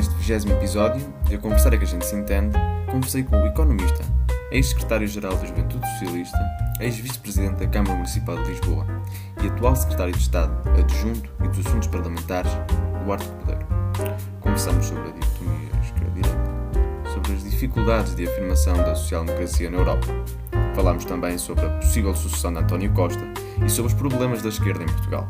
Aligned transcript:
Neste 0.00 0.14
20 0.14 0.50
episódio 0.52 1.14
de 1.26 1.34
A 1.34 1.38
Conversar 1.38 1.74
é 1.74 1.76
que 1.76 1.84
a 1.84 1.86
gente 1.86 2.06
se 2.06 2.16
entende, 2.16 2.56
conversei 2.90 3.22
com 3.22 3.36
o 3.36 3.46
economista, 3.46 4.02
ex-secretário-geral 4.50 5.36
da 5.36 5.44
Juventude 5.44 5.86
Socialista, 5.90 6.38
ex-vice-presidente 6.80 7.56
da 7.56 7.66
Câmara 7.66 7.96
Municipal 7.96 8.42
de 8.42 8.48
Lisboa 8.48 8.86
e 9.42 9.48
atual 9.48 9.76
secretário 9.76 10.14
de 10.14 10.18
Estado 10.18 10.56
adjunto 10.70 11.30
e 11.44 11.48
dos 11.48 11.66
Assuntos 11.66 11.88
Parlamentares, 11.88 12.50
Duarte 13.04 13.28
Cordeiro. 13.28 13.66
Conversamos 14.40 14.86
sobre 14.86 15.06
a 15.06 15.12
dicotomia 15.12 15.68
esquerda-direita, 15.82 17.12
sobre 17.12 17.32
as 17.34 17.44
dificuldades 17.44 18.14
de 18.14 18.26
afirmação 18.26 18.78
da 18.78 18.94
social-democracia 18.94 19.68
na 19.68 19.76
Europa. 19.76 20.06
Falámos 20.74 21.04
também 21.04 21.36
sobre 21.36 21.66
a 21.66 21.70
possível 21.76 22.16
sucessão 22.16 22.54
de 22.54 22.60
António 22.60 22.90
Costa 22.94 23.22
e 23.62 23.68
sobre 23.68 23.92
os 23.92 23.98
problemas 23.98 24.40
da 24.40 24.48
esquerda 24.48 24.82
em 24.82 24.86
Portugal. 24.86 25.28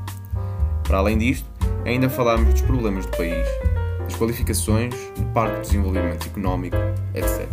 Para 0.85 0.99
além 0.99 1.19
disto, 1.19 1.51
ainda 1.85 2.09
falámos 2.09 2.53
dos 2.53 2.63
problemas 2.63 3.05
do 3.05 3.17
país, 3.17 3.49
das 4.11 4.19
qualificações, 4.19 4.95
do 5.17 5.25
Parque 5.33 5.57
de 5.57 5.63
Desenvolvimento 5.63 6.27
Económico, 6.27 6.77
etc. 7.15 7.49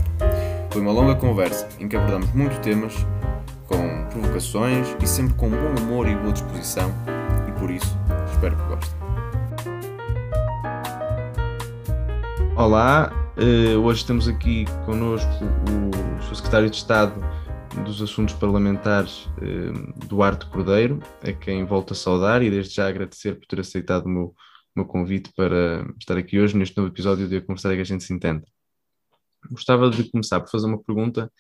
Foi 0.72 0.82
uma 0.82 0.92
longa 0.92 1.16
conversa 1.16 1.70
em 1.80 1.88
que 1.88 1.96
abordamos 1.96 2.34
muitos 2.34 2.58
temas, 2.60 2.94
com 3.68 4.06
provocações 4.10 4.88
e 5.02 5.08
sempre 5.08 5.36
com 5.36 5.50
bom 5.50 5.82
humor 5.82 6.08
e 6.08 6.16
boa 6.16 6.34
disposição, 6.34 6.92
e 7.48 7.52
por 7.60 7.70
isso 7.70 7.96
espero 8.32 8.56
que 8.56 8.64
gostem. 8.64 8.98
Olá, 12.56 13.12
uh, 13.38 13.80
hoje 13.80 14.06
temos 14.06 14.28
aqui 14.28 14.66
connosco 14.86 15.30
o. 15.72 16.08
Secretário 16.36 16.70
de 16.70 16.76
Estado 16.76 17.14
dos 17.84 18.02
Assuntos 18.02 18.36
Parlamentares, 18.36 19.26
uh, 19.38 20.08
Duarte 20.08 20.46
Cordeiro, 20.48 21.00
a 21.24 21.32
quem 21.32 21.66
volto 21.66 21.94
a 21.94 21.96
saudar 21.96 22.42
e 22.42 22.50
desde 22.50 22.76
já 22.76 22.88
agradecer 22.88 23.36
por 23.36 23.46
ter 23.46 23.60
aceitado 23.60 24.06
o 24.06 24.10
meu, 24.10 24.36
meu 24.78 24.86
convite 24.86 25.32
para 25.36 25.92
estar 26.00 26.18
aqui 26.18 26.40
hoje 26.40 26.56
neste 26.56 26.78
novo 26.78 26.90
episódio 26.90 27.28
de 27.28 27.38
A 27.38 27.42
Conversar 27.42 27.74
que 27.74 27.82
a 27.82 27.84
gente 27.84 28.04
se 28.04 28.14
entende. 28.14 28.44
Gostava 29.50 29.90
de 29.90 30.10
começar 30.12 30.40
por 30.40 30.52
fazer 30.52 30.68
uma 30.68 30.82
pergunta 30.82 31.32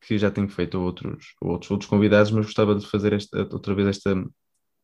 que 0.00 0.18
já 0.18 0.30
tenho 0.30 0.48
feito 0.48 0.76
a 0.76 0.80
outros, 0.80 1.34
a 1.40 1.46
outros, 1.46 1.70
outros 1.70 1.88
convidados, 1.88 2.32
mas 2.32 2.46
gostava 2.46 2.74
de 2.74 2.86
fazer 2.86 3.12
esta, 3.12 3.38
outra 3.52 3.74
vez 3.74 3.88
esta, 3.88 4.24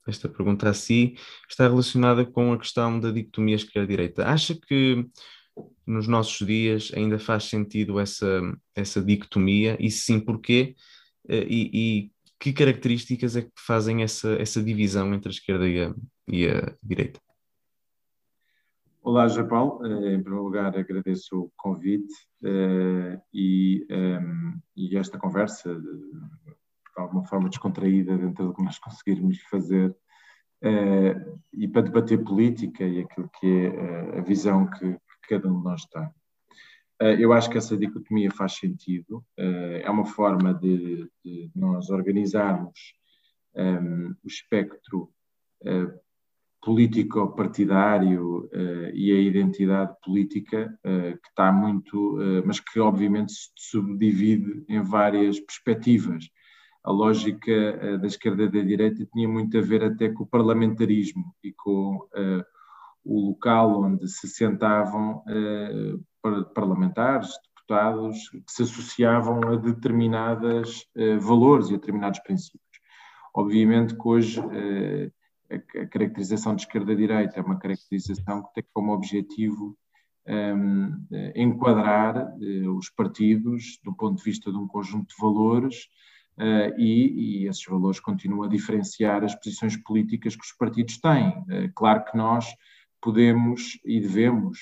esta 0.07 0.29
pergunta 0.29 0.69
a 0.69 0.75
si, 0.75 1.17
está 1.49 1.65
relacionada 1.67 2.25
com 2.25 2.53
a 2.53 2.59
questão 2.59 3.01
da 3.01 3.11
dicotomia 3.11 3.57
esquerda-direita. 3.57 4.27
Acha 4.27 4.55
que 4.55 5.05
nos 5.87 6.07
nossos 6.07 6.47
dias 6.47 6.93
ainda 6.95 7.19
faz 7.19 7.45
sentido 7.45 7.99
essa, 7.99 8.41
essa 8.75 9.03
dicotomia? 9.03 9.77
E 9.81 9.91
se 9.91 10.05
sim, 10.05 10.21
porquê? 10.21 10.77
Eh, 11.29 11.47
e, 11.49 11.71
e, 11.73 12.11
que 12.39 12.53
características 12.53 13.35
é 13.35 13.43
que 13.43 13.51
fazem 13.59 14.03
essa, 14.03 14.35
essa 14.35 14.63
divisão 14.63 15.15
entre 15.15 15.31
a 15.31 15.33
esquerda 15.33 15.67
e 15.67 15.83
a, 15.83 15.95
e 16.29 16.47
a 16.47 16.77
direita? 16.83 17.26
Olá, 19.09 19.29
Japão. 19.29 19.79
Eh, 19.85 20.15
em 20.15 20.21
primeiro 20.21 20.43
lugar, 20.43 20.77
agradeço 20.77 21.43
o 21.43 21.53
convite 21.57 22.13
uh, 22.43 23.23
e, 23.33 23.87
ehm, 23.89 24.59
e, 24.77 24.97
esta 24.97 25.17
conversa, 25.17 25.73
de, 25.81 25.89
alguma 26.97 27.25
forma 27.25 27.49
descontraída 27.49 28.19
dentro 28.19 28.49
do 28.49 28.53
que 28.53 28.65
nós 28.65 28.81
conseguirmos 28.81 29.41
fazer, 29.43 29.91
uh, 29.91 31.41
e 31.53 31.69
para 31.69 31.83
debater 31.83 32.25
política 32.25 32.83
e 32.83 33.03
aquilo 33.03 33.31
que 33.39 33.47
é 33.47 34.19
a 34.19 34.23
visão 34.23 34.69
que, 34.69 34.99
cada 35.29 35.47
um 35.49 35.59
de 35.59 35.65
nós 35.65 35.85
tem. 35.87 37.21
eu 37.21 37.33
acho 37.33 37.49
que 37.49 37.59
essa 37.59 37.77
dicotomia 37.77 38.31
faz 38.33 38.55
sentido, 38.55 39.25
é 39.37 39.89
uma 39.89 40.05
forma 40.05 40.53
de, 40.53 41.09
de 41.25 41.51
nós 41.55 41.91
organizarmos 41.91 42.79
ehm, 43.55 44.13
o 44.23 44.27
espectro 44.27 45.13
político-partidário 46.67 48.51
uh, 48.53 48.91
e 48.93 49.13
a 49.13 49.21
identidade 49.21 49.95
política 50.05 50.77
uh, 50.85 51.17
que 51.17 51.29
está 51.29 51.53
muito, 51.53 52.17
uh, 52.17 52.43
mas 52.45 52.59
que 52.59 52.81
obviamente 52.81 53.33
se 53.33 53.51
subdivide 53.57 54.65
em 54.69 54.83
várias 54.83 55.39
perspectivas. 55.39 56.29
A 56.85 56.91
lógica 56.91 57.99
da 57.99 58.07
esquerda 58.07 58.45
e 58.45 58.49
da 58.49 58.61
direita 58.61 59.07
tinha 59.13 59.29
muito 59.29 59.59
a 59.59 59.61
ver 59.61 59.83
até 59.83 60.09
com 60.09 60.23
o 60.23 60.27
parlamentarismo 60.27 61.35
e 61.43 61.53
com 61.53 61.99
o 63.05 63.31
local 63.31 63.83
onde 63.83 64.07
se 64.07 64.29
sentavam 64.29 65.21
parlamentares, 66.55 67.33
deputados, 67.57 68.29
que 68.29 68.53
se 68.53 68.63
associavam 68.63 69.41
a 69.49 69.57
determinados 69.57 70.87
valores 71.21 71.71
e 71.71 71.75
a 71.75 71.77
determinados 71.77 72.21
princípios. 72.21 72.63
Obviamente 73.35 73.97
que 73.97 74.09
hoje 74.09 74.41
a 75.51 75.87
caracterização 75.87 76.55
de 76.55 76.63
esquerda-direita 76.63 77.39
é 77.39 77.43
uma 77.43 77.59
caracterização 77.59 78.43
que 78.43 78.55
tem 78.55 78.65
como 78.73 78.93
objetivo 78.93 79.77
um, 80.29 81.07
enquadrar 81.35 82.35
uh, 82.35 82.77
os 82.77 82.91
partidos 82.91 83.79
do 83.85 83.95
ponto 83.95 84.19
de 84.19 84.25
vista 84.25 84.51
de 84.51 84.59
um 84.59 84.67
conjunto 84.67 85.09
de 85.09 85.21
valores 85.21 85.85
uh, 86.39 86.79
e, 86.79 87.45
e, 87.45 87.49
esses 87.49 87.65
valores 87.65 88.01
continuam 88.01 88.43
a 88.43 88.49
diferenciar 88.49 89.23
as 89.23 89.35
posições 89.35 89.77
políticas 89.77 90.35
que 90.35 90.45
os 90.45 90.53
partidos 90.53 90.99
têm. 90.99 91.29
Uh, 91.29 91.73
claro 91.75 92.05
que 92.05 92.17
nós 92.17 92.47
podemos 93.01 93.79
e 93.85 94.01
devemos 94.01 94.59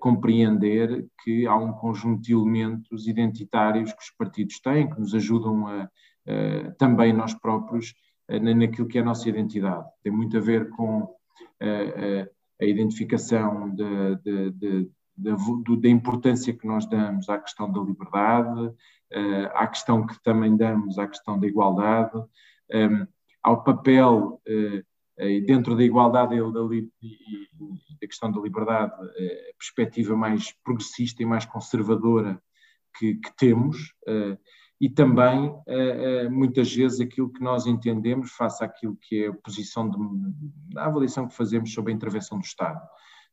compreender 0.00 1.06
que 1.22 1.46
há 1.46 1.54
um 1.54 1.72
conjunto 1.72 2.20
de 2.20 2.32
elementos 2.32 3.06
identitários 3.06 3.92
que 3.92 4.02
os 4.02 4.10
partidos 4.18 4.58
têm, 4.58 4.90
que 4.90 4.98
nos 4.98 5.14
ajudam 5.14 5.68
a, 5.68 5.88
também 6.76 7.12
nós 7.12 7.34
próprios 7.34 7.94
naquilo 8.38 8.86
que 8.86 8.98
é 8.98 9.00
a 9.00 9.04
nossa 9.04 9.28
identidade. 9.28 9.88
Tem 10.02 10.12
muito 10.12 10.36
a 10.36 10.40
ver 10.40 10.70
com 10.70 11.14
a, 11.60 11.64
eh, 11.64 11.94
eh, 11.96 12.30
a 12.60 12.64
identificação 12.64 13.70
de, 13.74 14.16
de, 14.16 14.50
de, 14.50 14.90
da 15.16 15.88
importância 15.88 16.52
que 16.52 16.66
nós 16.66 16.86
damos 16.86 17.28
à 17.28 17.38
questão 17.38 17.70
da 17.70 17.80
liberdade, 17.80 18.72
à 19.54 19.66
questão 19.66 20.06
que 20.06 20.22
também 20.22 20.56
damos 20.56 20.98
à 20.98 21.06
questão 21.06 21.38
da 21.38 21.46
igualdade, 21.46 22.22
ao 23.42 23.64
papel 23.64 24.40
dentro 25.46 25.74
da 25.74 25.82
igualdade 25.82 26.34
e 26.36 26.88
da 28.00 28.06
questão 28.06 28.30
da 28.30 28.40
liberdade, 28.40 28.92
a 28.92 29.56
perspectiva 29.58 30.14
mais 30.14 30.54
progressista 30.62 31.22
e 31.22 31.26
mais 31.26 31.44
conservadora 31.44 32.40
que, 32.98 33.14
que 33.14 33.36
temos 33.36 33.94
e 34.80 34.88
também, 34.88 35.54
eh, 35.66 36.24
eh, 36.24 36.28
muitas 36.30 36.74
vezes, 36.74 37.00
aquilo 37.00 37.30
que 37.30 37.42
nós 37.42 37.66
entendemos 37.66 38.30
face 38.32 38.64
àquilo 38.64 38.96
que 38.96 39.24
é 39.24 39.28
a 39.28 39.34
posição, 39.34 39.90
de, 39.90 39.98
a 40.78 40.86
avaliação 40.86 41.28
que 41.28 41.36
fazemos 41.36 41.74
sobre 41.74 41.92
a 41.92 41.94
intervenção 41.94 42.38
do 42.38 42.44
Estado. 42.44 42.80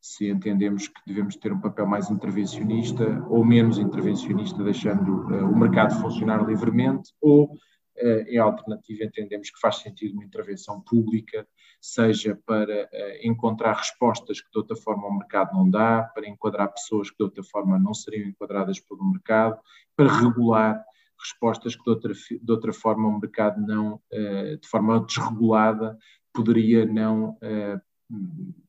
Se 0.02 0.30
entendemos 0.30 0.90
que 0.90 1.02
devemos 1.08 1.38
ter 1.38 1.54
um 1.54 1.62
papel 1.62 1.88
mais 1.88 2.12
intervencionista 2.12 3.26
ou 3.30 3.46
menos 3.46 3.78
intervencionista, 3.78 4.62
deixando 4.62 5.34
eh, 5.34 5.44
o 5.44 5.58
mercado 5.58 5.96
funcionar 6.02 6.46
livremente, 6.46 7.14
ou, 7.22 7.58
em 8.28 8.38
alternativa, 8.38 9.06
entendemos 9.06 9.50
que 9.50 9.60
faz 9.60 9.78
sentido 9.78 10.14
uma 10.14 10.24
intervenção 10.24 10.80
pública, 10.82 11.48
seja 11.82 12.40
para 12.46 12.88
encontrar 13.24 13.74
respostas 13.74 14.40
que 14.40 14.52
de 14.52 14.60
outra 14.60 14.76
forma 14.76 15.08
o 15.08 15.18
mercado 15.18 15.58
não 15.58 15.68
dá, 15.68 16.04
para 16.14 16.30
enquadrar 16.30 16.72
pessoas 16.72 17.10
que 17.10 17.18
de 17.18 17.24
outra 17.24 17.42
forma 17.42 17.80
não 17.80 17.96
seriam 17.96 18.30
enquadradas 18.30 18.80
pelo 18.80 19.04
mercado, 19.04 19.60
para 19.96 20.16
regular 20.16 20.86
respostas 21.20 21.76
que 21.76 21.84
de 21.84 21.90
outra, 21.90 22.14
de 22.14 22.52
outra 22.52 22.74
forma 22.74 23.08
o 23.08 23.20
mercado 23.20 23.60
não, 23.62 24.00
eh, 24.12 24.58
de 24.58 24.68
forma 24.68 25.00
desregulada, 25.00 25.98
poderia 26.34 26.86
não 26.86 27.38
eh, 27.42 27.80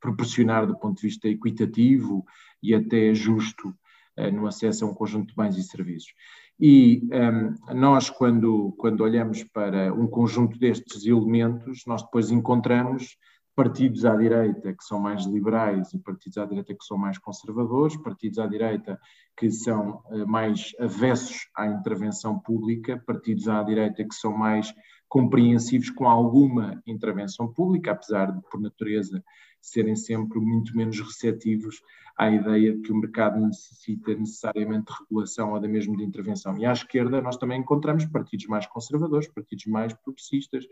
proporcionar 0.01 0.67
do 0.67 0.79
ponto 0.79 0.97
de 0.97 1.07
vista 1.07 1.29
equitativo 1.29 2.25
e 2.63 2.75
até 2.75 3.15
justo 3.15 3.75
eh, 4.17 4.31
no 4.31 4.47
acesso 4.47 4.85
a 4.85 4.89
um 4.89 4.95
conjunto 4.95 5.29
de 5.29 5.37
bens 5.37 5.57
e 5.57 5.63
serviços. 5.63 6.13
E 6.61 7.09
um, 7.13 7.75
nós, 7.75 8.11
quando, 8.11 8.75
quando 8.79 9.03
olhamos 9.03 9.45
para 9.45 9.95
um 9.95 10.09
conjunto 10.09 10.59
destes 10.59 11.07
elementos, 11.07 11.85
nós 11.87 12.03
depois 12.03 12.33
encontramos 12.33 13.17
partidos 13.59 14.05
à 14.05 14.15
direita 14.15 14.73
que 14.73 14.85
são 14.85 15.01
mais 15.01 15.27
liberais 15.27 15.93
e 15.93 15.99
partidos 15.99 16.39
à 16.39 16.47
direita 16.47 16.73
que 16.73 16.85
são 16.85 16.97
mais 16.97 17.19
conservadores, 17.19 17.97
partidos 17.97 18.39
à 18.39 18.47
direita 18.47 19.01
que 19.37 19.51
são 19.51 20.01
uh, 20.13 20.25
mais 20.29 20.71
avessos 20.79 21.49
à 21.57 21.67
intervenção 21.67 22.39
pública, 22.39 23.03
partidos 23.05 23.49
à 23.49 23.61
direita 23.65 24.05
que 24.05 24.15
são 24.15 24.31
mais 24.31 24.73
compreensivos 25.09 25.91
com 25.91 26.09
alguma 26.09 26.81
intervenção 26.87 27.53
pública, 27.53 27.91
apesar 27.91 28.31
de, 28.31 28.41
por 28.49 28.61
natureza, 28.61 29.25
serem 29.61 29.97
sempre 29.97 30.39
muito 30.39 30.77
menos 30.77 31.01
receptivos 31.01 31.83
à 32.17 32.31
ideia 32.31 32.77
de 32.77 32.83
que 32.83 32.93
o 32.93 32.97
mercado 32.97 33.41
necessita 33.41 34.15
necessariamente 34.15 34.93
de 34.93 34.99
regulação 35.01 35.53
ou 35.53 35.59
da 35.59 35.67
mesmo 35.67 35.97
de 35.97 36.05
intervenção. 36.05 36.57
E 36.57 36.65
à 36.65 36.73
esquerda 36.73 37.21
nós 37.21 37.37
também 37.37 37.61
encontramos 37.61 38.07
partidos 38.07 38.47
mais 38.47 38.69
conservadores, 38.69 39.27
partidos 39.27 39.67
mais 39.67 39.93
progressistas, 39.95 40.65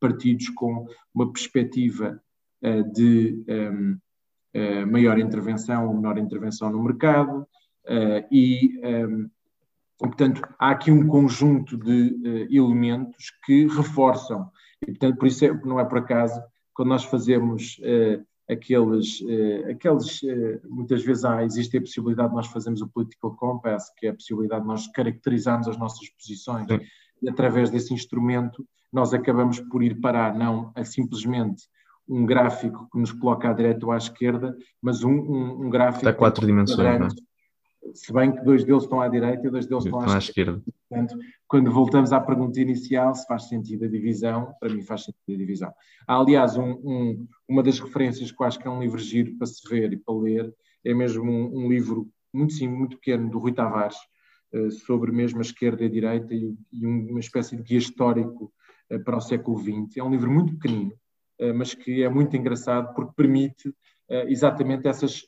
partidos 0.00 0.48
com 0.48 0.88
uma 1.14 1.32
perspectiva 1.32 2.20
eh, 2.20 2.31
de 2.92 3.44
um, 3.48 3.52
ehm, 3.52 3.96
eh, 4.54 4.84
maior 4.84 5.18
intervenção 5.18 5.88
ou 5.88 5.94
menor 5.94 6.18
intervenção 6.18 6.70
no 6.70 6.82
mercado 6.82 7.46
eh, 7.86 8.26
e, 8.30 8.80
ehm, 8.82 9.26
portanto, 9.98 10.42
há 10.58 10.70
aqui 10.70 10.90
um 10.90 11.06
conjunto 11.06 11.76
de 11.76 12.46
elementos 12.50 13.32
que 13.44 13.66
reforçam 13.66 14.50
e, 14.82 14.86
portanto, 14.86 15.18
por 15.18 15.26
isso 15.26 15.44
é, 15.44 15.52
não 15.64 15.80
é 15.80 15.84
por 15.84 15.98
acaso 15.98 16.40
quando 16.74 16.88
nós 16.88 17.04
fazemos 17.04 17.80
aqueles, 18.48 19.22
aqueles 19.70 20.20
muitas 20.64 21.04
vezes 21.04 21.24
há, 21.24 21.44
existe 21.44 21.76
a 21.76 21.80
possibilidade 21.80 22.30
de 22.30 22.34
nós 22.34 22.46
fazermos 22.46 22.80
o 22.80 22.88
political 22.88 23.36
compass, 23.36 23.92
que 23.96 24.06
é 24.06 24.10
a 24.10 24.14
possibilidade 24.14 24.62
de 24.62 24.68
nós 24.68 24.88
caracterizarmos 24.88 25.68
as 25.68 25.76
nossas 25.76 26.08
posições, 26.10 26.66
Sim. 26.66 26.80
e 27.22 27.28
através 27.28 27.70
desse 27.70 27.94
instrumento 27.94 28.66
nós 28.92 29.14
acabamos 29.14 29.60
por 29.60 29.82
ir 29.82 30.00
parar 30.00 30.34
não 30.34 30.72
a 30.74 30.84
simplesmente 30.84 31.68
um 32.08 32.26
gráfico 32.26 32.88
que 32.90 32.98
nos 32.98 33.12
coloca 33.12 33.50
à 33.50 33.52
direita 33.52 33.86
ou 33.86 33.92
à 33.92 33.96
esquerda, 33.96 34.56
mas 34.80 35.02
um, 35.02 35.12
um, 35.12 35.66
um 35.66 35.70
gráfico... 35.70 36.04
Dá 36.04 36.12
quatro 36.12 36.46
dimensões, 36.46 36.98
não 36.98 37.06
é? 37.06 37.10
se 37.94 38.12
bem 38.12 38.32
que 38.32 38.42
dois 38.44 38.64
deles 38.64 38.84
estão 38.84 39.00
à 39.00 39.08
direita 39.08 39.46
e 39.46 39.50
dois 39.50 39.66
deles 39.66 39.84
estão, 39.84 40.00
à, 40.00 40.14
à 40.14 40.18
esquerda. 40.18 40.58
esquerda. 40.58 40.62
Portanto, 40.88 41.18
quando 41.48 41.70
voltamos 41.70 42.12
à 42.12 42.20
pergunta 42.20 42.60
inicial, 42.60 43.14
se 43.14 43.26
faz 43.26 43.48
sentido 43.48 43.84
a 43.84 43.88
divisão, 43.88 44.54
para 44.60 44.72
mim 44.72 44.82
faz 44.82 45.04
sentido 45.04 45.34
a 45.34 45.36
divisão. 45.36 45.72
Há, 46.06 46.16
aliás, 46.16 46.56
um, 46.56 46.72
um, 46.84 47.26
uma 47.48 47.62
das 47.62 47.80
referências 47.80 48.30
que 48.30 48.40
eu 48.40 48.46
acho 48.46 48.58
que 48.58 48.66
é 48.66 48.70
um 48.70 48.80
livro 48.80 48.98
giro 48.98 49.36
para 49.36 49.46
se 49.46 49.68
ver 49.68 49.92
e 49.92 49.96
para 49.96 50.14
ler, 50.14 50.54
é 50.84 50.94
mesmo 50.94 51.30
um, 51.30 51.68
livro 51.68 52.08
muito 52.32 52.52
simples, 52.52 52.78
muito 52.78 52.96
pequeno, 52.96 53.30
do 53.30 53.38
Rui 53.38 53.52
Tavares, 53.52 53.96
uh, 54.54 54.70
sobre 54.70 55.12
mesmo 55.12 55.38
a 55.38 55.42
esquerda 55.42 55.82
e 55.82 55.86
a 55.86 55.90
direita 55.90 56.34
e, 56.34 56.54
e 56.72 56.86
uma 56.86 57.20
espécie 57.20 57.56
de 57.56 57.62
guia 57.62 57.78
histórico 57.78 58.52
uh, 58.90 59.02
para 59.02 59.16
o 59.16 59.20
século 59.20 59.58
XX. 59.58 59.96
É 59.96 60.02
um 60.02 60.10
livro 60.10 60.30
muito 60.30 60.54
pequenino, 60.54 60.92
mas 61.54 61.74
que 61.74 62.02
é 62.02 62.08
muito 62.08 62.36
engraçado 62.36 62.94
porque 62.94 63.12
permite 63.16 63.74
exatamente 64.26 64.86
essas 64.86 65.26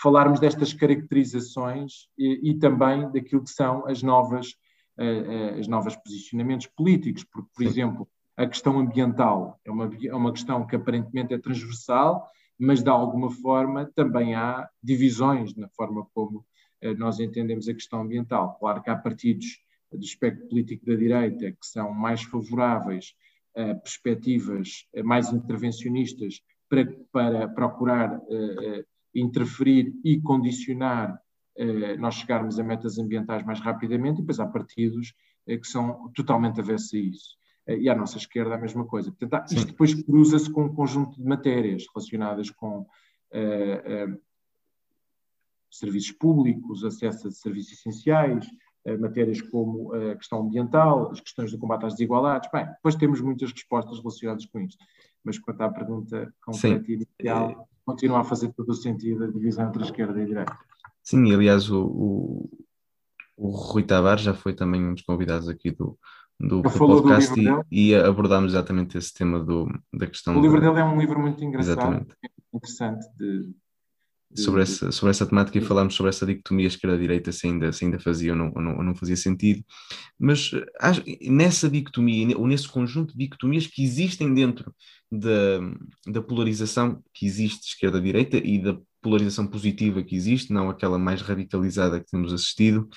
falarmos 0.00 0.38
destas 0.40 0.72
caracterizações 0.72 2.08
e, 2.16 2.50
e, 2.50 2.58
também 2.58 3.10
daquilo 3.10 3.42
que 3.42 3.50
são 3.50 3.86
as 3.86 4.02
novas, 4.02 4.54
as 5.58 5.66
novas 5.66 5.96
posicionamentos 5.96 6.66
políticos, 6.66 7.24
porque, 7.24 7.48
por 7.54 7.62
Sim. 7.62 7.68
exemplo, 7.68 8.08
a 8.36 8.46
questão 8.46 8.78
ambiental 8.78 9.58
é 9.64 9.70
uma, 9.70 9.90
é 10.04 10.14
uma 10.14 10.32
questão 10.32 10.64
que 10.66 10.76
aparentemente 10.76 11.34
é 11.34 11.38
transversal, 11.38 12.28
mas 12.58 12.82
de 12.82 12.88
alguma 12.88 13.30
forma 13.30 13.90
também 13.94 14.34
há 14.34 14.68
divisões 14.82 15.54
na 15.56 15.68
forma 15.68 16.06
como 16.14 16.44
nós 16.96 17.18
entendemos 17.18 17.68
a 17.68 17.74
questão 17.74 18.02
ambiental. 18.02 18.56
Claro 18.60 18.82
que 18.82 18.90
há 18.90 18.96
partidos 18.96 19.58
do 19.92 20.04
espectro 20.04 20.46
político 20.48 20.84
da 20.86 20.94
direita 20.94 21.50
que 21.50 21.66
são 21.66 21.92
mais 21.92 22.22
favoráveis 22.22 23.14
perspectivas 23.82 24.86
mais 25.04 25.32
intervencionistas 25.32 26.40
para, 26.68 26.86
para 27.10 27.48
procurar 27.48 28.16
uh, 28.18 28.84
interferir 29.14 29.92
e 30.04 30.20
condicionar 30.20 31.18
eh, 31.58 31.96
nós 31.96 32.14
chegarmos 32.14 32.56
a 32.60 32.62
metas 32.62 32.98
ambientais 32.98 33.44
mais 33.44 33.58
rapidamente, 33.58 34.18
e 34.18 34.20
depois 34.20 34.38
há 34.38 34.46
partidos 34.46 35.12
eh, 35.44 35.56
que 35.56 35.66
são 35.66 36.08
totalmente 36.14 36.60
avessos 36.60 36.94
a 36.94 36.98
isso. 36.98 37.36
Eh, 37.66 37.78
e 37.78 37.88
à 37.88 37.96
nossa 37.96 38.16
esquerda 38.16 38.54
a 38.54 38.58
mesma 38.58 38.86
coisa. 38.86 39.10
Portanto, 39.10 39.52
isto 39.52 39.66
depois 39.66 39.92
cruza-se 39.92 40.48
com 40.52 40.66
um 40.66 40.74
conjunto 40.74 41.20
de 41.20 41.26
matérias 41.26 41.84
relacionadas 41.92 42.50
com 42.50 42.86
serviços 45.70 46.12
públicos, 46.12 46.82
acesso 46.82 47.28
a 47.28 47.30
serviços 47.30 47.72
essenciais, 47.74 48.46
matérias 48.96 49.40
como 49.40 49.92
a 49.94 50.14
questão 50.16 50.40
ambiental, 50.42 51.10
as 51.10 51.20
questões 51.20 51.50
do 51.52 51.58
combate 51.58 51.86
às 51.86 51.92
desigualdades. 51.94 52.50
Bem, 52.52 52.66
depois 52.66 52.94
temos 52.94 53.20
muitas 53.20 53.52
respostas 53.52 53.98
relacionadas 53.98 54.46
com 54.46 54.60
isto. 54.60 54.84
Mas 55.24 55.38
quanto 55.38 55.60
à 55.62 55.68
pergunta 55.68 56.32
concreta 56.44 56.90
e 56.90 56.94
inicial, 56.94 57.68
continua 57.84 58.20
a 58.20 58.24
fazer 58.24 58.52
todo 58.52 58.70
o 58.70 58.74
sentido 58.74 59.24
a 59.24 59.30
divisão 59.30 59.68
entre 59.68 59.82
a 59.82 59.86
esquerda 59.86 60.18
e 60.18 60.22
a 60.22 60.26
direita. 60.26 60.58
Sim, 61.02 61.32
aliás, 61.32 61.70
o, 61.70 61.84
o, 61.86 62.50
o 63.36 63.48
Rui 63.48 63.82
Tavares 63.82 64.22
já 64.22 64.34
foi 64.34 64.54
também 64.54 64.84
um 64.84 64.94
dos 64.94 65.02
convidados 65.02 65.48
aqui 65.48 65.70
do, 65.70 65.98
do, 66.38 66.62
do 66.62 66.70
podcast 66.70 67.34
do 67.34 67.64
e, 67.70 67.90
e, 67.90 67.94
abordámos 67.94 68.52
exatamente 68.52 68.96
esse 68.96 69.12
tema 69.12 69.40
do, 69.40 69.66
da 69.92 70.06
questão. 70.06 70.36
O 70.36 70.40
livro 70.40 70.60
dele 70.60 70.78
é 70.78 70.84
um 70.84 70.98
livro 70.98 71.18
muito 71.18 71.42
engraçado, 71.42 71.78
exatamente. 71.78 72.14
interessante 72.52 73.06
de, 73.16 73.50
sobre 74.34 74.62
essa, 74.62 74.92
sobre 74.92 75.10
essa 75.10 75.26
temática 75.26 75.58
e 75.58 75.62
falámos 75.62 75.94
sobre 75.94 76.10
essa 76.10 76.26
dicotomia 76.26 76.66
esquerda-direita, 76.66 77.32
se 77.32 77.46
ainda, 77.46 77.72
se 77.72 77.84
ainda 77.84 77.98
fazia 77.98 78.32
ou 78.32 78.38
não, 78.38 78.52
ou 78.54 78.62
não, 78.62 78.76
ou 78.76 78.82
não 78.82 78.94
fazia 78.94 79.16
sentido. 79.16 79.64
Mas 80.18 80.50
nessa 81.22 81.68
dicotomia, 81.68 82.36
ou 82.36 82.46
nesse 82.46 82.68
conjunto 82.68 83.12
de 83.12 83.24
dicotomias 83.24 83.66
que 83.66 83.82
existem 83.82 84.32
dentro 84.34 84.74
da, 85.10 85.60
da 86.06 86.22
polarização 86.22 87.02
que 87.14 87.26
existe 87.26 87.68
esquerda-direita 87.68 88.36
e 88.36 88.58
da 88.58 88.78
polarização 89.00 89.46
positiva 89.46 90.02
que 90.02 90.14
existe, 90.14 90.52
não 90.52 90.68
aquela 90.68 90.98
mais 90.98 91.22
radicalizada 91.22 92.00
que 92.00 92.10
temos 92.10 92.32
assistido, 92.32 92.88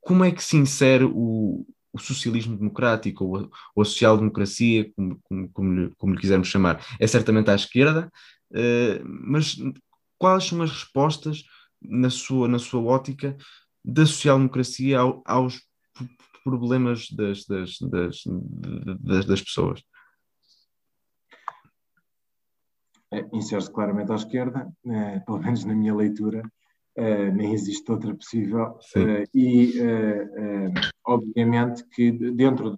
como 0.00 0.24
é 0.24 0.30
que 0.30 0.42
se 0.42 0.56
insere 0.56 1.04
o, 1.04 1.66
o 1.92 1.98
socialismo 1.98 2.56
democrático 2.56 3.24
ou 3.24 3.36
a, 3.36 3.48
ou 3.74 3.82
a 3.82 3.84
social-democracia, 3.84 4.90
como, 4.94 5.18
como, 5.24 5.48
como, 5.50 5.74
lhe, 5.74 5.92
como 5.98 6.14
lhe 6.14 6.20
quisermos 6.20 6.48
chamar? 6.48 6.84
É 7.00 7.06
certamente 7.06 7.50
à 7.50 7.54
esquerda, 7.56 8.10
Uh, 8.50 9.04
mas 9.04 9.58
quais 10.18 10.44
são 10.44 10.60
as 10.62 10.70
respostas, 10.70 11.44
na 11.80 12.10
sua, 12.10 12.48
na 12.48 12.58
sua 12.58 12.82
ótica, 12.82 13.36
da 13.84 14.04
social-democracia 14.04 14.98
ao, 14.98 15.22
aos 15.24 15.62
problemas 16.42 17.08
das, 17.10 17.44
das, 17.46 17.78
das, 17.78 18.22
das, 19.00 19.24
das 19.26 19.42
pessoas? 19.42 19.82
É, 23.10 23.26
insere-se 23.32 23.72
claramente 23.72 24.12
à 24.12 24.16
esquerda, 24.16 24.70
é, 24.86 25.20
pelo 25.20 25.38
menos 25.38 25.64
na 25.64 25.74
minha 25.74 25.94
leitura, 25.94 26.42
é, 26.94 27.30
nem 27.30 27.54
existe 27.54 27.90
outra 27.90 28.14
possível. 28.14 28.76
É, 28.96 29.24
e, 29.32 29.74
obviamente, 31.06 31.86
que 31.88 32.10
dentro 32.10 32.74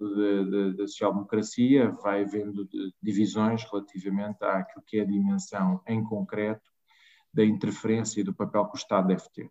da 0.77 0.87
social-democracia 0.87 1.91
vai 2.03 2.23
havendo 2.23 2.69
divisões 3.01 3.63
relativamente 3.63 4.43
àquilo 4.43 4.83
que 4.85 4.99
é 4.99 5.01
a 5.01 5.05
dimensão 5.05 5.81
em 5.87 6.03
concreto 6.03 6.70
da 7.33 7.45
interferência 7.45 8.21
e 8.21 8.23
do 8.23 8.33
papel 8.33 8.65
que 8.65 8.75
o 8.75 8.77
Estado 8.77 9.07
deve 9.07 9.23
ter. 9.33 9.49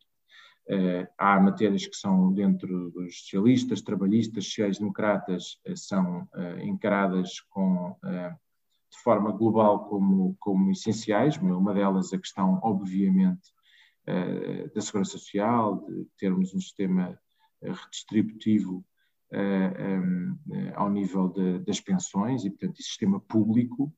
Uh, 0.70 1.04
há 1.18 1.40
matérias 1.40 1.84
que 1.84 1.96
são 1.96 2.32
dentro 2.32 2.90
dos 2.90 3.22
socialistas, 3.22 3.82
trabalhistas, 3.82 4.44
sociais-democratas, 4.44 5.58
uh, 5.66 5.76
são 5.76 6.28
uh, 6.32 6.60
encaradas 6.60 7.40
com, 7.50 7.96
de 8.02 8.98
forma 9.02 9.32
global 9.32 9.86
como, 9.88 10.36
como 10.38 10.70
essenciais. 10.70 11.36
Uma 11.38 11.74
delas 11.74 12.12
a 12.12 12.18
questão, 12.18 12.60
obviamente, 12.62 13.52
da 14.74 14.80
segurança 14.80 15.12
social, 15.12 15.84
de 15.86 16.04
termos 16.18 16.52
um 16.52 16.60
sistema 16.60 17.16
redistributivo 17.62 18.84
ao 20.74 20.90
nível 20.90 21.28
de, 21.28 21.60
das 21.60 21.80
pensões 21.80 22.44
e, 22.44 22.50
portanto, 22.50 22.82
sistema 22.82 23.20
público. 23.20 23.92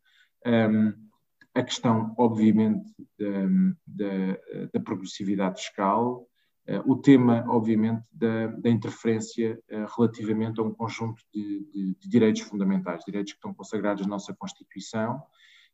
A 1.54 1.62
questão, 1.62 2.14
obviamente, 2.16 2.90
da, 3.18 3.46
da, 3.86 4.68
da 4.72 4.80
progressividade 4.80 5.60
fiscal, 5.60 6.26
uh, 6.68 6.90
o 6.90 6.96
tema, 6.96 7.44
obviamente, 7.46 8.02
da, 8.10 8.46
da 8.46 8.70
interferência 8.70 9.60
uh, 9.70 9.86
relativamente 9.96 10.60
a 10.60 10.62
um 10.62 10.72
conjunto 10.72 11.22
de, 11.32 11.64
de, 11.70 11.96
de, 12.00 12.08
direitos 12.08 12.42
fundamentais, 12.42 13.04
direitos 13.04 13.32
que 13.32 13.38
estão 13.38 13.52
consagrados 13.52 14.06
na 14.06 14.10
nossa 14.10 14.34
Constituição 14.34 15.22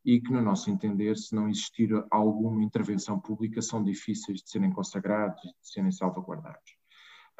e 0.04 0.20
que, 0.20 0.32
no 0.32 0.42
nosso 0.42 0.68
entender, 0.68 1.16
se 1.16 1.34
não 1.34 1.48
existir 1.48 1.90
alguma 2.10 2.62
intervenção 2.62 3.20
pública, 3.20 3.62
são 3.62 3.82
difíceis 3.82 4.42
de 4.42 4.50
serem 4.50 4.72
consagrados 4.72 5.44
e 5.44 5.48
de 5.48 5.68
serem 5.68 5.92
salvaguardados. 5.92 6.76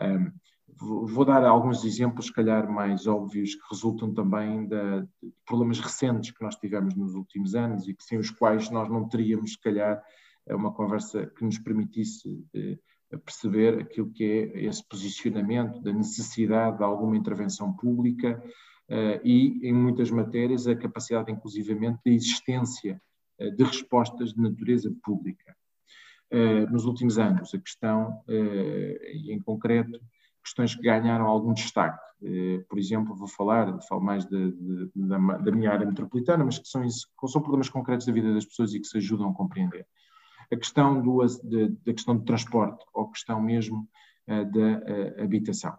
Um, 0.00 0.30
Vou 0.76 1.24
dar 1.24 1.44
alguns 1.44 1.84
exemplos, 1.84 2.26
se 2.26 2.32
calhar 2.32 2.70
mais 2.70 3.06
óbvios, 3.06 3.54
que 3.54 3.62
resultam 3.70 4.12
também 4.14 4.66
de, 4.66 5.06
problemas 5.44 5.80
recentes 5.80 6.30
que 6.30 6.42
nós 6.42 6.56
tivemos 6.56 6.94
nos 6.94 7.14
últimos 7.14 7.54
anos 7.54 7.88
e 7.88 7.94
que 7.94 8.04
sem 8.04 8.18
os 8.18 8.30
quais 8.30 8.70
nós 8.70 8.88
não 8.88 9.08
teríamos, 9.08 9.52
se 9.52 9.58
calhar, 9.58 10.02
uma 10.46 10.72
conversa 10.72 11.26
que 11.26 11.44
nos 11.44 11.58
permitisse 11.58 12.44
eh, 12.54 12.78
perceber 13.24 13.80
aquilo 13.80 14.10
que 14.10 14.24
é 14.24 14.64
esse 14.64 14.86
posicionamento 14.86 15.80
da 15.80 15.92
necessidade 15.92 16.78
de 16.78 16.84
alguma 16.84 17.16
intervenção 17.16 17.72
pública 17.72 18.42
eh, 18.88 19.20
e, 19.24 19.68
em 19.68 19.72
muitas 19.72 20.10
matérias, 20.10 20.66
a 20.66 20.76
capacidade, 20.76 21.30
inclusivamente, 21.30 22.00
de 22.04 22.12
existência 22.14 23.00
eh, 23.38 23.50
de 23.50 23.62
respostas 23.62 24.32
de 24.32 24.40
natureza 24.40 24.92
pública. 25.02 25.56
Eh, 26.30 26.66
nos 26.66 26.84
últimos 26.84 27.18
anos, 27.18 27.54
a 27.54 27.58
questão, 27.58 28.22
eh, 28.28 29.12
em 29.28 29.40
concreto, 29.40 29.98
questões 30.42 30.74
que 30.74 30.82
ganharam 30.82 31.26
algum 31.26 31.52
destaque. 31.52 32.08
Eh, 32.22 32.64
por 32.68 32.78
exemplo, 32.78 33.14
vou 33.14 33.28
falar, 33.28 33.80
falo 33.82 34.00
mais 34.00 34.24
de, 34.26 34.52
de, 34.52 34.90
da, 34.94 35.18
da, 35.18 35.52
minha 35.52 35.70
área 35.70 35.86
metropolitana, 35.86 36.44
mas 36.44 36.58
que 36.58 36.66
são, 36.66 36.82
são 36.88 37.40
problemas 37.40 37.68
concretos 37.68 38.06
da 38.06 38.12
vida 38.12 38.34
das 38.34 38.44
pessoas 38.44 38.74
e 38.74 38.80
que 38.80 38.86
se 38.86 38.98
ajudam 38.98 39.30
a 39.30 39.34
compreender. 39.34 39.86
A 40.50 40.56
questão 40.56 41.00
do, 41.00 41.24
de, 41.44 41.68
da 41.68 41.92
questão 41.92 42.16
do 42.16 42.24
transporte, 42.24 42.84
ou 42.92 43.04
a 43.04 43.10
questão 43.10 43.40
mesmo 43.40 43.88
uh, 44.26 44.44
da 44.50 45.20
uh, 45.20 45.22
habitação. 45.22 45.76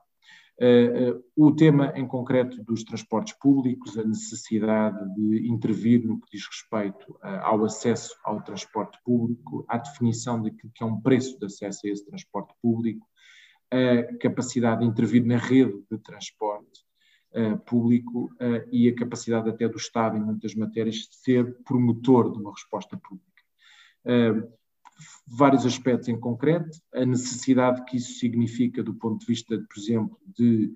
O 1.38 1.54
tema 1.54 1.94
em 1.96 2.06
concreto 2.06 2.62
dos 2.66 2.84
transportes 2.84 3.34
públicos, 3.40 3.98
a 3.98 4.04
necessidade 4.04 5.16
de 5.16 5.48
intervir 5.50 6.06
no 6.06 6.20
que 6.20 6.32
diz 6.34 6.46
respeito 6.46 7.18
ao 7.22 7.64
acesso 7.64 8.14
ao 8.26 8.42
transporte 8.42 9.00
público, 9.06 9.64
à 9.70 9.78
definição 9.78 10.42
de 10.42 10.52
que 10.52 10.84
é 10.84 10.86
um 10.86 11.00
preço 11.00 11.40
de 11.40 11.46
acesso 11.46 11.88
a 11.88 11.90
esse 11.90 12.06
transporte 12.06 12.54
público, 12.62 13.08
a 13.72 14.18
capacidade 14.18 14.82
de 14.82 14.88
intervir 14.88 15.26
na 15.26 15.38
rede 15.38 15.84
de 15.90 15.98
transporte 16.00 16.84
uh, 17.34 17.58
público 17.60 18.26
uh, 18.36 18.68
e 18.72 18.90
a 18.90 18.96
capacidade 18.96 19.50
até 19.50 19.68
do 19.68 19.78
Estado, 19.78 20.18
em 20.18 20.22
muitas 20.22 20.56
matérias, 20.56 20.96
de 20.96 21.16
ser 21.16 21.56
promotor 21.64 22.32
de 22.32 22.40
uma 22.40 22.52
resposta 22.52 22.98
pública. 22.98 23.28
vários 25.28 25.66
aspectos 25.66 26.10
em 26.10 26.20
concreto, 26.20 26.78
a 26.94 27.06
necessidade 27.06 27.86
que 27.86 27.98
isso 27.98 28.20
significa 28.20 28.84
do 28.84 28.94
ponto 28.94 29.20
de 29.20 29.26
vista, 29.26 29.58
por 29.58 29.80
exemplo, 29.80 30.20
de, 30.36 30.74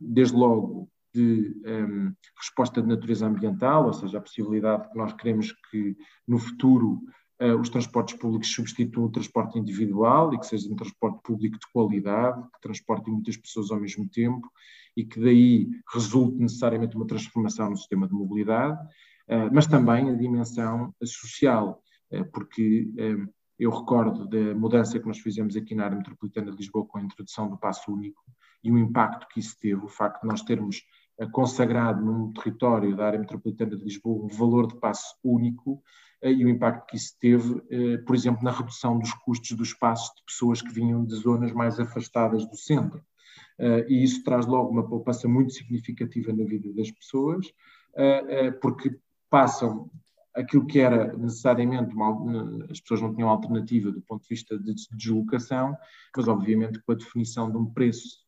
desde 0.00 0.36
logo, 0.36 0.88
de 1.14 1.54
um, 1.64 2.12
resposta 2.36 2.82
de 2.82 2.88
natureza 2.88 3.26
ambiental, 3.26 3.86
ou 3.86 3.92
seja, 3.92 4.18
a 4.18 4.20
possibilidade 4.20 4.90
que 4.90 4.98
nós 4.98 5.12
queremos 5.12 5.52
que 5.70 5.96
no 6.26 6.38
futuro 6.38 6.94
uh, 6.94 7.23
os 7.52 7.68
transportes 7.68 8.16
públicos 8.16 8.52
substituam 8.52 9.06
o 9.06 9.10
transporte 9.10 9.58
individual 9.58 10.32
e 10.32 10.38
que 10.38 10.46
seja 10.46 10.70
um 10.72 10.76
transporte 10.76 11.20
público 11.22 11.58
de 11.58 11.66
qualidade, 11.72 12.42
que 12.54 12.60
transporte 12.60 13.10
muitas 13.10 13.36
pessoas 13.36 13.70
ao 13.70 13.80
mesmo 13.80 14.08
tempo 14.08 14.50
e 14.96 15.04
que 15.04 15.20
daí 15.20 15.68
resulte 15.92 16.38
necessariamente 16.38 16.96
uma 16.96 17.06
transformação 17.06 17.70
no 17.70 17.76
sistema 17.76 18.06
de 18.06 18.14
mobilidade, 18.14 18.80
uh, 19.28 19.50
mas 19.52 19.66
também 19.66 20.08
a 20.10 20.14
dimensão 20.14 20.94
social, 21.02 21.82
uh, 22.12 22.24
porque 22.32 22.88
eu 23.58 23.70
recordo 23.70 24.28
da 24.28 24.54
mudança 24.54 24.98
que 24.98 25.06
nós 25.06 25.18
fizemos 25.18 25.56
aqui 25.56 25.74
na 25.74 25.84
área 25.84 25.96
metropolitana 25.96 26.50
de 26.50 26.56
Lisboa 26.56 26.86
com 26.86 26.98
a 26.98 27.02
introdução 27.02 27.48
do 27.48 27.58
passo 27.58 27.92
único 27.92 28.22
e 28.62 28.70
o 28.70 28.78
impacto 28.78 29.26
que 29.28 29.40
isso 29.40 29.56
teve, 29.60 29.84
o 29.84 29.88
facto 29.88 30.22
de 30.22 30.28
nós 30.28 30.42
termos 30.42 30.82
consagrado 31.32 32.04
num 32.04 32.32
território 32.32 32.96
da 32.96 33.06
área 33.06 33.18
metropolitana 33.18 33.76
de 33.76 33.84
Lisboa 33.84 34.24
um 34.24 34.28
valor 34.28 34.66
de 34.66 34.78
passo 34.80 35.14
único 35.22 35.82
eh, 36.24 36.32
e 36.32 36.44
o 36.44 36.48
impacto 36.48 36.86
que 36.86 36.96
isso 36.96 37.14
teve, 37.20 37.62
eh, 37.70 37.98
por 37.98 38.16
exemplo, 38.16 38.42
na 38.42 38.50
redução 38.50 38.98
dos 38.98 39.12
custos 39.12 39.52
dos 39.52 39.74
passos 39.74 40.14
de 40.16 40.24
pessoas 40.24 40.62
que 40.62 40.72
vinham 40.72 41.04
de 41.04 41.14
zonas 41.14 41.52
mais 41.52 41.78
afastadas 41.78 42.46
do 42.48 42.56
centro. 42.56 43.04
Eh, 43.58 43.86
e 43.88 44.02
isso 44.02 44.24
traz 44.24 44.46
logo 44.46 44.70
uma 44.70 44.88
poupança 44.88 45.28
muito 45.28 45.52
significativa 45.52 46.32
na 46.32 46.44
vida 46.44 46.72
das 46.72 46.90
pessoas, 46.90 47.46
porque 48.60 48.98
passam 49.30 49.88
aquilo 50.34 50.66
que 50.66 50.80
era 50.80 51.16
necessariamente 51.16 51.94
uma, 51.94 52.66
as 52.68 52.80
pessoas 52.80 53.02
não 53.02 53.14
tinham 53.14 53.28
alternativa 53.28 53.92
do 53.92 54.02
ponto 54.02 54.22
de 54.22 54.28
vista 54.28 54.58
de 54.58 54.74
deslocação, 54.96 55.76
mas 56.16 56.26
obviamente 56.26 56.82
com 56.82 56.90
a 56.90 56.96
definição 56.96 57.48
de 57.48 57.56
um 57.56 57.66
preço 57.66 58.24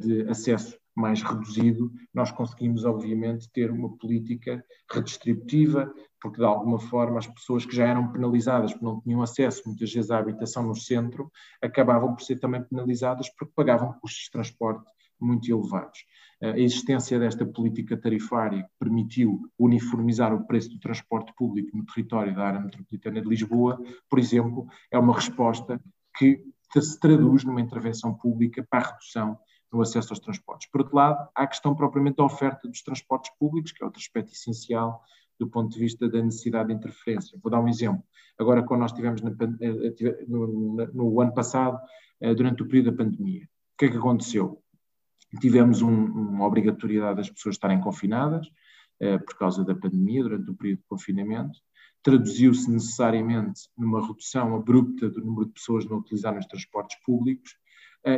de 0.00 0.28
acesso 0.28 0.76
mais 0.94 1.22
reduzido, 1.22 1.92
nós 2.12 2.30
conseguimos, 2.30 2.84
obviamente, 2.84 3.50
ter 3.52 3.70
uma 3.70 3.96
política 3.96 4.64
redistributiva, 4.90 5.92
porque 6.20 6.38
de 6.38 6.44
alguma 6.44 6.78
forma 6.78 7.18
as 7.18 7.26
pessoas 7.26 7.66
que 7.66 7.74
já 7.74 7.86
eram 7.86 8.12
penalizadas 8.12 8.72
porque 8.72 8.84
não 8.84 9.00
tinham 9.00 9.22
acesso 9.22 9.62
muitas 9.66 9.92
vezes 9.92 10.10
à 10.10 10.18
habitação 10.18 10.62
no 10.62 10.74
centro, 10.74 11.30
acabavam 11.60 12.14
por 12.14 12.22
ser 12.22 12.38
também 12.38 12.62
penalizadas 12.62 13.28
porque 13.36 13.52
pagavam 13.54 13.92
custos 14.00 14.24
de 14.24 14.30
transporte 14.30 14.84
muito 15.20 15.50
elevados. 15.50 16.04
A 16.42 16.58
existência 16.58 17.18
desta 17.18 17.46
política 17.46 17.96
tarifária 17.96 18.68
permitiu 18.78 19.40
uniformizar 19.58 20.34
o 20.34 20.46
preço 20.46 20.70
do 20.70 20.78
transporte 20.78 21.32
público 21.36 21.76
no 21.76 21.84
território 21.86 22.34
da 22.34 22.44
área 22.44 22.60
metropolitana 22.60 23.20
de 23.20 23.28
Lisboa, 23.28 23.80
por 24.08 24.18
exemplo, 24.18 24.66
é 24.90 24.98
uma 24.98 25.14
resposta 25.14 25.80
que 26.16 26.42
se 26.80 26.98
traduz 26.98 27.44
numa 27.44 27.60
intervenção 27.60 28.14
pública 28.14 28.66
para 28.68 28.84
a 28.84 28.90
redução 28.90 29.38
no 29.74 29.82
acesso 29.82 30.12
aos 30.12 30.20
transportes. 30.20 30.68
Por 30.70 30.80
outro 30.80 30.96
lado, 30.96 31.28
há 31.34 31.42
a 31.42 31.46
questão 31.46 31.74
propriamente 31.74 32.16
da 32.16 32.24
oferta 32.24 32.68
dos 32.68 32.82
transportes 32.82 33.32
públicos, 33.38 33.72
que 33.72 33.82
é 33.82 33.86
outro 33.86 34.00
aspecto 34.00 34.32
essencial 34.32 35.02
do 35.38 35.48
ponto 35.48 35.72
de 35.72 35.78
vista 35.78 36.08
da 36.08 36.22
necessidade 36.22 36.68
de 36.68 36.74
interferência. 36.74 37.38
Vou 37.42 37.50
dar 37.50 37.60
um 37.60 37.68
exemplo. 37.68 38.02
Agora, 38.38 38.62
quando 38.62 38.80
nós 38.80 38.92
tivemos 38.92 39.20
eh, 39.22 39.94
eh, 40.00 40.24
no, 40.28 40.76
no, 40.92 41.20
ano 41.20 41.34
passado, 41.34 41.78
eh, 42.20 42.34
durante 42.34 42.62
o 42.62 42.66
período 42.66 42.92
da 42.92 43.04
pandemia, 43.04 43.44
o 43.44 43.78
que 43.78 43.86
é 43.86 43.90
que 43.90 43.96
aconteceu? 43.96 44.62
Tivemos 45.40 45.82
um, 45.82 45.90
uma 45.90 46.46
obrigatoriedade 46.46 47.16
das 47.16 47.30
pessoas 47.30 47.56
estarem 47.56 47.80
confinadas 47.80 48.46
por 49.26 49.36
causa 49.36 49.64
da 49.64 49.74
pandemia, 49.74 50.22
durante 50.22 50.48
o 50.48 50.54
período 50.54 50.78
de 50.78 50.86
confinamento, 50.86 51.58
traduziu-se 52.00 52.70
necessariamente 52.70 53.62
numa 53.76 54.06
redução 54.06 54.54
abrupta 54.54 55.10
do 55.10 55.20
número 55.20 55.46
de 55.46 55.52
pessoas 55.52 55.84
a 55.90 55.94
utilizar 55.94 56.38
os 56.38 56.46
transportes 56.46 56.96
públicos 57.04 57.56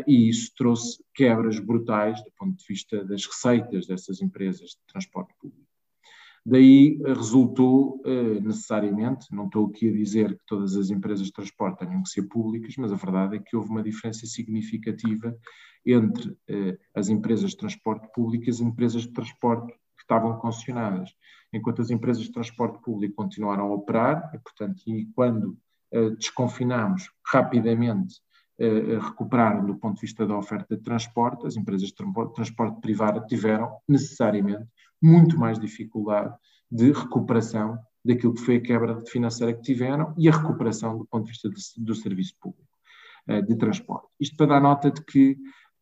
e 0.07 0.29
isso 0.29 0.53
trouxe 0.57 1.03
quebras 1.15 1.59
brutais 1.61 2.23
do 2.25 2.31
ponto 2.37 2.57
de 2.57 2.65
vista 2.67 3.05
das 3.05 3.25
receitas 3.25 3.87
dessas 3.87 4.21
empresas 4.21 4.71
de 4.71 4.87
transporte 4.87 5.33
público. 5.41 5.67
Daí 6.49 6.97
uh, 7.01 7.13
resultou 7.13 8.01
uh, 8.07 8.41
necessariamente, 8.41 9.27
não 9.33 9.47
estou 9.47 9.67
aqui 9.67 9.89
a 9.89 9.93
dizer 9.93 10.39
que 10.39 10.45
todas 10.47 10.77
as 10.77 10.91
empresas 10.91 11.27
de 11.27 11.33
transporte 11.33 11.81
tenham 11.81 12.05
que 12.05 12.09
ser 12.09 12.23
públicas, 12.23 12.73
mas 12.79 12.93
a 12.93 12.95
verdade 12.95 13.35
é 13.35 13.41
que 13.41 13.57
houve 13.57 13.69
uma 13.69 13.83
diferença 13.83 14.25
significativa 14.27 15.37
entre 15.85 16.37
as 16.95 17.09
empresas 17.09 17.51
de 17.51 17.57
transporte 17.57 18.09
público 18.13 18.45
e 18.47 18.51
as 18.51 18.61
empresas 18.61 19.03
de 19.03 19.13
transporte 19.13 19.73
que 19.73 20.03
estavam 20.03 20.37
concessionadas. 20.39 21.11
Enquanto 21.53 21.83
as 21.83 21.91
empresas 21.91 22.25
de 22.25 22.33
transporte 22.33 22.81
público 22.81 23.15
continuaram 23.15 23.65
a 23.65 23.75
operar, 23.75 24.31
e, 24.35 24.39
portanto, 24.39 24.83
e 24.87 25.07
quando 25.15 25.57
desconfinamos 26.19 27.09
rapidamente 27.25 28.17
recuperaram 28.59 29.67
do 29.67 29.77
ponto 29.77 29.97
de 29.97 30.01
vista 30.01 30.27
da 30.27 30.37
oferta 30.37 30.77
de 30.77 30.83
transporte, 30.83 31.47
as 31.47 31.57
empresas 31.57 31.89
de 31.89 31.95
transporte 32.35 32.81
privado 32.81 33.27
tiveram 33.27 33.77
necessariamente 33.87 34.67
muito 35.03 35.39
mais 35.39 35.59
dificuldade 35.59 36.35
de 36.71 36.93
recuperação 36.93 37.79
daquilo 38.05 38.35
que 38.35 38.41
foi 38.41 38.57
a 38.57 38.61
quebra 38.61 39.03
financeira 39.07 39.53
que 39.53 39.63
tiveram 39.63 40.15
e 40.17 40.29
a 40.29 40.33
recuperação 40.33 40.99
do 40.99 41.05
ponto 41.05 41.25
de 41.25 41.33
vista 41.33 41.51
de, 41.51 41.85
do 41.85 41.95
serviço 41.95 42.35
público 42.41 42.69
eh, 43.29 43.43
de 43.43 43.57
transporte. 43.57 44.07
Isto 44.21 44.37
para 44.37 44.47
dar 44.47 44.61
nota 44.61 44.91
de 44.91 45.05
que 45.05 45.37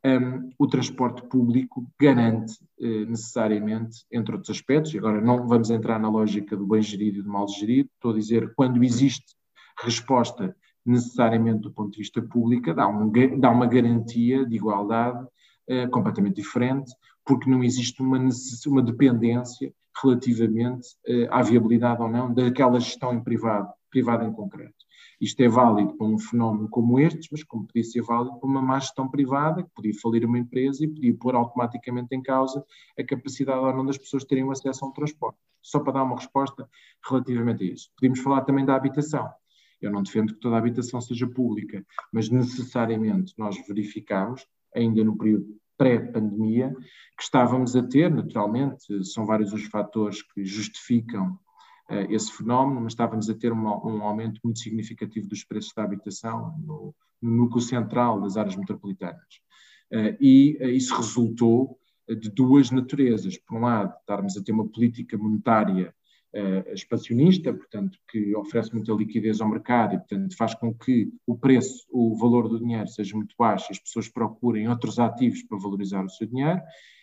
um, 0.05 0.51
o 0.59 0.67
transporte 0.67 1.23
público 1.29 1.87
garante 1.99 2.55
uh, 2.79 3.07
necessariamente, 3.07 4.05
entre 4.13 4.35
outros 4.35 4.55
aspectos, 4.55 4.93
e 4.93 4.99
agora 4.99 5.21
não 5.21 5.47
vamos 5.49 5.71
entrar 5.71 5.99
na 5.99 6.11
lógica 6.11 6.55
do 6.57 6.67
bem 6.67 6.83
gerido 6.83 7.19
e 7.19 7.23
do 7.23 7.31
mal 7.31 7.49
gerido, 7.49 7.89
estou 7.95 8.11
a 8.13 8.15
dizer 8.15 8.53
quando 8.55 8.85
existe 8.85 9.35
resposta 9.83 10.55
necessariamente 10.85 11.61
do 11.61 11.73
ponto 11.73 11.93
de 11.93 11.99
vista 11.99 12.21
público, 12.23 12.75
dá, 12.75 12.87
um, 12.87 13.11
dá 13.39 13.51
uma 13.51 13.67
garantia 13.67 14.45
de 14.45 14.57
igualdade 14.57 15.25
uh, 15.25 15.91
completamente 15.91 16.37
diferente, 16.37 16.93
porque 17.25 17.49
não 17.49 17.65
existe 17.65 18.03
uma, 18.03 18.19
uma 18.67 18.83
dependência 18.83 19.73
relativamente 20.03 20.89
uh, 21.09 21.29
à 21.31 21.43
viabilidade 21.43 22.03
ou 22.03 22.09
não 22.09 22.33
daquela 22.33 22.79
gestão 22.81 23.15
em 23.15 23.23
privado, 23.23 23.69
privada 23.91 24.25
em 24.25 24.33
concreto. 24.33 24.85
Isto 25.21 25.41
é 25.43 25.49
válido 25.49 25.97
para 25.97 26.07
um 26.07 26.19
fenómeno 26.19 26.69
como 26.69 26.99
este, 26.99 27.29
mas 27.31 27.43
como 27.45 27.67
podia 27.67 27.85
ser 27.85 28.03
válido 28.03 28.39
para 28.39 28.49
uma 28.49 28.61
má 28.61 28.79
gestão 28.79 29.09
privada, 29.09 29.63
que 29.63 29.71
podia 29.75 29.93
falir 30.03 30.25
uma 30.25 30.39
empresa 30.39 30.85
e 30.85 30.89
podia 30.89 31.17
pôr 31.17 31.35
automaticamente 31.35 32.15
em 32.15 32.23
causa 32.23 32.65
a 32.99 33.05
capacidade 33.05 33.59
ou 33.59 33.73
não 33.73 33.87
das 33.87 33.97
pessoas 33.97 34.25
terem 34.25 34.51
acesso 34.51 34.85
a 34.85 34.89
um 34.89 34.93
transporte. 34.93 35.39
Só 35.63 35.81
para 35.81 35.95
dar 35.95 36.03
uma 36.03 36.17
resposta 36.17 36.69
relativamente 37.09 37.63
a 37.65 37.67
isso. 37.67 37.91
Podíamos 37.97 38.21
falar 38.21 38.43
também 38.43 38.65
da 38.65 38.75
habitação. 38.75 39.31
Eu 39.81 39.91
não 39.91 40.03
defendo 40.03 40.35
que 40.35 40.41
toda 40.41 40.57
a 40.57 40.59
habitação 40.59 41.01
seja 41.01 41.27
pública, 41.27 41.85
mas 42.13 42.29
necessariamente 42.29 43.35
nós 43.37 43.57
verificamos, 43.67 44.47
ainda 44.75 45.03
no 45.05 45.17
período 45.17 45.47
pré-pandemia, 45.77 46.75
que 47.17 47.23
estávamos 47.23 47.75
a 47.77 47.83
ter, 47.83 48.11
naturalmente, 48.11 49.05
são 49.05 49.27
vários 49.27 49.53
os 49.53 49.65
fatores 49.65 50.23
que 50.23 50.45
justificam 50.45 51.39
uh, 51.91 52.11
esse 52.11 52.33
fenómeno, 52.33 52.81
mas 52.81 52.93
estávamos 52.93 53.29
a 53.29 53.35
ter 53.35 53.53
um, 53.53 53.67
um, 53.67 54.03
aumento 54.03 54.41
muito 54.45 54.61
significativo 54.61 55.29
dos 55.29 55.45
preços 55.45 55.73
da 55.75 55.83
habitação 55.83 56.57
no, 56.65 56.95
no 57.21 57.31
núcleo 57.31 57.61
central 57.61 58.21
das 58.21 58.37
áreas 58.37 58.57
metropolitanas. 58.57 59.41
Uh, 59.93 60.17
e 60.21 60.59
uh, 60.61 60.69
isso 60.69 60.95
resultou 60.97 61.79
de 62.09 62.31
duas 62.31 62.71
naturezas. 62.71 63.39
Por 63.39 63.57
um 63.57 63.63
lado, 63.63 63.95
estarmos 64.01 64.37
a 64.37 64.43
ter 64.43 64.53
uma 64.53 64.69
política 64.69 65.17
monetária 65.17 65.95
uh, 66.35 66.73
expansionista, 66.73 67.53
portanto, 67.53 67.99
que 68.11 68.35
oferece 68.37 68.75
muita 68.75 68.93
liquidez 68.93 69.41
ao 69.41 69.49
mercado 69.49 69.95
e, 69.95 69.99
portanto, 69.99 70.37
faz 70.37 70.55
com 70.55 70.75
que 70.75 71.09
o 71.27 71.37
preço, 71.37 71.87
o 71.91 72.17
valor 72.17 72.49
do 72.49 72.59
dinheiro 72.59 72.89
seja 72.89 73.17
muito 73.17 73.35
baixo 73.39 73.69
e 73.71 73.73
as 73.73 73.79
pessoas 73.79 74.09
procurem 74.09 74.69
outros 74.69 74.99
ativos 74.99 75.43
para 75.43 75.59
valorizar 75.59 76.05
o 76.05 76.11
seu 76.11 76.27
dinheiro. 76.27 76.61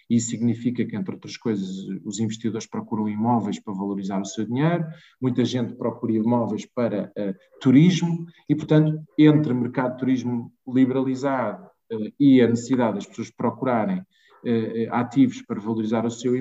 Isso 0.09 0.31
significa 0.31 0.83
que, 0.85 0.95
entre 0.95 1.15
outras 1.15 1.37
coisas, 1.37 1.69
os 2.03 2.19
investidores 2.19 2.67
procuram 2.67 3.07
imóveis 3.07 3.59
para 3.59 3.73
valorizar 3.73 4.19
o 4.19 4.25
seu 4.25 4.45
dinheiro, 4.45 4.85
muita 5.21 5.45
gente 5.45 5.73
procura 5.73 6.11
imóveis 6.11 6.65
para 6.65 7.05
uh, 7.17 7.33
turismo 7.61 8.25
e, 8.49 8.53
portanto, 8.53 9.01
entre 9.17 9.53
mercado 9.53 9.93
de 9.93 9.99
turismo 9.99 10.51
liberalizado 10.67 11.65
uh, 11.93 12.11
e 12.19 12.41
a 12.41 12.47
necessidade 12.47 12.95
das 12.95 13.05
pessoas 13.05 13.31
procurarem 13.31 14.03
eh, 14.43 14.87
ativos 14.91 15.41
para 15.43 15.59
valorizar 15.59 16.09
seu 16.09 16.33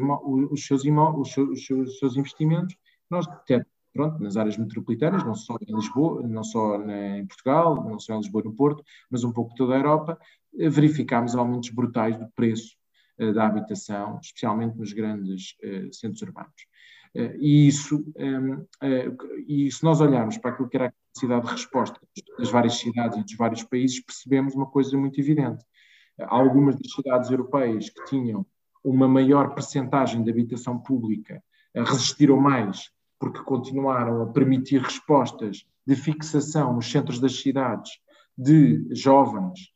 os, 0.51 0.67
seus 0.67 0.85
os, 0.85 1.33
seus, 1.33 1.49
os, 1.51 1.67
seus, 1.67 1.91
os 1.91 1.99
seus 1.99 2.17
investimentos, 2.17 2.75
nós 3.11 3.29
até 3.29 3.65
pronto, 3.93 4.23
nas 4.23 4.37
áreas 4.37 4.57
metropolitanas, 4.57 5.25
não 5.25 5.35
só 5.35 5.57
em 5.67 5.75
Lisboa, 5.75 6.27
não 6.27 6.43
só 6.45 6.77
em 6.83 7.27
Portugal, 7.27 7.85
não 7.89 7.99
só 7.99 8.15
em 8.15 8.19
Lisboa 8.19 8.43
e 8.43 8.49
no 8.49 8.55
Porto, 8.55 8.83
mas 9.11 9.25
um 9.25 9.33
pouco 9.33 9.55
toda 9.55 9.75
a 9.75 9.79
Europa, 9.79 10.19
eh, 10.59 10.69
verificámos 10.69 11.35
aumentos 11.35 11.71
brutais 11.71 12.17
do 12.17 12.27
preço 12.35 12.77
eh, 13.19 13.33
da 13.33 13.47
habitação, 13.47 14.19
especialmente 14.23 14.79
nos 14.79 14.93
grandes 14.93 15.57
centros 15.93 16.23
urbanos. 16.23 16.71
E 17.41 17.67
isso, 17.67 18.05
ehm, 18.17 18.65
e 19.49 19.69
se 19.69 19.83
nós 19.83 20.01
olharmos 20.01 20.39
para 20.39 20.53
aquilo 20.53 20.69
que 20.69 20.77
era 20.77 20.87
a 20.87 20.93
capacidade 20.93 21.45
de 21.45 21.53
resposta 21.53 22.01
das 22.39 22.51
várias 22.51 22.75
cidades 22.75 23.19
e 23.19 23.23
dos 23.25 23.35
vários 23.35 23.65
países, 23.65 24.01
percebemos 24.01 24.55
uma 24.55 24.67
coisa 24.67 24.97
muito 24.97 25.21
evidente 25.21 25.65
algumas 26.27 26.77
das 26.77 26.93
cidades 26.93 27.31
europeias 27.31 27.89
que 27.89 28.05
tinham 28.07 28.47
uma 28.83 29.09
maior 29.09 29.55
percentagem 29.55 30.23
de 30.23 30.31
habitação 30.31 30.79
pública 30.79 31.43
resistiram 31.75 32.39
mais 32.39 32.91
porque 33.19 33.43
continuaram 33.43 34.23
a 34.23 34.27
permitir 34.27 34.81
respostas 34.81 35.65
de 35.87 35.95
fixação 35.95 36.73
nos 36.73 36.91
centros 36.91 37.21
das 37.21 37.39
cidades 37.39 37.91
de 38.37 38.89
jovens 38.95 39.71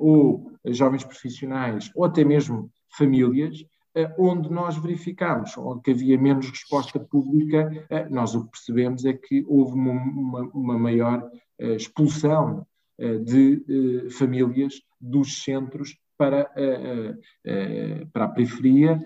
ou 0.00 0.50
jovens 0.64 1.04
profissionais 1.04 1.90
ou 1.94 2.04
até 2.04 2.24
mesmo 2.24 2.70
famílias, 2.96 3.62
onde 4.18 4.50
nós 4.50 4.76
verificamos 4.76 5.54
que 5.84 5.90
havia 5.90 6.18
menos 6.18 6.48
resposta 6.48 6.98
pública, 6.98 7.70
nós 8.10 8.34
o 8.34 8.44
que 8.44 8.52
percebemos 8.52 9.04
é 9.04 9.12
que 9.12 9.44
houve 9.46 9.74
uma, 9.74 9.92
uma, 9.92 10.40
uma 10.54 10.78
maior 10.78 11.30
expulsão 11.58 12.66
de 13.24 14.08
famílias 14.10 14.80
dos 15.00 15.42
centros 15.42 15.96
para, 16.18 16.50
para 18.12 18.24
a 18.24 18.28
periferia, 18.28 18.98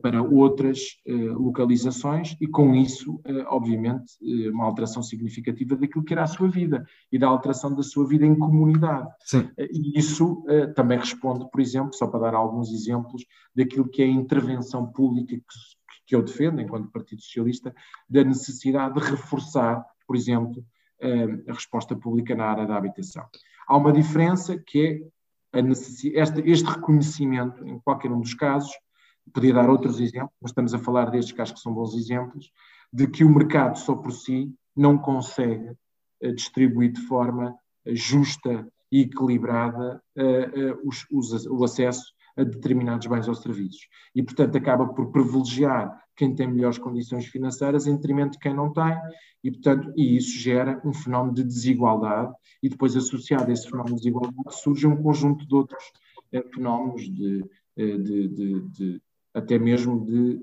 para 0.00 0.22
outras 0.22 1.00
localizações 1.06 2.36
e, 2.40 2.46
com 2.46 2.76
isso, 2.76 3.20
obviamente, 3.46 4.12
uma 4.52 4.64
alteração 4.64 5.02
significativa 5.02 5.74
daquilo 5.74 6.04
que 6.04 6.12
era 6.12 6.22
a 6.22 6.28
sua 6.28 6.48
vida 6.48 6.86
e 7.10 7.18
da 7.18 7.26
alteração 7.26 7.74
da 7.74 7.82
sua 7.82 8.06
vida 8.06 8.24
em 8.24 8.38
comunidade. 8.38 9.08
Sim. 9.20 9.50
E 9.58 9.98
isso 9.98 10.44
também 10.76 10.98
responde, 10.98 11.50
por 11.50 11.60
exemplo, 11.60 11.92
só 11.92 12.06
para 12.06 12.20
dar 12.20 12.34
alguns 12.34 12.72
exemplos, 12.72 13.26
daquilo 13.52 13.88
que 13.88 14.02
é 14.02 14.04
a 14.04 14.08
intervenção 14.08 14.86
pública 14.86 15.34
que, 15.34 15.42
que 16.06 16.14
eu 16.14 16.22
defendo, 16.22 16.60
enquanto 16.60 16.92
Partido 16.92 17.20
Socialista, 17.20 17.74
da 18.08 18.22
necessidade 18.22 18.94
de 18.94 19.10
reforçar, 19.10 19.84
por 20.06 20.14
exemplo, 20.14 20.64
a 21.48 21.52
resposta 21.52 21.96
pública 21.96 22.36
na 22.36 22.44
área 22.44 22.66
da 22.66 22.76
habitação. 22.76 23.24
Há 23.68 23.76
uma 23.76 23.92
diferença 23.92 24.56
que 24.56 25.04
é 25.52 25.60
este, 25.60 26.40
este 26.50 26.64
reconhecimento, 26.64 27.66
em 27.66 27.78
qualquer 27.80 28.10
um 28.10 28.20
dos 28.20 28.32
casos, 28.32 28.72
podia 29.32 29.52
dar 29.52 29.68
outros 29.68 30.00
exemplos, 30.00 30.32
mas 30.40 30.50
estamos 30.50 30.72
a 30.72 30.78
falar 30.78 31.10
destes 31.10 31.38
acho 31.38 31.54
que 31.54 31.60
são 31.60 31.74
bons 31.74 31.94
exemplos, 31.94 32.50
de 32.90 33.06
que 33.06 33.24
o 33.24 33.28
mercado 33.28 33.78
só 33.78 33.94
por 33.94 34.12
si 34.12 34.54
não 34.74 34.96
consegue 34.96 35.70
uh, 36.22 36.32
distribuir 36.34 36.92
de 36.92 37.00
forma 37.02 37.50
uh, 37.50 37.94
justa 37.94 38.66
e 38.90 39.02
equilibrada 39.02 40.02
uh, 40.16 40.88
os, 40.88 41.06
os, 41.10 41.46
o 41.46 41.62
acesso 41.62 42.12
a 42.38 42.44
determinados 42.44 43.06
bens 43.06 43.28
ou 43.28 43.34
serviços. 43.34 43.86
E, 44.14 44.22
portanto, 44.22 44.56
acaba 44.56 44.86
por 44.94 45.10
privilegiar 45.10 46.02
quem 46.18 46.34
tem 46.34 46.48
melhores 46.48 46.78
condições 46.78 47.26
financeiras 47.26 47.86
em 47.86 47.94
detrimento 47.94 48.32
de 48.32 48.40
quem 48.40 48.52
não 48.52 48.72
tem, 48.72 48.92
e, 49.42 49.52
portanto, 49.52 49.92
e 49.96 50.16
isso 50.16 50.36
gera 50.36 50.82
um 50.84 50.92
fenómeno 50.92 51.32
de 51.32 51.44
desigualdade, 51.44 52.34
e 52.60 52.68
depois, 52.68 52.96
associado 52.96 53.48
a 53.48 53.52
esse 53.52 53.70
fenómeno 53.70 53.94
de 53.94 54.02
desigualdade, 54.02 54.60
surge 54.60 54.84
um 54.86 55.00
conjunto 55.00 55.46
de 55.46 55.54
outros 55.54 55.84
eh, 56.32 56.42
fenómenos, 56.52 57.02
de, 57.02 57.44
eh, 57.76 57.96
de, 57.98 58.28
de, 58.28 58.60
de, 58.68 59.02
até 59.32 59.60
mesmo 59.60 60.04
de, 60.04 60.42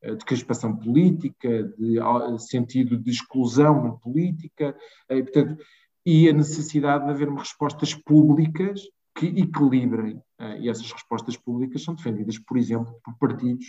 eh, 0.00 0.14
de 0.14 0.24
crispação 0.24 0.76
política, 0.76 1.64
de 1.76 1.98
sentido 2.38 2.96
de 2.96 3.10
exclusão 3.10 3.82
na 3.82 3.92
política, 3.94 4.76
e, 5.10 5.22
portanto, 5.24 5.60
e 6.06 6.28
a 6.28 6.32
necessidade 6.32 7.04
de 7.04 7.10
haver 7.10 7.28
respostas 7.30 7.94
públicas 7.94 8.80
que 9.16 9.26
equilibrem, 9.26 10.20
e 10.60 10.68
essas 10.68 10.92
respostas 10.92 11.36
públicas 11.36 11.82
são 11.82 11.94
defendidas, 11.94 12.38
por 12.38 12.58
exemplo, 12.58 12.94
por 13.02 13.16
partidos 13.16 13.64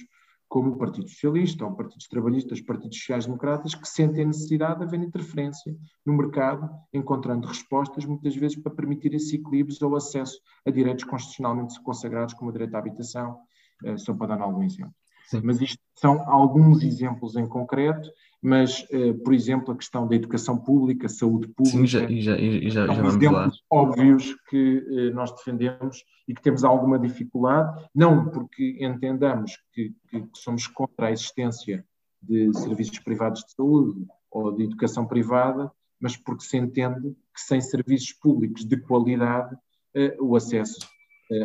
como 0.48 0.72
o 0.72 0.78
Partido 0.78 1.08
Socialista, 1.08 1.66
ou 1.66 1.76
partidos 1.76 2.08
trabalhistas, 2.08 2.62
partidos 2.62 2.98
sociais-democratas, 2.98 3.76
que 3.76 3.88
sentem 3.88 4.24
a 4.24 4.28
necessidade 4.28 4.80
de 4.80 4.86
haver 4.86 5.00
interferência 5.00 5.76
no 6.06 6.14
mercado, 6.14 6.70
encontrando 6.94 7.48
respostas, 7.48 8.06
muitas 8.06 8.36
vezes, 8.36 8.58
para 8.62 8.74
permitir 8.74 9.14
esse 9.14 9.36
equilíbrio 9.36 9.76
ou 9.82 9.96
acesso 9.96 10.40
a 10.66 10.72
direitos 10.72 11.04
constitucionalmente 11.04 11.82
consagrados, 11.82 12.34
como 12.34 12.50
o 12.50 12.54
direito 12.54 12.76
à 12.76 12.80
habitação, 12.80 13.40
eh, 13.84 13.98
só 13.98 14.14
para 14.14 14.36
dar 14.36 14.42
algum 14.44 14.64
exemplo. 14.64 14.94
Sim. 15.28 15.42
Mas 15.44 15.62
isto 15.62 15.80
são 15.96 16.30
alguns 16.30 16.84
exemplos 16.84 17.36
em 17.36 17.48
concreto, 17.48 18.10
mas, 18.42 18.86
eh, 18.92 19.14
por 19.14 19.34
exemplo, 19.34 19.74
a 19.74 19.78
questão 19.78 20.08
da 20.08 20.16
educação 20.16 20.58
pública, 20.58 21.10
saúde 21.10 21.48
pública. 21.48 21.78
Sim, 21.78 21.88
já, 21.88 22.08
já, 22.08 22.38
já, 22.70 22.86
são 22.86 22.96
já 22.96 23.08
exemplos 23.08 23.32
lá. 23.32 23.52
óbvios 23.72 24.36
que 24.50 24.86
eh, 24.88 25.10
nós 25.12 25.32
defendemos 25.32 26.04
e 26.28 26.36
que 26.36 26.42
temos 26.42 26.64
alguma 26.64 27.00
dificuldade, 27.00 27.88
não 27.94 28.30
porque 28.30 28.78
entendamos 28.80 29.58
que, 29.74 29.96
que 30.10 30.30
somos 30.36 30.68
contra 30.68 31.08
a 31.08 31.12
existência 31.12 31.84
de 32.22 32.54
serviços 32.54 33.00
privados 33.00 33.44
de 33.44 33.52
saúde 33.54 34.06
ou 34.30 34.52
de 34.52 34.64
educação 34.64 35.08
privada, 35.08 35.72
mas 36.00 36.16
porque 36.16 36.44
se 36.44 36.58
entende 36.58 37.16
que 37.34 37.42
sem 37.42 37.60
serviços 37.62 38.14
públicos 38.14 38.64
de 38.64 38.78
qualidade, 38.78 39.56
eh, 39.96 40.16
o 40.20 40.36
acesso 40.36 40.88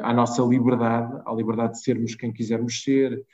à 0.03 0.13
nossa 0.13 0.43
liberdade, 0.43 1.23
à 1.25 1.33
liberdade 1.33 1.73
de 1.73 1.83
sermos 1.83 2.15
quem 2.15 2.31
quisermos 2.31 2.83
ser, 2.83 3.25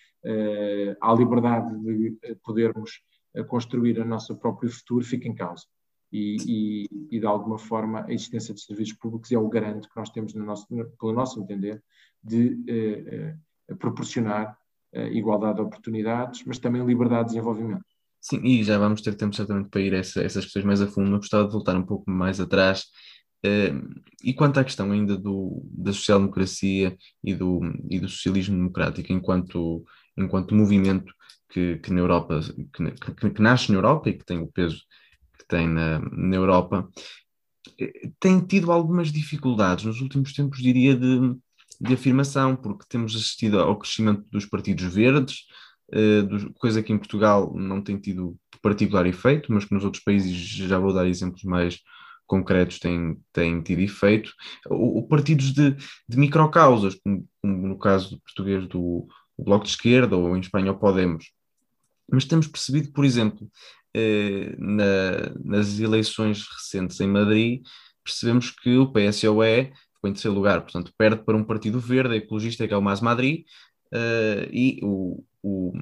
à 1.01 1.15
liberdade 1.15 1.79
de 1.81 2.17
podermos 2.45 3.01
a 3.37 3.45
construir 3.45 3.99
o 3.99 4.05
nosso 4.05 4.37
próprio 4.37 4.71
futuro 4.71 5.05
fica 5.05 5.29
em 5.29 5.35
causa. 5.35 5.65
E, 6.13 6.37
e, 6.47 6.89
e, 7.11 7.21
de 7.21 7.27
alguma 7.27 7.59
forma 7.59 8.05
a 8.07 8.13
existência 8.13 8.55
de 8.55 8.61
serviços 8.61 8.95
públicos 8.95 9.31
é 9.33 9.39
o 9.39 9.49
garante 9.49 9.89
que 9.89 9.97
nós 9.97 10.09
temos, 10.11 10.35
no 10.35 10.45
nosso, 10.45 10.67
pelo 10.69 11.13
nosso 11.13 11.41
entender, 11.43 11.83
de 12.23 12.63
eh, 12.69 13.35
eh, 13.69 13.75
proporcionar 13.75 14.57
eh, 14.93 15.13
igualdade 15.13 15.57
de 15.57 15.63
oportunidades, 15.63 16.45
mas 16.47 16.59
também 16.59 16.85
liberdade 16.85 17.29
de 17.29 17.35
desenvolvimento. 17.35 17.85
Sim, 18.21 18.41
e 18.45 18.63
já 18.63 18.79
vamos 18.79 19.03
ter 19.03 19.15
tempo 19.15 19.35
certamente 19.35 19.69
para 19.69 19.81
ir 19.81 19.95
a 19.95 19.99
essa, 19.99 20.23
essas 20.23 20.45
questões 20.45 20.65
mais 20.65 20.81
a 20.81 20.87
fundo. 20.87 21.11
Eu 21.11 21.19
gostava 21.19 21.47
de 21.47 21.53
voltar 21.53 21.77
um 21.77 21.85
pouco 21.85 22.11
mais 22.11 22.41
atrás. 22.41 22.87
e 24.25 24.33
quanto 24.33 24.59
à 24.59 24.65
questão 24.65 24.91
ainda 24.91 25.17
do, 25.17 25.63
da 25.71 25.93
social-democracia 25.93 26.97
e 27.23 27.35
do, 27.35 27.61
e 27.89 28.01
do 28.01 28.09
socialismo 28.09 28.57
democrático 28.57 29.13
enquanto, 29.13 29.85
enquanto 30.17 30.55
movimento 30.55 31.13
que, 31.49 31.77
que 31.79 31.93
na 31.93 32.01
Europa, 32.01 32.41
que, 32.73 32.91
que, 33.15 33.31
que, 33.31 33.43
nasce 33.43 33.71
na 33.71 33.79
Europa 33.79 34.11
e 34.11 34.15
que 34.15 34.25
tem 34.25 34.39
o 34.39 34.47
peso 34.47 34.83
que 35.39 35.47
tem 35.47 35.69
na, 35.69 35.99
na 35.99 36.37
Europa, 36.37 36.89
eh, 37.79 38.11
tem 38.19 38.41
tido 38.41 38.73
algumas 38.73 39.13
dificuldades 39.13 39.85
nos 39.85 40.01
últimos 40.01 40.33
tempos, 40.33 40.59
diria, 40.59 40.97
de, 40.97 41.37
de 41.81 41.95
afirmação, 41.95 42.57
porque 42.57 42.87
temos 42.89 43.15
assistido 43.15 43.61
ao 43.61 43.79
crescimento 43.79 44.25
dos 44.31 44.47
partidos 44.47 44.85
verdes, 44.85 45.45
uh, 45.93 46.53
coisa 46.55 46.83
que 46.83 46.93
em 46.93 46.99
Portugal 46.99 47.53
não 47.55 47.83
tem 47.83 47.99
tido 47.99 48.37
particular 48.63 49.07
efeito, 49.07 49.53
mas 49.53 49.65
que 49.65 49.75
nos 49.75 49.85
outros 49.85 50.03
países, 50.03 50.35
já 50.37 50.79
vou 50.79 50.93
dar 50.93 51.07
exemplos 51.07 51.45
mais 51.45 51.79
concretos, 52.27 52.79
têm, 52.79 53.17
têm 53.33 53.63
tido 53.63 53.81
efeito. 53.81 54.33
O, 54.69 54.99
o 55.01 55.09
partidos 55.09 55.53
de, 55.53 55.77
de 56.09 56.17
microcausas, 56.17 56.97
como, 56.97 57.29
como 57.41 57.69
no 57.69 57.79
caso 57.79 58.21
português 58.21 58.67
do 58.69 59.07
Bloco 59.45 59.65
de 59.65 59.71
Esquerda 59.71 60.17
ou 60.17 60.37
em 60.37 60.41
Espanha 60.41 60.73
o 60.73 60.79
Podemos, 60.79 61.33
mas 62.11 62.25
temos 62.25 62.47
percebido, 62.47 62.93
por 62.93 63.05
exemplo, 63.05 63.51
eh, 63.95 64.55
na, 64.59 65.33
nas 65.45 65.79
eleições 65.79 66.47
recentes 66.47 67.01
em 67.01 67.09
Madrid, 67.09 67.63
percebemos 68.05 68.51
que 68.51 68.77
o 68.77 68.93
PSOE 68.93 69.73
ficou 69.95 70.11
em 70.11 70.13
terceiro 70.13 70.35
lugar, 70.35 70.61
portanto, 70.61 70.93
perde 70.97 71.25
para 71.25 71.37
um 71.37 71.45
partido 71.45 71.81
verde, 71.81 72.17
ecologista, 72.17 72.67
que 72.69 72.75
é 72.75 72.77
o 72.77 72.83
Mais 72.83 73.01
Madrid, 73.01 73.45
eh, 73.93 74.49
e 74.53 74.81
o, 74.83 75.25
o, 75.43 75.73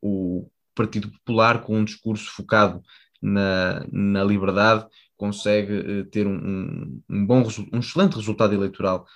o 0.00 0.50
Partido 0.74 1.10
Popular, 1.10 1.62
com 1.62 1.76
um 1.76 1.84
discurso 1.84 2.30
focado 2.30 2.82
na, 3.20 3.84
na 3.92 4.24
liberdade, 4.24 4.86
consegue 5.16 5.74
eh, 5.74 6.04
ter 6.04 6.26
um, 6.26 6.36
um, 6.36 7.02
um, 7.10 7.26
bom, 7.26 7.42
um 7.72 7.78
excelente 7.78 8.16
resultado 8.16 8.54
eleitoral 8.54 9.06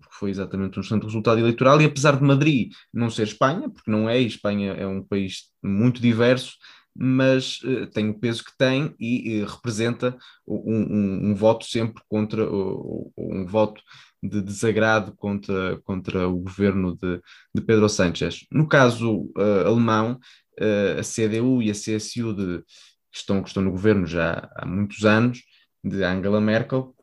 porque 0.00 0.14
foi 0.14 0.30
exatamente 0.30 0.78
um 0.78 0.82
excelente 0.82 1.04
resultado 1.04 1.38
eleitoral, 1.38 1.80
e 1.80 1.84
apesar 1.84 2.16
de 2.16 2.24
Madrid 2.24 2.72
não 2.92 3.10
ser 3.10 3.24
Espanha, 3.24 3.68
porque 3.68 3.90
não 3.90 4.08
é, 4.08 4.18
Espanha 4.20 4.72
é 4.72 4.86
um 4.86 5.02
país 5.02 5.44
muito 5.62 6.00
diverso, 6.00 6.54
mas 6.98 7.58
uh, 7.62 7.86
tem 7.88 8.08
o 8.08 8.18
peso 8.18 8.42
que 8.42 8.56
tem 8.56 8.94
e 8.98 9.42
uh, 9.42 9.46
representa 9.46 10.16
um, 10.46 10.72
um, 10.72 11.30
um, 11.30 11.34
voto 11.34 11.66
sempre 11.66 12.02
contra, 12.08 12.50
uh, 12.50 13.12
um 13.18 13.44
voto 13.44 13.82
de 14.22 14.40
desagrado 14.40 15.14
contra, 15.14 15.78
contra 15.82 16.26
o 16.26 16.38
governo 16.38 16.96
de, 16.96 17.20
de 17.54 17.60
Pedro 17.62 17.88
Sánchez. 17.88 18.46
No 18.50 18.66
caso 18.66 19.30
alemão, 19.64 20.18
a 20.98 21.02
CDU 21.02 21.62
e 21.62 21.70
a 21.70 21.74
CSU 21.74 22.34
de, 22.34 22.58
que, 23.12 23.18
estão, 23.18 23.42
que 23.42 23.48
estão 23.48 23.62
no 23.62 23.70
governo 23.70 24.06
já 24.06 24.50
há 24.56 24.66
muitos 24.66 25.04
anos, 25.04 25.42
de 25.84 26.02
Angela 26.02 26.40
Merkel, 26.40 26.95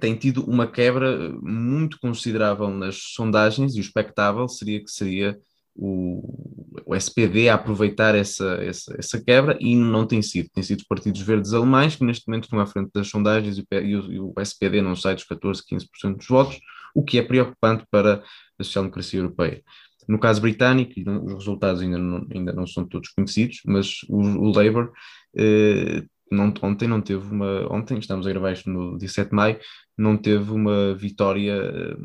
tem 0.00 0.14
tido 0.16 0.44
uma 0.44 0.66
quebra 0.66 1.32
muito 1.42 1.98
considerável 2.00 2.68
nas 2.68 2.96
sondagens 2.96 3.74
e 3.74 3.78
o 3.78 3.80
expectável 3.80 4.48
seria 4.48 4.82
que 4.82 4.90
seria 4.90 5.38
o, 5.74 6.82
o 6.86 6.94
SPD 6.94 7.48
a 7.48 7.54
aproveitar 7.54 8.14
essa, 8.14 8.54
essa, 8.62 8.96
essa, 8.98 9.22
quebra 9.22 9.58
e 9.60 9.76
não 9.76 10.06
tem 10.06 10.22
sido. 10.22 10.48
Tem 10.52 10.62
sido 10.62 10.80
os 10.80 10.86
partidos 10.86 11.20
verdes 11.20 11.52
alemães 11.52 11.96
que 11.96 12.04
neste 12.04 12.26
momento 12.26 12.44
estão 12.44 12.58
à 12.58 12.66
frente 12.66 12.90
das 12.94 13.08
sondagens 13.08 13.58
e 13.58 13.60
o, 13.60 14.12
e 14.12 14.20
o 14.20 14.34
SPD 14.38 14.80
não 14.80 14.96
sai 14.96 15.14
dos 15.14 15.24
14, 15.24 15.62
15% 15.70 16.16
dos 16.16 16.26
votos, 16.26 16.58
o 16.94 17.04
que 17.04 17.18
é 17.18 17.22
preocupante 17.22 17.84
para 17.90 18.22
a 18.58 18.64
social-democracia 18.64 19.20
europeia. 19.20 19.62
No 20.08 20.18
caso 20.18 20.40
britânico, 20.40 20.92
os 21.24 21.34
resultados 21.34 21.82
ainda 21.82 21.98
não, 21.98 22.26
ainda 22.32 22.52
não 22.52 22.66
são 22.66 22.86
todos 22.86 23.10
conhecidos, 23.10 23.60
mas 23.66 24.02
o, 24.08 24.18
o 24.18 24.52
Labour 24.52 24.92
eh, 25.36 26.04
não, 26.30 26.52
ontem 26.62 26.88
não 26.88 27.00
teve 27.00 27.30
uma. 27.32 27.72
Ontem, 27.72 27.98
estamos 27.98 28.26
a 28.26 28.30
gravar 28.30 28.52
isto 28.52 28.68
no 28.70 28.98
17 28.98 29.30
de 29.30 29.36
maio, 29.36 29.58
não 29.96 30.16
teve 30.16 30.50
uma 30.50 30.94
vitória, 30.94 31.96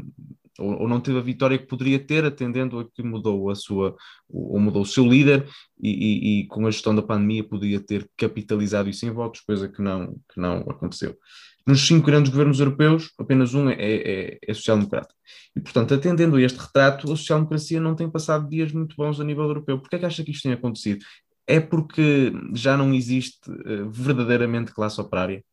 ou, 0.60 0.82
ou, 0.82 0.88
não 0.88 1.00
teve 1.00 1.18
a 1.18 1.22
vitória 1.22 1.58
que 1.58 1.68
poderia 1.68 2.00
ter, 2.00 2.24
atendendo 2.26 2.80
a 2.80 2.86
que 2.90 3.02
mudou 3.02 3.50
a 3.50 3.56
sua, 3.56 3.96
ou 4.30 4.60
mudou 4.60 4.84
o 4.84 4.86
seu 4.86 5.06
líder, 5.06 5.48
e, 5.82 5.90
e, 5.90 6.42
e 6.42 6.48
com 6.48 6.68
a 6.68 6.72
gestão 6.72 6.94
da 6.94 7.02
pandemia 7.02 7.44
podia 7.44 7.80
ter 7.80 8.10
capitalizado 8.16 8.90
isso 8.90 9.06
em 9.06 9.12
votos, 9.12 9.42
coisa 9.42 9.68
que 9.68 9.82
não, 9.82 10.16
que 10.32 10.40
não 10.40 10.60
aconteceu. 10.70 11.18
Nos 11.66 11.86
cinco 11.86 12.08
grandes 12.08 12.32
governos 12.32 12.60
europeus, 12.60 13.12
apenas 13.20 13.54
um 13.54 13.70
é, 13.70 13.76
é, 13.80 14.40
é 14.48 14.54
social-democrata. 14.54 15.14
E, 15.56 15.62
portanto, 15.62 15.94
atendendo 15.94 16.36
a 16.36 16.42
este 16.42 16.58
retrato, 16.58 17.06
a 17.06 17.16
social-democracia 17.16 17.80
não 17.80 17.96
tem 17.96 18.10
passado 18.10 18.50
dias 18.50 18.72
muito 18.72 18.96
bons 18.96 19.20
a 19.20 19.24
nível 19.24 19.44
europeu. 19.44 19.80
Por 19.80 19.90
que 19.90 19.96
é 19.96 20.00
que 20.00 20.06
acha 20.06 20.24
que 20.24 20.32
isto 20.32 20.44
tem 20.44 20.54
acontecido? 20.54 21.06
É 21.52 21.60
porque 21.60 22.32
já 22.54 22.78
não 22.78 22.94
existe 22.94 23.52
uh, 23.52 23.90
verdadeiramente 23.90 24.74
classe 24.74 25.02
operária? 25.02 25.44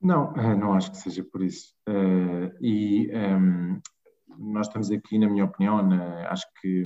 Não, 0.00 0.34
eh, 0.34 0.56
não 0.56 0.72
acho 0.72 0.92
que 0.92 0.96
seja 0.96 1.22
por 1.22 1.42
isso. 1.42 1.74
Uh, 1.86 2.56
e 2.58 3.10
um, 3.12 3.12
ehm, 3.12 3.80
nós 4.38 4.66
estamos 4.68 4.90
aqui, 4.90 5.18
na 5.18 5.28
minha 5.28 5.44
opinião, 5.44 5.86
na, 5.86 6.26
acho 6.30 6.46
que 6.58 6.84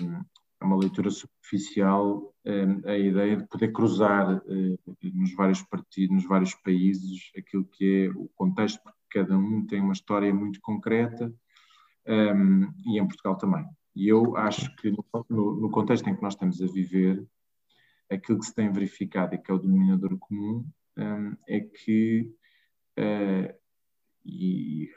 é 0.61 0.65
uma 0.65 0.77
leitura 0.77 1.11
superficial 1.11 2.35
um, 2.45 2.89
a 2.89 2.99
ideia 2.99 3.37
de 3.37 3.47
poder 3.47 3.71
cruzar 3.71 4.37
uh, 4.37 4.79
nos 5.15 5.33
vários 5.35 5.63
partidos, 5.63 6.17
nos 6.17 6.27
vários 6.27 6.57
países, 6.57 7.31
aquilo 7.39 7.65
que 7.67 8.07
é 8.07 8.19
o 8.19 8.29
contexto, 8.35 8.83
porque 8.83 9.21
cada 9.21 9.39
um 9.39 9.65
tem 9.65 9.81
uma 9.81 9.93
história 9.93 10.35
muito 10.35 10.61
concreta 10.61 11.33
um, 12.05 12.13
ehm, 12.13 12.69
e 12.85 12.99
em 12.99 13.07
Portugal 13.07 13.37
também. 13.39 13.65
E 14.01 14.09
eu 14.09 14.35
acho 14.35 14.75
que 14.77 14.91
no, 14.91 15.05
no, 15.61 15.71
contexto 15.71 16.09
em 16.09 16.17
que 16.17 16.23
nós 16.23 16.33
estamos 16.33 16.63
a 16.63 16.67
viver, 16.67 17.23
aquilo 18.11 18.39
que 18.39 18.47
se 18.47 18.55
tem 18.55 18.73
verificado 18.73 19.35
e 19.35 19.39
que 19.39 19.51
é 19.51 19.55
o 19.55 19.59
denominador 19.59 20.19
comum 20.19 20.67
um, 20.97 21.37
é 21.47 21.61
que 21.61 22.35
uh, 22.99 23.55
e 24.25 24.89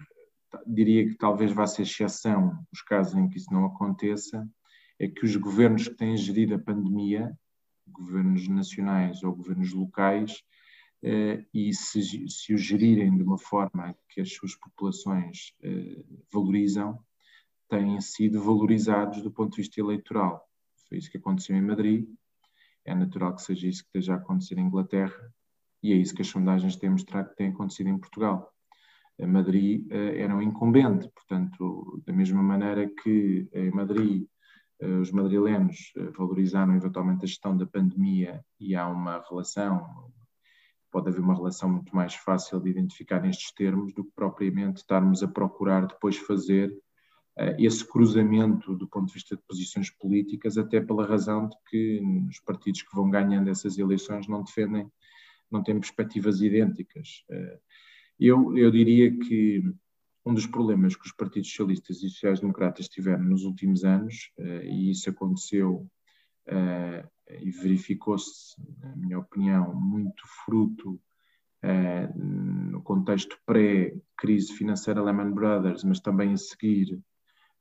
diria 0.66 1.06
que 1.06 1.16
talvez 1.16 1.52
vá 1.52 1.68
ser 1.68 1.82
exceção 1.82 2.58
os 2.72 2.82
casos 2.82 3.13
em 3.16 3.28
que 3.28 3.36
isso 3.36 3.52
não 3.52 3.66
aconteça, 3.66 4.50
é 4.98 5.10
que 5.10 5.26
os 5.26 5.36
governos 5.36 5.86
que 5.86 5.96
têm 5.96 6.16
gerido 6.16 6.56
a 6.56 6.60
pandemia, 6.60 7.38
governos 7.86 8.48
nacionais 8.48 9.22
ou 9.22 9.36
governos 9.36 9.74
locais, 9.74 10.42
uh, 11.04 11.46
e 11.54 11.74
se, 11.74 12.30
se 12.30 12.54
o 12.54 12.58
gerirem 12.58 13.18
de 13.18 13.24
uma 13.24 13.38
forma 13.38 13.94
que 14.08 14.22
as 14.22 14.32
suas 14.32 14.56
populações 14.56 15.54
uh, 15.62 16.24
valorizam, 16.32 17.04
têm 17.73 17.99
sido 17.99 18.43
valorizados 18.43 19.23
do 19.23 19.31
ponto 19.31 19.51
de 19.51 19.57
vista 19.57 19.79
eleitoral. 19.79 20.47
Foi 20.88 20.99
isso 20.99 21.09
que 21.09 21.17
aconteceu 21.17 21.55
em 21.55 21.62
Madrid, 21.62 22.07
é 22.86 22.93
natural 22.93 23.33
que 23.33 23.41
seja 23.41 23.67
isso 23.67 23.81
que 23.81 23.88
esteja 23.88 24.13
a 24.13 24.17
acontecer 24.17 24.59
em 24.59 24.67
Inglaterra, 24.67 25.33
e 25.81 25.91
é 25.91 25.95
isso 25.95 26.13
que 26.13 26.21
as 26.21 26.27
sondagens 26.27 26.75
têm 26.75 26.91
mostrado 26.91 27.29
que 27.29 27.36
tem 27.36 27.49
acontecido 27.49 27.89
em 27.89 27.97
Portugal. 27.97 28.47
A 29.19 29.25
Madrid 29.25 29.88
uh, 29.91 30.15
era 30.15 30.36
um 30.36 30.41
incumbente, 30.41 31.09
portanto, 31.09 32.01
da 32.05 32.13
mesma 32.13 32.43
maneira 32.43 32.88
que 32.88 33.47
em 33.51 33.71
Madrid 33.71 34.27
uh, 34.81 34.99
os 34.99 35.12
madrilenos 35.12 35.91
uh, 35.97 36.12
valorizaram 36.15 36.75
eventualmente 36.75 37.23
a 37.23 37.27
gestão 37.27 37.57
da 37.57 37.65
pandemia 37.65 38.43
e 38.59 38.75
há 38.75 38.88
uma 38.88 39.23
relação, 39.27 40.12
pode 40.91 41.09
haver 41.09 41.21
uma 41.21 41.36
relação 41.36 41.69
muito 41.69 41.95
mais 41.95 42.13
fácil 42.13 42.59
de 42.59 42.69
identificar 42.69 43.19
nestes 43.19 43.51
termos 43.53 43.93
do 43.93 44.03
que 44.03 44.12
propriamente 44.15 44.81
estarmos 44.81 45.23
a 45.23 45.27
procurar 45.27 45.88
depois 45.88 46.17
fazer 46.17 46.71
esse 47.58 47.84
cruzamento 47.88 48.76
do 48.76 48.88
ponto 48.88 49.08
de 49.08 49.13
vista 49.13 49.36
de 49.36 49.41
posições 49.41 49.89
políticas, 49.89 50.58
até 50.58 50.80
pela 50.80 51.06
razão 51.06 51.50
de 51.50 51.56
que 51.69 52.02
os 52.30 52.39
partidos 52.39 52.84
que 52.84 52.96
vão 52.96 53.10
ganhando 53.10 53.50
essas 53.50 53.78
eleições 53.78 54.28
não 54.28 54.43
defendem 54.43 54.88
não 55.54 55.63
têm 55.63 55.80
perspectivas 55.80 56.41
idênticas. 56.41 57.24
Eh, 57.30 57.60
eu, 58.19 58.58
eu 58.58 58.72
diria 58.72 59.15
que 59.17 59.63
um 60.26 60.34
dos 60.34 60.48
problemas 60.48 60.96
que 60.96 61.06
os 61.06 61.13
partidos 61.13 61.50
socialistas 61.50 61.98
e 61.98 62.10
sociais-democratas 62.10 62.89
tiveram 62.89 63.24
nos 63.24 63.43
últimos 63.43 63.84
anos, 63.84 64.32
eh, 64.38 64.65
e 64.65 64.89
isso 64.89 65.10
aconteceu 65.10 65.88
eh, 66.48 67.08
e 67.39 67.52
verificou-se, 67.52 68.56
na 68.82 68.96
minha 68.96 69.19
opinião, 69.19 69.74
muito 69.76 70.24
fruto 70.46 71.00
no 72.13 72.82
contexto 72.82 73.39
pré-crise 73.46 74.52
financeira 74.52 75.02
Lehman 75.02 75.32
Brothers, 75.32 75.86
mas 75.86 76.02
também 76.02 76.34
a 76.34 76.38
seguir, 76.38 77.02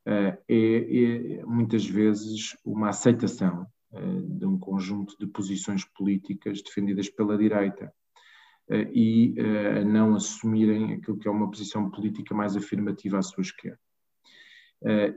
é, 0.05 0.39
é 0.49 1.45
muitas 1.45 1.87
vezes 1.87 2.57
uma 2.65 2.89
aceitação 2.89 3.67
eh, 3.93 4.21
de 4.25 4.45
um 4.47 4.59
conjunto 4.59 5.17
de 5.19 5.27
posições 5.27 5.85
políticas 5.85 6.63
defendidas 6.63 7.09
pela 7.09 7.39
direita 7.39 7.93
eh, 8.71 8.91
e 8.93 9.35
a 9.79 9.85
não 9.85 10.15
assumirem 10.15 10.95
aquilo 10.95 11.19
que 11.19 11.29
é 11.29 11.31
uma 11.31 11.51
posição 11.51 11.91
política 11.91 12.35
mais 12.35 12.57
afirmativa 12.57 13.19
à 13.19 13.23
sua 13.23 13.43
esquerda. 13.43 13.79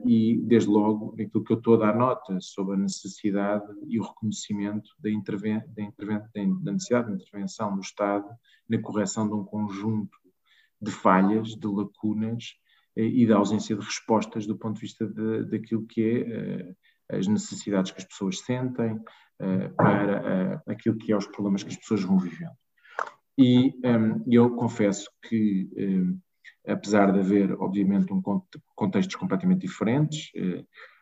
E, 0.06 0.38
desde 0.44 0.70
logo, 0.70 1.16
aquilo 1.20 1.44
que 1.44 1.52
eu 1.52 1.58
estou 1.58 1.74
a 1.74 1.88
dar 1.88 1.98
nota 1.98 2.40
sobre 2.40 2.76
a 2.76 2.78
necessidade 2.78 3.66
e 3.88 4.00
o 4.00 4.04
reconhecimento 4.04 4.92
da, 5.00 5.10
interven 5.10 5.60
da, 5.70 5.82
interven 5.82 6.22
da 6.62 6.72
necessidade 6.72 7.08
de 7.08 7.16
intervenção 7.16 7.74
do 7.74 7.82
Estado 7.82 8.30
na 8.70 8.80
correção 8.80 9.28
de 9.28 9.34
um 9.34 9.44
conjunto 9.44 10.16
de 10.80 10.92
falhas, 10.92 11.56
de 11.56 11.66
lacunas 11.66 12.56
e 12.96 13.26
da 13.28 13.38
ausência 13.38 13.76
de 13.76 13.84
respostas 13.84 14.48
do 14.48 14.58
ponto 14.58 14.76
de 14.76 14.82
vista 14.82 15.06
de, 15.06 15.46
daquilo 15.46 15.86
que 15.86 16.02
é 16.02 17.18
as 17.18 17.28
necessidades 17.28 17.92
que 17.92 18.00
as 18.00 18.06
pessoas 18.06 18.40
sentem, 18.40 18.94
uh, 18.94 19.76
para 19.76 20.56
uh, 20.66 20.72
aquilo 20.72 20.98
que 20.98 21.12
é 21.12 21.18
os 21.18 21.28
problemas 21.28 21.64
que 21.64 21.70
as 21.70 21.78
pessoas 21.78 22.04
vão 22.04 22.18
vivendo. 22.18 22.56
E 23.38 23.74
ehm, 23.84 24.24
eu 24.32 24.56
confesso 24.56 25.10
que, 25.28 25.70
apesar 26.66 27.12
de 27.12 27.20
haver, 27.20 27.52
obviamente, 27.60 28.14
um 28.14 28.22
contextos 28.74 29.18
completamente 29.18 29.68
diferentes, 29.68 30.32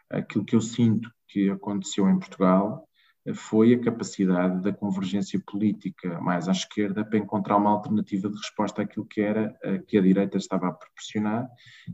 aquilo 0.10 0.44
que 0.44 0.56
eu 0.56 0.62
sinto 0.62 1.12
que 1.28 1.52
aconteceu 1.52 2.10
em 2.10 2.18
Portugal 2.18 2.90
foi 3.34 3.74
a 3.74 3.80
capacidade 3.80 4.62
da 4.62 4.74
convergência 4.74 5.40
política 5.40 6.20
mais 6.20 6.50
à 6.50 6.52
esquerda 6.52 7.06
para 7.06 7.18
encontrar 7.18 7.56
uma 7.56 7.70
alternativa 7.70 8.30
de 8.30 8.36
resposta 8.36 8.82
àquilo 8.82 9.06
que 9.06 9.22
era 9.22 9.58
que 9.88 9.98
a 9.98 10.02
direita 10.02 10.38
estava 10.38 10.68
a 10.68 10.74
proporcionar 10.74 11.48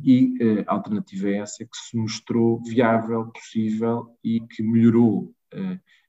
e 0.04 0.34
a 0.65 0.74
alternativa 0.74 1.30
é 1.30 1.38
essa 1.38 1.63
que 1.63 1.78
se 1.78 1.96
mostrou 1.96 2.63
viável, 2.63 3.28
possível 3.32 4.18
e 4.24 4.42
que 4.42 4.63
melhorou 4.63 5.32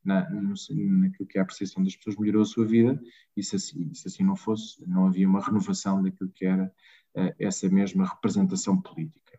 na, 0.03 0.27
naquilo 0.31 1.29
que 1.29 1.37
é 1.37 1.43
a 1.43 1.45
percepção 1.45 1.85
das 1.85 1.95
pessoas, 1.97 2.17
melhorou 2.17 2.43
a 2.43 2.47
sua 2.47 2.65
vida 2.65 2.99
e 3.37 3.43
se 3.43 3.57
assim, 3.57 3.93
se 3.93 4.09
assim 4.09 4.25
não 4.25 4.37
fosse, 4.37 4.83
não 4.89 5.07
havia 5.07 5.29
uma 5.29 5.45
renovação 5.45 6.03
daquilo 6.03 6.31
que 6.31 6.47
era 6.47 6.73
essa 7.39 7.69
mesma 7.69 8.07
representação 8.07 8.81
política. 8.81 9.39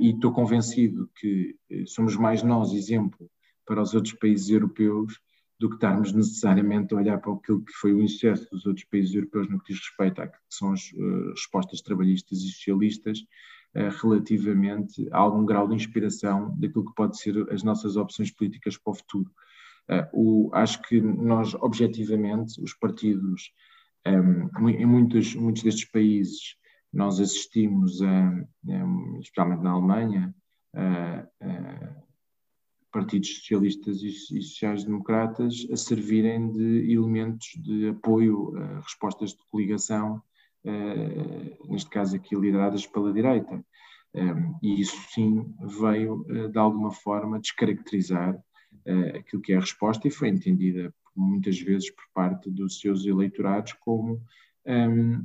E 0.00 0.10
estou 0.10 0.32
convencido 0.32 1.08
que 1.14 1.56
somos 1.86 2.16
mais 2.16 2.42
nós 2.42 2.72
exemplo 2.72 3.30
para 3.68 3.82
os 3.82 3.92
outros 3.92 4.14
países 4.14 4.48
europeus 4.48 5.20
do 5.60 5.68
que 5.68 5.74
estarmos 5.74 6.12
necessariamente 6.12 6.94
a 6.94 6.96
olhar 6.96 7.18
para 7.18 7.32
aquilo 7.32 7.62
que 7.62 7.72
foi 7.72 7.92
o 7.92 8.02
insucesso 8.02 8.48
dos 8.50 8.64
outros 8.64 8.86
países 8.86 9.14
europeus 9.14 9.48
no 9.50 9.60
que 9.60 9.74
diz 9.74 9.82
respeito 9.82 10.22
àquilo 10.22 10.42
que 10.48 10.54
são 10.56 10.72
as 10.72 10.90
uh, 10.92 11.30
respostas 11.30 11.82
trabalhistas 11.82 12.38
e 12.38 12.50
socialistas 12.50 13.18
uh, 13.74 13.90
relativamente 14.00 15.06
a 15.12 15.18
algum 15.18 15.44
grau 15.44 15.68
de 15.68 15.74
inspiração 15.74 16.56
daquilo 16.58 16.86
que 16.86 16.94
pode 16.94 17.18
ser 17.18 17.52
as 17.52 17.62
nossas 17.62 17.96
opções 17.96 18.30
políticas 18.30 18.78
para 18.78 18.90
o 18.90 18.94
futuro. 18.94 19.30
Uh, 19.90 20.48
o, 20.48 20.50
acho 20.54 20.80
que 20.82 21.00
nós, 21.00 21.54
objetivamente, 21.54 22.62
os 22.62 22.72
partidos, 22.72 23.52
um, 24.06 24.68
em 24.68 24.86
muitos, 24.86 25.34
muitos 25.34 25.62
destes 25.62 25.90
países, 25.90 26.56
nós 26.90 27.20
assistimos, 27.20 28.00
a, 28.00 28.46
um, 28.64 29.18
especialmente 29.20 29.62
na 29.62 29.72
Alemanha, 29.72 30.34
partidos 32.98 33.36
socialistas 33.36 34.02
e, 34.02 34.10
sociais-democratas 34.42 35.68
a 35.70 35.76
servirem 35.76 36.50
de 36.50 36.92
elementos 36.92 37.50
de 37.62 37.90
apoio 37.90 38.56
a 38.56 38.80
respostas 38.80 39.30
de 39.30 39.38
coligação, 39.52 40.20
eh, 40.64 41.56
neste 41.68 41.88
caso 41.88 42.16
aqui 42.16 42.34
lideradas 42.34 42.84
pela 42.88 43.12
direita. 43.12 43.64
Eh, 44.14 44.34
e 44.64 44.80
isso 44.80 44.96
sim 45.14 45.54
veio, 45.80 46.26
eh, 46.28 46.48
de 46.48 46.58
alguma 46.58 46.90
forma, 46.90 47.38
descaracterizar 47.38 48.36
aquilo 49.14 49.42
que 49.42 49.52
é 49.52 49.56
a 49.56 49.60
resposta 49.60 50.08
e 50.08 50.10
foi 50.10 50.28
entendida 50.28 50.92
muitas 51.14 51.60
vezes 51.60 51.90
por 51.90 52.04
parte 52.14 52.50
dos 52.50 52.80
seus 52.80 53.04
eleitorados 53.04 53.74
como 53.74 54.22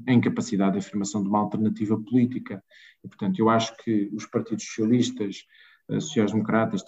a 0.06 0.14
incapacidade 0.14 0.74
de 0.74 0.80
afirmação 0.80 1.22
de 1.22 1.30
uma 1.30 1.40
alternativa 1.40 1.98
política. 1.98 2.62
E, 3.04 3.08
portanto, 3.08 3.40
eu 3.40 3.50
acho 3.50 3.76
que 3.78 4.10
os 4.14 4.26
partidos 4.26 4.66
socialistas 4.66 5.46
sociais-democratas, 5.90 6.84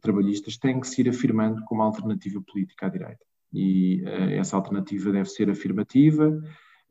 trabalhistas, 0.00 0.56
têm 0.56 0.80
que 0.80 0.88
se 0.88 1.00
ir 1.00 1.08
afirmando 1.08 1.62
como 1.64 1.82
alternativa 1.82 2.40
política 2.40 2.86
à 2.86 2.88
direita. 2.88 3.24
E 3.52 4.02
uh, 4.02 4.30
essa 4.32 4.56
alternativa 4.56 5.12
deve 5.12 5.28
ser 5.28 5.50
afirmativa, 5.50 6.40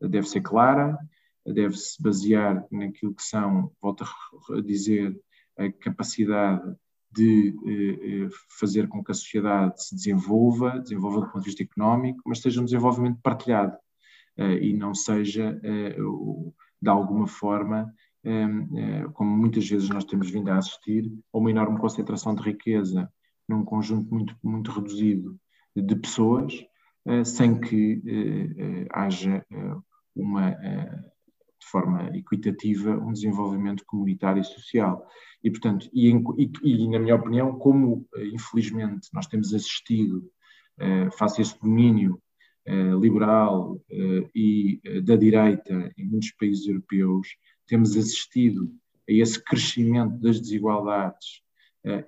deve 0.00 0.28
ser 0.28 0.40
clara, 0.40 0.96
deve-se 1.44 2.00
basear 2.02 2.64
naquilo 2.70 3.14
que 3.14 3.22
são, 3.22 3.72
volto 3.80 4.04
a 4.50 4.60
dizer, 4.60 5.18
a 5.56 5.70
capacidade 5.72 6.62
de 7.10 7.54
uh, 8.26 8.28
fazer 8.58 8.86
com 8.88 9.02
que 9.02 9.10
a 9.10 9.14
sociedade 9.14 9.82
se 9.82 9.94
desenvolva, 9.94 10.78
desenvolva 10.78 11.20
do 11.20 11.26
ponto 11.26 11.40
de 11.40 11.46
vista 11.46 11.62
económico, 11.62 12.22
mas 12.26 12.40
seja 12.40 12.60
um 12.60 12.64
desenvolvimento 12.64 13.18
partilhado 13.22 13.76
e 14.60 14.72
não 14.72 14.94
seja, 14.94 15.60
de 16.80 16.88
alguma 16.88 17.26
forma, 17.26 17.92
como 19.14 19.36
muitas 19.36 19.68
vezes 19.68 19.88
nós 19.88 20.04
temos 20.04 20.30
vindo 20.30 20.48
a 20.50 20.58
assistir, 20.58 21.10
a 21.32 21.38
uma 21.38 21.50
enorme 21.50 21.78
concentração 21.78 22.34
de 22.34 22.42
riqueza 22.42 23.10
num 23.48 23.64
conjunto 23.64 24.12
muito, 24.12 24.36
muito 24.42 24.70
reduzido 24.70 25.38
de 25.74 25.96
pessoas, 25.96 26.52
sem 27.24 27.58
que 27.58 28.02
haja 28.92 29.44
uma 30.14 30.50
de 30.50 31.66
forma 31.70 32.16
equitativa 32.16 32.96
um 32.96 33.12
desenvolvimento 33.12 33.84
comunitário 33.86 34.40
e 34.40 34.44
social. 34.44 35.06
E, 35.42 35.50
portanto, 35.50 35.88
e, 35.92 36.10
e, 36.10 36.50
e 36.62 36.88
na 36.88 36.98
minha 36.98 37.16
opinião, 37.16 37.58
como 37.58 38.06
infelizmente 38.32 39.08
nós 39.12 39.26
temos 39.26 39.54
assistido 39.54 40.30
face 41.16 41.40
a 41.40 41.42
este 41.42 41.60
domínio 41.60 42.20
liberal 43.00 43.80
e 44.34 44.80
da 45.04 45.16
direita 45.16 45.92
em 45.96 46.06
muitos 46.06 46.32
países 46.32 46.66
europeus, 46.66 47.28
temos 47.68 47.96
assistido 47.96 48.72
a 49.08 49.12
esse 49.12 49.42
crescimento 49.42 50.18
das 50.18 50.40
desigualdades 50.40 51.42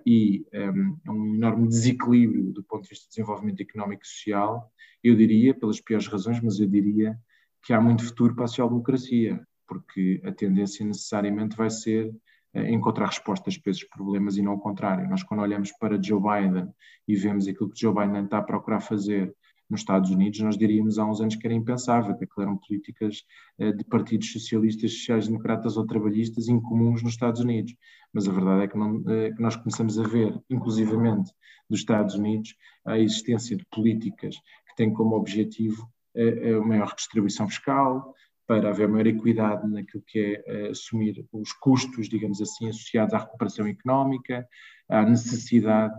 e 0.05 0.45
um, 0.53 0.99
a 1.07 1.13
um 1.13 1.35
enorme 1.35 1.69
desequilíbrio 1.69 2.53
do 2.53 2.63
ponto 2.65 2.83
de 2.83 2.91
vista 2.91 3.07
do 3.07 3.11
desenvolvimento 3.11 3.61
económico 3.63 4.03
e 4.05 4.09
social, 4.09 4.71
eu 5.03 5.17
diria, 5.17 5.55
pelas 5.55 5.81
piores 5.81 6.07
razões, 6.07 6.41
mas 6.43 6.61
eu 6.61 6.67
diria 6.67 7.19
que 7.63 7.73
há 7.73 7.81
muito 7.81 8.05
futuro 8.05 8.35
para 8.35 8.45
a 8.45 8.49
social-democracia, 8.49 9.41
porque 9.67 10.21
a 10.25 10.33
tendência 10.33 10.85
necessariamente 10.85 11.57
vai 11.57 11.71
ser 11.71 12.13
eh, 12.53 12.71
encontrar 12.71 13.07
respostas 13.07 13.57
para 13.57 13.71
esses 13.71 13.89
problemas 13.89 14.37
e 14.37 14.43
não 14.43 14.55
o 14.55 14.59
contrário. 14.59 15.09
Nós, 15.09 15.23
quando 15.23 15.41
olhamos 15.41 15.71
para 15.73 16.03
Joe 16.03 16.21
Biden 16.21 16.69
e 17.07 17.15
vemos 17.17 17.47
aquilo 17.47 17.71
que 17.71 17.81
Joe 17.81 17.95
Biden 17.95 18.25
está 18.25 18.39
a 18.39 18.43
procurar 18.43 18.81
fazer 18.81 19.35
nos 19.71 19.81
Estados 19.81 20.11
Unidos, 20.11 20.41
nós 20.41 20.59
diríamos 20.59 20.99
há 20.99 21.07
uns 21.07 21.21
anos 21.21 21.37
que 21.37 21.47
era 21.47 21.55
impensável, 21.55 22.17
que 22.17 22.27
eram 22.39 22.59
políticas 22.59 23.25
eh, 23.59 23.73
de 23.73 23.85
partidos 23.85 24.33
socialistas, 24.33 24.93
sociais-democratas 24.93 25.77
ou 25.77 25.87
trabalhistas 25.87 26.49
incomuns 26.49 27.03
nos 27.03 27.13
Estados 27.13 27.41
Unidos. 27.41 27.75
Mas 28.13 28.29
a 28.29 28.33
verdade 28.33 28.65
é 28.65 28.69
que, 28.69 28.77
não, 28.77 29.03
é 29.09 29.31
que 29.31 29.41
nós 29.41 29.55
começamos 29.55 29.99
a 29.99 30.03
ver, 30.03 30.39
inclusivamente 30.51 31.33
dos 31.69 31.81
Estados 31.81 32.17
Unidos, 32.17 32.57
a 32.85 32.99
existência 32.99 33.57
de 33.57 33.65
políticas 33.71 34.35
que 34.37 34.77
têm 34.77 34.93
como 34.93 35.15
objetivo 35.15 35.89
a 36.17 36.67
maior 36.67 36.89
redistribuição 36.89 37.49
fiscal, 37.49 38.13
para 38.51 38.71
haver 38.71 38.89
maior 38.89 39.07
equidade 39.07 39.65
naquilo 39.69 40.03
que 40.05 40.43
é 40.45 40.71
assumir 40.71 41.25
os 41.31 41.53
custos, 41.53 42.09
digamos 42.09 42.43
assim, 42.43 42.69
associados 42.69 43.15
à 43.15 43.19
recuperação 43.19 43.65
económica, 43.69 44.45
à 44.89 45.05
necessidade 45.05 45.95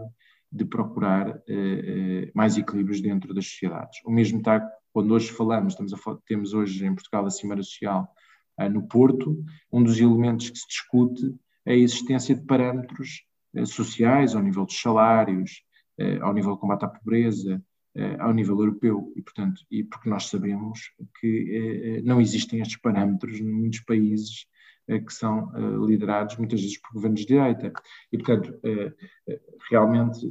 de 0.52 0.66
procurar 0.66 1.30
uh, 1.30 1.34
uh, 1.34 2.32
mais 2.34 2.58
equilíbrios 2.58 3.02
dentro 3.02 3.34
das 3.34 3.46
sociedades. 3.46 4.00
O 4.06 4.12
mesmo 4.12 4.40
está 4.40 4.62
quando 4.92 5.14
hoje 5.14 5.32
falamos, 5.32 5.76
a, 5.76 6.18
temos 6.26 6.54
hoje 6.54 6.86
em 6.86 6.94
Portugal 6.94 7.26
a 7.26 7.30
Cimeira 7.30 7.64
Social 7.64 8.08
no 8.70 8.86
Porto, 8.86 9.44
um 9.72 9.82
dos 9.82 9.98
elementos 10.00 10.50
que 10.50 10.60
se 10.60 10.68
discute 10.68 11.34
é 11.66 11.72
a 11.72 11.78
existência 11.78 12.36
de 12.36 12.46
parâmetros 12.46 13.24
sociais 13.66 14.36
ao 14.36 14.44
nível 14.44 14.66
dos 14.66 14.80
salários, 14.80 15.64
ao 16.22 16.32
nível 16.32 16.52
do 16.52 16.58
combate 16.60 16.86
à 16.86 16.88
pobreza, 16.88 17.64
eh, 17.94 18.16
ao 18.20 18.34
nível 18.34 18.58
europeu 18.58 19.12
e, 19.18 19.22
portanto, 19.22 19.62
e 19.70 19.84
porque 19.84 20.10
nós 20.10 20.28
sabemos 20.28 20.80
que 21.20 21.28
eh, 21.28 21.98
eh, 21.98 22.02
não 22.04 22.22
existem 22.22 22.62
estes 22.62 22.78
parâmetros 22.80 23.38
em 23.38 23.44
muitos 23.44 23.82
países 23.82 24.46
que 24.88 25.13
são 25.13 25.52
liderados 25.86 26.38
muitas 26.38 26.60
vezes 26.60 26.80
por 26.82 26.94
governos 26.94 27.22
de 27.22 27.28
direita. 27.28 27.72
E, 28.12 28.17
portanto, 28.17 28.54
realmente, 29.70 30.26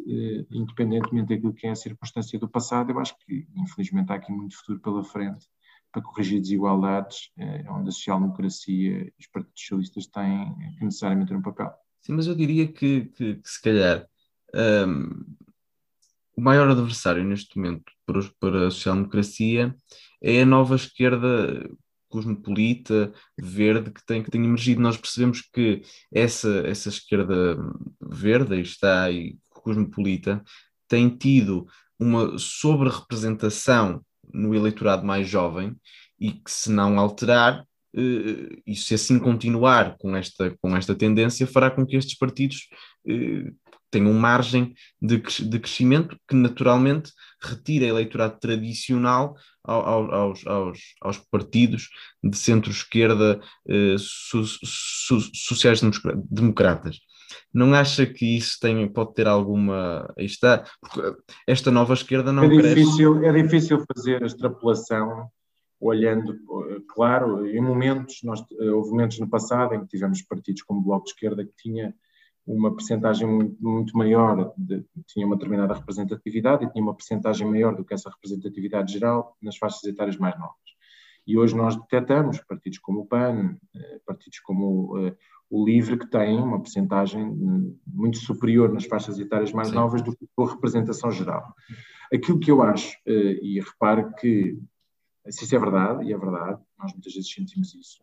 independentemente 0.50 1.28
daquilo 1.28 1.54
que 1.54 1.66
é 1.66 1.70
a 1.70 1.76
circunstância 1.76 2.38
do 2.38 2.48
passado, 2.48 2.90
eu 2.90 2.98
acho 2.98 3.16
que, 3.18 3.46
infelizmente, 3.56 4.12
há 4.12 4.16
aqui 4.16 4.32
muito 4.32 4.56
futuro 4.58 4.80
pela 4.80 5.04
frente 5.04 5.46
para 5.92 6.02
corrigir 6.02 6.40
desigualdades, 6.40 7.30
onde 7.70 7.88
a 7.88 7.92
social-democracia 7.92 9.06
e 9.06 9.14
os 9.18 9.26
partidos 9.26 9.60
socialistas 9.60 10.06
têm 10.06 10.54
que 10.78 10.84
necessariamente 10.84 11.28
ter 11.28 11.36
um 11.36 11.42
papel. 11.42 11.72
Sim, 12.02 12.12
mas 12.12 12.26
eu 12.26 12.34
diria 12.34 12.66
que, 12.66 13.06
que, 13.06 13.36
que 13.36 13.48
se 13.48 13.62
calhar. 13.62 14.06
Um 14.54 15.24
o 16.40 16.42
maior 16.42 16.70
adversário 16.70 17.22
neste 17.22 17.58
momento 17.58 17.92
para, 18.06 18.20
para 18.40 18.66
a 18.66 18.70
social-democracia 18.70 19.76
é 20.22 20.40
a 20.40 20.46
nova 20.46 20.74
esquerda 20.74 21.70
cosmopolita, 22.10 23.12
verde, 23.38 23.90
que 23.90 24.04
tem, 24.04 24.22
que 24.22 24.30
tem 24.30 24.44
emergido. 24.44 24.82
Nós 24.82 24.96
percebemos 24.96 25.40
que 25.40 25.82
essa, 26.12 26.50
essa 26.66 26.90
esquerda 26.90 27.56
verde, 28.00 28.60
está 28.60 29.04
aí, 29.04 29.38
cosmopolita, 29.48 30.42
tem 30.86 31.08
tido 31.08 31.66
uma 31.98 32.36
sobre-representação 32.36 34.04
no 34.32 34.54
eleitorado 34.54 35.06
mais 35.06 35.28
jovem 35.28 35.76
e 36.18 36.32
que, 36.32 36.50
se 36.50 36.70
não 36.70 36.98
alterar, 36.98 37.64
e 37.92 38.74
se 38.76 38.94
assim 38.94 39.18
continuar 39.18 39.96
com 39.98 40.16
esta, 40.16 40.54
com 40.60 40.76
esta 40.76 40.94
tendência, 40.94 41.46
fará 41.46 41.70
com 41.70 41.84
que 41.84 41.96
estes 41.96 42.16
partidos 42.16 42.68
eh, 43.06 43.50
tenham 43.90 44.12
margem 44.12 44.74
de, 45.02 45.18
de 45.18 45.58
crescimento 45.58 46.16
que 46.28 46.36
naturalmente 46.36 47.12
retira 47.42 47.86
eleitorado 47.86 48.38
tradicional 48.38 49.34
ao, 49.64 50.12
aos, 50.14 50.46
aos, 50.46 50.78
aos, 51.02 51.18
partidos 51.18 51.88
de 52.22 52.36
centro-esquerda 52.36 53.40
eh, 53.68 53.96
so, 53.98 54.44
so, 54.44 55.20
sociais-democratas. 55.34 56.98
Não 57.52 57.74
acha 57.74 58.06
que 58.06 58.36
isso 58.36 58.58
tem, 58.60 58.88
pode 58.88 59.14
ter 59.14 59.26
alguma. 59.26 60.12
Está, 60.16 60.64
porque 60.80 61.16
esta 61.46 61.70
nova 61.70 61.94
esquerda 61.94 62.32
não 62.32 62.44
é 62.44 62.48
difícil, 62.48 63.24
É 63.24 63.32
difícil 63.32 63.84
fazer 63.92 64.22
a 64.22 64.26
extrapolação 64.26 65.28
olhando, 65.80 66.38
claro, 66.88 67.46
em 67.46 67.60
momentos, 67.60 68.20
nós, 68.22 68.44
houve 68.50 68.90
momentos 68.90 69.18
no 69.18 69.28
passado 69.28 69.74
em 69.74 69.80
que 69.80 69.88
tivemos 69.88 70.20
partidos 70.22 70.62
como 70.62 70.80
o 70.80 70.82
Bloco 70.82 71.06
de 71.06 71.12
Esquerda 71.12 71.44
que 71.44 71.54
tinha 71.56 71.94
uma 72.46 72.74
percentagem 72.74 73.26
muito 73.60 73.96
maior, 73.96 74.52
de, 74.56 74.84
tinha 75.06 75.26
uma 75.26 75.36
determinada 75.36 75.74
representatividade 75.74 76.64
e 76.64 76.70
tinha 76.70 76.82
uma 76.82 76.94
percentagem 76.94 77.46
maior 77.46 77.74
do 77.74 77.84
que 77.84 77.94
essa 77.94 78.10
representatividade 78.10 78.92
geral 78.92 79.36
nas 79.40 79.56
faixas 79.56 79.84
etárias 79.84 80.16
mais 80.16 80.38
novas. 80.38 80.56
E 81.26 81.38
hoje 81.38 81.56
nós 81.56 81.76
detectamos 81.76 82.40
partidos 82.40 82.78
como 82.78 83.00
o 83.00 83.06
PAN, 83.06 83.56
eh, 83.74 84.00
partidos 84.04 84.40
como 84.40 84.98
uh, 84.98 85.16
o 85.48 85.64
LIVRE, 85.64 85.98
que 85.98 86.10
têm 86.10 86.38
uma 86.38 86.60
percentagem 86.60 87.22
hum, 87.22 87.78
muito 87.86 88.18
superior 88.18 88.72
nas 88.72 88.86
faixas 88.86 89.18
etárias 89.18 89.52
mais 89.52 89.68
Sim. 89.68 89.74
novas 89.74 90.02
do 90.02 90.16
que 90.16 90.26
a 90.38 90.46
representação 90.46 91.10
geral. 91.10 91.54
Aquilo 92.12 92.40
que 92.40 92.50
eu 92.50 92.62
acho, 92.62 92.96
e 93.06 93.60
repare 93.60 94.12
que 94.14 94.58
se 95.28 95.44
isso 95.44 95.54
é 95.54 95.58
verdade, 95.58 96.04
e 96.04 96.12
é 96.12 96.18
verdade, 96.18 96.60
nós 96.78 96.92
muitas 96.92 97.12
vezes 97.12 97.32
sentimos 97.32 97.74
isso, 97.74 98.02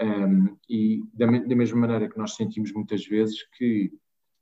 um, 0.00 0.56
e 0.68 1.02
da, 1.12 1.26
da, 1.26 1.56
mesma 1.56 1.80
maneira 1.80 2.08
que 2.08 2.18
nós 2.18 2.34
sentimos 2.34 2.72
muitas 2.72 3.04
vezes 3.04 3.42
que 3.56 3.92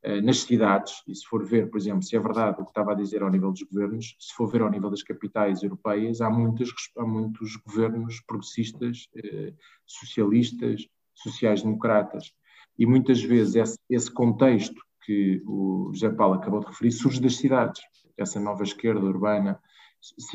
uh, 0.04 0.20
nas 0.22 0.40
cidades, 0.40 1.02
e 1.08 1.14
se 1.14 1.24
for 1.26 1.44
ver, 1.44 1.70
por 1.70 1.78
exemplo, 1.78 2.02
se 2.02 2.14
é 2.14 2.20
verdade 2.20 2.60
o 2.60 2.64
que 2.64 2.70
estava 2.70 2.92
a 2.92 2.94
dizer 2.94 3.22
ao 3.22 3.30
nível 3.30 3.50
dos 3.50 3.62
governos, 3.62 4.16
se 4.20 4.34
for 4.34 4.46
ver 4.46 4.60
ao 4.60 4.70
nível 4.70 4.90
das 4.90 5.02
capitais 5.02 5.62
europeias, 5.62 6.20
há, 6.20 6.28
muitas, 6.28 6.68
há 6.98 7.06
muitos 7.06 7.56
governos 7.56 8.20
progressistas, 8.20 9.08
uh, 9.16 9.56
socialistas, 9.86 10.86
sociais-democratas. 11.14 12.32
E 12.78 12.84
muitas 12.84 13.22
vezes 13.22 13.56
esse, 13.56 13.78
esse 13.88 14.10
contexto 14.12 14.80
que 15.06 15.42
o 15.46 15.90
José 15.94 16.10
Paulo 16.10 16.34
acabou 16.34 16.60
de 16.60 16.66
referir 16.66 16.92
surge 16.92 17.20
das 17.20 17.36
cidades, 17.36 17.80
essa 18.16 18.40
nova 18.40 18.62
esquerda 18.62 19.04
urbana, 19.04 19.60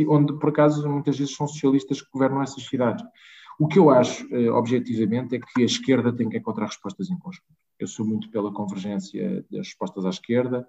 onde 0.07 0.33
por 0.39 0.49
acaso 0.49 0.87
muitas 0.89 1.17
vezes 1.17 1.35
são 1.35 1.47
socialistas 1.47 2.01
que 2.01 2.11
governam 2.11 2.41
essas 2.41 2.63
cidades. 2.65 3.03
O 3.59 3.67
que 3.67 3.77
eu 3.77 3.89
acho, 3.89 4.27
eh, 4.33 4.49
objetivamente, 4.49 5.35
é 5.35 5.39
que 5.39 5.61
a 5.61 5.65
esquerda 5.65 6.11
tem 6.11 6.27
que 6.27 6.37
encontrar 6.37 6.65
respostas 6.65 7.09
em 7.09 7.19
conjunto. 7.19 7.45
Eu 7.77 7.87
sou 7.87 8.05
muito 8.05 8.29
pela 8.31 8.51
convergência 8.51 9.45
das 9.51 9.67
respostas 9.67 10.05
à 10.05 10.09
esquerda. 10.09 10.67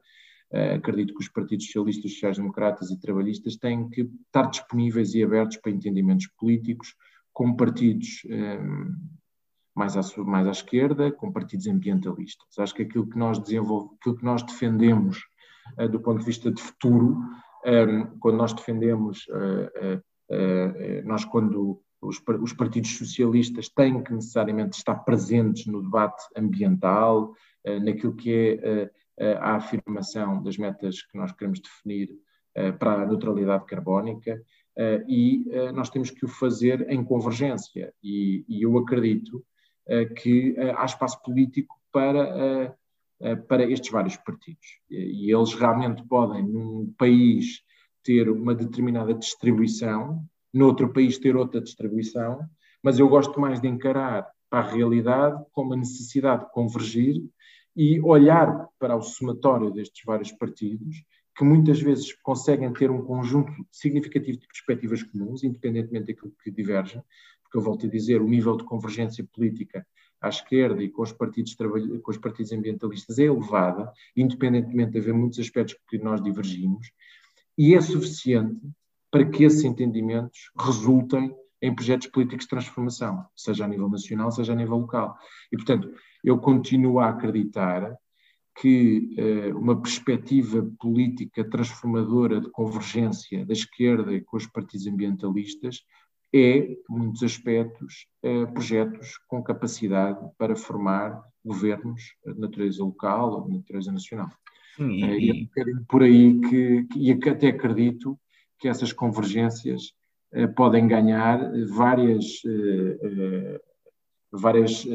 Uh, 0.50 0.76
acredito 0.76 1.14
que 1.14 1.20
os 1.20 1.28
partidos 1.30 1.64
socialistas, 1.64 2.12
sociais-democratas 2.12 2.90
e 2.90 3.00
trabalhistas 3.00 3.56
têm 3.56 3.88
que 3.88 4.02
estar 4.26 4.50
disponíveis 4.50 5.14
e 5.14 5.22
abertos 5.22 5.56
para 5.56 5.72
entendimentos 5.72 6.26
políticos, 6.38 6.94
com 7.32 7.56
partidos 7.56 8.22
ehm, 8.26 8.94
mais, 9.74 9.96
à, 9.96 10.02
mais 10.22 10.46
à 10.46 10.50
esquerda, 10.50 11.10
com 11.10 11.32
partidos 11.32 11.66
ambientalistas. 11.66 12.58
Acho 12.58 12.74
que 12.74 12.82
aquilo 12.82 13.08
que 13.08 13.16
nós 13.16 13.38
aquilo 13.38 14.16
que 14.16 14.24
nós 14.24 14.42
defendemos 14.42 15.22
do 15.90 16.00
ponto 16.00 16.20
de 16.20 16.26
vista 16.26 16.50
de 16.50 16.60
futuro, 16.60 17.18
ehm, 17.64 18.04
quando 18.20 18.36
nós 18.36 18.52
defendemos, 18.52 19.26
uh, 19.28 20.02
nós 21.04 21.24
quando 21.24 21.80
os, 22.00 22.20
os, 22.40 22.52
partidos 22.52 22.96
socialistas 22.96 23.68
têm 23.68 24.02
que 24.02 24.12
necessariamente 24.12 24.78
estar 24.78 24.96
presentes 24.96 25.66
no 25.66 25.82
debate 25.82 26.22
ambiental, 26.36 27.34
naquilo 27.84 28.14
que 28.14 28.58
é 28.62 29.36
a 29.36 29.56
afirmação 29.56 30.42
das 30.42 30.56
metas 30.56 31.02
que 31.02 31.18
nós 31.18 31.32
queremos 31.32 31.60
definir 31.60 32.08
para 32.78 33.02
a 33.02 33.06
neutralidade 33.06 33.66
carbónica, 33.66 34.42
e 35.06 35.44
nós 35.74 35.90
temos 35.90 36.10
que 36.10 36.24
o 36.24 36.28
fazer 36.28 36.90
em 36.90 37.04
convergência. 37.04 37.92
E 38.02 38.44
eu 38.48 38.78
acredito 38.78 39.44
que 40.16 40.56
há 40.76 40.84
espaço 40.84 41.22
político 41.22 41.76
para, 41.92 42.74
para 43.48 43.64
estes 43.64 43.90
vários 43.90 44.16
partidos. 44.16 44.66
E, 44.90 45.32
eles 45.32 45.54
realmente 45.54 46.02
podem, 46.04 46.42
num 46.42 46.92
país, 46.98 47.62
ter 48.02 48.28
uma 48.28 48.54
determinada 48.54 49.14
distribuição 49.14 50.26
noutro 50.52 50.92
país 50.92 51.18
ter 51.18 51.34
outra 51.34 51.60
distribuição, 51.60 52.40
mas 52.82 52.98
eu 52.98 53.08
gosto 53.08 53.40
mais 53.40 53.60
de 53.60 53.68
encarar 53.68 54.28
para 54.50 54.60
a 54.60 54.70
realidade 54.70 55.42
com 55.52 55.62
uma 55.62 55.76
necessidade 55.76 56.44
de 56.44 56.52
convergir 56.52 57.22
e 57.74 57.98
olhar 58.00 58.68
para 58.78 58.94
o 58.94 59.00
somatório 59.00 59.70
destes 59.70 60.02
vários 60.04 60.30
partidos, 60.32 61.02
que 61.34 61.44
muitas 61.44 61.80
vezes 61.80 62.12
conseguem 62.22 62.70
ter 62.74 62.90
um 62.90 63.02
conjunto 63.02 63.50
significativo 63.70 64.38
de 64.38 64.46
perspectivas 64.46 65.02
comuns, 65.02 65.42
independentemente 65.42 66.08
daquilo 66.08 66.34
que 66.44 66.50
divergem, 66.50 67.02
porque 67.42 67.56
eu 67.56 67.62
volto 67.62 67.86
a 67.86 67.88
dizer, 67.88 68.20
o 68.20 68.28
nível 68.28 68.58
de 68.58 68.64
convergência 68.64 69.26
política 69.32 69.86
à 70.22 70.28
esquerda 70.28 70.82
e 70.82 70.88
com 70.88 71.02
os 71.02 71.12
partidos, 71.12 71.54
com 71.54 72.10
os 72.10 72.18
partidos 72.18 72.52
ambientalistas 72.52 73.18
é 73.18 73.24
elevada, 73.24 73.92
independentemente 74.16 74.92
de 74.92 74.98
haver 74.98 75.12
muitos 75.12 75.38
aspectos 75.40 75.76
que 75.88 75.98
nós 75.98 76.22
divergimos, 76.22 76.92
e 77.58 77.74
é 77.74 77.80
suficiente 77.80 78.60
para 79.10 79.28
que 79.28 79.44
esses 79.44 79.64
entendimentos 79.64 80.50
resultem 80.58 81.34
em 81.60 81.74
projetos 81.74 82.08
políticos 82.08 82.44
de 82.44 82.50
transformação, 82.50 83.24
seja 83.36 83.64
a 83.64 83.68
nível 83.68 83.88
nacional, 83.88 84.32
seja 84.32 84.52
a 84.52 84.56
nível 84.56 84.78
local. 84.78 85.16
E, 85.52 85.56
portanto, 85.56 85.92
eu 86.24 86.38
continuo 86.38 86.98
a 86.98 87.10
acreditar 87.10 87.96
que 88.60 89.14
uh, 89.18 89.58
uma 89.58 89.80
perspectiva 89.80 90.68
política 90.78 91.48
transformadora 91.48 92.40
de 92.40 92.50
convergência 92.50 93.46
da 93.46 93.52
esquerda 93.52 94.20
com 94.22 94.36
os 94.36 94.46
partidos 94.46 94.86
ambientalistas 94.86 95.82
é, 96.32 96.58
em 96.58 96.78
muitos 96.88 97.22
aspectos, 97.22 98.06
uh, 98.24 98.50
projetos 98.52 99.18
com 99.28 99.42
capacidade 99.42 100.18
para 100.38 100.56
formar 100.56 101.22
governos 101.44 102.02
de 102.24 102.40
natureza 102.40 102.82
local 102.82 103.32
ou 103.32 103.48
de 103.48 103.56
natureza 103.56 103.92
nacional. 103.92 104.30
Sim, 104.76 104.90
e, 104.90 105.04
uh, 105.04 105.18
e 105.18 105.30
é 105.58 105.64
por 105.88 106.02
aí 106.02 106.40
que, 106.40 106.86
e 106.96 107.12
até 107.12 107.48
acredito 107.48 108.18
que 108.58 108.68
essas 108.68 108.92
convergências 108.92 109.92
podem 110.56 110.88
ganhar 110.88 111.52
várias, 111.66 112.40
várias 114.30 114.86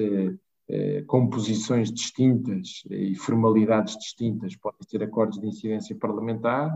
eh, 0.70 1.02
composições 1.08 1.90
distintas 1.90 2.84
e 2.90 3.16
formalidades 3.16 3.98
distintas. 3.98 4.54
Podem 4.58 4.82
ser 4.86 5.02
acordos 5.02 5.40
de 5.40 5.48
incidência 5.48 5.96
parlamentar, 5.96 6.70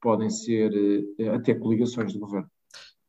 podem 0.00 0.30
ser 0.30 0.72
eh, 1.18 1.28
até 1.30 1.52
coligações 1.52 2.12
de 2.12 2.18
governo. 2.20 2.48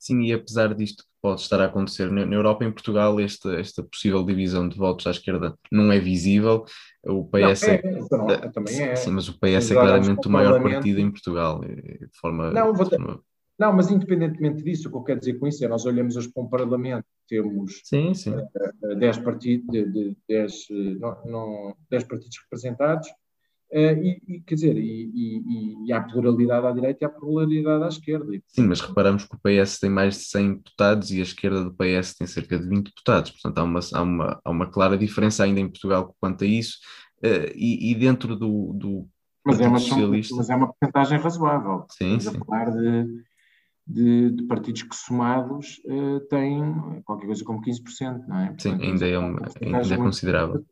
Sim, 0.06 0.22
e 0.22 0.34
apesar 0.34 0.76
disto 0.76 1.04
que 1.04 1.10
pode 1.20 1.41
estar 1.41 1.60
a 1.60 1.65
acontecer 1.65 2.12
na 2.12 2.22
Europa 2.22 2.63
em 2.63 2.72
Portugal, 2.72 3.20
esta, 3.20 3.56
esta 3.56 3.82
possível 3.82 4.24
divisão 4.24 4.70
de 4.70 4.78
votos 4.78 5.08
à 5.08 5.10
esquerda 5.10 5.58
não 5.72 5.91
é 5.91 6.00
visível. 6.00 6.63
O 7.04 7.26
PS 7.26 7.63
não, 7.63 7.70
é, 7.70 7.76
é, 7.76 8.00
então, 8.00 8.30
é, 8.30 8.38
também 8.50 8.82
é. 8.84 8.96
Sim, 8.96 9.10
mas 9.10 9.28
o 9.28 9.34
PS 9.34 9.72
é 9.72 9.74
claramente 9.74 10.28
o 10.28 10.30
maior 10.30 10.62
partido 10.62 11.00
em 11.00 11.10
Portugal. 11.10 11.60
De 11.62 12.20
forma, 12.22 12.52
não, 12.52 12.72
de 12.72 12.78
forma... 12.88 13.20
Não, 13.58 13.74
mas 13.74 13.89
independentemente 13.89 14.62
disso, 14.62 14.89
o 14.89 14.91
que 14.91 14.98
eu 14.98 15.04
quero 15.04 15.20
dizer 15.22 15.39
com 15.39 15.48
isso 15.48 15.65
é 15.65 15.68
nós 15.68 15.88
olhamos 15.88 16.15
hoje 16.15 16.32
para 16.32 16.44
um 16.44 16.48
Parlamento, 16.48 17.08
temos 17.28 17.82
sim, 17.84 18.13
sim. 18.13 18.36
Uh, 18.84 18.96
10, 18.96 19.18
partidos, 19.20 19.65
de, 19.72 19.91
de, 19.91 20.18
10, 20.30 20.68
não, 21.00 21.26
não, 21.26 21.76
10 21.89 22.04
partidos 22.04 22.38
representados, 22.44 23.08
e, 23.71 24.21
e, 24.28 24.41
quer 24.41 24.56
dizer, 24.56 24.78
e, 24.78 25.12
e, 25.13 25.88
e, 25.88 25.93
há 25.93 26.01
pluralidade 26.01 26.65
à 26.65 26.71
direita 26.71 27.04
e 27.04 27.06
há 27.06 27.10
pluralidade 27.10 27.84
à 27.84 27.88
esquerda. 27.88 28.32
Sim, 28.47 28.67
mas 28.67 28.82
reparamos 28.82 29.25
que 29.25 29.36
o 29.36 29.39
PS 29.39 29.80
tem 29.80 29.89
mais 29.89 30.15
de 30.15 30.23
100 30.25 30.56
deputados 30.56 31.12
e 31.12 31.19
a 31.19 31.23
esquerda 31.23 31.63
do 31.63 31.73
PS 31.73 32.15
tem 32.15 32.28
cerca 32.28 32.58
de 32.58 32.67
20 32.67 32.86
deputados, 32.86 33.32
portanto 33.32 33.58
há 33.58 33.63
uma, 33.63 33.80
há 33.93 34.01
uma, 34.01 34.41
há 34.43 34.51
uma 34.51 34.69
clara 34.69 34.97
diferença 34.97 35.43
ainda 35.43 35.60
em 35.60 35.69
Portugal 35.69 36.15
quanto 36.19 36.43
a 36.43 36.47
isso, 36.47 36.78
uh, 37.23 37.51
e, 37.56 37.91
e, 37.91 37.95
dentro 37.95 38.36
do, 38.36 38.73
do 38.73 39.08
mas 39.45 39.60
é, 39.60 39.67
uma, 39.67 39.80
mas 39.80 40.49
é 40.49 40.56
uma 40.56 40.73
porcentagem 40.73 41.19
razoável. 41.19 41.86
Sim, 41.91 42.17
Estamos 42.17 42.23
sim. 42.23 42.41
a 42.41 42.45
falar 42.45 42.71
de 42.71 43.25
de, 43.88 44.32
de, 44.32 44.43
partidos 44.45 44.84
que 44.84 44.95
somados 44.95 45.80
uh, 45.86 46.19
têm 46.21 47.01
qualquer 47.04 47.28
coisa 47.28 47.43
como 47.43 47.62
15%, 47.62 48.25
não 48.28 48.39
é? 48.39 48.56
Sim, 48.58 48.82
ainda 48.82 49.08
é, 49.08 49.17
uma, 49.17 49.41
ainda 49.62 49.93
é 49.93 49.97
considerável. 49.97 50.65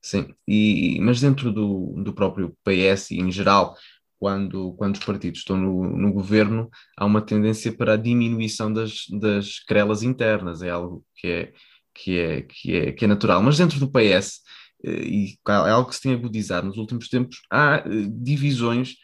Sim, 0.00 0.32
e, 0.46 0.98
mas 1.00 1.20
dentro 1.20 1.52
do, 1.52 1.94
do 2.02 2.14
próprio 2.14 2.56
PS 2.64 3.10
e 3.10 3.20
em 3.20 3.30
geral, 3.32 3.76
quando, 4.18 4.72
quando 4.74 4.96
os 4.96 5.04
partidos 5.04 5.40
estão 5.40 5.56
no, 5.56 5.96
no 5.96 6.12
governo, 6.12 6.70
há 6.96 7.04
uma 7.04 7.20
tendência 7.20 7.72
para 7.72 7.94
a 7.94 7.96
diminuição 7.96 8.72
das, 8.72 9.06
das 9.20 9.60
querelas 9.60 10.02
internas, 10.02 10.62
é 10.62 10.70
algo 10.70 11.04
que 11.16 11.28
é, 11.28 11.52
que 11.94 12.18
é, 12.18 12.42
que 12.42 12.76
é, 12.76 12.92
que 12.92 13.04
é 13.04 13.08
natural. 13.08 13.42
Mas 13.42 13.58
dentro 13.58 13.78
do 13.78 13.90
PS, 13.90 14.40
eh, 14.84 15.02
e 15.04 15.38
é 15.48 15.70
algo 15.70 15.88
que 15.88 15.96
se 15.96 16.02
tem 16.02 16.14
agudizado 16.14 16.66
nos 16.66 16.76
últimos 16.78 17.08
tempos, 17.08 17.42
há 17.50 17.76
eh, 17.78 18.08
divisões 18.10 18.96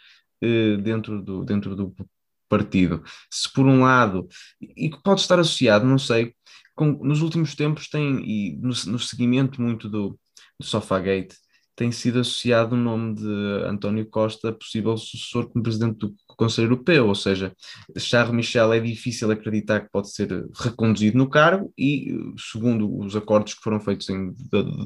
dentro 0.82 1.22
do, 1.22 1.42
dentro 1.42 1.74
do 1.74 1.94
partido. 2.48 3.02
Se 3.30 3.50
por 3.52 3.66
um 3.66 3.80
lado, 3.80 4.28
e 4.60 4.90
que 4.90 5.02
pode 5.02 5.20
estar 5.20 5.38
associado, 5.38 5.86
não 5.86 5.98
sei, 5.98 6.34
com, 6.74 6.92
nos 7.04 7.22
últimos 7.22 7.54
tempos 7.54 7.88
tem, 7.88 8.20
e 8.24 8.56
no, 8.56 8.68
no 8.68 8.98
seguimento 8.98 9.62
muito 9.62 9.88
do, 9.88 10.18
do 10.58 10.66
Sofagate, 10.66 11.36
tem 11.76 11.90
sido 11.90 12.20
associado 12.20 12.74
o 12.74 12.78
nome 12.78 13.16
de 13.16 13.64
António 13.66 14.06
Costa, 14.06 14.52
possível 14.52 14.96
sucessor 14.96 15.48
como 15.48 15.62
presidente 15.62 15.98
do 15.98 16.14
Conselho 16.28 16.66
Europeu, 16.66 17.08
ou 17.08 17.14
seja, 17.14 17.52
Charles 17.98 18.34
Michel 18.34 18.72
é 18.72 18.80
difícil 18.80 19.30
acreditar 19.30 19.80
que 19.80 19.90
pode 19.90 20.12
ser 20.12 20.46
reconduzido 20.54 21.18
no 21.18 21.28
cargo 21.28 21.72
e, 21.76 22.16
segundo 22.38 22.96
os 22.98 23.16
acordos 23.16 23.54
que 23.54 23.62
foram 23.62 23.80
feitos 23.80 24.08
em 24.08 24.32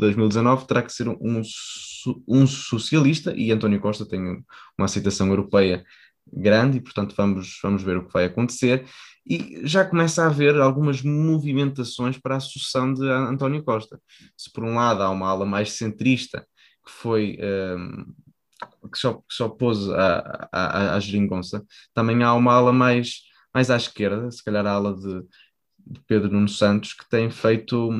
2019, 0.01 0.67
terá 0.67 0.83
que 0.83 0.93
ser 0.93 1.09
um, 1.09 1.43
um 2.27 2.47
socialista 2.47 3.35
e 3.37 3.53
António 3.53 3.81
Costa 3.81 4.07
tem 4.07 4.21
uma 4.79 4.87
aceitação 4.87 5.29
europeia 5.29 5.85
grande 6.33 6.79
e, 6.79 6.81
portanto, 6.81 7.15
vamos, 7.17 7.59
vamos 7.63 7.83
ver 7.83 7.99
o 7.99 8.07
que 8.07 8.13
vai 8.13 8.25
acontecer. 8.25 8.85
E 9.29 9.61
já 9.67 9.85
começa 9.85 10.23
a 10.23 10.27
haver 10.27 10.59
algumas 10.59 11.03
movimentações 11.03 12.17
para 12.17 12.37
a 12.37 12.41
sucessão 12.41 12.95
de 12.95 13.07
António 13.07 13.62
Costa. 13.62 14.01
Se 14.37 14.51
por 14.51 14.64
um 14.64 14.75
lado 14.75 15.03
há 15.03 15.11
uma 15.11 15.29
ala 15.29 15.45
mais 15.45 15.73
centrista 15.73 16.47
que 16.85 16.91
foi 16.91 17.38
um, 17.77 18.05
que, 18.88 18.99
só, 18.99 19.14
que 19.14 19.35
só 19.35 19.49
pôs 19.51 19.91
a, 19.91 20.49
a, 20.51 20.95
a 20.97 21.01
geringonça, 21.01 21.62
também 21.93 22.23
há 22.23 22.33
uma 22.33 22.55
ala 22.55 22.73
mais, 22.73 23.23
mais 23.53 23.71
à 23.71 23.77
esquerda, 23.77 24.31
se 24.31 24.43
calhar 24.43 24.67
a 24.67 24.73
ala 24.73 24.97
de, 24.97 25.23
de 25.87 26.01
Pedro 26.07 26.33
Nuno 26.33 26.49
Santos, 26.49 26.95
que 26.95 27.07
tem 27.11 27.31
feito 27.31 27.91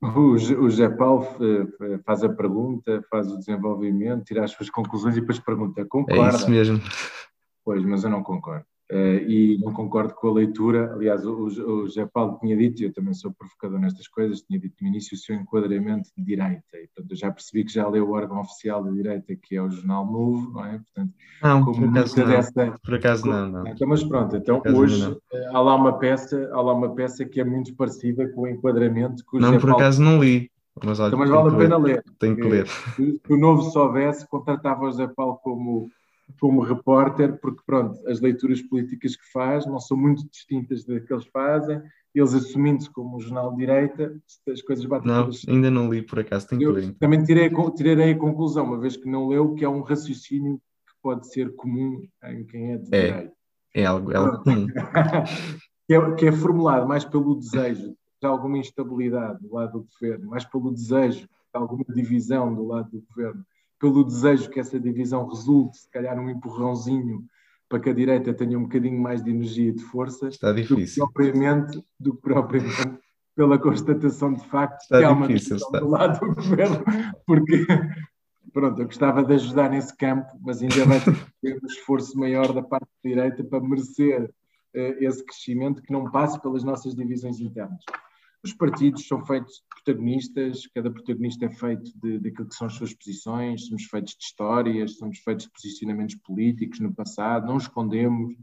O, 0.00 0.30
o 0.30 0.38
José 0.38 0.88
Paulo 0.88 1.26
eh, 1.40 1.66
faz 2.06 2.22
a 2.22 2.28
pergunta, 2.28 3.02
faz 3.10 3.28
o 3.30 3.36
desenvolvimento, 3.36 4.24
tira 4.24 4.44
as 4.44 4.52
suas 4.52 4.70
conclusões 4.70 5.16
e 5.16 5.20
depois 5.20 5.40
pergunta: 5.40 5.84
concorda? 5.84 6.22
É 6.22 6.28
isso 6.36 6.48
mesmo. 6.48 6.80
Pois, 7.64 7.84
mas 7.84 8.04
eu 8.04 8.08
não 8.08 8.22
concordo. 8.22 8.64
Uh, 8.90 9.20
e 9.28 9.58
não 9.58 9.70
concordo 9.70 10.14
com 10.14 10.28
a 10.28 10.32
leitura. 10.32 10.94
Aliás, 10.94 11.26
o, 11.26 11.44
o 11.44 11.86
José 11.86 12.06
Paulo 12.06 12.38
tinha 12.40 12.56
dito, 12.56 12.80
e 12.80 12.86
eu 12.86 12.92
também 12.92 13.12
sou 13.12 13.30
provocador 13.30 13.78
nestas 13.78 14.08
coisas, 14.08 14.40
tinha 14.40 14.58
dito 14.58 14.76
no 14.80 14.88
início 14.88 15.14
o 15.14 15.18
seu 15.18 15.36
enquadramento 15.36 16.08
de 16.16 16.24
direita. 16.24 16.64
E, 16.74 16.86
portanto, 16.86 17.10
eu 17.10 17.16
já 17.16 17.30
percebi 17.30 17.64
que 17.64 17.72
já 17.72 17.86
leu 17.86 18.08
o 18.08 18.12
órgão 18.12 18.40
oficial 18.40 18.82
da 18.82 18.90
direita, 18.90 19.36
que 19.36 19.56
é 19.56 19.62
o 19.62 19.68
Jornal 19.68 20.10
Novo, 20.10 20.52
não 20.52 20.64
é? 20.64 20.78
Portanto, 20.78 21.12
não, 21.42 21.64
por 21.64 21.84
acaso, 21.84 22.18
não. 22.18 22.26
Dessa, 22.26 22.78
por 22.82 22.94
acaso 22.94 23.26
não, 23.26 23.48
não. 23.50 23.66
Então, 23.66 23.86
mas 23.86 24.02
pronto, 24.02 24.36
então 24.36 24.62
hoje 24.74 25.18
eh, 25.34 25.46
há 25.52 25.60
lá, 25.60 25.74
uma 25.74 25.98
peça, 25.98 26.48
há 26.50 26.60
lá 26.62 26.72
uma 26.72 26.94
peça 26.94 27.26
que 27.26 27.40
é 27.40 27.44
muito 27.44 27.74
parecida 27.74 28.26
com 28.30 28.42
o 28.42 28.48
enquadramento 28.48 29.22
que 29.22 29.36
o 29.36 29.40
Não, 29.40 29.48
José 29.48 29.60
por 29.60 29.72
acaso 29.72 30.02
não 30.02 30.18
li. 30.18 30.50
Mas, 30.82 30.98
olha, 31.00 31.08
então, 31.08 31.18
mas 31.18 31.28
vale 31.28 31.54
a 31.54 31.58
pena 31.58 31.76
ler. 31.76 32.04
Tenho 32.18 32.36
que 32.36 32.42
ler. 32.42 32.66
Se 32.66 33.20
o 33.28 33.36
Novo 33.36 33.62
soubesse, 33.64 34.26
contratava 34.28 34.84
o 34.84 34.90
José 34.90 35.08
Paulo 35.08 35.38
como 35.42 35.90
como 36.40 36.62
repórter, 36.62 37.38
porque 37.40 37.62
pronto, 37.64 38.06
as 38.08 38.20
leituras 38.20 38.60
políticas 38.62 39.16
que 39.16 39.30
faz 39.32 39.66
não 39.66 39.80
são 39.80 39.96
muito 39.96 40.28
distintas 40.28 40.84
das 40.84 41.02
que 41.04 41.12
eles 41.12 41.26
fazem, 41.26 41.82
eles 42.14 42.34
assumindo-se 42.34 42.90
como 42.90 43.16
um 43.16 43.20
jornal 43.20 43.50
de 43.52 43.58
direita, 43.58 44.20
as 44.50 44.62
coisas 44.62 44.84
batem 44.84 45.10
Não, 45.10 45.24
todas. 45.24 45.46
ainda 45.48 45.70
não 45.70 45.90
li 45.90 46.02
por 46.02 46.20
acaso, 46.20 46.48
tenho 46.48 46.60
que 46.60 46.80
ler. 46.80 46.94
Também 46.94 47.22
tirei, 47.22 47.50
tirei 47.76 48.12
a 48.12 48.18
conclusão, 48.18 48.64
uma 48.64 48.78
vez 48.78 48.96
que 48.96 49.08
não 49.08 49.28
leu, 49.28 49.54
que 49.54 49.64
é 49.64 49.68
um 49.68 49.82
raciocínio 49.82 50.56
que 50.86 50.94
pode 51.02 51.30
ser 51.30 51.54
comum 51.54 52.06
em 52.24 52.44
quem 52.44 52.72
é 52.72 52.78
de 52.78 52.88
é, 52.94 53.06
direita. 53.06 53.32
É 53.74 53.84
algo, 53.84 54.12
é 54.12 54.16
algo 54.16 54.42
comum. 54.42 54.66
que, 55.86 55.94
é, 55.94 56.14
que 56.14 56.26
é 56.26 56.32
formulado 56.32 56.88
mais 56.88 57.04
pelo 57.04 57.36
desejo 57.36 57.94
de 58.20 58.26
alguma 58.26 58.58
instabilidade 58.58 59.40
do 59.40 59.54
lado 59.54 59.78
do 59.78 59.86
governo, 59.92 60.30
mais 60.30 60.44
pelo 60.44 60.72
desejo 60.72 61.20
de 61.20 61.28
alguma 61.52 61.84
divisão 61.94 62.54
do 62.54 62.66
lado 62.66 62.90
do 62.90 63.04
governo, 63.08 63.44
pelo 63.78 64.04
desejo 64.04 64.50
que 64.50 64.60
essa 64.60 64.78
divisão 64.78 65.26
resulte, 65.28 65.78
se 65.78 65.90
calhar 65.90 66.18
um 66.18 66.28
empurrãozinho 66.28 67.24
para 67.68 67.80
que 67.80 67.90
a 67.90 67.94
direita 67.94 68.32
tenha 68.32 68.58
um 68.58 68.62
bocadinho 68.62 69.00
mais 69.00 69.22
de 69.22 69.30
energia 69.30 69.68
e 69.68 69.74
de 69.74 69.82
força 69.84 70.28
Está 70.28 70.52
difícil. 70.52 71.04
do 71.04 71.08
que 71.08 71.14
propriamente, 71.14 71.84
do 72.00 72.14
que 72.14 72.22
propriamente 72.22 72.98
pela 73.36 73.58
constatação 73.58 74.34
de 74.34 74.44
facto 74.48 74.80
Está 74.82 74.98
que 74.98 75.04
há 75.04 75.10
uma 75.12 75.28
difícil, 75.28 75.56
está. 75.56 75.78
do 75.78 75.88
lado 75.88 76.18
do 76.18 76.34
governo, 76.34 76.82
porque 77.26 77.66
pronto, 78.52 78.80
eu 78.80 78.86
gostava 78.86 79.22
de 79.22 79.34
ajudar 79.34 79.70
nesse 79.70 79.96
campo, 79.96 80.26
mas 80.40 80.60
ainda 80.62 80.84
vai 80.86 80.98
ter 81.42 81.60
um 81.62 81.66
esforço 81.66 82.18
maior 82.18 82.52
da 82.52 82.62
parte 82.62 82.88
direita 83.04 83.44
para 83.44 83.60
merecer 83.60 84.28
eh, 84.74 84.96
esse 85.04 85.24
crescimento 85.24 85.82
que 85.82 85.92
não 85.92 86.10
passe 86.10 86.40
pelas 86.40 86.64
nossas 86.64 86.94
divisões 86.96 87.38
internas. 87.38 87.84
Os 88.44 88.52
partidos 88.52 89.06
são 89.06 89.24
feitos 89.26 89.54
de 89.54 89.62
protagonistas, 89.68 90.66
cada 90.68 90.90
protagonista 90.90 91.46
é 91.46 91.50
feito 91.50 91.90
de, 91.98 92.20
daquilo 92.20 92.48
que 92.48 92.54
são 92.54 92.68
as 92.68 92.74
suas 92.74 92.94
posições, 92.94 93.66
somos 93.66 93.84
feitos 93.84 94.14
de 94.16 94.24
histórias, 94.24 94.96
somos 94.96 95.18
feitos 95.18 95.46
de 95.46 95.52
posicionamentos 95.52 96.14
políticos 96.16 96.78
no 96.78 96.94
passado, 96.94 97.48
não 97.48 97.56
escondemos, 97.56 98.36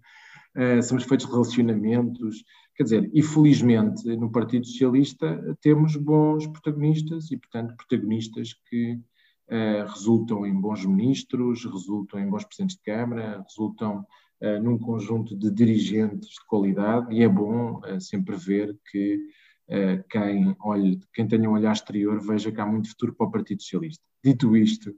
eh, 0.54 0.82
somos 0.82 1.06
feitos 1.06 1.26
de 1.26 1.32
relacionamentos. 1.32 2.44
Quer 2.76 2.84
dizer, 2.84 3.12
e 3.14 3.24
felizmente 3.24 4.06
no 4.18 4.30
Partido 4.30 4.66
Socialista 4.66 5.58
temos 5.62 5.96
bons 5.96 6.46
protagonistas 6.48 7.32
e, 7.32 7.38
portanto, 7.38 7.76
protagonistas 7.78 8.54
que 8.70 9.00
eh, 9.48 9.86
resultam 9.88 10.46
em 10.46 10.54
bons 10.54 10.86
ministros, 10.86 11.64
resultam 11.64 12.20
em 12.20 12.30
bons 12.30 12.44
presidentes 12.44 12.76
de 12.76 12.84
Câmara, 12.84 13.42
resultam 13.48 14.06
eh, 14.42 14.60
num 14.60 14.78
conjunto 14.78 15.38
de 15.38 15.50
dirigentes 15.50 16.32
de 16.32 16.46
qualidade 16.48 17.16
e 17.16 17.24
é 17.24 17.30
bom 17.30 17.80
sempre 18.02 18.36
ver 18.36 18.78
que 18.92 19.22
quem, 20.10 20.56
olhe, 20.60 21.00
quem 21.14 21.28
tenha 21.28 21.50
um 21.50 21.54
olhar 21.54 21.74
exterior 21.74 22.20
veja 22.20 22.52
que 22.52 22.62
há 22.62 22.66
muito 22.66 22.90
futuro 22.90 23.16
para 23.16 23.28
o 23.28 23.32
Partido 23.32 23.62
Socialista. 23.62 24.04
Dito 24.24 24.56
isto, 24.56 24.94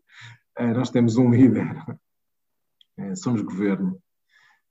eh, 0.58 0.74
nós 0.74 0.90
temos 0.90 1.18
um 1.18 1.30
líder, 1.30 1.66
eh, 2.98 3.16
somos 3.16 3.42
governo, 3.42 4.02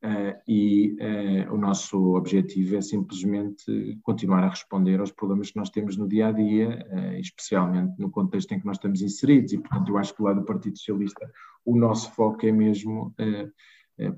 eh, 0.02 0.38
e 0.46 0.96
eh, 1.00 1.50
o 1.50 1.56
nosso 1.56 2.16
objetivo 2.16 2.76
é 2.76 2.80
simplesmente 2.80 3.98
continuar 4.02 4.44
a 4.44 4.50
responder 4.50 5.00
aos 5.00 5.12
problemas 5.12 5.50
que 5.50 5.58
nós 5.58 5.70
temos 5.70 5.96
no 5.96 6.08
dia 6.08 6.28
a 6.28 6.32
dia, 6.32 6.86
eh, 6.90 7.20
especialmente 7.20 7.98
no 7.98 8.10
contexto 8.10 8.52
em 8.52 8.60
que 8.60 8.66
nós 8.66 8.76
estamos 8.76 9.00
inseridos. 9.00 9.52
E, 9.52 9.58
portanto, 9.58 9.88
eu 9.88 9.98
acho 9.98 10.14
que 10.14 10.22
lá 10.22 10.32
do 10.32 10.44
Partido 10.44 10.76
Socialista 10.76 11.30
o 11.64 11.76
nosso 11.76 12.12
foco 12.12 12.46
é 12.46 12.52
mesmo, 12.52 13.14
eh, 13.18 13.24
eh, 13.24 13.50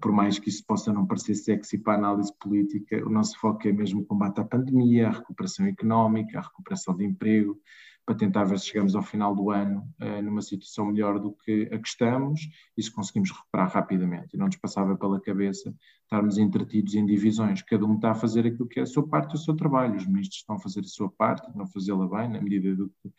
por 0.01 0.13
mais 0.13 0.39
que 0.39 0.49
isso 0.49 0.65
possa 0.67 0.93
não 0.93 1.07
parecer 1.07 1.35
sexy 1.35 1.79
para 1.79 1.95
a 1.95 1.97
análise 1.97 2.33
política, 2.41 3.05
o 3.07 3.11
nosso 3.11 3.39
foco 3.39 3.69
é 3.69 3.73
mesmo 3.73 4.01
o 4.01 4.05
combate 4.05 4.41
à 4.41 4.45
pandemia, 4.45 5.09
a 5.09 5.13
recuperação 5.13 5.67
económica, 5.67 6.39
a 6.39 6.43
recuperação 6.43 6.97
de 6.97 7.05
emprego, 7.05 7.61
para 8.09 8.17
tentar 8.17 8.45
ver 8.45 8.59
se 8.59 8.69
chegamos 8.69 8.95
ao 8.95 9.03
final 9.03 9.37
do 9.37 9.51
ano 9.51 9.87
eh, 10.01 10.23
numa 10.23 10.41
situação 10.41 10.87
melhor 10.87 11.19
do 11.19 11.31
que 11.45 11.69
a 11.71 11.79
que 11.79 11.87
estamos 11.87 12.41
e 12.75 12.83
se 12.83 12.91
conseguimos 12.91 13.31
recuperar 13.31 13.71
rapidamente. 13.71 14.35
E 14.35 14.39
não 14.39 14.47
nos 14.47 14.57
passava 14.57 14.97
pela 14.97 15.21
cabeça 15.21 15.75
estarmos 16.05 16.39
entretidos 16.39 16.95
em 16.95 17.05
divisões. 17.05 17.61
Cada 17.61 17.85
um 17.85 17.97
está 17.97 18.13
a 18.13 18.15
fazer 18.15 18.47
aquilo 18.47 18.67
que 18.67 18.81
é 18.81 18.85
a 18.85 18.87
sua 18.87 19.07
parte, 19.07 19.35
o 19.35 19.39
seu 19.39 19.55
trabalho. 19.55 19.97
Os 19.97 20.07
ministros 20.07 20.39
estão 20.39 20.57
a 20.57 20.59
fazer 20.59 20.81
a 20.81 20.85
sua 20.85 21.11
parte, 21.11 21.47
estão 21.49 21.63
a 21.63 21.67
fazê-la 21.67 22.09
bem, 22.09 22.31
na 22.31 22.41
medida 22.41 22.75
do 22.75 22.89
que, 22.89 23.13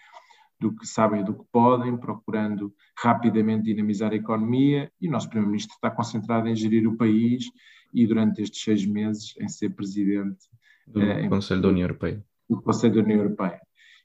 do 0.59 0.73
que 0.75 0.85
sabem 0.85 1.21
e 1.21 1.23
do 1.23 1.33
que 1.33 1.45
podem, 1.51 1.95
procurando 1.97 2.73
rapidamente 2.97 3.63
dinamizar 3.63 4.11
a 4.11 4.15
economia. 4.15 4.91
E 4.99 5.07
o 5.07 5.11
nosso 5.11 5.27
Primeiro-Ministro 5.29 5.73
está 5.75 5.89
concentrado 5.89 6.47
em 6.47 6.55
gerir 6.55 6.87
o 6.87 6.97
país 6.97 7.45
e, 7.93 8.05
durante 8.05 8.41
estes 8.41 8.61
seis 8.63 8.85
meses, 8.85 9.33
em 9.39 9.47
ser 9.47 9.69
presidente 9.69 10.45
Do 10.85 11.01
eh, 11.01 11.23
em- 11.25 11.29
Conselho 11.29 11.61
da 11.61 11.69
União 11.69 11.85
Europeia. 11.85 12.23
do 12.49 12.61
Conselho 12.61 12.95
da 12.95 13.01
União 13.01 13.19
Europeia. 13.23 13.59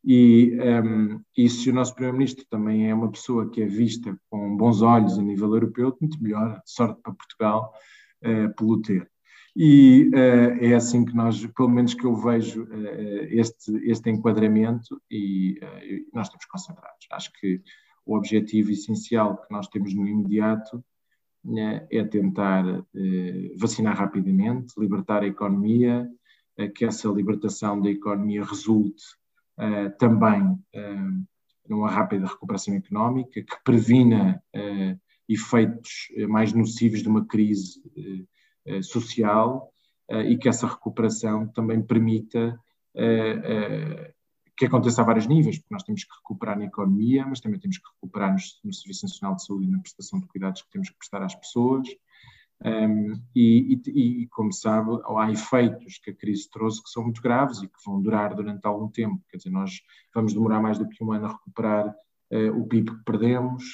E, 0.07 0.57
um, 0.85 1.21
e 1.37 1.49
se 1.49 1.71
o 1.71 1.75
nosso 1.75 1.95
Primeiro-Ministro 1.95 2.45
também 2.51 2.89
é 2.91 2.95
uma 2.95 3.11
pessoa 3.11 3.49
que 3.51 3.63
é 3.63 3.67
vista 3.67 4.15
com 4.29 4.55
bons 4.57 4.83
olhos 4.83 5.19
a 5.19 5.23
nível 5.23 5.53
europeu, 5.55 5.97
muito 6.01 6.23
melhor, 6.23 6.61
sorte 6.67 7.01
para 7.03 7.15
Portugal 7.15 7.73
eh, 8.23 8.49
pelo 8.49 8.81
ter. 8.83 9.11
E 9.57 10.11
eh, 10.13 10.71
é 10.71 10.75
assim 10.75 11.05
que 11.05 11.15
nós, 11.15 11.47
pelo 11.47 11.69
menos 11.69 11.95
que 11.95 12.05
eu 12.05 12.17
vejo 12.17 12.67
eh, 12.73 13.29
este, 13.31 13.73
este 13.89 14.11
enquadramento 14.11 15.01
e 15.11 15.59
e 15.85 16.07
nós 16.13 16.27
estamos 16.27 16.47
concentrados. 16.47 17.07
Acho 17.13 17.33
que 17.35 17.63
o 18.05 18.17
objetivo 18.17 18.73
essencial 18.73 19.37
que 19.37 19.53
nós 19.53 19.69
temos 19.69 19.95
no 19.95 20.07
imediato 20.07 20.85
né, 21.45 21.87
é 21.91 22.03
tentar 22.05 22.65
vacinar 23.59 23.97
rapidamente, 23.97 24.75
libertar 24.79 25.23
a 25.23 25.27
economia, 25.27 26.09
que 26.75 26.85
essa 26.85 27.09
libertação 27.09 27.81
da 27.81 27.91
economia 27.91 28.43
resulte 28.45 29.03
também 29.99 30.59
numa 31.69 31.91
rápida 31.91 32.27
recuperação 32.27 32.75
económica, 32.75 33.43
que 33.43 33.65
previna 33.65 34.43
efeitos 35.29 36.09
mais 36.29 36.53
nocivos 36.53 37.03
de 37.03 37.09
uma 37.09 37.27
crise 37.27 37.81
social 38.83 39.71
eh, 40.09 40.31
e 40.31 40.39
que 40.39 40.49
essa 40.49 40.67
recuperação 40.67 41.47
também 41.49 41.81
permita 41.81 42.59
eh, 42.95 43.41
eh, 43.45 44.15
que 44.57 44.67
aconteça 44.67 45.03
a 45.03 45.05
vários 45.05 45.27
níveis, 45.27 45.59
porque 45.59 45.75
nós 45.75 45.83
temos 45.83 46.05
que 46.05 46.15
recuperar 46.15 46.59
na 46.59 46.67
economia, 46.67 47.27
mas 47.27 47.41
também 47.41 47.59
temos 47.59 47.79
que 47.79 47.89
recuperar 47.95 48.31
no, 48.31 48.39
no 48.65 48.73
Serviço 48.73 49.07
Nacional 49.07 49.37
de 49.37 49.45
Saúde 49.45 49.67
e 49.67 49.71
na 49.71 49.81
prestação 49.81 50.21
de 50.21 50.27
cuidados 50.27 50.63
que 50.63 50.71
temos 50.71 50.91
que 50.91 50.99
prestar 50.99 51.23
às 51.23 51.35
pessoas. 51.35 51.89
Um, 52.65 53.21
e, 53.35 53.81
e, 53.87 54.23
e, 54.23 54.27
como 54.29 54.53
sabe, 54.53 54.91
há 55.19 55.31
efeitos 55.31 55.99
que 55.99 56.11
a 56.11 56.15
crise 56.15 56.49
trouxe 56.49 56.83
que 56.83 56.89
são 56.89 57.03
muito 57.03 57.21
graves 57.21 57.63
e 57.63 57.67
que 57.67 57.75
vão 57.85 58.01
durar 58.01 58.35
durante 58.35 58.65
algum 58.65 58.89
tempo. 58.89 59.21
Quer 59.29 59.39
dizer, 59.39 59.51
nós 59.51 59.81
vamos 60.15 60.33
demorar 60.33 60.63
mais 60.63 60.79
do 60.79 60.89
que 60.89 61.03
um 61.03 61.13
ano 61.13 61.27
a 61.27 61.33
recuperar 61.33 61.89
uh, 61.89 62.59
o 62.59 62.67
PIB 62.67 62.93
que 62.93 63.05
perdemos. 63.05 63.65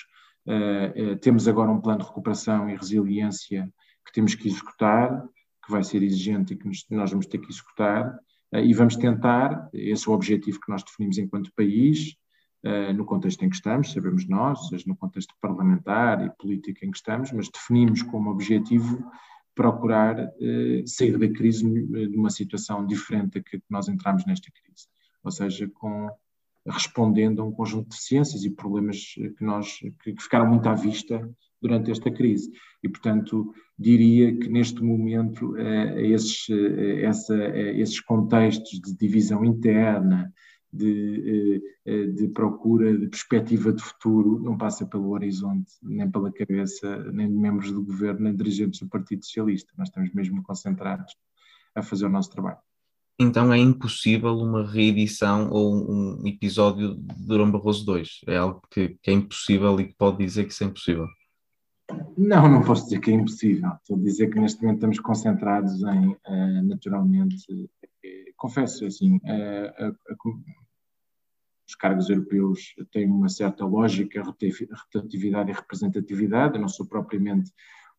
Uh, 0.46 1.12
uh, 1.12 1.16
temos 1.18 1.46
agora 1.46 1.70
um 1.70 1.80
plano 1.80 2.00
de 2.00 2.06
recuperação 2.06 2.70
e 2.70 2.74
resiliência 2.74 3.70
que 4.10 4.14
temos 4.14 4.34
que 4.34 4.48
executar, 4.48 5.24
que 5.64 5.70
vai 5.70 5.84
ser 5.84 6.02
exigente 6.02 6.52
e 6.52 6.56
que 6.56 6.66
nos, 6.66 6.84
nós 6.90 7.10
vamos 7.10 7.26
ter 7.26 7.38
que 7.38 7.50
executar. 7.50 8.18
e 8.52 8.74
vamos 8.74 8.96
tentar, 8.96 9.70
esse 9.72 10.08
é 10.08 10.10
o 10.10 10.14
objetivo 10.14 10.60
que 10.60 10.70
nós 10.70 10.82
definimos 10.82 11.18
enquanto 11.18 11.52
país, 11.54 12.16
Uh, 12.62 12.92
no 12.92 13.06
contexto 13.06 13.42
em 13.42 13.48
que 13.48 13.56
estamos, 13.56 13.90
sabemos 13.90 14.28
nós, 14.28 14.68
seja 14.68 14.84
no 14.86 14.94
contexto 14.94 15.34
parlamentar 15.40 16.22
e 16.22 16.28
político 16.38 16.84
em 16.84 16.90
que 16.90 16.98
estamos, 16.98 17.32
mas 17.32 17.48
definimos 17.48 18.02
como 18.02 18.28
objetivo 18.30 19.02
procurar 19.54 20.18
uh, 20.18 20.86
sair 20.86 21.16
da 21.16 21.26
crise 21.26 21.64
de 21.64 22.14
uma 22.14 22.28
situação 22.28 22.84
diferente 22.84 23.38
da 23.38 23.42
que 23.42 23.62
nós 23.70 23.88
entramos 23.88 24.26
nesta 24.26 24.50
crise, 24.52 24.88
ou 25.24 25.30
seja, 25.30 25.70
com, 25.72 26.10
respondendo 26.66 27.40
a 27.40 27.44
um 27.44 27.52
conjunto 27.52 27.90
de 27.90 28.02
ciências 28.02 28.44
e 28.44 28.50
problemas 28.50 29.14
que, 29.14 29.44
nós, 29.44 29.78
que, 30.02 30.14
ficaram 30.20 30.48
muito 30.48 30.68
à 30.68 30.74
vista 30.74 31.28
durante 31.60 31.90
esta 31.90 32.10
crise. 32.10 32.50
E, 32.82 32.88
portanto, 32.88 33.52
diria 33.78 34.34
que 34.36 34.48
neste 34.48 34.82
momento 34.82 35.52
uh, 35.52 35.98
esses, 35.98 36.46
essa, 37.02 37.36
esses 37.56 38.00
contextos 38.00 38.80
de 38.80 38.96
divisão 38.96 39.44
interna, 39.44 40.32
de, 40.72 41.60
de, 42.14 42.28
procura 42.28 42.96
de 42.96 43.08
perspectiva 43.08 43.72
de 43.72 43.82
futuro 43.82 44.38
não 44.40 44.56
passa 44.56 44.86
pelo 44.86 45.10
horizonte, 45.10 45.72
nem 45.82 46.08
pela 46.08 46.32
cabeça, 46.32 47.10
nem 47.12 47.28
de 47.28 47.34
membros 47.34 47.72
do 47.72 47.82
governo, 47.82 48.20
nem 48.20 48.32
de 48.32 48.38
dirigentes 48.38 48.80
do 48.80 48.88
Partido 48.88 49.24
Socialista. 49.24 49.72
Nós 49.76 49.88
estamos 49.88 50.12
mesmo 50.12 50.42
concentrados 50.42 51.16
a 51.74 51.82
fazer 51.82 52.06
o 52.06 52.10
nosso 52.10 52.30
trabalho. 52.30 52.58
Então 53.20 53.52
é 53.52 53.58
impossível 53.58 54.34
uma 54.38 54.66
reedição 54.66 55.50
ou 55.50 55.74
um 55.74 56.26
episódio 56.26 56.94
de 56.94 57.26
Durão 57.26 57.50
Barroso 57.50 57.84
2? 57.84 58.20
É 58.26 58.38
algo 58.38 58.62
que, 58.70 58.96
que 59.02 59.10
é 59.10 59.12
impossível 59.12 59.78
e 59.78 59.88
que 59.88 59.94
pode 59.94 60.16
dizer 60.16 60.46
que 60.46 60.52
isso 60.54 60.64
é 60.64 60.66
impossível? 60.68 61.06
Não, 62.16 62.48
não 62.48 62.62
posso 62.62 62.84
dizer 62.84 62.98
que 62.98 63.10
é 63.10 63.14
impossível. 63.14 63.72
Estou 63.82 63.98
a 63.98 64.00
dizer 64.00 64.30
que 64.30 64.40
neste 64.40 64.62
momento 64.62 64.76
estamos 64.76 65.00
concentrados 65.00 65.82
em, 65.82 66.08
uh, 66.08 66.62
naturalmente, 66.62 67.68
confesso, 68.38 68.86
assim, 68.86 69.20
a, 69.26 69.92
os 71.68 71.74
cargos 71.74 72.08
europeus 72.08 72.74
têm 72.90 73.06
uma 73.06 73.28
certa 73.28 73.66
lógica, 73.66 74.22
rotatividade 74.22 75.50
e 75.50 75.54
representatividade. 75.54 76.54
Eu 76.54 76.62
não 76.62 76.68
sou 76.68 76.86
propriamente 76.86 77.52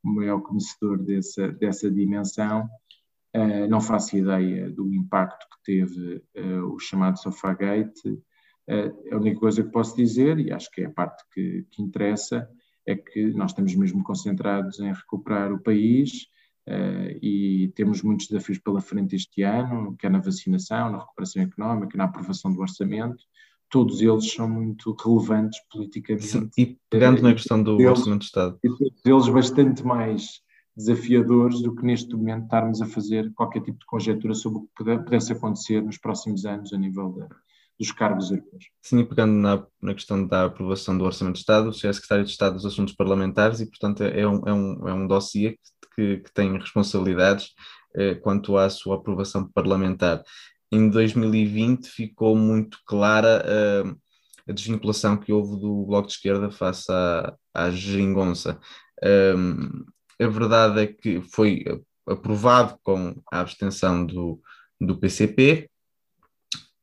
o 0.04 0.10
maior 0.10 0.42
conhecedor 0.42 0.98
dessa, 0.98 1.52
dessa 1.52 1.92
dimensão. 1.92 2.68
Uh, 3.34 3.66
não 3.70 3.80
faço 3.80 4.18
ideia 4.18 4.70
do 4.70 4.94
impacto 4.94 5.46
que 5.50 5.64
teve 5.64 6.22
uh, 6.38 6.74
o 6.74 6.80
chamado 6.80 7.18
Sofagate. 7.18 8.10
Uh, 8.10 9.14
a 9.14 9.18
única 9.18 9.40
coisa 9.40 9.64
que 9.64 9.72
posso 9.72 9.96
dizer, 9.96 10.38
e 10.38 10.52
acho 10.52 10.70
que 10.70 10.82
é 10.82 10.86
a 10.86 10.92
parte 10.92 11.24
que, 11.34 11.66
que 11.72 11.82
interessa, 11.82 12.48
é 12.86 12.96
que 12.96 13.28
nós 13.34 13.52
estamos 13.52 13.74
mesmo 13.76 14.04
concentrados 14.04 14.80
em 14.80 14.92
recuperar 14.92 15.54
o 15.54 15.62
país, 15.62 16.28
e 17.22 17.72
temos 17.76 18.02
muitos 18.02 18.28
desafios 18.28 18.60
pela 18.60 18.80
frente 18.80 19.16
este 19.16 19.42
ano, 19.42 19.96
quer 19.98 20.10
na 20.10 20.20
vacinação, 20.20 20.92
na 20.92 21.00
recuperação 21.00 21.42
económica, 21.42 21.98
na 21.98 22.06
aprovação 22.06 22.54
do 22.54 22.62
orçamento. 22.62 23.24
Todos 23.70 24.00
eles 24.00 24.32
são 24.32 24.48
muito 24.48 24.94
relevantes 24.94 25.60
politicamente. 25.70 26.28
Sim, 26.28 26.50
e 26.58 26.78
pegando 26.90 27.22
na 27.22 27.34
questão 27.34 27.62
do 27.62 27.74
eles, 27.82 27.90
orçamento 27.90 28.20
de 28.20 28.26
Estado. 28.26 28.60
E 28.64 28.70
todos 28.70 29.02
eles 29.06 29.28
bastante 29.30 29.84
mais 29.84 30.42
desafiadores 30.86 31.62
do 31.62 31.76
que 31.76 31.86
neste 31.86 32.14
momento 32.16 32.44
estarmos 32.44 32.82
a 32.82 32.86
fazer 32.86 33.32
qualquer 33.34 33.62
tipo 33.62 33.80
de 33.80 33.86
conjectura 33.86 34.34
sobre 34.34 34.60
o 34.60 34.62
que 34.62 35.04
pudesse 35.04 35.32
acontecer 35.32 35.82
nos 35.82 35.98
próximos 35.98 36.46
anos 36.46 36.74
a 36.74 36.78
nível 36.78 37.28
dos 37.80 37.92
cargos 37.92 38.30
europeus. 38.30 38.66
Sim, 38.82 39.00
e 39.00 39.06
pegando 39.06 39.34
na, 39.34 39.66
na, 39.82 39.94
questão 39.94 40.26
da 40.26 40.46
aprovação 40.46 40.98
do 40.98 41.04
Orçamento 41.04 41.36
de 41.36 41.40
Estado, 41.40 41.70
o 41.70 41.74
Sr. 41.74 41.88
é 41.88 41.94
Secretário 41.94 42.26
de 42.26 42.32
Estado 42.32 42.56
dos 42.56 42.66
Assuntos 42.66 42.94
Parlamentares 42.94 43.60
e, 43.60 43.66
portanto, 43.66 44.04
é 44.04 44.28
um, 44.28 44.48
é 44.48 44.54
um, 44.54 44.88
é 44.90 44.94
um 44.94 45.08
dossiê 45.08 45.58
que, 45.96 46.18
que, 46.18 46.34
tem 46.34 46.58
responsabilidades 46.58 47.50
eh, 47.96 48.16
quanto 48.16 48.56
à 48.58 48.70
sua 48.70 48.96
aprovação 48.96 49.50
parlamentar. 49.52 50.24
em 50.72 50.90
2020 50.90 51.88
ficou 51.88 52.36
muito 52.36 52.78
clara 52.86 53.44
uh, 53.44 53.98
a 54.48 54.54
desvinculação 54.54 55.18
que 55.18 55.34
houve 55.34 55.60
do 55.60 55.86
Bloco 55.86 56.08
de 56.08 56.14
Esquerda 56.14 56.50
face 56.50 56.92
à, 56.92 57.36
à 57.54 57.70
geringonça. 57.72 58.60
Um, 59.04 59.86
a 60.22 60.28
verdade 60.28 60.82
é 60.82 60.88
que 60.88 61.22
foi 61.22 61.64
aprovado 62.08 62.78
com 62.84 63.16
a 63.32 63.40
abstenção 63.40 64.06
do, 64.06 64.40
do 64.80 64.98
PCP 64.98 65.70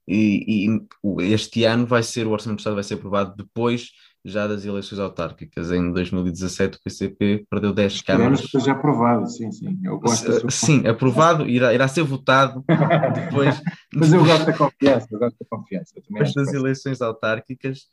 e, 0.06 0.66
e, 0.66 1.24
este 1.34 1.64
ano 1.64 1.86
vai 1.86 2.02
ser, 2.02 2.26
o 2.26 2.30
Orçamento 2.30 2.56
do 2.56 2.60
Estado 2.60 2.74
vai 2.74 2.84
ser 2.84 2.94
aprovado 2.94 3.36
depois 3.36 3.90
já 4.24 4.46
das 4.46 4.64
eleições 4.64 4.98
autárquicas. 4.98 5.70
Em 5.70 5.92
2017 5.92 6.78
o 6.78 6.82
PCP 6.82 7.46
perdeu 7.50 7.72
10 7.72 8.02
câmaras. 8.02 8.40
que 8.40 8.48
seja 8.48 8.72
aprovado, 8.72 9.28
sim, 9.28 9.52
sim. 9.52 9.78
Eu 9.84 9.98
gosto 9.98 10.50
sim, 10.50 10.86
aprovado, 10.86 11.46
irá, 11.46 11.74
irá 11.74 11.86
ser 11.86 12.02
votado 12.02 12.64
depois. 13.14 13.60
Mas 13.94 14.12
eu 14.12 14.24
gosto 14.24 14.46
da 14.46 14.56
confiança, 14.56 15.08
eu 15.10 15.18
gosto 15.18 15.36
da 15.38 15.46
confiança. 15.48 15.94
Depois 15.94 16.32
das 16.32 16.52
eleições 16.52 17.02
autárquicas, 17.02 17.86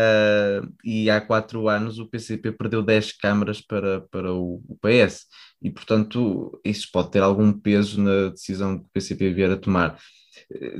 uh, 0.00 0.72
e 0.84 1.10
há 1.10 1.20
quatro 1.20 1.68
anos 1.68 1.98
o 1.98 2.06
PCP 2.06 2.52
perdeu 2.52 2.82
10 2.82 3.12
câmaras 3.12 3.60
para, 3.60 4.00
para 4.10 4.32
o, 4.32 4.62
o 4.68 4.78
PS. 4.80 5.26
E, 5.62 5.70
portanto, 5.70 6.58
isso 6.64 6.88
pode 6.92 7.10
ter 7.10 7.22
algum 7.22 7.52
peso 7.52 8.02
na 8.02 8.30
decisão 8.30 8.78
que 8.78 8.84
o 8.84 8.90
PCP 8.92 9.32
vier 9.32 9.50
a 9.50 9.56
tomar. 9.56 9.98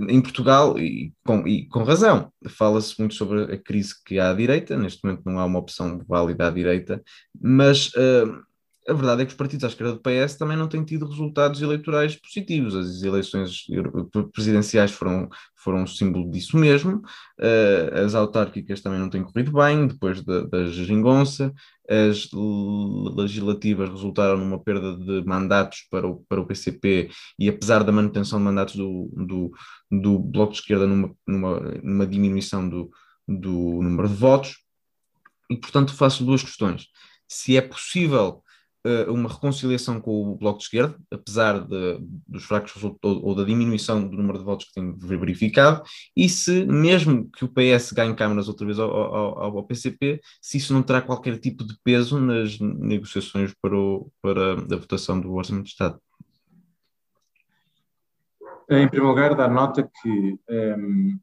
Em 0.08 0.20
Portugal, 0.20 0.78
e 0.78 1.12
com, 1.24 1.46
e 1.46 1.68
com 1.68 1.84
razão, 1.84 2.32
fala-se 2.48 2.98
muito 2.98 3.14
sobre 3.14 3.54
a 3.54 3.58
crise 3.58 3.94
que 4.04 4.18
há 4.18 4.30
à 4.30 4.34
direita, 4.34 4.76
neste 4.76 5.04
momento 5.04 5.22
não 5.24 5.38
há 5.38 5.44
uma 5.44 5.58
opção 5.58 6.00
válida 6.08 6.48
à 6.48 6.50
direita, 6.50 7.02
mas 7.40 7.88
uh, 7.88 8.42
a 8.90 8.92
verdade 8.92 9.22
é 9.22 9.24
que 9.24 9.30
os 9.30 9.36
partidos 9.36 9.62
à 9.62 9.68
esquerda 9.68 9.92
do 9.92 10.00
PS 10.00 10.36
também 10.36 10.56
não 10.56 10.66
têm 10.66 10.84
tido 10.84 11.06
resultados 11.06 11.62
eleitorais 11.62 12.16
positivos. 12.16 12.74
As 12.74 13.02
eleições 13.02 13.64
presidenciais 14.32 14.90
foram, 14.90 15.28
foram 15.54 15.84
um 15.84 15.86
símbolo 15.86 16.28
disso 16.28 16.56
mesmo, 16.56 16.96
uh, 16.96 18.04
as 18.04 18.16
autárquicas 18.16 18.80
também 18.80 18.98
não 18.98 19.08
têm 19.08 19.22
corrido 19.22 19.52
bem, 19.52 19.86
depois 19.86 20.24
da, 20.24 20.42
da 20.42 20.66
geringonça, 20.66 21.52
as 21.88 22.28
legislativas 23.16 23.88
resultaram 23.88 24.36
numa 24.36 24.60
perda 24.60 24.96
de 24.96 25.24
mandatos 25.24 25.86
para 25.88 26.08
o, 26.08 26.24
para 26.28 26.40
o 26.40 26.46
PCP 26.46 27.10
e 27.38 27.48
apesar 27.48 27.84
da 27.84 27.92
manutenção 27.92 28.38
de 28.38 28.44
mandatos 28.44 28.74
do, 28.74 29.08
do, 29.12 29.52
do 29.90 30.18
Bloco 30.18 30.52
de 30.52 30.58
Esquerda 30.58 30.86
numa, 30.86 31.14
numa, 31.26 31.60
numa 31.82 32.06
diminuição 32.06 32.68
do, 32.68 32.90
do 33.26 33.82
número 33.82 34.08
de 34.08 34.14
votos, 34.14 34.56
e 35.48 35.56
portanto 35.56 35.94
faço 35.94 36.24
duas 36.24 36.42
questões. 36.42 36.86
Se 37.28 37.56
é 37.56 37.60
possível 37.60 38.42
uma 39.08 39.28
reconciliação 39.28 40.00
com 40.00 40.32
o 40.32 40.36
Bloco 40.36 40.58
de 40.58 40.64
Esquerda, 40.64 40.96
apesar 41.10 41.60
de, 41.60 41.98
dos 42.26 42.44
fracos 42.44 42.72
resultados 42.72 43.20
ou 43.22 43.34
da 43.34 43.44
diminuição 43.44 44.06
do 44.06 44.16
número 44.16 44.38
de 44.38 44.44
votos 44.44 44.66
que 44.66 44.74
tem 44.74 44.96
verificado, 44.96 45.82
e 46.16 46.28
se, 46.28 46.64
mesmo 46.64 47.30
que 47.30 47.44
o 47.44 47.48
PS 47.48 47.92
ganhe 47.92 48.14
câmaras 48.14 48.48
outra 48.48 48.64
vez 48.64 48.78
ao, 48.78 48.90
ao, 48.90 49.58
ao, 49.58 49.64
PCP, 49.64 50.20
se 50.40 50.56
isso 50.56 50.72
não 50.72 50.82
terá 50.82 51.02
qualquer 51.02 51.38
tipo 51.38 51.64
de 51.64 51.76
peso 51.84 52.18
nas 52.18 52.58
negociações 52.58 53.54
para, 53.60 53.76
o, 53.76 54.10
para 54.22 54.52
a 54.54 54.76
votação 54.76 55.20
do 55.20 55.34
Orçamento 55.34 55.64
de 55.64 55.70
Estado. 55.70 56.00
Em 58.70 58.88
primeiro 58.88 59.08
lugar, 59.08 59.34
dar 59.34 59.50
nota 59.50 59.82
que 59.82 60.08
um, 60.08 60.38
ehm, 60.48 61.18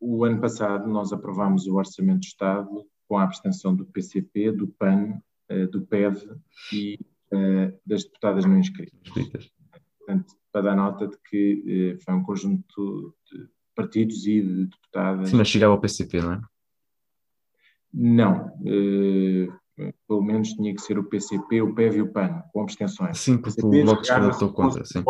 o 0.00 0.24
ano 0.24 0.40
passado 0.40 0.88
nós 0.88 1.12
aprovámos 1.12 1.66
o 1.66 1.74
Orçamento 1.74 2.20
de 2.20 2.28
Estado 2.28 2.86
com 3.08 3.18
a 3.18 3.24
abstenção 3.24 3.74
do 3.74 3.84
PCP, 3.84 4.52
do 4.52 4.68
PAN 4.68 5.20
uh, 5.50 5.66
do 5.68 5.82
PEV 5.86 6.16
e 6.72 6.98
uh, 7.32 7.78
das 7.86 8.04
deputadas 8.04 8.44
não 8.44 8.58
inscritas. 8.58 9.00
Portanto, 9.98 10.34
para 10.52 10.62
dar 10.62 10.76
nota 10.76 11.06
de 11.06 11.16
que 11.28 11.94
uh, 11.94 12.04
foi 12.04 12.14
um 12.14 12.22
conjunto 12.22 13.14
de 13.30 13.48
partidos 13.74 14.26
e 14.26 14.40
de 14.40 14.66
deputadas. 14.66 15.30
Sim, 15.30 15.36
mas 15.36 15.48
chegava 15.48 15.72
ao 15.72 15.80
PCP, 15.80 16.20
não 16.20 16.32
é? 16.32 16.40
Não. 17.98 18.52
pelo 20.06 20.22
menos 20.22 20.50
tinha 20.50 20.74
que 20.74 20.82
ser 20.82 20.98
o 20.98 21.04
PCP, 21.04 21.62
o 21.62 21.74
PEV 21.74 21.96
e 21.96 22.02
o 22.02 22.12
PAN, 22.12 22.42
com 22.52 22.62
abstenções. 22.62 23.18
Sim, 23.18 23.38
porque 23.38 23.62
o, 23.62 23.68
o 23.68 23.70
Bloco 23.70 24.02
de 24.02 24.08
Esquerda 24.08 24.30
estou 24.30 24.52
contra. 24.52 24.84
Sim. 24.84 25.02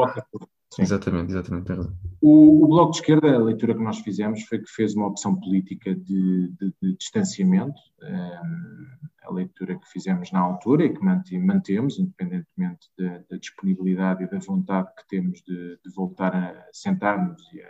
Sim. 0.75 0.83
Exatamente, 0.83 1.31
exatamente. 1.31 1.73
O, 2.21 2.65
o, 2.65 2.69
Bloco 2.69 2.93
de 2.93 2.99
Esquerda, 2.99 3.35
a 3.35 3.39
leitura 3.39 3.75
que 3.75 3.83
nós 3.83 4.01
fizemos 4.01 4.43
foi 4.43 4.59
que 4.59 4.71
fez 4.71 4.95
uma 4.95 5.07
opção 5.07 5.39
política 5.39 5.95
de, 5.95 6.49
de, 6.49 6.75
de 6.83 6.97
distanciamento. 6.97 7.81
Um, 8.03 9.07
a 9.27 9.33
leitura 9.33 9.79
que 9.79 9.89
fizemos 9.89 10.31
na 10.31 10.41
altura 10.41 10.85
e 10.85 10.95
que 10.95 11.03
mantemos, 11.39 11.99
independentemente 11.99 12.89
da, 12.97 13.25
da 13.29 13.37
disponibilidade 13.37 14.25
e 14.25 14.31
da 14.31 14.39
vontade 14.39 14.89
que 14.97 15.07
temos 15.09 15.43
de, 15.43 15.79
de 15.85 15.95
voltar 15.95 16.35
a 16.35 16.69
sentar-nos 16.73 17.43
e 17.53 17.61
a 17.61 17.69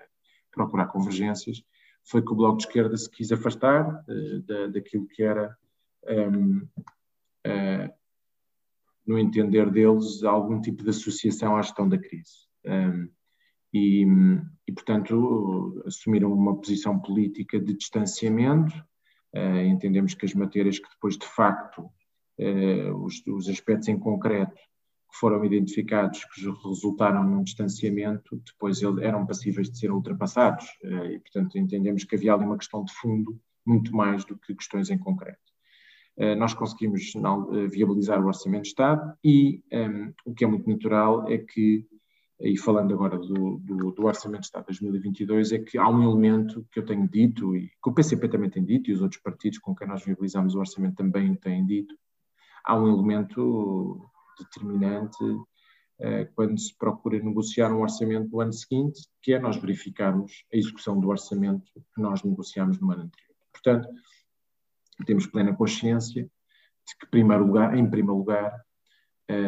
procurar 0.53 0.87
convergências, 0.87 1.63
foi 2.05 2.23
que 2.23 2.33
o 2.33 2.37
Bloco 2.37 2.59
de 2.59 2.67
Esquerda 2.67 2.97
se 2.97 3.11
quis 3.11 3.33
afastar 3.33 3.89
uh, 3.89 4.43
da, 4.43 4.67
daquilo 4.69 5.07
que 5.09 5.23
era, 5.23 5.57
um, 6.09 6.59
uh, 6.59 6.69
eh, 7.45 7.95
no 9.07 9.19
entender 9.19 9.71
deles, 9.71 10.23
algum 10.23 10.61
tipo 10.61 10.83
de 10.83 10.91
associação 10.91 11.57
à 11.57 11.63
gestão 11.63 11.89
da 11.89 11.99
crise. 11.99 12.46
E, 13.73 14.07
e, 14.67 14.73
portanto, 14.73 15.83
assumiram 15.87 16.33
uma 16.33 16.57
posição 16.57 16.99
política 16.99 17.61
de 17.61 17.75
distanciamento, 17.75 18.75
Uh, 19.37 19.67
entendemos 19.67 20.15
que 20.15 20.25
as 20.25 20.33
matérias 20.33 20.79
que 20.79 20.89
depois, 20.89 21.19
de 21.19 21.27
facto, 21.27 21.91
uh, 22.41 23.05
os, 23.05 23.23
os, 23.27 23.49
aspectos 23.49 23.89
em 23.89 23.99
concreto 23.99 24.55
que 24.55 25.19
foram 25.19 25.45
identificados, 25.45 26.25
que 26.25 26.41
resultaram 26.67 27.23
num 27.23 27.43
distanciamento, 27.43 28.43
depois 28.47 28.83
eram 28.83 29.27
passíveis 29.27 29.71
de 29.71 29.79
ser 29.79 29.91
ultrapassados. 29.91 30.65
Uh, 30.83 31.07
e, 31.07 31.19
portanto, 31.19 31.59
entendemos 31.59 32.05
que 32.05 32.15
havia 32.17 32.33
ali 32.33 32.45
uma 32.45 32.57
questão 32.57 32.83
de 32.83 32.93
fundo 32.95 33.39
muito 33.67 33.95
mais 33.95 34.25
do 34.25 34.39
que 34.39 34.55
questões 34.55 34.91
em 34.91 34.99
concreto. 34.99 35.41
nós 36.39 36.55
conseguimos 36.55 37.13
viabilizar 37.69 38.23
o 38.23 38.29
Orçamento 38.29 38.63
de 38.63 38.69
Estado 38.69 39.13
e 39.25 39.61
um, 39.73 40.13
o 40.25 40.33
que 40.33 40.45
é 40.45 40.47
muito 40.47 40.71
natural 40.71 41.29
é 41.29 41.37
que 41.37 41.85
e 42.41 42.57
falando 42.59 42.93
agora 42.93 43.19
do, 43.19 43.59
do, 43.59 43.93
do, 43.93 44.05
Orçamento 44.05 44.43
de 44.43 44.47
Estado 44.47 44.65
de 44.65 44.81
2022, 44.81 45.53
é 45.53 45.59
que 45.59 45.79
há 45.79 45.89
um 45.89 46.03
elemento 46.03 46.67
que 46.71 46.79
eu 46.79 46.85
tenho 46.85 47.09
dito, 47.09 47.57
e 47.57 47.69
que 47.69 47.89
o 47.89 47.95
PCP 47.95 48.29
também 48.29 48.51
tem 48.51 48.65
dito, 48.65 48.91
e 48.91 48.93
os 48.93 49.01
outros 49.01 49.21
partidos 49.23 49.59
com 49.59 49.75
quem 49.75 49.89
nós 49.89 50.05
viabilizamos 50.05 50.55
o 50.55 50.59
orçamento 50.59 50.97
também 50.97 51.35
têm 51.35 51.65
dito, 51.65 51.95
há 52.65 52.79
um 52.79 52.89
elemento 52.89 54.07
determinante 54.39 55.25
eh, 55.99 56.27
quando 56.35 56.59
se 56.61 56.77
procura 56.77 57.19
negociar 57.19 57.73
um 57.73 57.81
orçamento 57.81 58.31
no 58.31 58.41
ano 58.41 58.53
seguinte, 58.53 59.01
que 59.23 59.33
é 59.33 59.39
nós 59.39 59.57
verificarmos 59.57 60.45
a 60.53 60.57
execução 60.57 61.01
do 61.01 61.09
orçamento 61.09 61.73
que 61.95 62.03
nós 62.03 62.23
negociamos 62.23 62.79
no 62.79 62.93
ano 62.93 63.05
anterior. 63.05 63.35
Portanto, 63.51 63.89
temos 65.07 65.27
plena 65.27 65.57
consciência 65.57 66.25
de 66.25 66.97
que, 67.01 67.07
primeiro 67.11 67.47
lugar, 67.47 67.77
em 67.77 67.89
primeiro 67.89 68.19
lugar, 68.19 68.66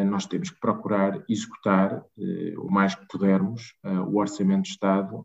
nós 0.04 0.26
temos 0.26 0.50
que 0.50 0.60
procurar 0.60 1.24
executar 1.28 2.04
eh, 2.18 2.54
o 2.58 2.68
mais 2.68 2.94
que 2.96 3.06
pudermos 3.06 3.74
eh, 3.84 4.00
o 4.00 4.16
Orçamento 4.16 4.62
de 4.62 4.70
Estado 4.70 5.24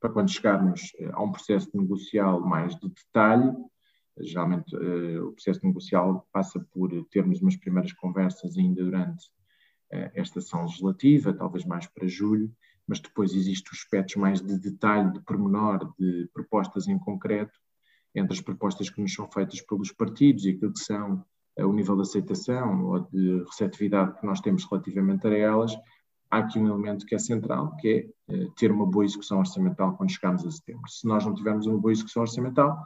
para 0.00 0.12
quando 0.12 0.30
chegarmos 0.30 0.92
a 1.12 1.22
um 1.22 1.32
processo 1.32 1.70
negocial 1.74 2.40
mais 2.40 2.76
de 2.76 2.88
detalhe. 2.88 3.52
Geralmente 4.20 4.76
o 4.76 5.32
processo 5.32 5.66
negocial 5.66 6.28
passa 6.30 6.60
por 6.72 6.90
termos 7.06 7.40
umas 7.40 7.56
primeiras 7.56 7.92
conversas 7.94 8.56
ainda 8.56 8.84
durante 8.84 9.24
esta 9.90 10.38
ação 10.38 10.62
legislativa, 10.62 11.32
talvez 11.32 11.64
mais 11.64 11.86
para 11.86 12.06
julho, 12.06 12.54
mas 12.86 13.00
depois 13.00 13.32
existem 13.32 13.72
os 13.72 13.78
aspectos 13.78 14.16
mais 14.16 14.40
de 14.40 14.58
detalhe, 14.58 15.12
de 15.12 15.20
pormenor, 15.20 15.92
de 15.98 16.28
propostas 16.32 16.86
em 16.86 16.98
concreto, 16.98 17.58
entre 18.14 18.34
as 18.34 18.40
propostas 18.40 18.90
que 18.90 19.00
nos 19.00 19.12
são 19.12 19.28
feitas 19.30 19.60
pelos 19.62 19.90
partidos 19.90 20.44
e 20.44 20.50
aquilo 20.50 20.72
que 20.72 20.80
são 20.80 21.24
o 21.58 21.72
nível 21.72 21.96
de 21.96 22.02
aceitação 22.02 22.84
ou 22.86 23.00
de 23.00 23.44
receptividade 23.44 24.18
que 24.18 24.26
nós 24.26 24.40
temos 24.40 24.64
relativamente 24.64 25.26
a 25.26 25.36
elas, 25.36 25.76
há 26.30 26.38
aqui 26.38 26.58
um 26.58 26.66
elemento 26.66 27.06
que 27.06 27.14
é 27.14 27.18
central, 27.18 27.76
que 27.76 27.88
é 28.28 28.34
eh, 28.34 28.48
ter 28.56 28.72
uma 28.72 28.86
boa 28.86 29.04
execução 29.04 29.38
orçamental 29.38 29.96
quando 29.96 30.10
chegamos 30.10 30.44
a 30.44 30.50
setembro. 30.50 30.88
Se 30.88 31.06
nós 31.06 31.24
não 31.24 31.34
tivermos 31.34 31.66
uma 31.66 31.78
boa 31.78 31.92
execução 31.92 32.22
orçamental, 32.22 32.76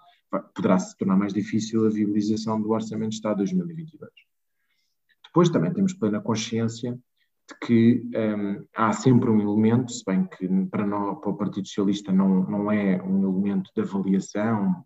poderá 0.54 0.78
se 0.78 0.96
tornar 0.98 1.16
mais 1.16 1.32
difícil 1.32 1.86
a 1.86 1.90
viabilização 1.90 2.60
do 2.60 2.70
Orçamento 2.70 3.10
de 3.10 3.16
Estado 3.16 3.38
2022. 3.38 4.10
Depois 5.24 5.48
também 5.48 5.72
temos 5.72 5.94
plena 5.94 6.20
consciência 6.20 6.92
de 6.92 7.66
que 7.66 8.02
um, 8.14 8.18
ehm, 8.18 8.64
há 8.76 8.92
sempre 8.92 9.30
um 9.30 9.40
elemento, 9.40 9.92
se 9.92 10.04
bem 10.04 10.26
que 10.26 10.46
para, 10.66 10.86
nós, 10.86 11.18
para 11.20 11.30
o 11.30 11.36
Partido 11.36 11.66
Socialista 11.66 12.12
não, 12.12 12.42
não 12.42 12.70
é 12.70 13.02
um 13.02 13.22
elemento 13.22 13.70
de 13.74 13.80
avaliação, 13.80 14.84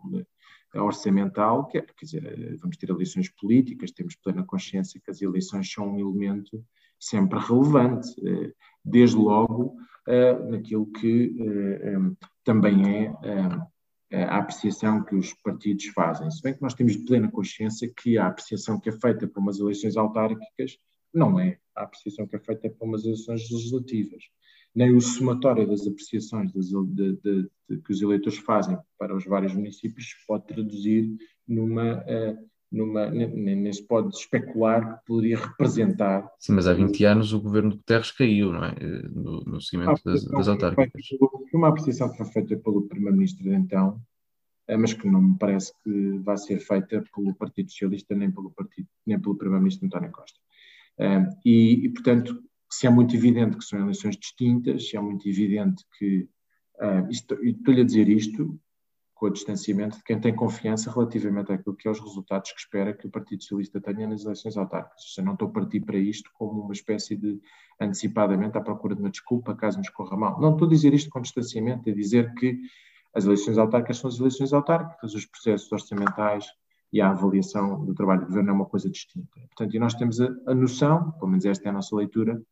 orçamental, 0.74 1.66
que 1.66 1.78
é, 1.78 1.82
quer 1.82 2.04
dizer, 2.04 2.56
vamos 2.60 2.76
ter 2.76 2.88
eleições 2.88 3.28
políticas, 3.28 3.90
temos 3.90 4.16
plena 4.16 4.44
consciência 4.44 5.00
que 5.04 5.10
as 5.10 5.20
eleições 5.20 5.70
são 5.70 5.94
um 5.94 5.98
elemento 5.98 6.64
sempre 7.02 7.38
relevante, 7.38 8.08
eh, 8.24 8.52
desde 8.84 9.16
logo 9.16 9.76
eh, 10.06 10.38
naquilo 10.38 10.86
que 10.92 11.36
eh, 11.40 11.98
também 12.44 12.82
é 12.86 14.24
a 14.24 14.38
apreciação 14.38 15.02
que 15.02 15.16
os 15.16 15.32
partidos 15.32 15.86
fazem. 15.86 16.30
Se 16.30 16.42
bem 16.42 16.54
que 16.54 16.62
nós 16.62 16.74
temos 16.74 16.96
plena 16.96 17.30
consciência 17.30 17.90
que 17.96 18.18
a 18.18 18.26
apreciação 18.26 18.78
que 18.78 18.90
é 18.90 18.92
feita 18.92 19.26
para 19.26 19.40
umas 19.40 19.58
eleições 19.58 19.96
autárquicas 19.96 20.76
não 21.12 21.40
é 21.40 21.58
a 21.74 21.84
apreciação 21.84 22.26
que 22.26 22.36
é 22.36 22.38
feita 22.38 22.70
para 22.70 22.86
umas 22.86 23.04
eleições 23.04 23.50
legislativas. 23.50 24.24
Nem 24.74 24.94
o 24.94 25.00
somatório 25.00 25.66
das 25.66 25.86
apreciações 25.86 26.52
das, 26.52 26.66
de, 26.66 27.12
de, 27.16 27.50
de, 27.68 27.78
que 27.82 27.92
os 27.92 28.00
eleitores 28.00 28.38
fazem 28.38 28.76
para 28.98 29.14
os 29.14 29.24
vários 29.24 29.54
municípios 29.54 30.14
pode 30.26 30.46
traduzir 30.46 31.14
numa. 31.46 31.98
Uh, 32.00 32.52
numa, 32.72 33.10
nem, 33.10 33.70
se 33.70 33.86
pode 33.86 34.16
especular 34.16 34.98
que 34.98 35.06
poderia 35.06 35.36
representar. 35.36 36.26
Sim, 36.38 36.54
mas 36.54 36.66
há 36.66 36.72
20 36.72 37.04
anos 37.04 37.32
o 37.34 37.40
governo 37.40 37.70
de 37.70 37.76
Guterres 37.76 38.10
caiu, 38.10 38.50
não 38.50 38.64
é? 38.64 38.74
No, 39.10 39.40
no 39.44 39.60
seguimento 39.60 40.00
das, 40.02 40.24
das 40.24 40.48
autárquicas. 40.48 41.02
Uma 41.52 41.68
apreciação 41.68 42.10
que 42.10 42.16
foi 42.16 42.26
feita 42.26 42.56
pelo 42.56 42.88
Primeiro-Ministro 42.88 43.44
de 43.44 43.54
então, 43.54 44.00
eh, 44.66 44.76
mas 44.76 44.94
que 44.94 45.06
não 45.06 45.20
me 45.20 45.38
parece 45.38 45.72
que 45.84 46.18
vá 46.20 46.36
ser 46.36 46.58
feita 46.60 47.04
pelo 47.14 47.34
Partido 47.34 47.70
Socialista 47.70 48.14
nem 48.14 48.30
pelo, 48.30 48.50
partido, 48.50 48.88
nem 49.06 49.20
pelo 49.20 49.36
Primeiro-Ministro 49.36 49.86
António 49.86 50.10
Costa. 50.10 50.38
Eh, 50.98 51.26
e, 51.44 51.86
e, 51.86 51.88
portanto, 51.90 52.42
se 52.72 52.86
é 52.86 52.90
muito 52.90 53.14
evidente 53.14 53.58
que 53.58 53.64
são 53.64 53.78
eleições 53.78 54.16
distintas, 54.16 54.88
se 54.88 54.96
é 54.96 55.00
muito 55.00 55.28
evidente 55.28 55.84
que. 55.98 56.28
Uh, 56.80 57.06
Estou-lhe 57.10 57.82
a 57.82 57.84
dizer 57.84 58.08
isto 58.08 58.58
com 59.14 59.26
o 59.26 59.30
distanciamento 59.30 59.98
de 59.98 60.02
quem 60.02 60.18
tem 60.18 60.34
confiança 60.34 60.90
relativamente 60.90 61.52
àquilo 61.52 61.76
que 61.76 61.86
é 61.86 61.90
os 61.90 62.00
resultados 62.00 62.50
que 62.50 62.58
espera 62.58 62.94
que 62.94 63.06
o 63.06 63.10
Partido 63.10 63.42
Socialista 63.42 63.80
tenha 63.80 64.08
nas 64.08 64.24
eleições 64.24 64.56
autárquicas. 64.56 65.14
Eu 65.16 65.24
não 65.24 65.34
estou 65.34 65.48
a 65.48 65.52
partir 65.52 65.80
para 65.80 65.98
isto 65.98 66.30
como 66.32 66.62
uma 66.62 66.72
espécie 66.72 67.14
de 67.14 67.40
antecipadamente 67.78 68.56
à 68.56 68.60
procura 68.60 68.96
de 68.96 69.02
uma 69.02 69.10
desculpa 69.10 69.54
caso 69.54 69.78
nos 69.78 69.90
corra 69.90 70.16
mal. 70.16 70.40
Não 70.40 70.54
estou 70.54 70.66
a 70.66 70.70
dizer 70.70 70.94
isto 70.94 71.10
com 71.10 71.20
distanciamento, 71.20 71.88
é 71.88 71.92
dizer 71.92 72.32
que 72.34 72.58
as 73.14 73.26
eleições 73.26 73.58
autárquicas 73.58 73.98
são 73.98 74.08
as 74.08 74.18
eleições 74.18 74.52
autárquicas, 74.52 75.14
os 75.14 75.26
processos 75.26 75.70
orçamentais 75.70 76.46
e 76.90 77.00
a 77.00 77.10
avaliação 77.10 77.84
do 77.84 77.94
trabalho 77.94 78.22
do 78.22 78.26
governo 78.26 78.50
é 78.50 78.52
uma 78.52 78.66
coisa 78.66 78.90
distinta. 78.90 79.40
Portanto, 79.48 79.76
e 79.76 79.78
nós 79.78 79.94
temos 79.94 80.20
a, 80.20 80.28
a 80.46 80.54
noção, 80.54 81.12
pelo 81.12 81.28
menos 81.28 81.44
esta 81.44 81.68
é 81.68 81.70
a 81.70 81.72
nossa 81.72 81.94
leitura, 81.94 82.42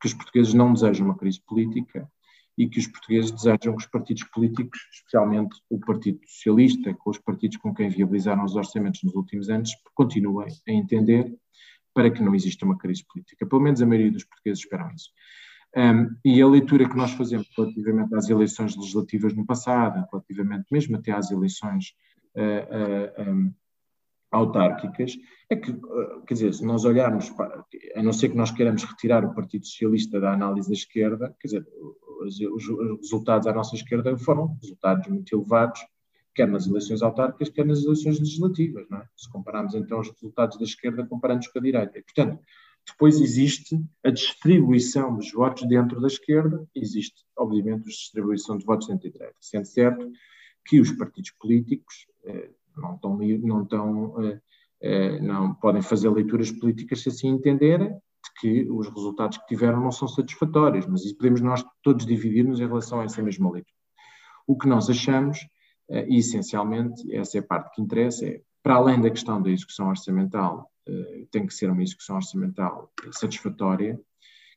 que 0.00 0.06
os 0.06 0.14
portugueses 0.14 0.54
não 0.54 0.72
desejam 0.72 1.06
uma 1.06 1.16
crise 1.16 1.40
política 1.46 2.08
e 2.56 2.68
que 2.68 2.78
os 2.78 2.86
portugueses 2.86 3.30
desejam 3.30 3.76
que 3.76 3.84
os 3.84 3.86
partidos 3.86 4.24
políticos, 4.24 4.78
especialmente 4.92 5.56
o 5.68 5.78
Partido 5.78 6.20
Socialista, 6.26 6.94
com 6.94 7.10
os 7.10 7.18
partidos 7.18 7.56
com 7.56 7.74
quem 7.74 7.88
viabilizaram 7.88 8.44
os 8.44 8.54
orçamentos 8.54 9.02
nos 9.02 9.14
últimos 9.14 9.48
anos, 9.48 9.70
continuem 9.94 10.48
a 10.68 10.72
entender 10.72 11.34
para 11.92 12.10
que 12.10 12.22
não 12.22 12.34
exista 12.34 12.64
uma 12.64 12.78
crise 12.78 13.04
política. 13.06 13.46
Pelo 13.46 13.62
menos 13.62 13.80
a 13.80 13.86
maioria 13.86 14.12
dos 14.12 14.24
portugueses 14.24 14.64
esperam 14.64 14.90
isso. 14.92 15.10
Um, 15.76 16.16
e 16.24 16.40
a 16.40 16.46
leitura 16.46 16.88
que 16.88 16.96
nós 16.96 17.10
fazemos 17.12 17.48
relativamente 17.56 18.14
às 18.14 18.28
eleições 18.28 18.76
legislativas 18.76 19.34
no 19.34 19.44
passado, 19.44 20.06
relativamente 20.12 20.66
mesmo 20.70 20.96
até 20.96 21.10
às 21.10 21.32
eleições 21.32 21.94
uh, 22.36 23.22
uh, 23.22 23.30
um, 23.30 23.54
autárquicas, 24.34 25.16
é 25.48 25.56
que, 25.56 25.70
uh, 25.70 26.22
quer 26.26 26.34
dizer, 26.34 26.54
se 26.54 26.64
nós 26.64 26.84
olharmos, 26.84 27.30
para, 27.30 27.64
a 27.94 28.02
não 28.02 28.12
ser 28.12 28.30
que 28.30 28.36
nós 28.36 28.50
queiramos 28.50 28.84
retirar 28.84 29.24
o 29.24 29.34
Partido 29.34 29.66
Socialista 29.66 30.20
da 30.20 30.32
análise 30.32 30.68
da 30.68 30.74
esquerda, 30.74 31.34
quer 31.40 31.48
dizer, 31.48 31.66
os, 32.20 32.40
os 32.40 33.00
resultados 33.00 33.46
à 33.46 33.52
nossa 33.52 33.74
esquerda 33.74 34.16
foram 34.16 34.56
resultados 34.60 35.06
muito 35.08 35.34
elevados, 35.34 35.80
quer 36.34 36.48
nas 36.48 36.66
eleições 36.66 37.02
autárquicas, 37.02 37.48
quer 37.48 37.64
nas 37.64 37.84
eleições 37.84 38.18
legislativas. 38.18 38.86
É? 38.90 39.02
Se 39.16 39.30
compararmos 39.30 39.74
então 39.74 40.00
os 40.00 40.10
resultados 40.10 40.58
da 40.58 40.64
esquerda 40.64 41.06
comparando-os 41.06 41.48
com 41.48 41.58
a 41.58 41.62
direita. 41.62 42.02
Portanto, 42.02 42.40
depois 42.86 43.20
existe 43.20 43.80
a 44.04 44.10
distribuição 44.10 45.16
dos 45.16 45.32
votos 45.32 45.66
dentro 45.68 46.00
da 46.00 46.06
esquerda, 46.06 46.66
existe, 46.74 47.24
obviamente, 47.36 47.82
a 47.82 47.88
distribuição 47.88 48.58
de 48.58 48.64
votos 48.64 48.88
dentro 48.88 49.08
da 49.08 49.12
direita. 49.12 49.36
Sendo 49.40 49.66
certo 49.66 50.10
que 50.66 50.80
os 50.80 50.90
partidos 50.92 51.30
políticos 51.32 52.06
eh, 52.24 52.50
não, 52.76 52.94
estão, 52.94 53.18
não, 53.18 53.62
estão, 53.62 54.22
eh, 54.22 54.40
eh, 54.82 55.20
não 55.20 55.54
podem 55.54 55.82
fazer 55.82 56.08
leituras 56.10 56.50
políticas 56.50 57.02
se 57.02 57.08
assim 57.08 57.28
entenderem, 57.28 57.96
que 58.40 58.68
os 58.70 58.88
resultados 58.88 59.38
que 59.38 59.46
tiveram 59.46 59.80
não 59.80 59.92
são 59.92 60.08
satisfatórios, 60.08 60.86
mas 60.86 61.04
isso 61.04 61.16
podemos 61.16 61.40
nós 61.40 61.64
todos 61.82 62.06
dividir-nos 62.06 62.60
em 62.60 62.66
relação 62.66 63.00
a 63.00 63.04
essa 63.04 63.22
mesma 63.22 63.50
leitura. 63.50 63.74
O 64.46 64.56
que 64.56 64.68
nós 64.68 64.90
achamos, 64.90 65.38
eh, 65.90 66.06
e 66.08 66.18
essencialmente, 66.18 67.14
essa 67.14 67.38
é 67.38 67.40
a 67.40 67.44
parte 67.44 67.74
que 67.74 67.82
interessa, 67.82 68.26
é, 68.26 68.40
para 68.62 68.76
além 68.76 69.00
da 69.00 69.10
questão 69.10 69.42
da 69.42 69.50
execução 69.50 69.88
orçamental, 69.88 70.70
eh, 70.86 71.26
tem 71.30 71.46
que 71.46 71.54
ser 71.54 71.70
uma 71.70 71.82
execução 71.82 72.16
orçamental 72.16 72.90
satisfatória, 73.12 73.98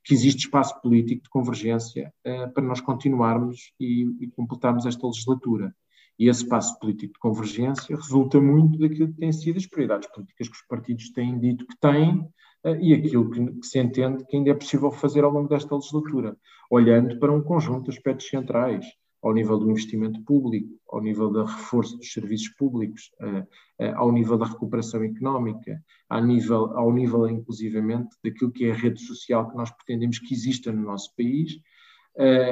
que 0.03 0.13
existe 0.13 0.45
espaço 0.45 0.79
político 0.81 1.23
de 1.23 1.29
convergência 1.29 2.13
eh, 2.23 2.47
para 2.47 2.63
nós 2.63 2.79
continuarmos 2.79 3.73
e, 3.79 4.03
e 4.21 4.27
completarmos 4.27 4.85
esta 4.85 5.05
legislatura. 5.05 5.75
E 6.19 6.29
esse 6.29 6.43
espaço 6.43 6.77
político 6.79 7.13
de 7.13 7.19
convergência 7.19 7.95
resulta 7.95 8.41
muito 8.41 8.79
daquilo 8.79 9.09
que 9.13 9.19
têm 9.19 9.31
sido 9.31 9.57
as 9.57 9.65
prioridades 9.65 10.09
políticas 10.11 10.47
que 10.47 10.55
os 10.55 10.67
partidos 10.67 11.11
têm 11.11 11.39
dito 11.39 11.65
que 11.67 11.77
têm 11.79 12.27
eh, 12.63 12.79
e 12.81 12.93
aquilo 12.93 13.29
que, 13.29 13.67
se 13.67 13.79
entende 13.79 14.25
que 14.25 14.35
ainda 14.35 14.51
é 14.51 14.53
possível 14.53 14.91
fazer 14.91 15.23
ao 15.23 15.31
longo 15.31 15.47
desta 15.47 15.75
legislatura, 15.75 16.35
olhando 16.69 17.19
para 17.19 17.31
um 17.31 17.41
conjunto 17.41 17.85
de 17.85 17.97
aspectos 17.97 18.27
centrais, 18.27 18.85
ao 19.21 19.33
nível 19.33 19.57
do 19.57 19.69
investimento 19.69 20.21
público, 20.23 20.69
ao 20.89 21.01
nível 21.01 21.29
do 21.29 21.43
reforço 21.43 21.97
dos 21.97 22.11
serviços 22.11 22.49
públicos, 22.49 23.11
uh, 23.19 23.39
uh, 23.83 23.95
ao 23.95 24.11
nível 24.11 24.37
da 24.37 24.45
recuperação 24.45 25.03
económica, 25.03 25.83
ao 26.07 26.23
nível, 26.23 26.77
ao 26.77 26.93
nível 26.93 27.27
inclusivamente 27.27 28.15
daquilo 28.23 28.51
que 28.51 28.65
é 28.65 28.71
a 28.71 28.75
rede 28.75 29.01
social 29.01 29.49
que 29.49 29.57
nós 29.57 29.71
pretendemos 29.71 30.19
que 30.19 30.33
exista 30.33 30.71
no 30.71 30.83
nosso 30.83 31.15
país, 31.15 31.59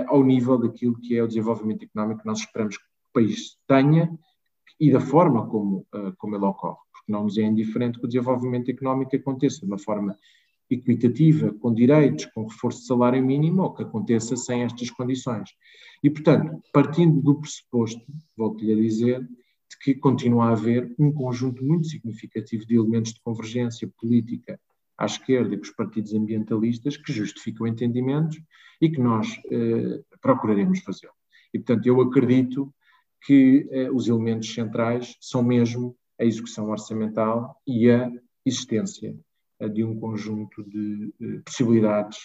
ao 0.08 0.24
nível 0.24 0.60
daquilo 0.60 0.96
que 1.02 1.18
é 1.18 1.24
o 1.24 1.28
desenvolvimento 1.28 1.84
económico 1.84 2.22
que 2.22 2.28
nós 2.28 2.38
esperamos 2.38 2.78
que 2.78 2.84
país 3.16 3.58
tenha 3.68 4.12
e 4.80 4.92
da 4.92 5.00
forma 5.00 5.48
como, 5.48 5.88
como 6.18 6.36
ele 6.36 6.46
ocorre 6.46 6.86
porque 7.06 7.12
não 7.12 7.24
nos 7.24 7.38
é 7.38 7.44
indiferente 7.44 8.00
que 8.00 8.06
o 8.06 8.08
desenvolvimento 8.08 8.70
económico 8.70 9.16
aconteça 9.16 9.60
de 9.60 9.68
uma 9.68 9.78
forma 9.78 10.18
equitativa, 10.70 11.54
com 11.54 11.72
direitos, 11.72 12.26
com 12.26 12.48
reforço 12.48 12.82
de 12.82 12.88
salário 12.88 13.24
mínimo, 13.24 13.62
ou 13.62 13.74
que 13.74 13.84
aconteça 13.84 14.36
sem 14.36 14.64
estas 14.64 14.90
condições. 14.90 15.50
E, 16.04 16.10
portanto, 16.10 16.60
partindo 16.74 17.22
do 17.22 17.40
pressuposto, 17.40 18.02
volto-lhe 18.36 18.74
a 18.74 18.76
dizer, 18.76 19.22
de 19.22 19.80
que 19.84 19.94
continua 19.94 20.46
a 20.46 20.52
haver 20.54 20.94
um 20.98 21.12
conjunto 21.12 21.64
muito 21.64 21.88
significativo 21.88 22.66
de 22.66 22.76
elementos 22.76 23.14
de 23.14 23.22
convergência 23.22 23.88
política 24.00 24.60
à 24.98 25.06
esquerda 25.06 25.54
e 25.54 25.58
com 25.58 25.64
os 25.64 25.72
partidos 25.72 26.14
ambientalistas 26.16 26.98
que 26.98 27.14
justificam 27.14 27.68
entendimentos 27.68 28.42
e 28.82 28.90
que 28.90 29.00
nós 29.00 29.40
eh, 29.52 30.02
procuraremos 30.22 30.80
fazer. 30.80 31.10
E, 31.54 31.60
portanto, 31.60 31.86
eu 31.86 32.02
acredito 32.02 32.74
que 33.26 33.68
eh, 33.72 33.92
os 33.92 34.08
elementos 34.08 34.54
centrais 34.54 35.16
são 35.20 35.44
mesmo 35.44 35.96
a 36.20 36.24
execução 36.24 36.70
orçamental 36.70 37.60
e 37.68 37.90
a 37.90 38.12
existência 38.46 39.16
eh, 39.60 39.70
de 39.70 39.84
um 39.84 40.00
conjunto 40.00 40.64
de 40.64 41.14
eh, 41.22 41.42
possibilidades 41.44 42.20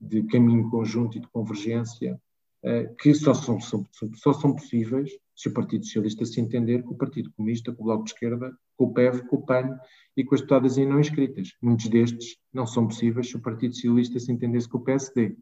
de 0.00 0.22
caminho 0.24 0.70
conjunto 0.70 1.16
e 1.16 1.20
de 1.20 1.28
convergência 1.28 2.20
eh, 2.62 2.94
que 3.00 3.14
só 3.14 3.32
são, 3.34 3.58
só 3.60 4.32
são 4.32 4.54
possíveis 4.54 5.10
se 5.34 5.48
o 5.48 5.52
Partido 5.52 5.84
Socialista 5.84 6.24
se 6.24 6.40
entender 6.40 6.82
com 6.82 6.94
o 6.94 6.96
Partido 6.96 7.30
Comunista, 7.32 7.72
com 7.72 7.82
o 7.82 7.86
Bloco 7.86 8.04
de 8.04 8.10
Esquerda, 8.10 8.56
com 8.76 8.86
o 8.86 8.92
PEV, 8.92 9.26
com 9.28 9.36
o 9.36 9.46
PAN 9.46 9.78
e 10.16 10.24
com 10.24 10.34
as 10.34 10.40
deputadas 10.40 10.78
ainda 10.78 10.92
não 10.92 11.00
inscritas. 11.00 11.52
Muitos 11.62 11.88
destes 11.88 12.38
não 12.52 12.66
são 12.66 12.86
possíveis 12.86 13.28
se 13.28 13.36
o 13.36 13.40
Partido 13.40 13.74
Socialista 13.74 14.18
se 14.18 14.32
entendesse 14.32 14.68
com 14.68 14.78
o 14.78 14.84
PSD. 14.84 15.36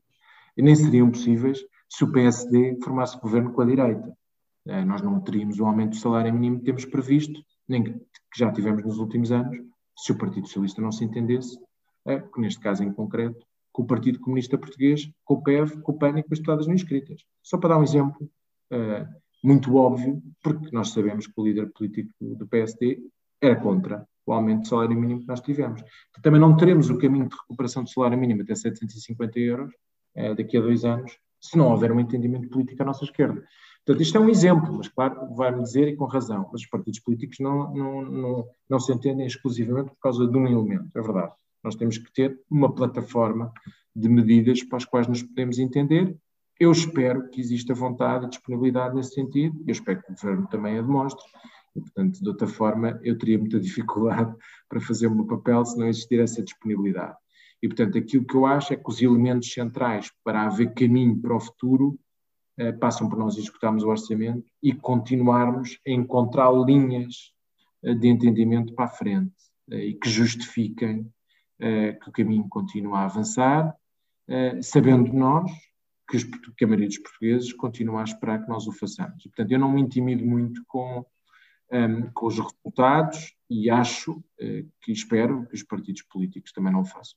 E 0.57 0.63
nem 0.63 0.75
seriam 0.75 1.11
possíveis 1.11 1.65
se 1.89 2.05
o 2.05 2.13
PSD 2.13 2.79
formasse 2.83 3.19
governo 3.21 3.53
com 3.53 3.63
a 3.63 3.67
direita. 3.67 4.17
Nós 4.87 5.03
não 5.03 5.21
teríamos 5.21 5.61
o 5.61 5.67
aumento 5.67 5.91
do 5.91 5.97
salário 5.97 6.33
mínimo 6.33 6.59
que 6.59 6.65
temos 6.65 6.85
previsto 6.87 7.45
nem 7.69 7.83
que 7.83 7.95
já 8.37 8.53
tivemos 8.53 8.85
nos 8.85 8.99
últimos 8.99 9.33
anos, 9.33 9.57
se 9.97 10.13
o 10.13 10.19
Partido 10.19 10.47
Socialista 10.47 10.83
não 10.83 10.93
se 10.93 11.05
entendesse, 11.05 11.59
é, 12.07 12.21
que 12.21 12.41
neste 12.41 12.61
caso 12.61 12.83
em 12.83 12.93
concreto, 12.93 13.45
com 13.73 13.83
o 13.83 13.87
Partido 13.87 14.21
Comunista 14.21 14.59
Português, 14.59 15.11
com 15.25 15.35
o 15.35 15.43
PEV, 15.43 15.81
com 15.83 15.93
o 15.93 15.99
PAN 15.99 16.19
e 16.19 16.23
com 16.23 16.33
as 16.33 16.39
deputadas 16.39 16.67
não 16.67 16.75
inscritas. 16.75 17.23
Só 17.43 17.59
para 17.59 17.71
dar 17.71 17.81
um 17.81 17.83
exemplo 17.83 18.31
uh, 18.73 19.07
muito 19.43 19.75
óbvio, 19.77 20.23
porque 20.43 20.69
nós 20.73 20.91
sabemos 20.91 21.27
que 21.27 21.33
o 21.37 21.45
líder 21.45 21.73
político 21.73 22.11
do 22.21 22.47
PSD 22.47 23.03
era 23.41 23.57
contra 23.57 24.07
o 24.27 24.33
aumento 24.33 24.63
do 24.63 24.69
salário 24.69 24.99
mínimo 24.99 25.21
que 25.21 25.27
nós 25.27 25.41
tivemos. 25.41 25.83
Também 26.23 26.41
não 26.41 26.57
teremos 26.57 26.89
o 26.89 26.99
caminho 26.99 27.29
de 27.29 27.35
recuperação 27.35 27.83
do 27.83 27.91
salário 27.91 28.17
mínimo 28.17 28.43
até 28.43 28.55
750 28.55 29.39
euros 29.41 29.75
daqui 30.37 30.57
a 30.57 30.61
dois 30.61 30.85
anos, 30.85 31.19
se 31.41 31.59
não 31.59 31.73
houver 31.73 31.91
um 31.91 31.99
entendimento 31.99 32.49
político 32.49 32.81
à 32.83 32.87
nossa 32.87 33.05
esquerda. 33.05 33.45
Portanto, 33.85 34.03
isto 34.03 34.17
é 34.17 34.21
um 34.21 34.31
exemplo, 34.31 34.73
mas 34.73 34.89
claro, 34.89 35.35
vai-me 35.35 35.63
dizer 35.63 35.89
e 35.89 35.97
com 35.97 36.07
razão, 36.07 36.49
mas 36.51 36.63
os 36.63 36.67
partidos 36.69 37.01
políticos 37.01 37.39
não, 37.39 37.75
não, 37.75 38.03
não, 38.03 38.49
não 38.69 38.81
se 38.81 38.93
entendem 38.93 39.27
exclusivamente 39.27 39.91
por 39.91 39.99
causa 39.99 40.27
de 40.27 40.37
um 40.37 40.47
elemento, 40.47 40.91
é 40.97 41.03
verdade. 41.03 41.33
Nós 41.63 41.75
temos 41.75 41.99
que 41.99 42.11
ter 42.13 42.41
uma 42.51 42.75
plataforma 42.75 43.53
de 43.95 44.09
medidas 44.09 44.63
para 44.63 44.79
as 44.79 44.87
quais 44.87 45.07
nos 45.07 45.23
podemos 45.23 45.59
entender. 45.59 46.17
Eu 46.59 46.73
espero 46.73 47.29
que 47.29 47.41
exista 47.41 47.75
vontade 47.75 48.25
e 48.25 48.29
disponibilidade 48.31 48.95
nesse 48.95 49.15
sentido, 49.15 49.63
eu 49.67 49.73
espero 49.73 50.03
que 50.03 50.13
o 50.13 50.15
Governo 50.15 50.47
também 50.49 50.79
a 50.79 50.83
demonstre, 50.83 51.25
e, 51.77 51.81
portanto, 51.81 52.23
de 52.23 52.29
outra 52.29 52.47
forma, 52.47 52.99
eu 53.03 53.19
teria 53.19 53.39
muita 53.39 53.61
dificuldade 53.61 54.35
para 54.69 54.81
fazer 54.81 55.09
o 55.09 55.15
meu 55.15 55.27
papel 55.27 55.65
se 55.65 55.79
não 55.79 55.87
existir 55.87 56.21
essa 56.21 56.43
disponibilidade. 56.43 57.17
E, 57.63 57.69
portanto, 57.69 57.99
aquilo 57.99 58.27
que 58.27 58.35
eu 58.35 58.47
acho 58.47 58.73
é 58.73 58.77
que 58.77 58.89
os 58.89 59.03
elementos 59.03 59.53
centrais 59.53 60.11
para 60.23 60.43
haver 60.43 60.73
caminho 60.75 61.21
para 61.21 61.35
o 61.37 61.41
futuro 61.41 61.99
passam 62.81 63.09
por 63.09 63.19
nós 63.19 63.37
executarmos 63.37 63.83
o 63.83 63.89
orçamento 63.89 64.45
e 64.63 64.73
continuarmos 64.73 65.79
a 65.87 65.91
encontrar 65.91 66.53
linhas 66.53 67.33
eh, 67.83 67.95
de 67.95 68.09
entendimento 68.09 68.75
para 68.75 68.87
a 68.87 68.89
frente 68.89 69.35
eh, 69.71 69.87
e 69.87 69.95
que 69.95 70.09
justifiquem 70.09 71.11
que 72.03 72.09
o 72.09 72.13
caminho 72.13 72.47
continua 72.49 72.99
a 72.99 73.05
avançar, 73.05 73.75
sabendo 74.61 75.13
nós 75.13 75.51
que, 76.11 76.17
os, 76.17 76.25
que 76.25 76.65
a 76.65 76.67
maioria 76.67 76.89
dos 76.89 76.99
portugueses 76.99 77.53
continua 77.53 78.01
a 78.01 78.05
esperar 78.05 78.43
que 78.43 78.49
nós 78.49 78.67
o 78.67 78.73
façamos. 78.73 79.25
E, 79.25 79.29
portanto, 79.29 79.53
eu 79.53 79.59
não 79.59 79.71
me 79.73 79.81
intimido 79.81 80.27
muito 80.27 80.63
com, 80.67 81.07
um, 81.73 82.11
com 82.13 82.27
os 82.27 82.39
resultados 82.39 83.35
e 83.49 83.71
acho 83.71 84.23
que 84.83 84.93
espero 84.93 85.47
que 85.47 85.55
os 85.55 85.63
partidos 85.63 86.03
políticos 86.03 86.53
também 86.53 86.73
não 86.73 86.81
o 86.81 86.85
façam. 86.85 87.17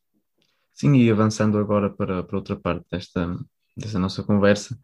Sim, 0.72 0.94
e 0.94 1.10
avançando 1.10 1.58
agora 1.58 1.90
para, 1.90 2.24
para 2.24 2.38
outra 2.38 2.56
parte 2.56 2.86
desta, 2.92 3.36
desta 3.76 3.98
nossa 3.98 4.24
conversa, 4.24 4.80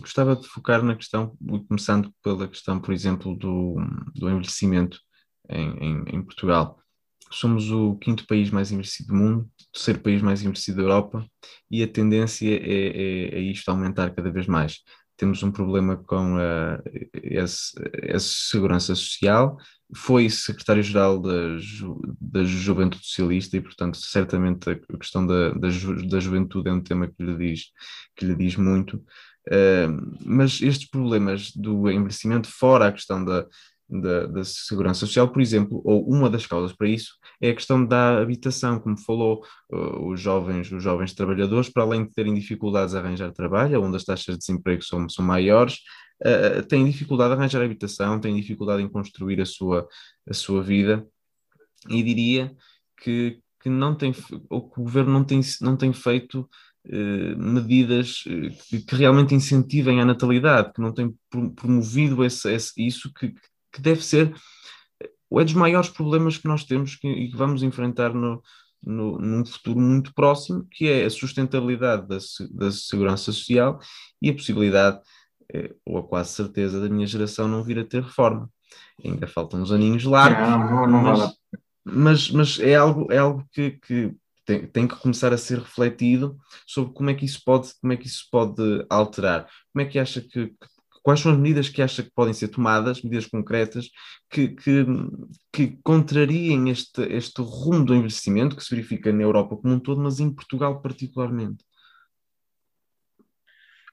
gostava 0.00 0.36
de 0.36 0.46
focar 0.48 0.82
na 0.82 0.96
questão, 0.96 1.36
começando 1.68 2.12
pela 2.22 2.48
questão, 2.48 2.80
por 2.80 2.92
exemplo, 2.92 3.36
do, 3.36 3.76
do 4.14 4.28
envelhecimento 4.28 4.98
em, 5.48 5.70
em, 5.78 6.04
em 6.16 6.22
Portugal. 6.22 6.78
Somos 7.30 7.70
o 7.70 7.96
quinto 7.96 8.26
país 8.26 8.50
mais 8.50 8.70
envelhecido 8.70 9.08
do 9.08 9.14
mundo, 9.14 9.50
terceiro 9.72 10.00
país 10.00 10.22
mais 10.22 10.42
envelhecido 10.42 10.76
da 10.78 10.82
Europa, 10.84 11.26
e 11.70 11.82
a 11.82 11.88
tendência 11.88 12.48
é, 12.48 12.58
é, 12.58 13.38
é 13.38 13.40
isto 13.40 13.68
aumentar 13.68 14.14
cada 14.14 14.30
vez 14.30 14.46
mais 14.46 14.78
temos 15.16 15.42
um 15.42 15.50
problema 15.50 15.96
com 15.96 16.36
a, 16.36 16.82
essa 17.14 18.18
segurança 18.18 18.94
social. 18.94 19.56
Foi 19.94 20.28
secretário-geral 20.28 21.20
da, 21.20 21.58
Ju, 21.58 22.00
da 22.20 22.42
Juventude 22.44 23.04
Socialista 23.04 23.56
e, 23.56 23.60
portanto, 23.60 23.98
certamente 23.98 24.68
a 24.68 24.98
questão 24.98 25.26
da, 25.26 25.50
da, 25.50 25.70
ju, 25.70 26.06
da 26.08 26.18
juventude 26.18 26.68
é 26.68 26.72
um 26.72 26.82
tema 26.82 27.06
que 27.06 27.22
lhe 27.22 27.36
diz, 27.36 27.66
que 28.16 28.24
lhe 28.24 28.34
diz 28.34 28.56
muito. 28.56 28.96
Uh, 29.48 30.18
mas 30.24 30.60
estes 30.60 30.90
problemas 30.90 31.52
do 31.52 31.88
envelhecimento, 31.88 32.48
fora 32.48 32.88
a 32.88 32.92
questão 32.92 33.24
da, 33.24 33.46
da, 33.88 34.26
da, 34.26 34.44
segurança 34.44 35.00
social, 35.00 35.28
por 35.28 35.40
exemplo, 35.40 35.80
ou 35.84 36.08
uma 36.08 36.28
das 36.28 36.46
causas 36.46 36.74
para 36.74 36.88
isso 36.88 37.14
é 37.40 37.50
a 37.50 37.54
questão 37.54 37.84
da 37.84 38.20
habitação, 38.20 38.80
como 38.80 38.98
falou, 38.98 39.44
uh, 39.72 40.08
os 40.08 40.20
jovens, 40.20 40.70
os 40.72 40.82
jovens 40.82 41.14
trabalhadores, 41.14 41.68
para 41.68 41.84
além 41.84 42.04
de 42.04 42.12
terem 42.12 42.34
dificuldades 42.34 42.94
a 42.94 42.98
arranjar 42.98 43.32
trabalho, 43.32 43.82
onde 43.82 43.96
as 43.96 44.04
taxas 44.04 44.34
de 44.34 44.38
desemprego 44.40 44.82
são, 44.82 45.08
são 45.08 45.24
maiores, 45.24 45.78
uh, 46.24 46.62
têm 46.66 46.84
dificuldade 46.84 47.34
a 47.34 47.36
arranjar 47.36 47.62
habitação, 47.62 48.20
têm 48.20 48.34
dificuldade 48.34 48.82
em 48.82 48.88
construir 48.88 49.40
a 49.40 49.46
sua, 49.46 49.86
a 50.28 50.34
sua 50.34 50.62
vida, 50.62 51.06
e 51.88 52.02
diria 52.02 52.52
que, 53.00 53.38
que 53.62 53.68
não 53.68 53.94
tem, 53.94 54.12
ou 54.50 54.68
que 54.68 54.80
o 54.80 54.82
governo 54.82 55.12
não 55.12 55.24
tem, 55.24 55.40
não 55.60 55.76
tem 55.76 55.92
feito 55.92 56.48
uh, 56.86 57.38
medidas 57.38 58.24
que, 58.68 58.80
que, 58.80 58.96
realmente 58.96 59.32
incentivem 59.32 60.00
a 60.00 60.04
natalidade, 60.04 60.72
que 60.72 60.80
não 60.80 60.92
tem 60.92 61.14
promovido 61.54 62.24
esse, 62.24 62.52
esse, 62.52 62.72
isso 62.84 63.12
que, 63.14 63.32
que 63.76 63.82
deve 63.82 64.02
ser 64.02 64.34
é 65.02 65.44
dos 65.44 65.54
maiores 65.54 65.90
problemas 65.90 66.38
que 66.38 66.48
nós 66.48 66.64
temos 66.64 66.96
que, 66.96 67.06
e 67.08 67.30
que 67.30 67.36
vamos 67.36 67.62
enfrentar 67.62 68.14
no, 68.14 68.42
no, 68.82 69.18
num 69.18 69.44
futuro 69.44 69.78
muito 69.78 70.14
próximo, 70.14 70.66
que 70.70 70.88
é 70.88 71.04
a 71.04 71.10
sustentabilidade 71.10 72.08
da, 72.08 72.18
da 72.50 72.70
segurança 72.70 73.24
social 73.24 73.78
e 74.22 74.30
a 74.30 74.34
possibilidade, 74.34 75.00
é, 75.52 75.74
ou 75.84 75.98
a 75.98 76.02
quase 76.02 76.30
certeza, 76.30 76.80
da 76.80 76.88
minha 76.88 77.06
geração 77.06 77.48
não 77.48 77.62
vir 77.62 77.78
a 77.78 77.84
ter 77.84 78.02
reforma. 78.02 78.48
Ainda 79.04 79.26
faltam 79.26 79.60
uns 79.60 79.70
aninhos 79.70 80.04
largos, 80.04 80.48
não, 80.48 80.86
não, 80.86 80.86
não 80.86 81.02
mas, 81.02 81.36
mas, 81.84 82.30
mas, 82.30 82.60
é 82.60 82.74
algo, 82.74 83.12
é 83.12 83.18
algo 83.18 83.46
que, 83.52 83.72
que 83.72 84.14
tem, 84.44 84.66
tem, 84.66 84.88
que 84.88 84.96
começar 84.96 85.32
a 85.32 85.38
ser 85.38 85.58
refletido 85.58 86.38
sobre 86.66 86.94
como 86.94 87.10
é 87.10 87.14
que 87.14 87.24
isso 87.24 87.42
pode, 87.44 87.72
como 87.80 87.92
é 87.92 87.96
que 87.96 88.06
isso 88.06 88.26
pode 88.30 88.86
alterar. 88.88 89.46
Como 89.72 89.84
é 89.84 89.88
que 89.88 89.98
acha 89.98 90.20
que, 90.20 90.46
que 90.48 90.75
Quais 91.06 91.20
são 91.20 91.30
as 91.30 91.38
medidas 91.38 91.68
que 91.68 91.80
acha 91.80 92.02
que 92.02 92.10
podem 92.10 92.34
ser 92.34 92.48
tomadas, 92.48 93.00
medidas 93.00 93.26
concretas, 93.26 93.92
que, 94.28 94.48
que, 94.48 94.84
que 95.52 95.78
contrariem 95.84 96.68
este, 96.68 97.00
este 97.02 97.40
rumo 97.42 97.84
do 97.84 97.94
investimento 97.94 98.56
que 98.56 98.64
se 98.64 98.74
verifica 98.74 99.12
na 99.12 99.22
Europa 99.22 99.56
como 99.56 99.74
um 99.74 99.78
todo, 99.78 100.02
mas 100.02 100.18
em 100.18 100.34
Portugal 100.34 100.82
particularmente? 100.82 101.64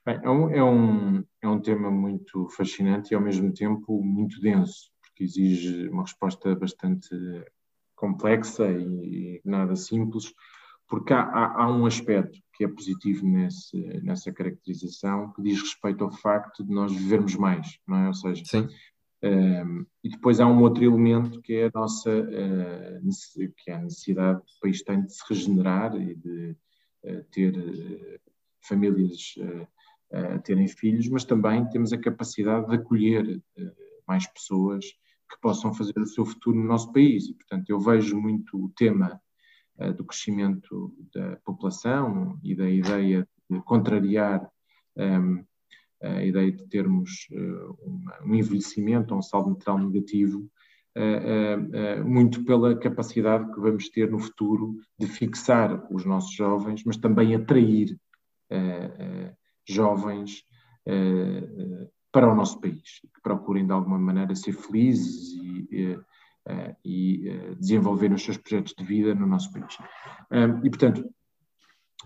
Bem, 0.04 0.18
é, 0.24 0.28
um, 0.28 0.50
é, 0.50 0.64
um, 0.64 1.24
é 1.40 1.48
um 1.48 1.60
tema 1.60 1.88
muito 1.88 2.48
fascinante 2.48 3.12
e 3.12 3.14
ao 3.14 3.22
mesmo 3.22 3.54
tempo 3.54 4.02
muito 4.02 4.40
denso, 4.40 4.90
porque 5.00 5.22
exige 5.22 5.88
uma 5.90 6.02
resposta 6.02 6.52
bastante 6.56 7.14
complexa 7.94 8.68
e, 8.72 9.36
e 9.36 9.40
nada 9.44 9.76
simples, 9.76 10.34
porque 10.88 11.12
há, 11.12 11.22
há, 11.22 11.62
há, 11.62 11.72
um 11.72 11.86
aspecto 11.86 12.38
que 12.52 12.64
é 12.64 12.68
positivo 12.68 13.26
nesse, 13.26 13.76
nessa 14.02 14.32
caracterização 14.32 15.32
que 15.32 15.42
diz 15.42 15.60
respeito 15.60 16.04
ao 16.04 16.12
facto 16.12 16.64
de 16.64 16.72
nós 16.72 16.92
vivermos 16.92 17.34
mais, 17.36 17.78
não 17.86 17.96
é? 17.96 18.08
Ou 18.08 18.14
seja. 18.14 18.42
Um, 19.22 19.28
ehm, 19.28 19.86
e 20.02 20.10
depois 20.10 20.38
há 20.38 20.46
um 20.46 20.60
outro 20.60 20.84
elemento 20.84 21.40
que 21.40 21.54
é 21.54 21.66
a 21.66 21.70
nossa 21.74 22.10
uh, 22.10 23.52
que 23.56 23.70
é 23.70 23.74
a 23.74 23.82
necessidade 23.82 24.42
que 24.42 24.52
o 24.52 24.60
país 24.60 24.82
tem 24.82 25.02
de 25.02 25.14
se 25.14 25.24
regenerar 25.26 25.96
e 25.96 26.14
de 26.14 26.56
uh, 27.04 27.24
ter 27.32 27.56
uh, 27.56 28.20
famílias 28.60 29.34
a 30.12 30.38
terem 30.38 30.68
filhos, 30.68 31.08
mas 31.08 31.24
também 31.24 31.68
temos 31.70 31.92
a 31.92 31.98
capacidade 31.98 32.68
de 32.68 32.76
acolher 32.76 33.42
mais 34.06 34.26
pessoas 34.28 34.84
que 35.28 35.40
possam 35.40 35.74
fazer 35.74 35.98
o 35.98 36.06
seu 36.06 36.24
futuro 36.24 36.56
no 36.56 36.64
nosso 36.64 36.92
país. 36.92 37.26
E, 37.26 37.34
portanto, 37.34 37.68
eu 37.68 37.80
vejo 37.80 38.16
muito 38.16 38.64
o 38.64 38.68
tema 38.70 39.20
do 39.96 40.04
crescimento 40.04 40.94
da 41.12 41.36
população 41.44 42.38
e 42.42 42.54
da 42.54 42.68
ideia 42.68 43.26
de 43.50 43.60
contrariar 43.62 44.48
um, 44.96 45.02
ehm, 45.02 45.44
a 46.00 46.22
ideia 46.22 46.52
de 46.52 46.66
termos 46.68 47.26
uh, 47.32 48.24
um 48.24 48.34
envelhecimento, 48.34 49.14
um 49.14 49.22
saldo 49.22 49.50
natural 49.50 49.78
negativo, 49.78 50.48
uh, 50.96 52.04
muito 52.04 52.44
pela 52.44 52.78
capacidade 52.78 53.52
que 53.52 53.60
vamos 53.60 53.88
ter 53.88 54.10
no 54.10 54.18
futuro 54.18 54.76
de 54.98 55.06
fixar 55.06 55.86
os 55.90 56.04
nossos 56.04 56.34
jovens, 56.34 56.82
mas 56.84 56.96
também 56.96 57.34
atrair 57.34 57.98
jovens 59.66 60.44
para 62.12 62.30
o 62.30 62.36
nosso 62.36 62.60
país, 62.60 63.00
que 63.14 63.20
procurem 63.22 63.66
de 63.66 63.72
alguma 63.72 63.98
maneira 63.98 64.34
ser 64.36 64.52
felizes 64.52 65.32
e 65.72 65.98
e 66.84 67.28
uh, 67.28 67.56
desenvolver 67.56 68.12
os 68.12 68.22
seus 68.22 68.36
projetos 68.36 68.74
de 68.76 68.84
vida 68.84 69.14
no 69.14 69.26
nosso 69.26 69.50
país. 69.52 69.78
e, 70.62 70.68
portanto, 70.68 71.08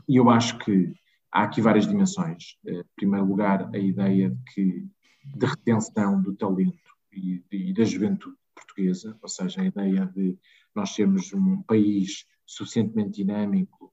eu 0.09 0.31
acho 0.31 0.59
que 0.59 0.93
há 1.33 1.43
aqui 1.43 1.61
várias 1.61 1.87
dimensões. 1.87 2.57
Uh, 2.65 2.81
em 2.81 2.85
primeiro 2.97 3.27
lugar, 3.27 3.69
a 3.75 3.79
ideia 3.79 4.31
de 4.31 4.43
que 4.55 4.87
de 5.25 5.47
retenção 5.47 6.23
do 6.23 6.35
talento 6.35 6.79
e, 7.13 7.45
de, 7.51 7.71
e 7.71 7.75
da 7.75 7.85
juventude 7.85 8.37
portuguesa, 8.55 9.19
ou 9.21 9.29
seja, 9.29 9.61
a 9.61 9.67
ideia 9.67 10.07
de 10.07 10.39
nós 10.75 10.91
sermos 10.91 11.33
um 11.35 11.63
país 11.63 12.25
suficientemente 12.47 13.23
dinâmico, 13.23 13.93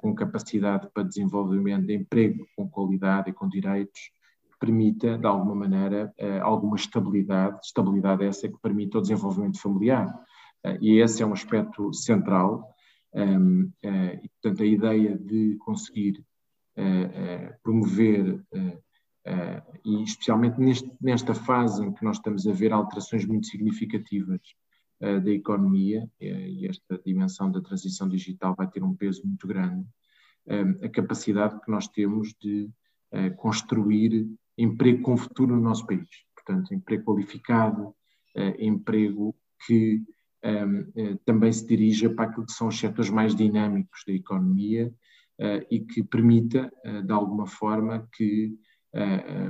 com 0.00 0.14
capacidade 0.14 0.88
para 0.92 1.02
desenvolvimento 1.02 1.86
de 1.86 1.94
emprego 1.94 2.48
com 2.56 2.68
qualidade 2.68 3.30
e 3.30 3.32
com 3.32 3.48
direitos, 3.48 4.10
permita, 4.58 5.18
de 5.18 5.26
alguma 5.26 5.54
maneira, 5.54 6.12
eh, 6.18 6.38
alguma 6.40 6.76
estabilidade, 6.76 7.58
estabilidade 7.62 8.24
essa 8.24 8.48
que 8.48 8.58
permita 8.60 8.98
o 8.98 9.00
desenvolvimento 9.00 9.60
familiar. 9.60 10.12
Eh, 10.64 10.78
e 10.80 11.00
esse 11.00 11.22
é 11.22 11.26
um 11.26 11.32
aspecto 11.32 11.92
central. 11.92 12.74
Ehm, 13.14 13.70
eh, 13.82 14.20
e, 14.22 14.28
portanto, 14.28 14.62
a 14.62 14.66
ideia 14.66 15.16
de 15.16 15.56
conseguir 15.58 16.24
promover, 17.62 18.44
e 19.82 20.02
especialmente 20.02 20.56
nesta 21.00 21.32
fase 21.34 21.82
em 21.82 21.90
que 21.90 22.04
nós 22.04 22.18
estamos 22.18 22.46
a 22.46 22.52
ver 22.52 22.70
alterações 22.70 23.24
muito 23.24 23.46
significativas 23.46 24.42
da 25.00 25.30
economia, 25.30 26.06
e 26.20 26.66
esta 26.66 27.00
dimensão 27.02 27.50
da 27.50 27.62
transição 27.62 28.06
digital 28.10 28.54
vai 28.54 28.68
ter 28.68 28.82
um 28.82 28.94
peso 28.94 29.26
muito 29.26 29.46
grande, 29.46 29.86
ehm, 30.46 30.76
a 30.84 30.88
capacidade 30.90 31.58
que 31.62 31.70
nós 31.70 31.88
temos 31.88 32.34
de 32.38 32.68
construir 33.38 34.28
emprego 34.56 35.02
com 35.02 35.16
futuro 35.16 35.54
no 35.54 35.62
nosso 35.62 35.86
país. 35.86 36.08
Portanto, 36.34 36.72
emprego 36.72 37.04
qualificado, 37.04 37.88
uh, 37.88 38.54
emprego 38.58 39.34
que 39.66 40.02
ehm, 40.42 40.84
eh, 40.94 41.18
também 41.24 41.50
se 41.50 41.66
dirija 41.66 42.10
para 42.10 42.26
aquilo 42.26 42.46
que 42.46 42.52
são 42.52 42.68
os 42.68 42.78
setores 42.78 43.10
mais 43.10 43.34
dinâmicos 43.34 44.02
da 44.06 44.12
economia 44.12 44.92
uh, 45.40 45.66
e 45.70 45.80
que 45.80 46.04
permita, 46.04 46.70
de 47.04 47.12
alguma 47.12 47.46
forma, 47.46 48.06
que 48.12 48.54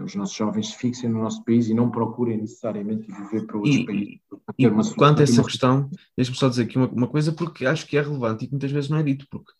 os 0.05 0.15
nossos 0.17 0.35
jovens 0.35 0.69
se 0.69 0.79
fixem 0.79 1.09
no 1.11 1.21
nosso 1.21 1.45
país 1.45 1.69
e 1.69 1.75
não 1.75 1.91
procurem 1.91 2.39
necessariamente 2.39 3.07
viver 3.07 3.47
para 3.47 3.59
outros 3.59 3.77
e, 3.77 3.85
países. 3.85 4.21
E 4.59 4.95
quanto 4.97 5.21
a 5.21 5.23
essa 5.23 5.43
questão, 5.45 5.89
deixe-me 6.17 6.37
só 6.37 6.49
dizer 6.49 6.65
aqui 6.65 6.77
uma, 6.77 6.89
uma 6.89 7.07
coisa, 7.07 7.33
porque 7.33 7.67
acho 7.67 7.87
que 7.87 7.97
é 7.97 8.03
relevante 8.03 8.45
e 8.45 8.47
que 8.47 8.53
muitas 8.53 8.73
vezes 8.73 8.91
não 8.91 8.99
é 8.99 9.03
dito, 9.03 9.27
porque 9.31 9.53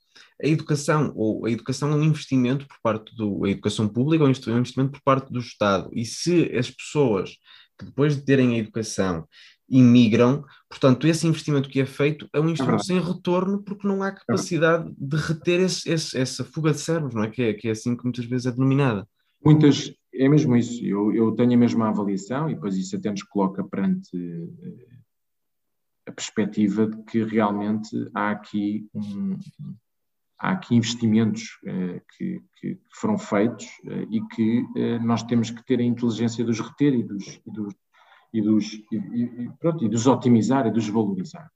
a 0.43 0.47
educação, 0.47 1.13
ou 1.17 1.47
a 1.47 1.51
educação 1.51 1.91
é 1.93 1.95
um 1.95 2.05
investimento 2.05 2.67
por 2.67 2.77
parte 2.83 3.15
do, 3.17 3.45
a 3.45 3.51
educação 3.51 3.89
pública 3.89 4.25
é 4.25 4.27
um 4.27 4.59
investimento 4.59 4.93
por 4.93 5.03
parte 5.03 5.33
do 5.33 5.39
Estado, 5.39 5.91
e 5.93 6.05
se 6.05 6.55
as 6.57 6.71
pessoas 6.71 7.37
que 7.79 7.85
depois 7.85 8.17
de 8.17 8.25
terem 8.25 8.55
a 8.55 8.59
educação 8.59 9.27
imigram, 9.69 10.45
portanto, 10.69 11.07
esse 11.07 11.27
investimento 11.27 11.69
que 11.69 11.81
é 11.81 11.87
feito 11.87 12.29
é 12.33 12.41
um 12.41 12.49
investimento 12.49 12.83
é 12.83 12.85
sem 12.85 13.01
retorno 13.01 13.63
porque 13.63 13.87
não 13.87 14.03
há 14.03 14.13
capacidade 14.13 14.89
é 14.89 14.95
de 14.97 15.17
reter 15.17 15.61
esse, 15.61 15.91
esse, 15.91 16.17
essa 16.17 16.45
fuga 16.45 16.73
de 16.73 16.81
cérebros, 16.81 17.15
não 17.15 17.25
é? 17.25 17.31
Que, 17.31 17.43
é? 17.43 17.55
que 17.55 17.69
é 17.69 17.73
assim 17.73 17.97
que 17.97 18.05
muitas 18.05 18.25
vezes 18.25 18.47
é 18.47 18.53
denominada. 18.53 19.07
Muitas, 19.45 19.93
é 20.15 20.29
mesmo 20.29 20.57
isso, 20.57 20.85
eu, 20.85 21.13
eu 21.13 21.33
tenho 21.33 21.55
a 21.55 21.57
mesma 21.57 21.89
avaliação 21.89 22.49
e 22.49 22.55
depois 22.55 22.77
isso 22.77 22.97
até 22.97 23.11
nos 23.11 23.23
coloca 23.25 23.63
perante 23.65 24.17
eh, 24.17 24.97
a 26.07 26.13
perspectiva 26.13 26.87
de 26.87 27.03
que 27.05 27.23
realmente 27.25 27.91
há 28.15 28.31
aqui 28.31 28.89
um, 28.95 29.37
há 30.39 30.53
aqui 30.53 30.75
investimentos 30.75 31.59
que, 32.17 32.41
que, 32.61 32.79
foram 32.95 33.19
feitos 33.19 33.67
e 34.11 34.21
que 34.35 34.65
nós 35.03 35.23
temos 35.23 35.51
que 35.51 35.65
ter 35.65 35.81
a 35.81 35.85
inteligência 35.85 36.45
de 36.45 36.51
os 36.51 36.61
reter 36.61 36.95
e 36.95 37.03
dos, 37.03 37.41
e 37.47 37.51
dos, 37.51 37.75
e 38.33 38.43
dos, 38.43 38.73
e, 38.93 39.51
pronto, 39.59 39.85
e 39.85 39.89
dos 39.89 40.07
otimizar 40.07 40.67
e 40.67 40.71
dos 40.71 40.89
valorizar. 40.89 41.51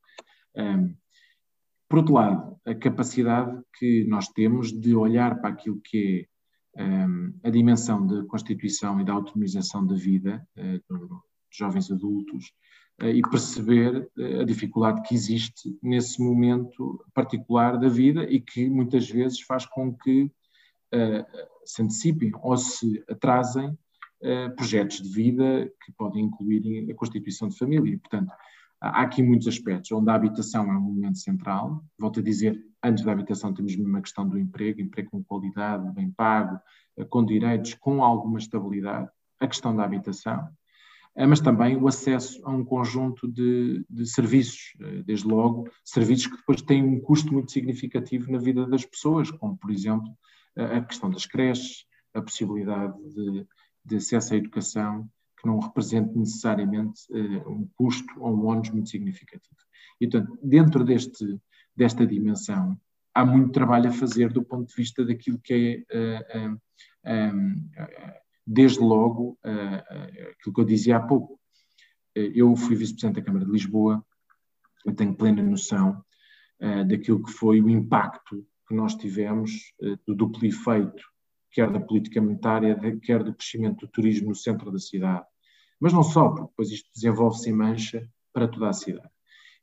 Por 1.89 1.99
outro 1.99 2.15
lado, 2.15 2.57
a 2.67 2.75
capacidade 2.75 3.61
que 3.79 4.05
nós 4.09 4.29
temos 4.29 4.73
de 4.73 4.95
olhar 4.95 5.41
para 5.41 5.51
aquilo 5.51 5.81
que 5.83 6.27
é 6.77 7.05
a 7.45 7.51
dimensão 7.51 8.07
da 8.07 8.25
constituição 8.27 9.01
e 9.01 9.05
da 9.05 9.13
autonomização 9.13 9.85
da 9.85 9.97
vida 9.97 10.47
dos 10.89 11.23
jovens 11.53 11.91
adultos 11.91 12.53
e 13.09 13.23
perceber 13.23 14.11
uh, 14.19 14.41
a 14.41 14.45
dificuldade 14.45 15.03
que 15.03 15.15
existe 15.15 15.79
nesse 15.83 16.23
momento 16.23 17.05
particular 17.15 17.79
da 17.79 17.89
vida 17.89 18.25
e 18.25 18.41
que 18.41 18.69
muitas 18.69 19.09
vezes 19.09 19.41
faz 19.41 19.67
com 19.67 19.95
que 19.95 20.31
se 21.65 21.81
antecipem 21.81 22.33
ou 22.43 22.57
se 22.57 23.01
atrasem 23.09 23.79
projetos 24.57 25.01
de 25.01 25.09
vida 25.09 25.73
que 25.85 25.93
podem 25.93 26.25
incluir 26.25 26.91
a 26.91 26.95
constituição 26.97 27.47
de 27.47 27.57
família. 27.57 27.97
Portanto, 27.97 28.33
Há 28.83 29.03
aqui 29.03 29.23
muitos 29.23 29.47
aspectos, 29.47 29.93
onde 29.93 30.11
a 30.11 30.15
habitação 30.15 30.65
é 30.73 30.79
um 30.79 30.81
momento 30.81 31.19
central. 31.19 31.85
Volto 31.99 32.21
a 32.21 32.23
dizer, 32.23 32.59
antes 32.83 33.05
da 33.05 33.13
habitação 33.13 33.53
temos 33.53 33.77
mesmo 33.77 33.95
a 33.95 34.01
questão 34.01 34.27
do 34.27 34.39
emprego, 34.39 34.81
emprego 34.81 35.11
com 35.11 35.23
qualidade, 35.23 35.93
bem 35.93 36.11
pago, 36.11 36.59
eh, 36.97 37.05
com 37.05 37.23
direitos, 37.23 37.75
com 37.75 38.03
alguma 38.03 38.39
estabilidade. 38.39 39.11
A 39.39 39.47
questão 39.47 39.77
da 39.77 39.85
habitação, 39.85 40.49
eh, 40.49 40.51
mas 41.17 41.41
também 41.41 41.77
o 41.77 41.89
acesso 41.89 42.41
a 42.45 42.51
um 42.51 42.65
conjunto 42.65 43.27
de, 43.27 43.85
de, 43.91 44.07
serviços, 44.07 44.75
eh, 44.81 45.03
desde 45.03 45.27
logo, 45.27 45.69
serviços 45.85 46.29
que 46.29 46.37
depois 46.37 46.63
têm 46.63 46.83
um 46.83 47.01
custo 47.01 47.33
muito 47.33 47.51
significativo 47.51 48.31
na 48.31 48.39
vida 48.39 48.67
das 48.67 48.85
pessoas, 48.85 49.31
como, 49.31 49.57
por 49.57 49.71
exemplo, 49.71 50.17
a 50.57 50.81
questão 50.81 51.11
das 51.11 51.27
creches, 51.27 51.85
a 52.15 52.21
possibilidade 52.21 52.95
de, 53.15 53.47
de 53.85 53.97
acesso 53.97 54.35
à 54.35 54.37
educação, 54.37 55.09
que 55.41 55.47
não 55.47 55.59
represente 55.59 56.17
necessariamente 56.17 57.01
uh, 57.11 57.51
um 57.51 57.69
custo 57.75 58.13
ou 58.19 58.37
um 58.37 58.47
ónus 58.47 58.71
muito 58.71 58.91
significativo. 58.91 59.57
E, 60.01 60.07
portanto, 60.07 60.39
dentro 60.43 60.85
deste, 60.85 61.41
desta 61.75 62.07
dimensão, 62.07 62.79
há 63.15 63.25
muito 63.25 63.53
trabalho 63.53 63.89
a 63.89 63.93
fazer 63.93 64.33
do 64.33 64.43
ponto 64.43 64.69
de 64.69 64.75
vista 64.75 65.05
daquilo 65.05 65.39
que 65.39 65.85
é, 65.93 66.53
uh, 66.53 66.61
desde 68.47 68.81
logo, 68.81 69.39
aquilo 69.43 70.55
que 70.55 70.61
eu 70.61 70.65
dizia 70.65 70.97
há 70.97 71.01
pouco. 71.01 71.39
eu 72.15 72.55
fui 72.57 72.75
vice-presidente 72.75 73.21
da 73.21 73.27
Câmara 73.27 73.45
de 73.45 73.53
Lisboa, 73.53 74.05
eu 74.85 74.95
tenho 74.95 75.15
plena 75.15 75.43
noção 75.43 76.05
daquilo 76.89 77.23
que 77.23 77.33
foi 77.33 77.61
o 77.61 77.71
impacto 77.71 78.47
que 78.69 78.75
nós 78.75 78.95
tivemos 78.95 79.73
do 80.07 80.15
duplo 80.15 80.47
efeito 80.47 81.03
quer 81.51 81.71
da 81.71 81.81
política 81.81 82.21
monetária, 82.21 82.79
quer 83.03 83.25
do 83.25 83.35
crescimento 83.35 83.81
do 83.87 83.89
turismo 83.91 84.29
no 84.29 84.35
centro 84.35 84.71
da 84.71 84.79
cidade. 84.79 85.27
Mas 85.81 85.93
não 85.93 86.03
só, 86.03 86.29
porque 86.29 86.49
depois 86.49 86.71
isto 86.71 86.91
desenvolve-se 86.95 87.51
em 87.51 87.53
mancha 87.53 88.09
para 88.33 88.47
toda 88.47 88.69
a 88.69 88.73
cidade. 88.73 89.11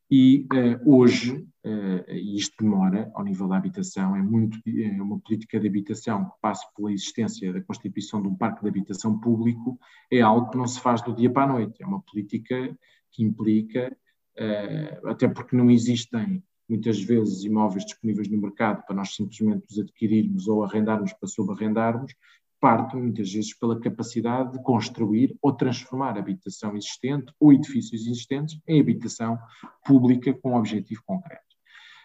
E 0.10 0.48
uh, 0.54 0.90
hoje, 0.90 1.46
uh, 1.66 2.12
isto 2.12 2.64
demora 2.64 3.12
ao 3.14 3.26
nível 3.26 3.48
da 3.48 3.58
habitação, 3.58 4.16
é, 4.16 4.22
muito, 4.22 4.58
é 4.66 5.02
uma 5.02 5.20
política 5.20 5.60
de 5.60 5.68
habitação 5.68 6.26
que 6.26 6.36
passa 6.42 6.66
pela 6.76 6.92
existência 6.92 7.52
da 7.52 7.62
constituição 7.62 8.22
de 8.22 8.30
um 8.30 8.36
parque 8.36 8.62
de 8.62 8.70
habitação 8.70 9.20
público, 9.20 9.78
é 10.10 10.22
algo 10.22 10.50
que 10.50 10.58
não 10.58 10.68
se 10.68 10.80
faz 10.80 11.02
do 11.02 11.14
dia 11.14 11.30
para 11.30 11.44
a 11.44 11.54
noite. 11.54 11.84
É 11.84 11.86
uma 11.86 12.02
política 12.02 12.78
que 13.12 13.22
implica, 13.22 13.96
uh, 14.40 15.08
até 15.10 15.28
porque 15.28 15.56
não 15.56 15.70
existem 15.70 16.42
muitas 16.70 17.02
vezes 17.02 17.44
imóveis 17.44 17.86
disponíveis 17.86 18.28
no 18.30 18.38
mercado 18.38 18.86
para 18.86 18.96
nós 18.96 19.16
simplesmente 19.16 19.66
os 19.70 19.80
adquirirmos 19.80 20.48
ou 20.48 20.64
arrendarmos 20.64 21.14
para 21.14 21.28
subarrendarmos, 21.28 22.14
parte 22.60 22.96
muitas 22.96 23.32
vezes 23.32 23.58
pela 23.58 23.80
capacidade 23.80 24.54
de 24.54 24.64
construir 24.64 25.36
ou 25.42 25.54
transformar 25.54 26.18
habitação 26.18 26.76
existente 26.76 27.32
ou 27.40 27.54
edifícios 27.54 28.02
existentes 28.02 28.60
em 28.68 28.80
habitação 28.80 29.38
pública 29.86 30.34
com 30.34 30.52
um 30.52 30.58
objetivo 30.58 31.02
concreto. 31.06 31.48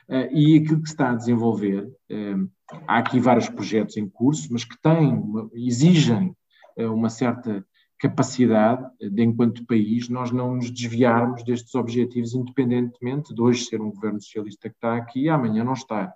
Uh, 0.08 0.28
e 0.32 0.56
aquilo 0.58 0.82
que 0.82 0.88
se 0.88 0.94
está 0.94 1.10
a 1.10 1.14
desenvolver, 1.14 1.84
uh, 1.84 2.50
há 2.86 2.98
aqui 2.98 3.20
vários 3.20 3.48
projetos 3.48 3.96
em 3.96 4.08
curso, 4.08 4.48
mas 4.50 4.64
que 4.64 4.80
têm, 4.82 5.14
uma, 5.14 5.48
exigem 5.54 6.36
uh, 6.76 6.92
uma 6.92 7.08
certa 7.08 7.64
capacidade 7.98 8.84
de, 9.00 9.22
enquanto 9.22 9.64
país, 9.64 10.08
nós 10.08 10.32
não 10.32 10.56
nos 10.56 10.70
desviarmos 10.72 11.44
destes 11.44 11.72
objetivos, 11.76 12.34
independentemente 12.34 13.32
de 13.32 13.40
hoje 13.40 13.64
ser 13.64 13.80
um 13.80 13.90
governo 13.90 14.20
socialista 14.20 14.68
que 14.68 14.74
está 14.74 14.96
aqui 14.96 15.22
e 15.22 15.28
amanhã 15.28 15.62
não 15.62 15.72
estar. 15.74 16.12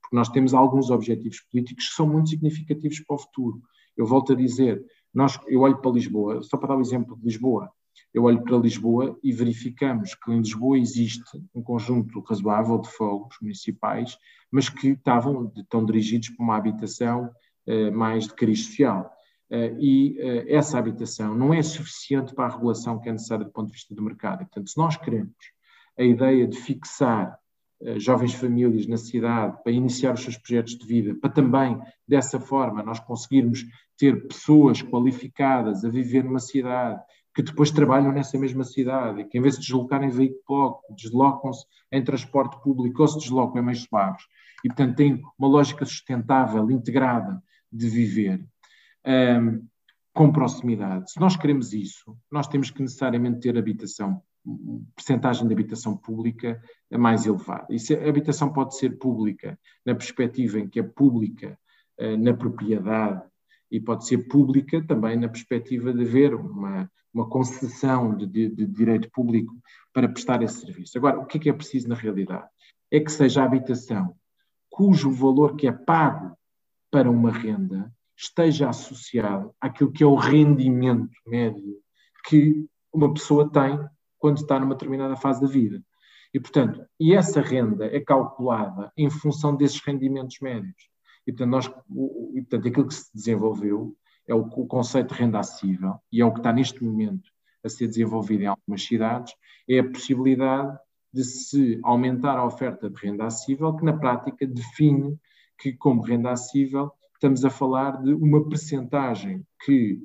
Porque 0.00 0.14
nós 0.14 0.28
temos 0.28 0.54
alguns 0.54 0.90
objetivos 0.90 1.40
políticos 1.50 1.88
que 1.88 1.94
são 1.94 2.06
muito 2.06 2.28
significativos 2.28 3.00
para 3.00 3.16
o 3.16 3.18
futuro. 3.18 3.60
Eu 3.96 4.06
volto 4.06 4.32
a 4.32 4.36
dizer, 4.36 4.84
nós, 5.12 5.38
eu 5.46 5.60
olho 5.60 5.78
para 5.78 5.90
Lisboa, 5.90 6.42
só 6.42 6.56
para 6.56 6.68
dar 6.68 6.76
o 6.76 6.80
exemplo 6.80 7.16
de 7.16 7.24
Lisboa, 7.24 7.70
eu 8.12 8.24
olho 8.24 8.42
para 8.42 8.56
Lisboa 8.56 9.18
e 9.22 9.32
verificamos 9.32 10.14
que 10.14 10.30
em 10.32 10.38
Lisboa 10.38 10.78
existe 10.78 11.40
um 11.54 11.62
conjunto 11.62 12.20
razoável 12.20 12.78
de 12.78 12.88
fogos 12.88 13.36
municipais, 13.40 14.16
mas 14.50 14.68
que 14.68 14.88
estavam, 14.90 15.52
estão 15.56 15.84
dirigidos 15.84 16.30
para 16.30 16.44
uma 16.44 16.56
habitação 16.56 17.30
uh, 17.66 17.92
mais 17.92 18.26
de 18.26 18.34
cariz 18.34 18.66
social. 18.66 19.12
Uh, 19.50 19.78
e 19.78 20.16
uh, 20.18 20.44
essa 20.48 20.78
habitação 20.78 21.34
não 21.34 21.52
é 21.52 21.62
suficiente 21.62 22.34
para 22.34 22.46
a 22.46 22.56
regulação 22.56 23.00
que 23.00 23.08
é 23.08 23.12
necessária 23.12 23.44
do 23.44 23.52
ponto 23.52 23.66
de 23.66 23.74
vista 23.74 23.94
do 23.94 24.02
mercado. 24.02 24.42
E, 24.42 24.46
portanto, 24.46 24.70
se 24.70 24.78
nós 24.78 24.96
queremos 24.96 25.34
a 25.98 26.02
ideia 26.02 26.46
de 26.46 26.56
fixar 26.56 27.38
jovens 27.96 28.34
famílias 28.34 28.86
na 28.86 28.96
cidade 28.96 29.62
para 29.62 29.72
iniciar 29.72 30.14
os 30.14 30.22
seus 30.22 30.36
projetos 30.36 30.76
de 30.76 30.86
vida, 30.86 31.14
para 31.14 31.30
também, 31.30 31.78
dessa 32.06 32.40
forma, 32.40 32.82
nós 32.82 32.98
conseguirmos 33.00 33.64
ter 33.96 34.26
pessoas 34.26 34.82
qualificadas 34.82 35.84
a 35.84 35.88
viver 35.88 36.24
numa 36.24 36.40
cidade, 36.40 37.00
que 37.34 37.42
depois 37.42 37.70
trabalham 37.70 38.12
nessa 38.12 38.38
mesma 38.38 38.64
cidade 38.64 39.20
e 39.20 39.24
que, 39.24 39.36
em 39.36 39.42
vez 39.42 39.54
de 39.56 39.62
deslocarem 39.62 40.08
em 40.08 40.12
veículo 40.12 40.78
deslocam-se 40.96 41.66
em 41.90 42.02
transporte 42.02 42.60
público 42.62 43.02
ou 43.02 43.08
se 43.08 43.18
deslocam 43.18 43.60
em 43.60 43.64
meios 43.64 43.82
suaves. 43.82 44.22
E, 44.64 44.68
portanto, 44.68 44.96
têm 44.96 45.22
uma 45.38 45.48
lógica 45.48 45.84
sustentável, 45.84 46.70
integrada 46.70 47.42
de 47.70 47.88
viver 47.88 48.44
um, 49.04 49.66
com 50.12 50.32
proximidade. 50.32 51.10
Se 51.10 51.20
nós 51.20 51.36
queremos 51.36 51.72
isso, 51.72 52.16
nós 52.30 52.46
temos 52.46 52.70
que 52.70 52.80
necessariamente 52.80 53.40
ter 53.40 53.58
habitação, 53.58 54.22
percentagem 54.94 55.46
de 55.46 55.54
habitação 55.54 55.96
pública 55.96 56.60
mais 56.92 57.26
elevada. 57.26 57.66
E 57.70 57.78
se 57.78 57.94
a 57.94 58.08
habitação 58.08 58.52
pode 58.52 58.76
ser 58.76 58.98
pública 58.98 59.58
na 59.84 59.94
perspectiva 59.94 60.58
em 60.58 60.68
que 60.68 60.80
é 60.80 60.82
pública 60.82 61.58
uh, 62.00 62.16
na 62.16 62.34
propriedade 62.34 63.22
e 63.70 63.80
pode 63.80 64.06
ser 64.06 64.18
pública 64.28 64.84
também 64.86 65.16
na 65.16 65.28
perspectiva 65.28 65.92
de 65.92 66.02
haver 66.02 66.34
uma, 66.34 66.90
uma 67.12 67.28
concessão 67.28 68.14
de, 68.16 68.26
de, 68.26 68.48
de 68.48 68.66
direito 68.66 69.10
público 69.10 69.54
para 69.92 70.08
prestar 70.08 70.42
esse 70.42 70.60
serviço. 70.60 70.98
Agora, 70.98 71.18
o 71.18 71.26
que 71.26 71.38
é 71.38 71.40
que 71.40 71.48
é 71.48 71.52
preciso 71.52 71.88
na 71.88 71.94
realidade? 71.94 72.46
É 72.90 73.00
que 73.00 73.10
seja 73.10 73.42
a 73.42 73.46
habitação 73.46 74.14
cujo 74.68 75.10
valor 75.10 75.56
que 75.56 75.68
é 75.68 75.72
pago 75.72 76.36
para 76.90 77.10
uma 77.10 77.30
renda 77.30 77.92
esteja 78.16 78.68
associado 78.68 79.54
àquilo 79.60 79.92
que 79.92 80.02
é 80.02 80.06
o 80.06 80.14
rendimento 80.14 81.16
médio 81.26 81.76
que 82.24 82.66
uma 82.92 83.12
pessoa 83.12 83.50
tem 83.50 83.78
quando 84.24 84.38
está 84.38 84.58
numa 84.58 84.74
determinada 84.74 85.16
fase 85.16 85.38
da 85.42 85.46
vida. 85.46 85.84
E, 86.32 86.40
portanto, 86.40 86.82
e 86.98 87.14
essa 87.14 87.42
renda 87.42 87.84
é 87.84 88.00
calculada 88.00 88.90
em 88.96 89.10
função 89.10 89.54
desses 89.54 89.78
rendimentos 89.84 90.40
médios. 90.40 90.88
E, 91.26 91.30
portanto, 91.30 91.50
nós, 91.50 91.66
e, 92.32 92.40
portanto 92.40 92.68
aquilo 92.68 92.86
que 92.88 92.94
se 92.94 93.14
desenvolveu 93.14 93.94
é 94.26 94.34
o, 94.34 94.38
o, 94.38 94.66
conceito 94.66 95.12
de 95.12 95.20
renda 95.20 95.40
acessível, 95.40 95.96
e 96.10 96.22
é 96.22 96.24
o 96.24 96.32
que 96.32 96.38
está 96.38 96.54
neste 96.54 96.82
momento 96.82 97.28
a 97.62 97.68
ser 97.68 97.86
desenvolvido 97.86 98.44
em 98.44 98.46
algumas 98.46 98.82
cidades, 98.82 99.34
é 99.68 99.80
a 99.80 99.90
possibilidade 99.90 100.74
de 101.12 101.22
se 101.22 101.78
aumentar 101.84 102.38
a 102.38 102.46
oferta 102.46 102.88
de 102.88 102.98
renda 102.98 103.26
acessível, 103.26 103.76
que 103.76 103.84
na 103.84 103.92
prática 103.92 104.46
define 104.46 105.18
que, 105.58 105.74
como 105.74 106.00
renda 106.00 106.30
acessível, 106.30 106.90
estamos 107.12 107.44
a 107.44 107.50
falar 107.50 108.02
de 108.02 108.14
uma 108.14 108.48
percentagem 108.48 109.46
que 109.66 109.98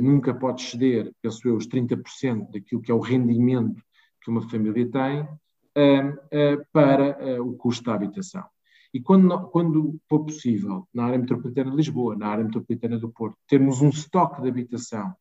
nunca 0.00 0.32
pode 0.32 0.62
exceder, 0.62 1.12
penso 1.20 1.48
eu, 1.48 1.56
os 1.56 1.66
30% 1.66 2.52
daquilo 2.52 2.80
que 2.80 2.92
é 2.92 2.94
o 2.94 3.00
rendimento 3.00 3.82
que 4.24 4.30
uma 4.30 4.48
família 4.48 4.90
tem 4.90 5.28
eh, 5.76 6.14
eh, 6.30 6.64
para 6.72 7.16
eh, 7.20 7.40
o 7.40 7.54
custo 7.54 7.84
da 7.84 7.94
habitação. 7.94 8.44
E 8.92 9.00
quando, 9.00 9.48
quando 9.48 10.00
for 10.08 10.24
possível, 10.24 10.88
na 10.94 11.06
área 11.06 11.18
metropolitana 11.18 11.70
de 11.72 11.76
Lisboa, 11.76 12.16
na 12.16 12.28
área 12.28 12.44
metropolitana 12.44 12.96
do 12.96 13.10
Porto, 13.10 13.36
termos 13.48 13.82
um 13.82 13.88
estoque 13.88 14.40
de 14.40 14.48
habitação 14.48 15.12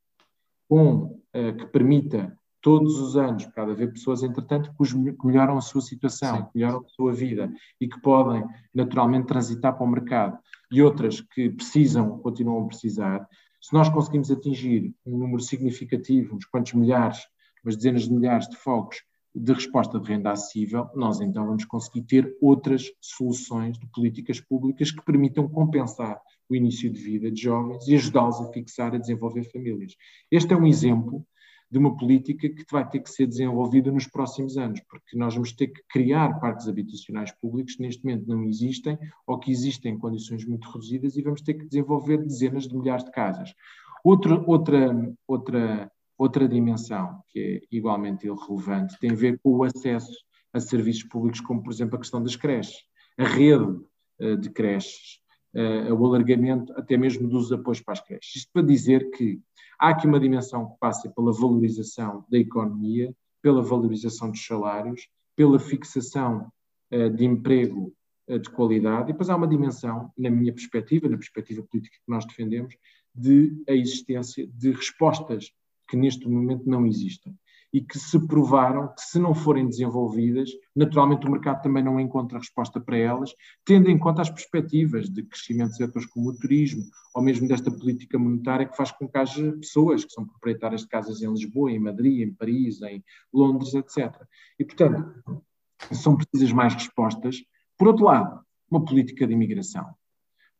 com, 0.70 1.20
que 1.34 1.66
permita 1.66 2.38
todos 2.62 3.00
os 3.00 3.18
anos, 3.18 3.46
porque 3.46 3.60
há 3.60 3.66
de 3.66 3.72
haver 3.72 3.92
pessoas, 3.92 4.22
entretanto, 4.22 4.72
que 4.78 5.28
melhoram 5.28 5.58
a 5.58 5.62
sua 5.62 5.82
situação, 5.82 6.38
Sim. 6.38 6.44
que 6.44 6.50
melhoram 6.54 6.86
a 6.86 6.88
sua 6.88 7.12
vida 7.12 7.52
e 7.82 7.88
que 7.88 8.00
podem 8.00 8.46
naturalmente 8.74 9.26
transitar 9.26 9.76
para 9.76 9.84
o 9.84 9.90
mercado, 9.90 10.38
e 10.72 10.80
outras 10.82 11.20
que 11.20 11.50
precisam, 11.50 12.20
continuam 12.20 12.64
a 12.64 12.68
precisar, 12.68 13.28
se 13.64 13.74
nós 13.74 13.88
conseguimos 13.88 14.30
atingir 14.30 14.94
um 15.06 15.18
número 15.18 15.42
significativo, 15.42 16.36
uns 16.36 16.44
quantos 16.44 16.74
milhares, 16.74 17.20
umas 17.64 17.78
dezenas 17.78 18.04
de 18.04 18.14
milhares 18.14 18.50
de 18.50 18.58
fogos 18.58 18.98
de 19.34 19.54
resposta 19.54 19.98
de 19.98 20.06
renda 20.06 20.32
acessível, 20.32 20.90
nós 20.94 21.22
então 21.22 21.48
vamos 21.48 21.64
conseguir 21.64 22.02
ter 22.02 22.38
outras 22.42 22.92
soluções 23.00 23.80
de 23.80 23.88
políticas 23.88 24.42
públicas 24.42 24.92
que 24.92 25.04
permitam 25.04 25.48
compensar 25.48 26.22
o 26.50 26.56
início 26.56 26.92
de 26.92 27.02
vida 27.02 27.32
de 27.32 27.42
jovens 27.42 27.88
e 27.88 27.96
ajudá-los 27.96 28.42
a 28.42 28.52
fixar, 28.52 28.94
a 28.94 29.00
desenvolver 29.00 29.46
famílias. 29.46 29.96
Este 30.30 30.54
é 30.54 30.58
um 30.58 30.68
exemplo 30.68 31.26
de 31.74 31.80
uma 31.80 31.98
política 31.98 32.48
que 32.48 32.64
vai 32.72 32.88
ter 32.88 33.00
que 33.00 33.10
ser 33.10 33.26
desenvolvida 33.26 33.92
nos 33.92 34.06
próximos 34.06 34.60
anos, 34.60 34.80
porque 34.82 35.18
nós 35.18 35.34
vamos 35.34 35.54
ter 35.54 35.70
que 35.70 35.82
criar 35.90 36.40
parques 36.40 36.68
habitacionais 36.68 37.32
públicos 37.32 37.74
que 37.74 37.82
neste 37.82 38.06
momento 38.06 38.28
não 38.28 38.44
existem 38.44 38.96
ou 39.26 39.40
que 39.40 39.52
existem 39.52 39.96
em 39.96 39.98
condições 39.98 40.46
muito 40.46 40.70
reduzidas 40.70 41.18
e 41.18 41.24
vamos 41.24 41.42
ter 41.42 41.56
que 41.56 41.66
desenvolver 41.66 42.20
dezenas 42.20 42.68
de 42.68 42.78
milhares 42.78 43.04
de 43.04 43.10
casas. 43.10 43.56
Outra, 44.04 44.40
outra, 44.46 45.16
outra, 45.28 45.92
outra 46.16 46.48
dimensão 46.48 47.24
que 47.30 47.40
é 47.40 47.76
igualmente 47.76 48.28
irrelevante 48.28 48.96
tem 49.00 49.10
a 49.10 49.16
ver 49.16 49.40
com 49.40 49.50
o 49.50 49.64
acesso 49.64 50.14
a 50.54 50.60
serviços 50.60 51.06
públicos, 51.06 51.42
como 51.42 51.64
por 51.64 51.74
exemplo 51.74 51.96
a 51.96 52.00
questão 52.00 52.22
das 52.22 52.36
creches, 52.36 52.84
a 53.18 53.24
rede 53.24 53.82
uh, 54.22 54.38
de 54.38 54.52
creches, 54.52 55.23
uh, 55.56 55.94
o 55.94 56.06
alargamento 56.06 56.74
até 56.74 56.98
mesmo 56.98 57.28
dos 57.28 57.52
apoios 57.52 57.82
para 57.82 57.94
as 57.94 58.02
creches. 58.02 58.36
Isto 58.36 58.52
para 58.54 58.64
dizer 58.64 59.10
que 59.12 59.42
Há 59.84 59.90
aqui 59.90 60.08
uma 60.08 60.20
dimensão 60.20 60.70
que 60.70 60.80
passa 60.80 61.10
pela 61.10 61.34
valorização 61.34 62.26
da 62.30 62.38
economia, 62.38 63.14
pela 63.42 63.62
valorização 63.62 64.32
dos 64.32 64.46
salários, 64.46 65.10
pela 65.36 65.60
fixação 65.60 66.50
uh, 66.90 67.10
de 67.10 67.26
emprego 67.26 67.94
uh, 68.30 68.40
de 68.40 68.50
qualidade, 68.50 69.10
e 69.10 69.12
depois 69.12 69.30
há 69.30 69.36
uma 69.36 69.48
dimensão, 69.48 70.10
na 70.18 70.30
minha 70.30 70.54
perspectiva, 70.54 71.10
na 71.10 71.18
perspectiva 71.18 71.64
política 71.64 71.98
que 71.98 72.10
nós 72.10 72.26
defendemos, 72.26 72.78
de 73.14 73.62
a 73.68 73.74
existência 73.74 74.48
de 74.48 74.72
respostas 74.72 75.52
que 75.90 75.98
neste 75.98 76.30
momento 76.30 76.64
não 76.66 76.86
existem 76.86 77.38
e 77.74 77.82
que 77.82 77.98
se 77.98 78.20
provaram 78.28 78.88
que, 78.90 79.02
se 79.02 79.18
não 79.18 79.34
forem 79.34 79.68
desenvolvidas, 79.68 80.52
naturalmente 80.76 81.26
o 81.26 81.32
mercado 81.32 81.64
também 81.64 81.84
não 81.84 82.00
encontra 82.00 82.38
resposta 82.38 82.80
para 82.80 82.98
elas, 82.98 83.34
tendo 83.66 83.90
em 83.90 83.98
conta 83.98 84.22
as 84.22 84.30
perspectivas 84.30 85.10
de 85.10 85.24
crescimento 85.24 85.72
de 85.72 85.78
setores 85.78 86.08
como 86.08 86.30
o 86.30 86.38
turismo, 86.38 86.84
ou 87.16 87.24
mesmo 87.24 87.48
desta 87.48 87.72
política 87.72 88.20
monetária 88.20 88.68
que 88.68 88.78
faz 88.78 88.92
com 88.92 89.08
que 89.08 89.18
haja 89.18 89.54
pessoas 89.54 90.06
que 90.06 90.14
são 90.14 90.26
proprietárias 90.26 90.82
de 90.82 90.88
casas 90.88 91.24
em 91.24 91.32
Lisboa, 91.32 91.72
em 91.72 91.80
Madrid, 91.80 92.28
em 92.28 92.34
Paris, 92.34 92.80
em 92.84 93.04
Londres, 93.34 93.74
etc. 93.74 94.22
E, 94.60 94.64
portanto, 94.64 95.44
são 95.92 96.16
precisas 96.16 96.54
mais 96.54 96.76
respostas. 96.76 97.38
Por 97.76 97.88
outro 97.88 98.06
lado, 98.06 98.40
uma 98.70 98.86
política 98.86 99.26
de 99.26 99.34
imigração 99.34 99.86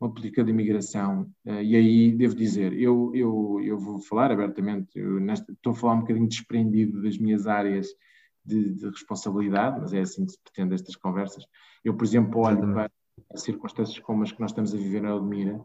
uma 0.04 0.14
política 0.14 0.44
de 0.44 0.52
imigração, 0.52 1.32
uh, 1.46 1.62
e 1.62 1.76
aí 1.78 2.12
devo 2.12 2.36
dizer, 2.36 2.74
eu, 2.74 3.12
eu, 3.16 3.62
eu 3.64 3.80
vou 3.80 4.00
falar 4.00 4.32
abertamente, 4.32 5.00
nesta, 5.00 5.54
estou 5.54 5.72
a 5.72 5.76
falar 5.76 5.94
um 5.94 6.00
bocadinho 6.02 6.28
desprendido 6.28 7.02
das 7.02 7.18
minhas 7.18 7.48
áreas 7.48 7.88
de, 8.44 8.74
de, 8.74 8.90
responsabilidade, 8.90 9.80
mas 9.80 9.94
é 9.94 10.02
assim 10.02 10.26
que 10.26 10.34
se 10.34 10.40
pretende 10.44 10.76
estas 10.76 10.98
conversas. 10.98 11.46
Eu, 11.86 11.96
por 11.96 12.04
exemplo, 12.04 12.42
olho 12.42 12.60
para 12.74 12.92
circunstâncias 13.36 13.98
como 14.00 14.24
as 14.24 14.32
que 14.34 14.42
nós 14.42 14.52
estamos 14.52 14.74
a 14.74 14.78
viver 14.78 15.02
na 15.02 15.16
Admira 15.16 15.62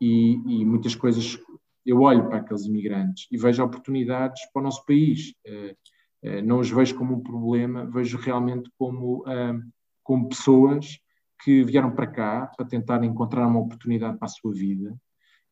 e, 0.00 0.34
e 0.34 0.64
muitas 0.64 0.94
coisas, 0.94 1.36
eu 1.84 2.02
olho 2.02 2.28
para 2.28 2.38
aqueles 2.38 2.64
imigrantes 2.64 3.26
e 3.32 3.36
vejo 3.36 3.64
oportunidades 3.64 4.40
para 4.52 4.60
o 4.60 4.62
nosso 4.62 4.86
país. 4.86 5.34
Uh, 5.44 6.28
uh, 6.28 6.42
não 6.44 6.60
os 6.60 6.70
vejo 6.70 6.96
como 6.96 7.16
um 7.16 7.20
problema, 7.20 7.84
vejo 7.90 8.16
realmente 8.16 8.70
como, 8.78 9.24
como 10.04 10.28
pessoas 10.28 11.02
que 11.42 11.64
vieram 11.64 11.90
para 11.90 12.06
cá 12.06 12.52
para 12.56 12.66
tentar 12.66 13.02
encontrar 13.04 13.46
uma 13.46 13.60
oportunidade 13.60 14.18
para 14.18 14.26
a 14.26 14.30
sua 14.30 14.52
vida, 14.52 14.96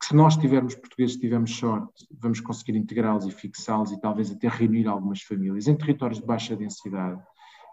que 0.01 0.07
se 0.07 0.15
nós 0.15 0.37
tivermos 0.37 0.75
portugueses, 0.75 1.17
tivermos 1.17 1.55
sorte, 1.55 2.07
vamos 2.11 2.41
conseguir 2.41 2.79
integrá-los 2.79 3.27
e 3.27 3.31
fixá-los 3.31 3.93
e 3.93 4.01
talvez 4.01 4.31
até 4.31 4.49
reunir 4.49 4.87
algumas 4.87 5.21
famílias 5.23 5.67
em 5.67 5.77
territórios 5.77 6.21
de 6.21 6.27
baixa 6.27 6.57
densidade. 6.57 7.21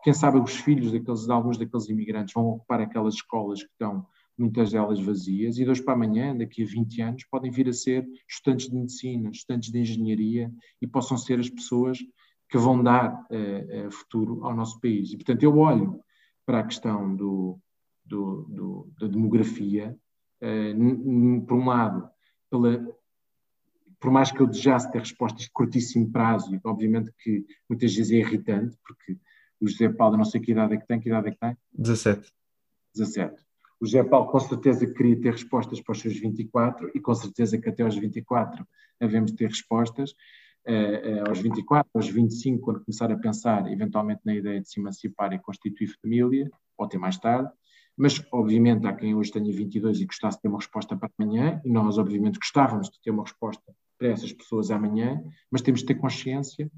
Quem 0.04 0.14
sabe 0.14 0.38
os 0.38 0.56
filhos 0.56 0.92
daqueles, 0.92 1.26
de 1.26 1.32
alguns 1.32 1.58
daqueles 1.58 1.88
imigrantes 1.88 2.34
vão 2.34 2.48
ocupar 2.48 2.82
aquelas 2.82 3.16
escolas 3.16 3.64
que 3.64 3.70
estão, 3.70 4.06
muitas 4.38 4.72
delas 4.72 5.00
vazias, 5.00 5.58
e 5.58 5.64
de 5.64 5.70
hoje 5.70 5.84
para 5.84 5.94
amanhã, 5.94 6.36
daqui 6.36 6.64
a 6.64 6.66
20 6.66 7.02
anos, 7.02 7.24
podem 7.32 7.50
vir 7.50 7.70
a 7.70 7.74
ser 7.74 8.06
estudantes 8.30 8.70
de 8.70 8.76
medicina, 8.76 9.30
estudantes 9.32 9.72
de 9.72 9.80
engenharia 9.80 10.52
e 10.82 10.88
possam 10.88 11.18
ser 11.18 11.40
as 11.40 11.50
pessoas 11.50 11.98
que 12.50 12.58
vão 12.58 12.84
dar 12.84 13.14
uh, 13.14 13.88
uh, 13.88 13.92
futuro 13.92 14.46
ao 14.46 14.56
nosso 14.56 14.80
país. 14.80 15.12
E, 15.12 15.18
portanto, 15.18 15.44
eu 15.44 15.58
olho 15.58 16.00
para 16.46 16.60
a 16.60 16.64
questão 16.64 17.16
do, 17.16 17.60
do, 18.08 18.44
do, 18.50 18.94
da 19.00 19.08
demografia, 19.08 19.98
uh, 20.42 21.46
por 21.46 21.58
um 21.58 21.66
lado, 21.66 22.10
pela, 22.50 22.86
por 24.00 24.12
mais 24.12 24.32
que 24.32 24.40
eu 24.40 24.48
desejasse 24.48 24.92
ter 24.92 25.00
respostas 25.00 25.44
de 25.44 25.52
curtíssimo 25.52 26.12
prazo, 26.12 26.54
e 26.56 26.60
obviamente 26.64 27.12
que 27.20 27.46
muitas 27.70 27.94
vezes 27.96 28.12
é 28.12 28.16
irritante, 28.16 28.78
porque 28.86 29.18
o 29.60 29.68
José 29.68 29.90
Paulo, 29.90 30.18
não 30.18 30.26
sei 30.26 30.40
que 30.40 30.52
idade 30.52 30.76
é 30.76 30.78
que 30.78 30.88
tem, 30.88 31.00
que 31.00 31.10
idade 31.10 31.30
é 31.30 31.32
que 31.32 31.40
tem? 31.40 31.58
17. 31.74 32.32
17. 32.96 33.48
O 33.80 33.86
José 33.86 34.04
Paulo 34.04 34.28
com 34.32 34.40
certeza 34.40 34.92
queria 34.92 35.20
ter 35.20 35.32
respostas 35.32 35.82
para 35.82 35.92
os 35.92 36.00
seus 36.00 36.18
24 36.20 36.92
e 36.96 37.00
com 37.00 37.14
certeza 37.14 37.58
que 37.58 37.70
até 37.70 37.84
aos 37.84 37.96
24 37.96 38.68
havemos 39.00 39.32
de 39.32 39.38
ter 39.38 39.48
respostas. 39.48 40.12
Uh, 40.68 41.24
uh, 41.24 41.30
aos 41.30 41.40
24, 41.40 41.90
aos 41.94 42.10
25, 42.10 42.62
quando 42.62 42.84
começar 42.84 43.10
a 43.10 43.18
pensar 43.18 43.72
eventualmente 43.72 44.22
na 44.26 44.36
ideia 44.36 44.60
de 44.60 44.70
se 44.70 44.80
emancipar 44.80 45.32
e 45.32 45.40
constituir 45.40 45.88
família, 46.02 46.52
ou 46.78 46.86
até 46.86 46.98
mais 46.98 47.18
tarde, 47.18 47.50
mas, 47.98 48.24
obviamente, 48.32 48.86
há 48.86 48.94
quem 48.94 49.16
hoje 49.16 49.32
tenha 49.32 49.52
22 49.52 50.02
e 50.02 50.06
gostasse 50.06 50.38
de 50.38 50.44
ter 50.44 50.48
uma 50.48 50.60
resposta 50.60 50.96
para 50.96 51.10
amanhã, 51.18 51.60
e 51.66 51.70
nós, 51.70 51.98
obviamente, 51.98 52.38
gostávamos 52.38 52.90
de 52.90 53.02
ter 53.02 53.12
uma 53.12 53.24
resposta 53.24 53.74
para 53.98 54.10
essas 54.10 54.32
pessoas 54.32 54.70
amanhã, 54.70 55.22
mas 55.52 55.62
temos 55.62 55.82
de 55.82 55.88
ter 55.88 55.96
consciência 55.96 56.72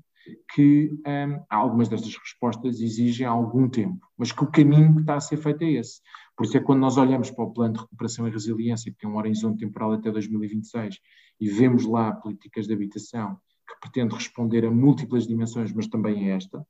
que 0.54 0.92
hum, 0.92 1.44
algumas 1.50 1.90
destas 1.90 2.16
respostas 2.16 2.80
exigem 2.80 3.26
algum 3.26 3.68
tempo, 3.68 4.00
mas 4.18 4.32
que 4.32 4.44
o 4.44 4.52
caminho 4.52 4.94
que 4.96 5.02
está 5.02 5.16
a 5.16 5.20
ser 5.20 5.38
feito 5.38 5.64
é 5.64 5.72
esse. 5.72 6.02
Por 6.38 6.46
isso 6.46 6.56
é 6.56 6.60
que 6.60 6.66
quando 6.66 6.80
nós 6.80 6.98
olhamos 6.98 7.32
para 7.32 7.44
o 7.44 7.52
plano 7.52 7.74
de 7.74 7.80
recuperação 7.80 8.28
e 8.28 8.32
resiliência, 8.32 8.92
que 8.92 8.98
tem 8.98 9.10
um 9.10 9.18
horizonte 9.18 9.60
temporal 9.60 9.94
até 9.94 10.12
2026, 10.12 11.00
e 11.40 11.50
vemos 11.50 11.86
lá 11.86 12.12
políticas 12.14 12.68
de 12.68 12.74
habitação 12.74 13.38
que 13.68 13.80
pretende 13.82 14.16
responder 14.16 14.66
a 14.66 14.72
múltiplas 14.72 15.28
dimensões, 15.28 15.72
mas 15.74 15.88
também 15.88 16.32
a 16.32 16.36
esta, 16.36 16.66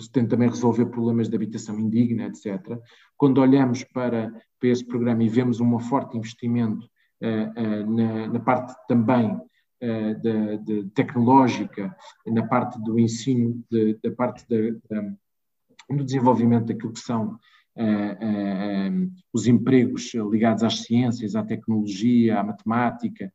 pretende 0.00 0.28
também 0.28 0.48
resolver 0.48 0.86
problemas 0.86 1.28
de 1.28 1.36
habitação 1.36 1.78
indigna, 1.78 2.26
etc. 2.26 2.78
Quando 3.16 3.38
olhamos 3.38 3.84
para, 3.84 4.32
para 4.58 4.68
esse 4.68 4.84
programa 4.84 5.22
e 5.22 5.28
vemos 5.28 5.60
um 5.60 5.78
forte 5.78 6.16
investimento 6.16 6.86
uh, 7.22 7.60
uh, 7.60 7.90
na, 7.90 8.28
na, 8.28 8.40
parte 8.40 8.74
também 8.88 9.30
uh, 9.32 10.14
de, 10.20 10.58
de 10.58 10.90
tecnológica, 10.90 11.94
na 12.26 12.46
parte 12.46 12.80
do 12.82 12.98
ensino, 12.98 13.62
de, 13.70 13.98
da 14.02 14.10
parte 14.10 14.46
de, 14.48 14.78
do 15.90 16.04
desenvolvimento 16.04 16.66
daquilo 16.66 16.92
que 16.92 17.00
são 17.00 17.38
os 19.32 19.46
empregos 19.46 20.12
ligados 20.30 20.62
às 20.62 20.80
ciências, 20.80 21.34
à 21.34 21.42
tecnologia, 21.42 22.38
à 22.38 22.44
matemática, 22.44 23.32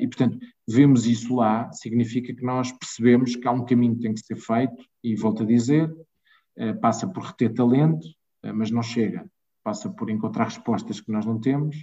e, 0.00 0.06
portanto, 0.06 0.38
vemos 0.68 1.06
isso 1.06 1.34
lá, 1.36 1.70
significa 1.72 2.34
que 2.34 2.44
nós 2.44 2.72
percebemos 2.72 3.36
que 3.36 3.46
há 3.46 3.52
um 3.52 3.64
caminho 3.64 3.94
que 3.94 4.02
tem 4.02 4.14
que 4.14 4.20
ser 4.20 4.36
feito, 4.36 4.84
e 5.02 5.14
volto 5.14 5.42
a 5.42 5.46
dizer, 5.46 5.94
passa 6.80 7.06
por 7.06 7.22
reter 7.22 7.52
talento, 7.54 8.06
mas 8.54 8.70
não 8.70 8.82
chega, 8.82 9.24
passa 9.62 9.88
por 9.90 10.10
encontrar 10.10 10.44
respostas 10.44 11.00
que 11.00 11.12
nós 11.12 11.24
não 11.24 11.40
temos, 11.40 11.76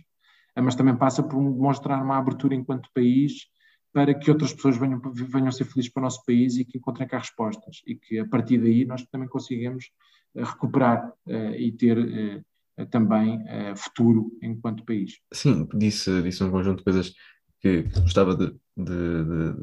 mas 0.55 0.75
também 0.75 0.95
passa 0.95 1.23
por 1.23 1.38
demonstrar 1.38 2.03
uma 2.03 2.17
abertura 2.17 2.55
enquanto 2.55 2.89
país 2.93 3.47
para 3.93 4.13
que 4.13 4.29
outras 4.29 4.51
pessoas 4.51 4.75
venham, 4.75 4.99
venham 5.13 5.51
ser 5.51 5.65
felizes 5.65 5.91
para 5.91 6.01
o 6.01 6.03
nosso 6.03 6.25
país 6.25 6.57
e 6.57 6.65
que 6.65 6.77
encontrem 6.77 7.07
cá 7.07 7.19
respostas 7.19 7.81
e 7.86 7.95
que 7.95 8.19
a 8.19 8.27
partir 8.27 8.57
daí 8.57 8.86
nós 8.86 9.05
também 9.05 9.29
consigamos 9.29 9.91
recuperar 10.36 11.11
e 11.57 11.71
ter 11.71 12.43
também 12.89 13.39
futuro 13.75 14.31
enquanto 14.41 14.84
país. 14.84 15.19
Sim, 15.31 15.67
disse, 15.75 16.21
disse 16.23 16.43
um 16.43 16.49
conjunto 16.49 16.79
de 16.79 16.84
coisas 16.84 17.13
que 17.61 17.84
gostava 18.01 18.36
de, 18.36 18.55
de, 18.76 19.24
de, 19.24 19.53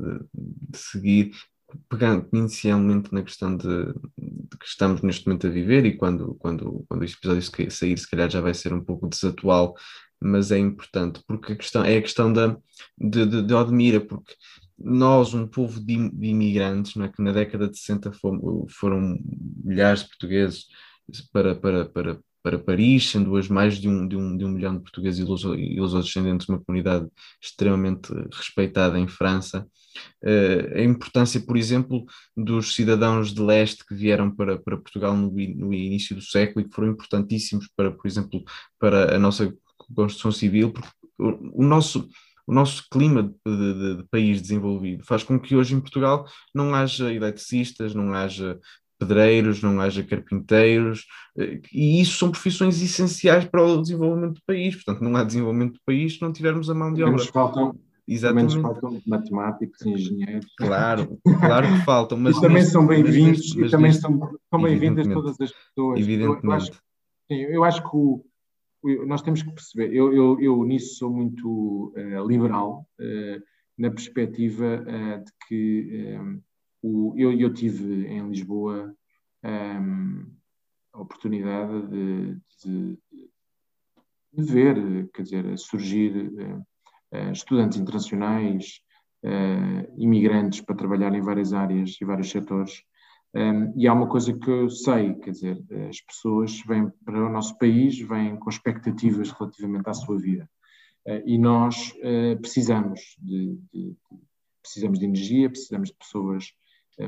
de, 0.70 0.78
seguir, 0.78 1.32
pegando 1.88 2.28
inicialmente 2.32 3.12
na 3.12 3.22
questão 3.22 3.56
de, 3.56 3.94
que 4.58 4.66
estamos 4.66 5.02
neste 5.02 5.26
momento 5.26 5.46
a 5.46 5.50
viver 5.50 5.84
e 5.84 5.96
quando, 5.96 6.34
quando, 6.36 6.84
quando 6.88 7.04
este 7.04 7.18
episódio 7.18 7.70
sair, 7.70 7.98
se 7.98 8.08
calhar 8.08 8.30
já 8.30 8.40
vai 8.40 8.54
ser 8.54 8.72
um 8.72 8.84
pouco 8.84 9.08
desatual, 9.08 9.74
mas 10.20 10.50
é 10.50 10.58
importante, 10.58 11.22
porque 11.26 11.52
a 11.52 11.56
questão 11.56 11.84
é 11.84 11.96
a 11.96 12.02
questão 12.02 12.32
da, 12.32 12.56
de, 12.98 13.26
de, 13.26 13.42
de 13.42 13.54
Odmira, 13.54 14.00
porque 14.00 14.34
nós, 14.78 15.34
um 15.34 15.46
povo 15.46 15.78
de, 15.80 16.08
de 16.10 16.26
imigrantes, 16.26 16.94
não 16.94 17.04
é, 17.04 17.08
que 17.08 17.22
na 17.22 17.32
década 17.32 17.68
de 17.68 17.78
60 17.78 18.12
foram, 18.12 18.66
foram 18.68 19.18
milhares 19.62 20.02
de 20.02 20.08
portugueses 20.08 20.66
para, 21.32 21.54
para, 21.54 21.84
para, 21.86 22.20
para 22.42 22.58
Paris, 22.58 23.10
sendo 23.10 23.32
hoje 23.32 23.52
mais 23.52 23.78
de 23.78 23.88
um, 23.88 24.06
de 24.06 24.16
um, 24.16 24.36
de 24.36 24.44
um 24.44 24.48
milhão 24.48 24.76
de 24.76 24.82
portugueses 24.82 25.20
e 25.20 25.92
descendentes 26.02 26.46
de 26.46 26.52
uma 26.52 26.60
comunidade 26.60 27.06
extremamente 27.42 28.12
respeitada 28.32 28.98
em 28.98 29.06
França. 29.06 29.66
Uh, 30.22 30.78
a 30.78 30.82
importância, 30.82 31.40
por 31.40 31.56
exemplo, 31.56 32.04
dos 32.36 32.74
cidadãos 32.74 33.34
de 33.34 33.42
leste 33.42 33.84
que 33.84 33.94
vieram 33.94 34.30
para, 34.34 34.58
para 34.58 34.76
Portugal 34.76 35.16
no, 35.16 35.30
no 35.30 35.74
início 35.74 36.14
do 36.14 36.22
século 36.22 36.64
e 36.64 36.68
que 36.68 36.74
foram 36.74 36.90
importantíssimos 36.90 37.68
para, 37.76 37.90
por 37.90 38.06
exemplo, 38.06 38.42
para 38.78 39.14
a 39.16 39.18
nossa 39.18 39.52
construção 39.94 40.30
civil, 40.30 40.72
porque 40.72 40.90
o, 41.18 41.62
o 41.62 41.64
nosso 41.64 42.08
o 42.46 42.52
nosso 42.52 42.84
clima 42.90 43.22
de, 43.22 43.56
de, 43.56 43.96
de, 43.98 44.04
país 44.10 44.42
desenvolvido 44.42 45.04
faz 45.04 45.22
com 45.22 45.38
que 45.38 45.54
hoje 45.54 45.72
em 45.72 45.80
Portugal 45.80 46.26
não 46.52 46.74
haja 46.74 47.12
eletricistas, 47.12 47.94
não 47.94 48.12
haja 48.12 48.58
pedreiros, 49.00 49.62
não 49.62 49.80
haja 49.80 50.04
carpinteiros, 50.04 51.06
e 51.72 52.00
isso 52.00 52.18
são 52.18 52.30
profissões 52.30 52.80
essenciais 52.82 53.46
para 53.46 53.64
o 53.64 53.80
desenvolvimento 53.80 54.34
do 54.34 54.42
país. 54.46 54.76
Portanto, 54.76 55.02
não 55.02 55.16
há 55.16 55.24
desenvolvimento 55.24 55.72
do 55.72 55.80
país 55.84 56.14
se 56.14 56.22
não 56.22 56.32
tivermos 56.32 56.68
a 56.68 56.74
mão 56.74 56.92
de 56.92 57.02
obra. 57.02 57.24
Faltam, 57.24 57.74
Exatamente. 58.06 58.60
Faltam 58.60 59.00
matemáticos, 59.06 59.86
engenheiros. 59.86 60.52
Claro, 60.56 61.18
claro 61.22 61.68
que 61.68 61.84
faltam. 61.84 62.18
Mas 62.18 62.36
e 62.36 62.40
também 62.40 62.62
são 62.62 62.86
bem-vindos, 62.86 63.56
e 63.56 63.70
também 63.70 63.92
são, 63.92 64.18
são 64.50 64.62
bem-vindas 64.62 65.06
todas 65.06 65.40
as 65.40 65.52
pessoas. 65.52 66.00
Evidentemente. 66.00 66.42
Eu, 66.42 66.50
eu, 66.50 66.52
acho, 66.52 66.72
sim, 67.28 67.36
eu 67.36 67.64
acho 67.64 67.82
que 67.82 67.96
o, 67.96 68.24
nós 69.06 69.22
temos 69.22 69.42
que 69.42 69.50
perceber, 69.52 69.94
eu, 69.94 70.12
eu, 70.12 70.40
eu 70.40 70.64
nisso 70.64 70.96
sou 70.96 71.10
muito 71.10 71.92
uh, 71.96 72.26
liberal, 72.26 72.86
uh, 72.98 73.42
na 73.78 73.90
perspectiva 73.90 74.82
uh, 74.82 75.24
de 75.24 75.32
que 75.46 76.18
um, 76.18 76.40
o, 76.82 77.14
eu, 77.16 77.32
eu 77.32 77.52
tive 77.52 78.06
em 78.06 78.28
Lisboa 78.28 78.94
um, 79.44 80.26
a 80.92 81.00
oportunidade 81.00 81.86
de, 81.88 82.36
de, 82.64 82.98
de, 84.32 84.52
ver, 84.52 85.10
quer 85.12 85.22
dizer, 85.22 85.58
surgir 85.58 86.28
uh, 86.28 87.32
estudantes 87.32 87.78
internacionais, 87.78 88.80
uh, 89.24 90.00
imigrantes 90.02 90.60
para 90.60 90.76
trabalhar 90.76 91.14
em 91.14 91.20
várias 91.20 91.52
áreas 91.52 91.96
e 92.00 92.04
vários 92.04 92.30
setores. 92.30 92.82
Um, 93.32 93.72
e 93.76 93.86
há 93.86 93.92
uma 93.92 94.08
coisa 94.08 94.36
que 94.36 94.50
eu 94.50 94.68
sei, 94.68 95.14
quer 95.14 95.30
dizer, 95.30 95.64
as 95.88 96.00
pessoas 96.00 96.60
vêm 96.66 96.90
para 97.04 97.24
o 97.24 97.30
nosso 97.30 97.56
país, 97.58 97.98
vêm 98.00 98.36
com 98.36 98.50
expectativas 98.50 99.30
relativamente 99.30 99.88
à 99.88 99.94
sua 99.94 100.18
vida. 100.18 100.50
Uh, 101.06 101.22
e 101.24 101.38
nós 101.38 101.94
precisamos 102.40 103.16
de, 103.20 103.56
de, 103.72 103.96
precisamos 104.60 104.98
de 104.98 105.04
energia, 105.04 105.48
precisamos 105.48 105.90
de 105.90 105.96
pessoas 105.96 106.52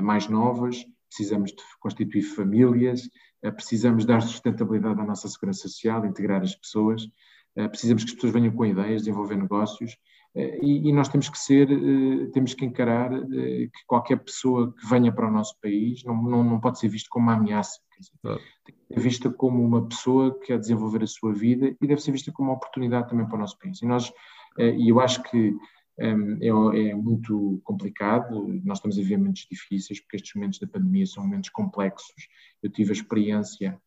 mais 0.01 0.27
novas, 0.27 0.83
precisamos 1.07 1.51
de 1.51 1.63
constituir 1.79 2.23
famílias, 2.23 3.09
precisamos 3.55 4.05
dar 4.05 4.21
sustentabilidade 4.21 4.99
à 4.99 5.03
nossa 5.03 5.27
segurança 5.27 5.67
social, 5.67 6.05
integrar 6.05 6.41
as 6.41 6.55
pessoas 6.55 7.07
eh, 7.55 7.67
precisamos 7.67 8.03
que 8.03 8.09
as 8.09 8.15
pessoas 8.15 8.33
venham 8.33 8.51
com 8.51 8.65
ideias, 8.65 9.03
desenvolver 9.03 9.35
negócios, 9.35 9.95
eh, 10.35 10.59
e, 10.61 10.91
nós 10.91 11.07
temos 11.09 11.29
que 11.29 11.37
ser, 11.37 11.71
eh, 11.71 12.29
temos 12.33 12.53
que 12.53 12.65
encarar 12.65 13.11
que 13.11 13.85
qualquer 13.85 14.17
pessoa 14.17 14.73
que 14.73 14.87
venha 14.87 15.11
para 15.11 15.27
o 15.27 15.31
nosso 15.31 15.55
país 15.61 16.03
não, 16.03 16.21
não, 16.21 16.43
não 16.43 16.59
pode 16.59 16.79
ser 16.79 16.87
visto 16.87 17.09
como 17.09 17.27
uma 17.27 17.35
ameaça, 17.35 17.79
dizer, 17.99 18.41
tem 18.65 18.75
que 18.75 18.93
ser 18.93 18.99
vista 18.99 19.29
como 19.29 19.63
uma 19.63 19.87
pessoa 19.87 20.33
que 20.39 20.47
quer 20.47 20.59
desenvolver 20.59 21.03
a 21.03 21.07
sua 21.07 21.33
vida 21.33 21.75
e 21.79 21.87
deve 21.87 22.01
ser 22.01 22.11
vista 22.11 22.31
como 22.31 22.49
uma 22.49 22.55
oportunidade 22.55 23.09
também 23.09 23.25
para 23.25 23.35
o 23.35 23.39
nosso 23.39 23.57
país. 23.59 23.81
E 23.81 23.85
nós, 23.85 24.11
e 24.57 24.89
eu 24.89 24.99
acho 24.99 25.21
que 25.23 25.55
é, 25.99 26.09
é, 26.09 26.95
muito 26.95 27.61
complicado, 27.63 28.47
nós 28.63 28.79
estamos 28.79 28.97
a 28.97 29.01
viver 29.01 29.17
momentos 29.17 29.47
difíceis, 29.49 29.99
porque 29.99 30.17
estes 30.17 30.33
momentos 30.35 30.59
da 30.59 30.67
pandemia 30.67 31.05
são 31.05 31.23
momentos 31.23 31.49
complexos. 31.49 32.27
Eu 32.61 32.71
tive 32.71 32.91
a 32.91 32.93
experiência 32.93 33.79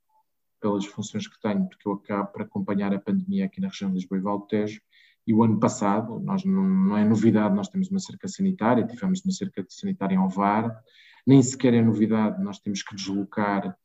pelas 0.60 0.86
funções 0.86 1.26
que 1.26 1.40
tenho, 1.40 1.68
porque 1.68 1.86
eu 1.88 1.92
acabo 1.92 2.32
por 2.32 2.42
acompanhar 2.42 2.94
a 2.94 2.98
pandemia 2.98 3.46
aqui 3.46 3.60
na 3.60 3.68
região 3.68 3.90
de 3.90 3.96
Lisboa 3.96 4.18
e 4.18 4.22
Valdo 4.22 4.46
Tejo, 4.46 4.80
e 5.26 5.34
o 5.34 5.42
ano 5.42 5.58
passado, 5.58 6.20
nós 6.20 6.44
não, 6.44 6.62
não, 6.62 6.96
é 6.96 7.04
novidade, 7.04 7.54
nós 7.54 7.68
temos 7.68 7.90
uma 7.90 7.98
cerca 7.98 8.28
sanitária, 8.28 8.86
tivemos 8.86 9.24
uma 9.24 9.32
cerca 9.32 9.64
sanitária 9.68 10.14
em 10.14 10.18
Alvar, 10.18 10.80
nem 11.26 11.42
sequer 11.42 11.74
é 11.74 11.82
novidade, 11.82 12.42
nós 12.42 12.60
temos 12.60 12.82
que 12.84 12.94
deslocar 12.94 13.76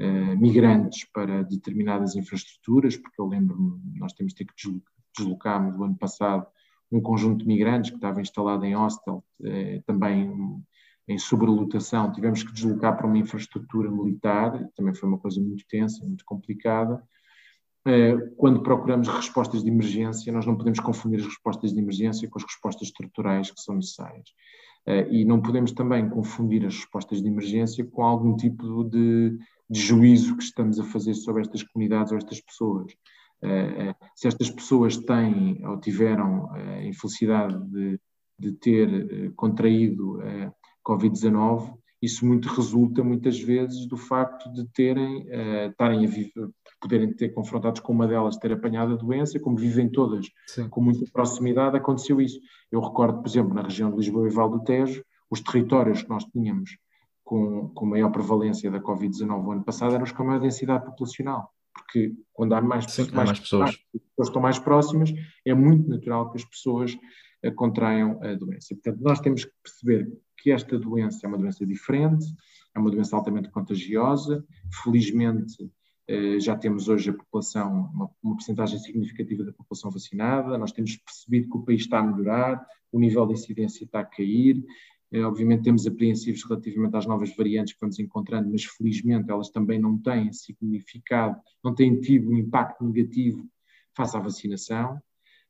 uh, 0.00 0.36
migrantes 0.36 1.08
para 1.12 1.44
determinadas 1.44 2.16
infraestruturas, 2.16 2.96
porque 2.96 3.20
eu 3.20 3.26
lembro-me, 3.26 3.80
nós 3.96 4.12
temos 4.12 4.32
que 4.32 4.44
deslocar, 4.56 4.92
deslocar 5.16 5.62
no 5.62 5.84
ano 5.84 5.96
passado 5.96 6.46
um 6.90 7.00
conjunto 7.00 7.38
de 7.40 7.46
migrantes 7.46 7.90
que 7.90 7.96
estava 7.96 8.20
instalado 8.20 8.64
em 8.64 8.74
hostel, 8.74 9.24
uh, 9.40 9.82
também 9.86 10.62
em 11.08 11.18
sobrelotação, 11.18 12.12
tivemos 12.12 12.42
que 12.42 12.52
deslocar 12.52 12.96
para 12.96 13.06
uma 13.06 13.16
infraestrutura 13.16 13.90
militar, 13.90 14.68
também 14.76 14.94
foi 14.94 15.08
uma 15.08 15.18
coisa 15.18 15.40
muito 15.40 15.64
tensa, 15.66 16.04
muito 16.04 16.22
complicada. 16.24 17.02
Eh, 17.86 18.14
quando 18.36 18.62
procuramos 18.62 19.08
respostas 19.08 19.62
de 19.64 19.70
emergência, 19.70 20.30
nós 20.30 20.44
não 20.44 20.54
podemos 20.54 20.78
confundir 20.78 21.20
as 21.20 21.24
respostas 21.24 21.72
de 21.72 21.80
emergência 21.80 22.28
com 22.28 22.38
as 22.38 22.44
respostas 22.44 22.88
estruturais 22.88 23.50
que 23.50 23.60
são 23.60 23.76
necessárias. 23.76 24.28
Eh, 24.86 25.08
e 25.10 25.24
não 25.24 25.40
podemos 25.40 25.72
também 25.72 26.06
confundir 26.10 26.66
as 26.66 26.74
respostas 26.76 27.22
de 27.22 27.28
emergência 27.28 27.82
com 27.86 28.02
algum 28.02 28.36
tipo 28.36 28.84
de, 28.84 29.38
de 29.70 29.80
juízo 29.80 30.36
que 30.36 30.42
estamos 30.42 30.78
a 30.78 30.84
fazer 30.84 31.14
sobre 31.14 31.40
estas 31.40 31.62
comunidades 31.62 32.12
ou 32.12 32.18
estas 32.18 32.40
pessoas. 32.42 32.92
Eh, 33.42 33.94
se 34.14 34.28
estas 34.28 34.50
pessoas 34.50 34.96
têm 34.96 35.64
ou 35.66 35.78
tiveram 35.78 36.50
a 36.52 36.84
infelicidade 36.84 37.58
de, 37.70 38.00
de 38.38 38.52
ter 38.52 39.32
contraído 39.34 40.18
Covid-19, 40.86 41.72
isso 42.00 42.24
muito 42.24 42.48
resulta 42.48 43.02
muitas 43.02 43.40
vezes 43.40 43.86
do 43.86 43.96
facto 43.96 44.52
de 44.52 44.64
terem, 44.68 45.26
estarem 45.68 46.04
a 46.04 46.08
viver, 46.08 46.48
poderem 46.80 47.12
ter 47.12 47.30
confrontados 47.30 47.80
com 47.80 47.92
uma 47.92 48.06
delas, 48.06 48.36
ter 48.36 48.52
apanhado 48.52 48.92
a 48.92 48.96
doença, 48.96 49.40
como 49.40 49.56
vivem 49.56 49.88
todas 49.88 50.26
Sim. 50.46 50.68
com 50.68 50.80
muita 50.80 51.04
proximidade, 51.12 51.76
aconteceu 51.76 52.20
isso. 52.20 52.38
Eu 52.70 52.80
recordo, 52.80 53.20
por 53.20 53.28
exemplo, 53.28 53.54
na 53.54 53.62
região 53.62 53.90
de 53.90 53.96
Lisboa 53.96 54.28
e 54.28 54.32
Val 54.32 54.48
do 54.48 54.62
Tejo, 54.62 55.04
os 55.30 55.40
territórios 55.40 56.02
que 56.02 56.08
nós 56.08 56.24
tínhamos 56.24 56.78
com, 57.24 57.68
com 57.68 57.84
maior 57.84 58.10
prevalência 58.10 58.70
da 58.70 58.80
Covid-19 58.80 59.44
o 59.44 59.52
ano 59.52 59.64
passado 59.64 59.94
eram 59.94 60.04
os 60.04 60.12
com 60.12 60.24
maior 60.24 60.40
densidade 60.40 60.86
populacional, 60.86 61.52
porque 61.78 62.14
quando 62.32 62.54
há 62.54 62.60
mais, 62.60 62.90
Sim, 62.90 63.02
mais, 63.02 63.12
há 63.12 63.24
mais 63.24 63.40
pessoas. 63.40 63.70
as 63.70 63.76
pessoas 63.76 64.28
estão 64.28 64.42
mais 64.42 64.58
próximas, 64.58 65.12
é 65.44 65.54
muito 65.54 65.88
natural 65.88 66.30
que 66.30 66.38
as 66.38 66.44
pessoas 66.44 66.94
uh, 67.44 67.54
contraiam 67.54 68.22
a 68.22 68.34
doença. 68.34 68.74
Portanto, 68.74 69.00
nós 69.00 69.20
temos 69.20 69.44
que 69.44 69.52
perceber 69.62 70.12
que 70.36 70.50
esta 70.50 70.78
doença 70.78 71.20
é 71.24 71.28
uma 71.28 71.38
doença 71.38 71.66
diferente, 71.66 72.24
é 72.74 72.78
uma 72.78 72.90
doença 72.90 73.16
altamente 73.16 73.50
contagiosa. 73.50 74.44
Felizmente, 74.82 75.70
eh, 76.08 76.40
já 76.40 76.56
temos 76.56 76.88
hoje 76.88 77.10
a 77.10 77.12
população, 77.12 77.90
uma, 77.92 78.10
uma 78.22 78.34
porcentagem 78.34 78.78
significativa 78.78 79.44
da 79.44 79.52
população 79.52 79.90
vacinada, 79.90 80.56
nós 80.56 80.72
temos 80.72 80.96
percebido 80.96 81.50
que 81.50 81.56
o 81.58 81.64
país 81.64 81.82
está 81.82 81.98
a 81.98 82.02
melhorar, 82.02 82.64
o 82.90 82.98
nível 82.98 83.26
de 83.26 83.34
incidência 83.34 83.84
está 83.84 84.00
a 84.00 84.04
cair. 84.04 84.64
Eh, 85.12 85.22
obviamente, 85.22 85.64
temos 85.64 85.86
apreensivos 85.86 86.44
relativamente 86.44 86.96
às 86.96 87.06
novas 87.06 87.34
variantes 87.36 87.74
que 87.74 87.80
vamos 87.80 87.98
encontrando, 87.98 88.50
mas 88.50 88.64
felizmente 88.64 89.30
elas 89.30 89.50
também 89.50 89.78
não 89.78 89.98
têm 89.98 90.32
significado, 90.32 91.40
não 91.64 91.74
têm 91.74 92.00
tido 92.00 92.30
um 92.30 92.36
impacto 92.36 92.84
negativo 92.84 93.48
face 93.96 94.16
à 94.16 94.20
vacinação. 94.20 95.00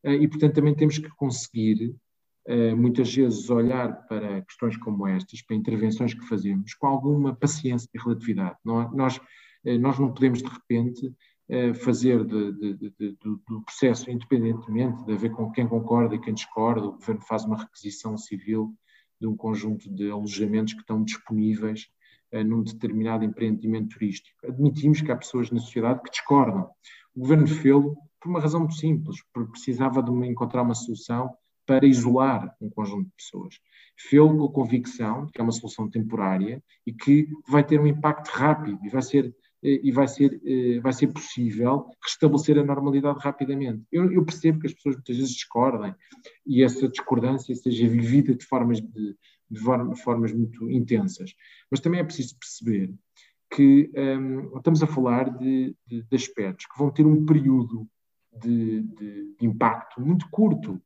Eh, 0.04 0.14
e, 0.14 0.28
portanto, 0.28 0.54
também 0.54 0.74
temos 0.74 0.98
que 0.98 1.08
conseguir 1.10 1.94
eh, 2.46 2.74
muitas 2.74 3.14
vezes 3.14 3.50
olhar 3.50 4.06
para 4.06 4.42
questões 4.42 4.76
como 4.76 5.06
estas, 5.06 5.42
para 5.42 5.56
intervenções 5.56 6.14
que 6.14 6.26
fazemos, 6.26 6.74
com 6.74 6.86
alguma 6.86 7.34
paciência 7.34 7.88
e 7.94 7.98
relatividade. 7.98 8.56
Nós, 8.64 9.20
eh, 9.64 9.78
nós 9.78 9.98
não 9.98 10.12
podemos, 10.12 10.42
de 10.42 10.48
repente, 10.48 11.12
fazer 11.82 12.26
de, 12.26 12.52
de, 12.52 12.74
de, 12.76 13.16
do 13.22 13.62
processo, 13.64 14.10
independentemente 14.10 15.02
de 15.06 15.14
haver 15.14 15.30
com 15.30 15.50
quem 15.50 15.66
concorda 15.66 16.14
e 16.14 16.20
quem 16.20 16.34
discorda, 16.34 16.86
o 16.86 16.92
governo 16.92 17.22
faz 17.22 17.42
uma 17.46 17.56
requisição 17.56 18.18
civil 18.18 18.76
de 19.20 19.26
um 19.26 19.36
conjunto 19.36 19.92
de 19.92 20.10
alojamentos 20.10 20.74
que 20.74 20.80
estão 20.80 21.02
disponíveis 21.02 21.88
num 22.46 22.62
determinado 22.62 23.24
empreendimento 23.24 23.94
turístico. 23.94 24.46
Admitimos 24.46 25.00
que 25.00 25.10
há 25.10 25.16
pessoas 25.16 25.50
na 25.50 25.60
sociedade 25.60 26.02
que 26.02 26.10
discordam. 26.10 26.68
O 27.14 27.20
governo 27.20 27.46
fez-lo 27.46 27.96
por 28.20 28.28
uma 28.28 28.40
razão 28.40 28.60
muito 28.60 28.74
simples, 28.74 29.22
porque 29.32 29.52
precisava 29.52 30.02
de 30.02 30.10
encontrar 30.26 30.62
uma 30.62 30.74
solução 30.74 31.34
para 31.68 31.86
isolar 31.86 32.56
um 32.60 32.70
conjunto 32.70 33.04
de 33.04 33.14
pessoas. 33.16 33.60
Fê-lo 33.96 34.36
com 34.38 34.62
convicção 34.62 35.26
de 35.26 35.32
que 35.32 35.40
é 35.40 35.44
uma 35.44 35.52
solução 35.52 35.88
temporária 35.88 36.62
e 36.86 36.92
que 36.92 37.28
vai 37.46 37.62
ter 37.62 37.78
um 37.78 37.86
impacto 37.86 38.28
rápido 38.28 38.78
e 38.82 38.88
vai 38.88 39.02
ser, 39.02 39.26
eh, 39.26 39.32
e 39.62 39.90
vai 39.90 40.06
ser, 40.06 40.40
eh, 40.44 40.80
vai 40.80 40.92
ser 40.92 41.08
possível 41.08 41.86
restabelecer 42.02 42.58
a 42.58 42.64
normalidade 42.64 43.18
rapidamente. 43.20 43.82
Eu, 43.90 44.12
eu, 44.12 44.24
percebo 44.24 44.60
que 44.60 44.66
as 44.68 44.74
pessoas 44.74 44.96
muitas 44.96 45.16
vezes 45.16 45.32
discordem 45.32 45.94
e 46.46 46.62
essa 46.62 46.88
discordância 46.88 47.54
seja 47.54 47.88
vivida 47.88 48.34
de 48.34 48.44
formas, 48.44 48.80
de, 48.80 49.16
de 49.50 50.02
formas 50.02 50.32
muito 50.32 50.70
intensas, 50.70 51.34
mas 51.70 51.80
também 51.80 52.00
é 52.00 52.04
preciso 52.04 52.38
perceber 52.38 52.94
que 53.50 53.90
um, 53.96 54.58
estamos 54.58 54.82
a 54.82 54.86
falar 54.86 55.36
de, 55.38 55.74
de, 55.86 56.02
de, 56.02 56.16
aspectos 56.16 56.66
que 56.66 56.78
vão 56.78 56.90
ter 56.90 57.06
um 57.06 57.24
período 57.24 57.88
de, 58.42 58.82
de 58.82 59.36
impacto 59.40 60.00
muito 60.00 60.28
curto 60.30 60.80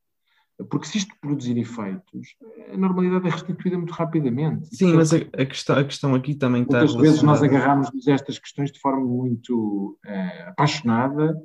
porque 0.65 0.87
se 0.87 0.99
isto 0.99 1.15
produzir 1.21 1.57
efeitos, 1.59 2.37
a 2.73 2.77
normalidade 2.77 3.27
é 3.27 3.31
restituída 3.31 3.77
muito 3.77 3.93
rapidamente. 3.93 4.75
Sim, 4.75 4.95
mas 4.95 5.13
a, 5.13 5.19
a, 5.19 5.47
questão, 5.47 5.77
a 5.77 5.85
questão 5.85 6.15
aqui 6.15 6.35
também 6.35 6.63
está. 6.63 6.79
Muitas 6.79 7.01
vezes 7.01 7.23
nós 7.23 7.43
agarramos-nos 7.43 8.07
a 8.09 8.13
estas 8.13 8.39
questões 8.39 8.71
de 8.71 8.81
forma 8.81 9.05
muito 9.05 9.99
uh, 10.05 10.49
apaixonada, 10.49 11.37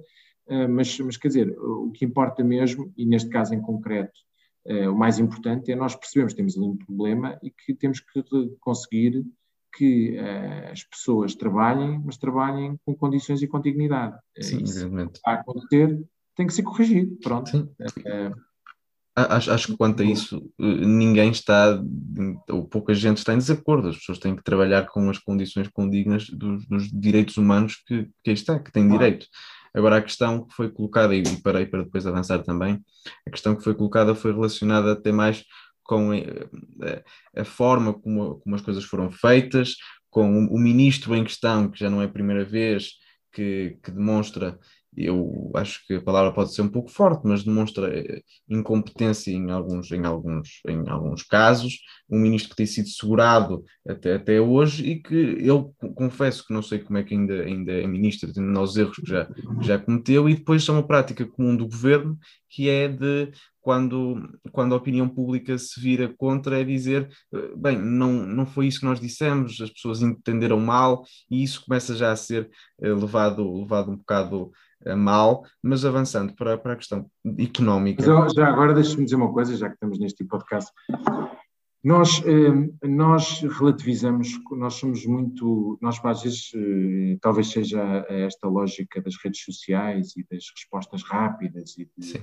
uh, 0.48 0.70
mas, 0.70 1.00
mas 1.00 1.18
quer 1.18 1.30
dizer, 1.30 1.58
o 1.60 1.92
que 1.92 2.06
importa 2.06 2.44
mesmo, 2.44 2.92
e 2.98 3.06
neste 3.06 3.30
caso 3.30 3.54
em 3.54 3.62
concreto, 3.62 4.20
uh, 4.68 4.92
o 4.92 4.98
mais 4.98 5.20
importante 5.20 5.72
é 5.72 5.76
nós 5.76 5.96
percebemos 5.96 6.34
que 6.34 6.38
temos 6.38 6.58
ali 6.58 6.66
um 6.66 6.78
problema 6.78 7.38
e 7.44 7.52
que 7.52 7.74
temos 7.74 8.00
que 8.00 8.24
conseguir 8.60 9.26
que 9.76 10.18
as 10.72 10.84
pessoas 10.86 11.36
trabalhem, 11.36 12.02
mas 12.04 12.18
trabalhem 12.18 12.80
com 12.84 12.96
condições 12.96 13.44
e 13.44 13.48
com 13.48 13.62
dignidade. 13.62 14.18
Sim, 14.40 14.62
evidentemente. 14.62 15.20
A 15.24 15.34
acontecer 15.34 16.04
tem 16.36 16.48
que 16.48 16.54
ser 16.54 16.64
corrigido, 16.64 17.16
pronto. 17.22 17.50
Sim. 17.52 17.70
Acho, 19.20 19.52
acho, 19.52 19.68
que 19.70 19.78
quanto 19.78 20.04
a 20.04 20.06
isso, 20.06 20.48
eh, 20.60 20.86
ninguém 20.86 21.32
está, 21.32 21.82
ou 22.50 22.68
pouca 22.68 22.94
gente 22.94 23.18
está 23.18 23.34
em 23.34 23.40
desacordo. 23.40 23.88
As 23.88 23.98
pessoas 23.98 24.20
têm 24.20 24.36
que 24.36 24.44
trabalhar 24.44 24.86
com 24.86 25.10
as 25.10 25.18
condições 25.18 25.68
condignas 25.70 26.30
dos, 26.30 26.68
dos 26.68 26.88
direitos 26.92 27.36
humanos 27.36 27.82
que, 27.88 28.08
que 28.24 28.30
está, 28.30 28.60
que 28.60 28.72
têm 28.72 28.88
direito. 28.88 29.26
Agora, 29.74 29.98
a 29.98 30.02
questão 30.04 30.46
que 30.46 30.54
foi 30.54 30.70
colocada, 30.70 31.16
e 31.16 31.24
parei 31.42 31.66
para 31.66 31.84
depois 31.84 32.06
avançar 32.06 32.44
também, 32.44 32.80
a 33.28 33.32
questão 33.32 33.56
que 33.56 33.64
foi 33.64 33.74
colocada 33.74 34.14
foi 34.14 34.32
relacionada 34.32 34.92
até 34.92 35.12
mais 35.12 35.44
com 35.84 36.12
a, 36.12 36.18
eh, 36.18 37.04
a 37.38 37.44
forma 37.44 37.96
como, 37.96 38.40
como 38.40 38.56
as 38.56 38.62
coisas 38.62 38.84
foram 38.84 39.10
feitas, 39.10 39.78
com 40.12 40.46
o, 40.46 40.56
o 40.56 40.60
ministro 40.60 41.16
em 41.16 41.24
questão, 41.24 41.72
que 41.72 41.80
já 41.80 41.90
não 41.90 42.04
é 42.04 42.06
a 42.06 42.10
primeira 42.10 42.46
vez 42.46 42.92
que, 43.32 43.80
que 43.84 43.90
demonstra 43.90 44.60
eu 44.98 45.52
acho 45.54 45.86
que 45.86 45.96
a 45.96 46.02
palavra 46.02 46.34
pode 46.34 46.54
ser 46.54 46.64
um 46.64 46.70
pouco 46.70 46.90
forte, 46.90 47.22
mas 47.24 47.44
demonstra 47.44 47.88
eh, 47.96 48.22
incompetência 48.50 49.32
em 49.32 49.52
alguns, 49.52 49.92
em 49.92 50.04
alguns, 50.04 50.62
em 50.68 50.90
alguns 50.90 51.22
casos. 51.22 51.80
Um 52.10 52.20
ministro 52.20 52.52
que 52.52 52.56
tem 52.56 52.66
sido 52.66 52.88
segurado 52.88 53.64
até, 53.88 54.16
até 54.16 54.42
hoje 54.42 54.86
e 54.86 55.02
que 55.02 55.38
eu 55.40 55.74
confesso 55.96 56.46
que 56.46 56.54
não 56.54 56.64
sei 56.64 56.80
como 56.80 56.98
é 56.98 57.04
que 57.04 57.14
ainda, 57.14 57.44
ainda 57.44 57.72
é 57.74 57.86
ministro, 57.86 58.34
tendo 58.34 58.60
os 58.60 58.76
erros 58.76 58.98
que 58.98 59.10
já, 59.10 59.30
já 59.62 59.78
cometeu, 59.78 60.28
e 60.28 60.36
depois 60.36 60.68
é 60.68 60.72
uma 60.72 60.88
prática 60.88 61.26
comum 61.26 61.56
do 61.56 61.68
governo, 61.68 62.18
que 62.50 62.70
é 62.70 62.88
de 62.88 63.32
quando, 63.62 64.40
quando 64.52 64.74
a 64.74 64.78
opinião 64.78 65.10
pública 65.10 65.58
se 65.58 65.80
vira 65.80 66.08
contra, 66.18 66.60
é 66.60 66.64
dizer, 66.64 67.10
eh, 67.34 67.52
bem, 67.56 67.78
não, 67.78 68.14
não 68.14 68.46
foi 68.46 68.68
isso 68.68 68.80
que 68.80 68.86
nós 68.86 69.00
dissemos, 69.00 69.60
as 69.60 69.70
pessoas 69.70 70.02
entenderam 70.02 70.58
mal, 70.60 71.04
e 71.30 71.44
isso 71.44 71.66
começa 71.66 71.94
já 71.94 72.12
a 72.12 72.16
ser 72.16 72.50
eh, 72.82 72.94
levado, 72.94 73.60
levado 73.60 73.92
um 73.92 73.98
bocado 73.98 74.52
mal, 74.96 75.44
mas 75.62 75.86
avançando 75.86 76.34
para, 76.36 76.58
para 76.58 76.74
a 76.74 76.76
questão 76.76 77.10
económica. 77.38 78.04
Mas, 78.08 78.34
já 78.34 78.48
agora 78.48 78.74
deixe-me 78.74 79.04
dizer 79.04 79.16
uma 79.16 79.32
coisa, 79.34 79.56
já 79.56 79.68
que 79.68 79.76
estamos 79.76 80.00
neste 80.00 80.24
podcast. 80.24 80.72
Nós, 81.84 82.22
eh, 82.26 82.88
nós 82.88 83.42
relativizamos, 83.42 84.38
nós 84.52 84.74
somos 84.74 85.06
muito, 85.06 85.78
nós 85.82 86.04
às 86.04 86.24
vezes, 86.24 86.52
eh, 86.54 87.18
talvez 87.22 87.48
seja 87.48 87.82
esta 88.10 88.48
lógica 88.48 89.02
das 89.02 89.16
redes 89.24 89.44
sociais 89.44 90.16
e 90.18 90.26
das 90.30 90.44
respostas 90.56 91.04
rápidas 91.04 91.78
e 91.78 91.90
de 91.98 92.20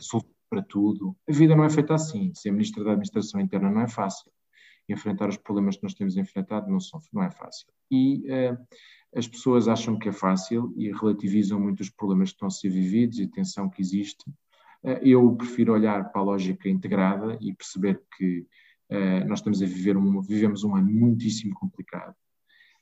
para 0.50 0.62
tudo. 0.62 1.16
A 1.28 1.32
vida 1.32 1.56
não 1.56 1.64
é 1.64 1.70
feita 1.70 1.94
assim. 1.94 2.32
Ser 2.34 2.52
Ministro 2.52 2.84
da 2.84 2.90
Administração 2.90 3.40
Interna 3.40 3.70
não 3.70 3.80
é 3.80 3.88
fácil. 3.88 4.30
Enfrentar 4.88 5.28
os 5.28 5.36
problemas 5.36 5.76
que 5.76 5.82
nós 5.82 5.94
temos 5.94 6.16
enfrentado 6.16 6.70
não, 6.70 6.78
são, 6.78 7.00
não 7.12 7.22
é 7.22 7.30
fácil. 7.30 7.66
E 7.90 8.26
uh, 8.30 8.58
as 9.14 9.28
pessoas 9.28 9.68
acham 9.68 9.98
que 9.98 10.08
é 10.08 10.12
fácil 10.12 10.72
e 10.76 10.90
relativizam 10.90 11.60
muito 11.60 11.80
os 11.80 11.90
problemas 11.90 12.30
que 12.30 12.34
estão 12.34 12.48
a 12.48 12.50
ser 12.50 12.68
vividos 12.68 13.18
e 13.18 13.24
a 13.24 13.28
tensão 13.28 13.70
que 13.70 13.80
existe. 13.80 14.24
Eh, 14.84 15.00
eu 15.02 15.34
prefiro 15.36 15.72
olhar 15.72 16.10
para 16.10 16.20
a 16.20 16.24
lógica 16.24 16.68
integrada 16.68 17.38
e 17.40 17.54
perceber 17.54 18.02
que 18.16 18.46
uh, 18.90 19.26
nós 19.26 19.38
estamos 19.38 19.62
a 19.62 19.66
viver 19.66 19.96
um, 19.96 20.20
vivemos 20.20 20.64
um 20.64 20.74
ano 20.74 20.90
muitíssimo 20.90 21.54
complicado. 21.54 22.14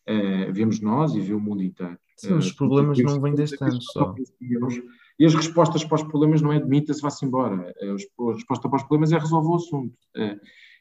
Uh, 0.08 0.52
vemos 0.52 0.80
nós 0.80 1.14
e 1.14 1.20
vê 1.20 1.34
o 1.34 1.40
mundo 1.40 1.62
inteiro. 1.62 1.98
Sim, 2.16 2.34
os 2.34 2.52
problemas 2.52 2.98
uh, 2.98 3.02
não 3.02 3.20
vêm 3.20 3.34
deste 3.34 3.62
ano 3.62 3.80
só. 3.80 4.14
E 5.18 5.26
as 5.26 5.34
respostas 5.34 5.84
para 5.84 5.96
os 5.96 6.02
problemas 6.02 6.40
não 6.40 6.52
é 6.52 6.58
demita-se, 6.58 7.00
vá-se 7.00 7.24
embora. 7.24 7.72
A 7.80 8.32
resposta 8.32 8.68
para 8.68 8.76
os 8.76 8.82
problemas 8.82 9.12
é 9.12 9.18
resolver 9.18 9.48
o 9.48 9.54
assunto. 9.54 9.96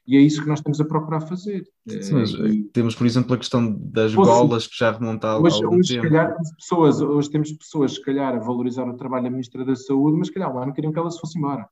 E 0.06 0.16
é 0.16 0.20
isso 0.20 0.42
que 0.42 0.48
nós 0.48 0.58
estamos 0.58 0.80
a 0.80 0.84
procurar 0.84 1.20
fazer. 1.20 1.64
Sim, 1.86 2.14
mas 2.14 2.34
eh, 2.34 2.48
e, 2.48 2.64
temos, 2.64 2.94
por 2.94 3.06
exemplo, 3.06 3.34
a 3.34 3.38
questão 3.38 3.72
das 3.78 4.14
golas 4.14 4.66
que 4.66 4.76
já 4.76 4.90
remonta 4.90 5.28
há 5.28 5.38
hoje, 5.38 5.62
algum 5.62 5.78
hoje, 5.78 5.94
tempo. 5.94 6.08
Calhar, 6.08 6.36
pessoas, 6.56 7.00
hoje 7.00 7.30
temos 7.30 7.52
pessoas, 7.52 7.94
se 7.94 8.02
calhar, 8.02 8.34
a 8.34 8.40
valorizar 8.40 8.88
o 8.88 8.96
trabalho 8.96 9.24
da 9.24 9.30
Ministra 9.30 9.64
da 9.64 9.76
Saúde, 9.76 10.18
mas, 10.18 10.26
se 10.26 10.34
calhar, 10.34 10.52
o 10.52 10.58
ano 10.58 10.72
queriam 10.72 10.92
que 10.92 10.98
ela 10.98 11.10
se 11.10 11.20
fosse 11.20 11.38
embora. 11.38 11.68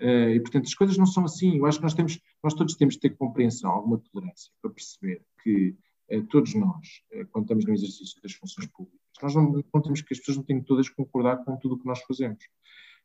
Uh, 0.00 0.30
e, 0.30 0.40
portanto, 0.40 0.66
as 0.66 0.74
coisas 0.74 0.96
não 0.96 1.06
são 1.06 1.24
assim. 1.24 1.58
Eu 1.58 1.66
acho 1.66 1.78
que 1.78 1.84
nós, 1.84 1.94
temos, 1.94 2.20
nós 2.42 2.54
todos 2.54 2.74
temos 2.76 2.94
de 2.94 3.00
ter 3.00 3.10
compreensão, 3.10 3.70
alguma 3.70 3.98
tolerância, 3.98 4.52
para 4.62 4.70
perceber 4.70 5.22
que 5.42 5.76
uh, 6.12 6.22
todos 6.28 6.54
nós, 6.54 6.86
uh, 7.12 7.26
quando 7.32 7.44
estamos 7.44 7.64
no 7.64 7.74
exercício 7.74 8.22
das 8.22 8.32
funções 8.32 8.68
públicas, 8.68 9.00
nós 9.20 9.34
não, 9.34 9.64
não 9.72 9.80
temos 9.80 10.00
que 10.00 10.12
as 10.12 10.18
pessoas 10.18 10.36
não 10.36 10.44
têm 10.44 10.60
todas 10.62 10.88
concordar 10.88 11.44
com 11.44 11.56
tudo 11.56 11.74
o 11.74 11.78
que 11.78 11.86
nós 11.86 12.00
fazemos. 12.02 12.44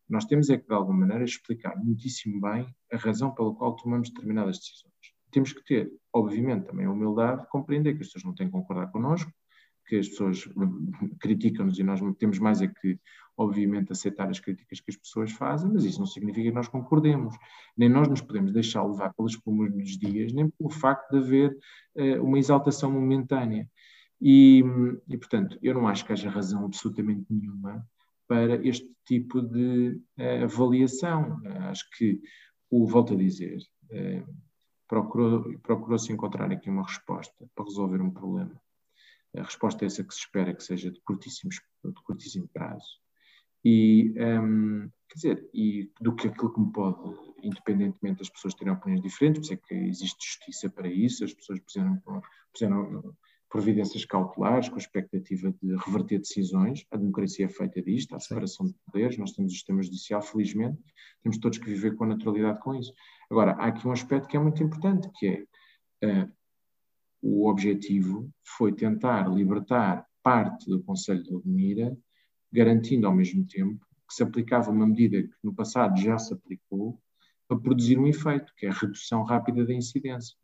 Nós 0.10 0.26
temos 0.26 0.49
é 0.49 0.57
que, 0.57 0.68
de 0.68 0.73
alguma 0.73 1.02
maneira, 1.02 1.23
explicar 1.23 1.77
muitíssimo 1.77 2.41
bem 2.41 2.68
a 2.91 2.98
razão 2.98 3.34
pela 3.34 3.53
qual 3.53 3.76
tomamos 3.76 4.10
determinadas 4.10 4.57
decisões. 4.57 4.94
Temos 5.31 5.53
que 5.53 5.64
ter, 5.64 5.91
obviamente, 6.11 6.65
também 6.65 6.88
a 6.88 6.91
humildade 6.91 7.41
de 7.41 7.49
compreender 7.49 7.94
que 7.94 8.02
as 8.02 8.07
pessoas 8.07 8.23
não 8.23 8.34
têm 8.34 8.48
que 8.48 8.53
concordar 8.53 8.91
connosco, 8.91 9.31
que 9.86 9.98
as 9.98 10.07
pessoas 10.10 10.44
criticam-nos 11.22 11.77
e 11.77 11.84
nós 11.84 11.99
temos 12.18 12.40
mais 12.40 12.60
é 12.61 12.68
que, 12.68 12.99
obviamente, 13.38 13.91
aceitar 13.91 14.27
as 14.30 14.40
críticas 14.40 14.80
que 14.80 14.90
as 14.90 14.98
pessoas 14.98 15.31
fazem, 15.31 15.72
mas 15.72 15.86
isso 15.86 15.99
não 15.99 16.07
significa 16.07 16.49
que 16.49 16.56
nós 16.56 16.68
concordemos. 16.68 17.36
Nem 17.77 17.88
nós 17.88 18.07
nos 18.07 18.22
podemos 18.22 18.52
deixar 18.52 18.84
levar 18.84 19.14
pelos 19.14 19.36
plumas 19.38 19.72
dos 19.72 19.98
dias, 19.98 20.34
nem 20.34 20.49
pelo 20.49 20.72
facto 20.72 21.11
de 21.11 21.18
haver 21.19 21.57
uh, 21.95 22.23
uma 22.23 22.40
exaltação 22.40 22.91
momentânea. 22.91 23.69
E, 24.19 24.64
e, 25.07 25.18
portanto, 25.18 25.57
eu 25.61 25.73
não 25.73 25.88
acho 25.88 26.03
que 26.03 26.11
haja 26.11 26.30
razão 26.30 26.65
absolutamente 26.65 27.26
nenhuma 27.30 27.88
para 28.30 28.64
este 28.65 28.88
tipo 29.06 29.41
de 29.41 29.99
uh, 30.19 30.43
avaliação. 30.43 31.41
Acho 31.69 31.84
que, 31.97 32.22
o 32.69 32.85
volto 32.85 33.15
a 33.15 33.18
dizer, 33.18 33.57
procurou, 34.88 35.60
procurou-se 35.61 36.14
encontrar 36.14 36.51
aqui 36.51 36.69
uma 36.69 36.84
resposta 36.84 37.49
para 37.56 37.65
resolver 37.65 37.99
um 37.99 38.11
problema. 38.11 38.61
A 39.35 39.41
resposta 39.41 39.84
é 39.84 39.88
essa 39.88 40.03
que 40.03 40.14
se 40.14 40.19
espera 40.19 40.53
que 40.53 40.64
seja 40.64 40.91
de 40.91 41.01
curtíssimo, 41.01 41.51
de 41.84 42.03
curtíssimo 42.03 42.47
prazo. 42.53 42.99
E, 43.65 44.14
um, 44.15 44.22
ehm, 44.22 44.89
quer 45.10 45.15
dizer, 45.15 45.49
e 45.51 45.91
do 45.99 46.15
que 46.15 46.27
aquilo 46.27 46.53
que 46.53 46.61
me 46.61 46.72
pode, 46.72 47.15
independentemente 47.43 48.19
das 48.19 48.30
pessoas 48.30 48.53
terem 48.53 48.73
opiniões 48.73 49.01
diferentes, 49.01 49.49
por 49.49 49.53
é 49.56 49.57
que 49.57 49.73
existe 49.73 50.26
justiça 50.26 50.69
para 50.69 50.88
isso, 50.88 51.26
as 51.26 51.34
pessoas 51.34 51.60
puseram, 51.60 52.01
puseram 52.53 53.15
providências 53.49 54.05
cautelares, 54.05 54.69
com 54.69 54.76
a 54.76 54.80
expectativa 54.80 55.53
de 55.61 55.76
reverter 55.76 56.19
decisões. 56.19 56.85
A 56.91 56.97
democracia 56.97 57.45
é 57.45 57.49
feita 57.49 57.81
disto, 57.81 58.15
há 58.15 58.19
separação 58.19 58.67
de 58.67 58.76
poderes, 58.85 59.17
nós 59.17 59.31
temos 59.31 59.51
o 59.51 59.55
sistema 59.55 59.81
judicial, 59.81 60.21
felizmente, 60.21 60.77
temos 61.23 61.38
todos 61.39 61.57
que 61.57 61.65
viver 61.65 61.95
com 61.95 62.03
a 62.03 62.07
naturalidade 62.07 62.59
com 62.59 62.76
isso. 62.76 62.93
Agora, 63.30 63.53
há 63.53 63.65
aqui 63.65 63.88
um 63.88 63.91
aspecto 63.91 64.27
que 64.27 64.38
é 64.38 64.39
muito 64.39 64.61
importante, 64.61 65.09
que 65.17 65.47
é 66.01 66.23
uh, 66.23 66.31
o 67.21 67.49
objetivo 67.49 68.31
foi 68.43 68.71
tentar 68.71 69.27
libertar 69.27 70.05
parte 70.23 70.69
do 70.69 70.81
Conselho 70.84 71.23
de 71.23 71.34
Odmira, 71.34 71.97
garantindo 72.51 73.07
ao 73.07 73.15
mesmo 73.15 73.45
tempo 73.45 73.85
que 74.07 74.15
se 74.15 74.23
aplicava 74.23 74.71
uma 74.71 74.88
medida 74.88 75.21
que 75.21 75.35
no 75.43 75.53
passado 75.53 75.99
já 75.99 76.17
se 76.17 76.34
aplicou 76.34 76.99
para 77.47 77.59
produzir 77.59 77.97
um 77.97 78.07
efeito, 78.07 78.53
que 78.55 78.65
é 78.65 78.69
a 78.69 78.73
redução 78.73 79.23
rápida 79.23 79.65
da 79.65 79.73
incidência. 79.73 80.38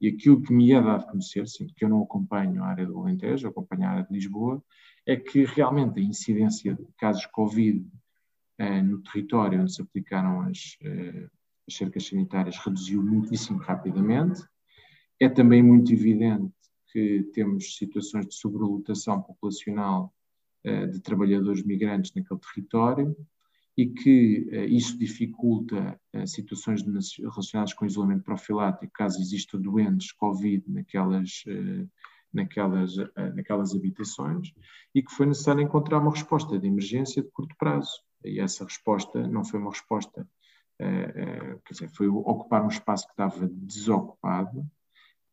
E 0.00 0.08
aquilo 0.08 0.40
que 0.40 0.52
me 0.52 0.72
é 0.72 0.80
dado 0.80 1.02
a 1.02 1.10
conhecer, 1.10 1.46
sendo 1.48 1.74
que 1.74 1.84
eu 1.84 1.88
não 1.88 2.02
acompanho 2.02 2.62
a 2.62 2.68
área 2.68 2.86
do 2.86 2.98
Alentejo, 2.98 3.48
acompanho 3.48 3.84
a 3.84 3.90
área 3.90 4.04
de 4.04 4.12
Lisboa, 4.12 4.62
é 5.04 5.16
que 5.16 5.44
realmente 5.44 5.98
a 5.98 6.02
incidência 6.02 6.74
de 6.74 6.86
casos 6.96 7.26
Covid 7.26 7.84
eh, 8.58 8.82
no 8.82 9.00
território 9.02 9.60
onde 9.60 9.72
se 9.72 9.82
aplicaram 9.82 10.42
as, 10.42 10.76
eh, 10.82 11.28
as 11.66 11.74
cercas 11.74 12.06
sanitárias 12.06 12.58
reduziu 12.58 13.02
muitíssimo 13.02 13.58
rapidamente. 13.58 14.42
É 15.18 15.28
também 15.28 15.62
muito 15.62 15.92
evidente 15.92 16.52
que 16.92 17.24
temos 17.32 17.76
situações 17.76 18.26
de 18.26 18.34
sobrelotação 18.34 19.20
populacional 19.22 20.14
eh, 20.64 20.86
de 20.86 21.00
trabalhadores 21.00 21.64
migrantes 21.64 22.12
naquele 22.14 22.40
território 22.40 23.16
e 23.78 23.86
que 23.86 24.48
uh, 24.50 24.64
isso 24.64 24.98
dificulta 24.98 25.98
uh, 26.12 26.26
situações 26.26 26.82
relacionadas 27.16 27.72
com 27.72 27.86
isolamento 27.86 28.24
profilático, 28.24 28.92
caso 28.92 29.20
existam 29.20 29.60
doentes 29.60 30.10
Covid 30.10 30.64
naquelas, 30.66 31.44
uh, 31.46 31.88
naquelas, 32.34 32.96
naquelas 33.34 33.74
habitações, 33.74 34.52
e 34.92 35.00
que 35.00 35.12
foi 35.12 35.26
necessário 35.26 35.62
encontrar 35.62 36.00
uma 36.00 36.10
resposta 36.10 36.58
de 36.58 36.66
emergência 36.66 37.22
de 37.22 37.30
curto 37.30 37.54
prazo. 37.56 37.92
E 38.24 38.40
essa 38.40 38.64
resposta 38.64 39.26
não 39.28 39.44
foi 39.44 39.60
uma 39.60 39.70
resposta, 39.70 40.28
quer 40.78 41.72
dizer, 41.72 41.88
foi 41.88 42.08
ocupar 42.08 42.62
um 42.64 42.68
espaço 42.68 43.06
que 43.06 43.12
estava 43.12 43.48
desocupado, 43.48 44.66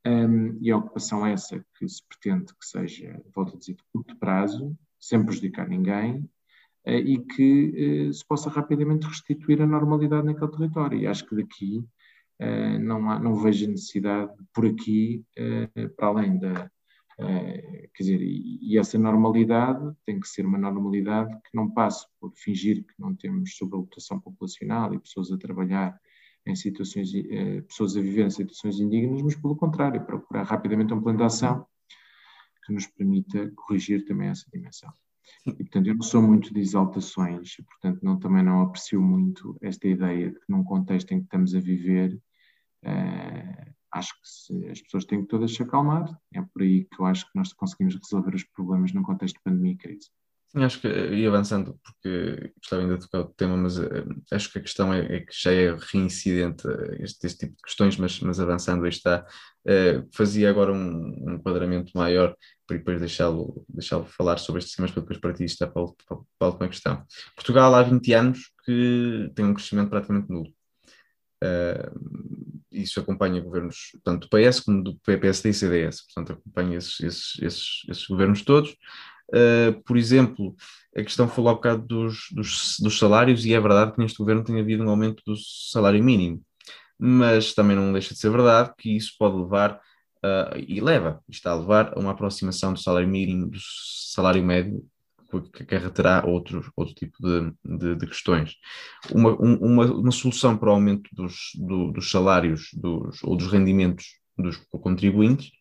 um, 0.07 0.57
e 0.61 0.71
a 0.71 0.77
ocupação 0.77 1.25
é 1.25 1.33
essa 1.33 1.65
que 1.77 1.89
se 1.89 2.01
pretende 2.07 2.53
que 2.53 2.65
seja, 2.65 3.21
volto 3.33 3.55
a 3.55 3.59
dizer, 3.59 3.73
de 3.73 3.83
curto 3.91 4.15
prazo, 4.17 4.77
sem 4.99 5.23
prejudicar 5.25 5.67
ninguém, 5.67 6.29
e 6.87 7.19
que 7.19 8.07
eh, 8.09 8.13
se 8.13 8.25
possa 8.25 8.49
rapidamente 8.49 9.07
restituir 9.07 9.61
a 9.61 9.65
normalidade 9.65 10.25
naquele 10.25 10.51
território. 10.51 10.99
E 10.99 11.07
acho 11.07 11.25
que 11.27 11.35
daqui 11.35 11.83
eh, 12.39 12.77
não, 12.77 13.09
há, 13.09 13.19
não 13.19 13.35
vejo 13.35 13.67
necessidade, 13.67 14.31
por 14.53 14.65
aqui, 14.65 15.25
para 15.97 16.07
além 16.07 16.37
da. 16.37 16.69
quer 17.17 18.03
dizer, 18.03 18.21
e, 18.21 18.77
essa 18.77 18.97
normalidade 18.99 19.95
tem 20.05 20.19
que 20.19 20.27
ser 20.27 20.45
uma 20.45 20.57
normalidade 20.57 21.33
que 21.43 21.55
não 21.55 21.71
passe 21.71 22.05
por 22.19 22.31
fingir 22.35 22.85
que 22.85 22.93
não 22.99 23.15
temos 23.15 23.55
sobrelotação 23.55 24.19
populacional 24.19 24.93
e 24.93 24.99
pessoas 24.99 25.31
a 25.31 25.37
trabalhar 25.37 25.99
em 26.45 26.55
situações, 26.55 27.11
pessoas 27.67 27.97
a 27.97 28.01
viver 28.01 28.25
em 28.27 28.29
situações 28.29 28.79
indignas, 28.79 29.21
mas 29.23 29.35
pelo 29.35 29.55
contrário, 29.55 30.05
procurar 30.05 30.43
rapidamente 30.43 30.93
um 30.93 31.01
plano 31.01 31.17
de 31.17 31.23
ação 31.23 31.65
que 32.65 32.73
nos 32.73 32.85
permita 32.87 33.51
corrigir 33.55 34.05
também 34.05 34.29
essa 34.29 34.45
dimensão. 34.53 34.91
E, 35.45 35.53
portanto, 35.53 35.87
eu 35.87 35.95
não 35.95 36.01
sou 36.01 36.21
muito 36.21 36.53
de 36.53 36.59
exaltações, 36.59 37.55
portanto, 37.57 37.99
não, 38.03 38.19
também 38.19 38.43
não 38.43 38.61
aprecio 38.61 39.01
muito 39.01 39.57
esta 39.61 39.87
ideia 39.87 40.31
de 40.31 40.39
que 40.39 40.45
num 40.49 40.63
contexto 40.63 41.11
em 41.11 41.19
que 41.19 41.25
estamos 41.25 41.53
a 41.55 41.59
viver, 41.59 42.13
uh, 42.83 43.73
acho 43.91 44.13
que 44.13 44.27
se, 44.27 44.69
as 44.69 44.81
pessoas 44.81 45.05
têm 45.05 45.21
que 45.21 45.27
todas 45.27 45.53
se 45.53 45.63
acalmar. 45.63 46.05
É 46.33 46.41
por 46.41 46.61
aí 46.61 46.85
que 46.85 46.99
eu 46.99 47.05
acho 47.05 47.25
que 47.25 47.37
nós 47.37 47.53
conseguimos 47.53 47.95
resolver 47.95 48.35
os 48.35 48.43
problemas 48.43 48.93
num 48.93 49.03
contexto 49.03 49.35
de 49.35 49.43
pandemia 49.43 49.73
e 49.73 49.77
crise. 49.77 50.09
Acho 50.57 50.79
que, 50.79 50.87
e 50.87 51.27
avançando, 51.27 51.77
porque 51.83 52.53
gostava 52.57 52.81
ainda 52.81 52.97
de 52.97 53.01
tocar 53.01 53.19
o 53.19 53.33
tema, 53.33 53.57
mas 53.57 53.77
uh, 53.77 54.05
acho 54.31 54.49
que 54.49 54.59
a 54.59 54.61
questão 54.61 54.93
é, 54.93 55.17
é, 55.17 55.19
que 55.19 55.33
já 55.33 55.51
é 55.51 55.75
reincidente 55.91 56.65
este, 56.99 57.27
este, 57.27 57.39
tipo 57.39 57.57
de 57.57 57.61
questões, 57.61 57.97
mas, 57.97 58.21
mas 58.21 58.39
avançando 58.39 58.85
aí 58.85 58.89
está, 58.89 59.25
uh, 59.67 60.07
fazia 60.13 60.49
agora 60.49 60.71
um, 60.71 61.27
um 61.27 61.33
enquadramento 61.33 61.91
maior 61.93 62.33
para 62.65 62.77
depois 62.77 62.99
deixá-lo 62.99 63.65
deixá 63.67 64.01
falar 64.05 64.37
sobre 64.37 64.59
estes 64.59 64.75
temas 64.75 64.91
para 64.91 65.01
depois 65.01 65.19
partir 65.19 65.43
isto 65.43 65.57
para, 65.57 65.73
para, 65.73 66.17
para 66.17 66.25
a 66.39 66.45
última 66.47 66.69
questão. 66.69 67.03
Portugal 67.35 67.75
há 67.75 67.83
20 67.83 68.13
anos 68.13 68.39
que 68.63 69.29
tem 69.35 69.45
um 69.45 69.53
crescimento 69.53 69.89
praticamente 69.89 70.31
nulo. 70.31 70.53
Uh, 71.43 72.55
isso 72.71 72.99
acompanha 72.99 73.41
governos 73.41 73.91
tanto 74.03 74.27
do 74.27 74.29
PS 74.29 74.61
como 74.61 74.83
do 74.83 74.95
PPSD 74.99 75.49
e 75.49 75.53
CDS, 75.53 76.05
portanto 76.05 76.39
acompanha 76.39 76.77
esses, 76.77 76.99
esses, 77.01 77.41
esses, 77.41 77.83
esses 77.89 78.07
governos 78.07 78.41
todos. 78.41 78.75
Uh, 79.29 79.81
por 79.83 79.97
exemplo, 79.97 80.55
a 80.95 81.03
questão 81.03 81.27
falou 81.27 81.49
há 81.49 81.53
bocado 81.55 81.85
dos, 81.85 82.27
dos, 82.31 82.77
dos, 82.79 82.97
salários, 82.97 83.45
e 83.45 83.53
é 83.53 83.59
verdade 83.59 83.93
que 83.93 83.99
neste 83.99 84.17
governo 84.17 84.43
tem 84.43 84.59
havido 84.59 84.83
um 84.83 84.89
aumento 84.89 85.23
do 85.25 85.35
salário 85.35 86.03
mínimo, 86.03 86.41
mas 86.97 87.53
também 87.53 87.75
não 87.75 87.91
deixa 87.91 88.13
de 88.13 88.19
ser 88.19 88.29
verdade 88.29 88.73
que 88.77 88.95
isso 88.95 89.13
pode 89.17 89.35
levar, 89.35 89.75
uh, 90.23 90.57
e 90.67 90.79
leva, 90.79 91.21
está 91.27 91.51
a 91.51 91.55
levar 91.55 91.93
a 91.95 91.99
uma 91.99 92.11
aproximação 92.11 92.73
do 92.73 92.79
salário 92.79 93.07
mínimo 93.07 93.47
do 93.47 93.57
salário 93.59 94.43
médio, 94.43 94.85
que 95.53 95.63
acarreterá 95.63 96.23
outro, 96.25 96.71
outro 96.77 96.93
tipo 96.93 97.17
de, 97.19 97.51
de, 97.77 97.95
de 97.95 98.07
questões. 98.07 98.55
Uma, 99.11 99.35
uma, 99.35 99.85
uma, 99.85 100.11
solução 100.11 100.55
para 100.55 100.69
o 100.69 100.73
aumento 100.73 101.09
dos, 101.11 101.51
do, 101.55 101.91
dos 101.91 102.09
salários 102.09 102.69
dos, 102.73 103.21
ou 103.23 103.35
dos 103.35 103.51
rendimentos 103.51 104.05
dos 104.37 104.57
contribuintes 104.69 105.51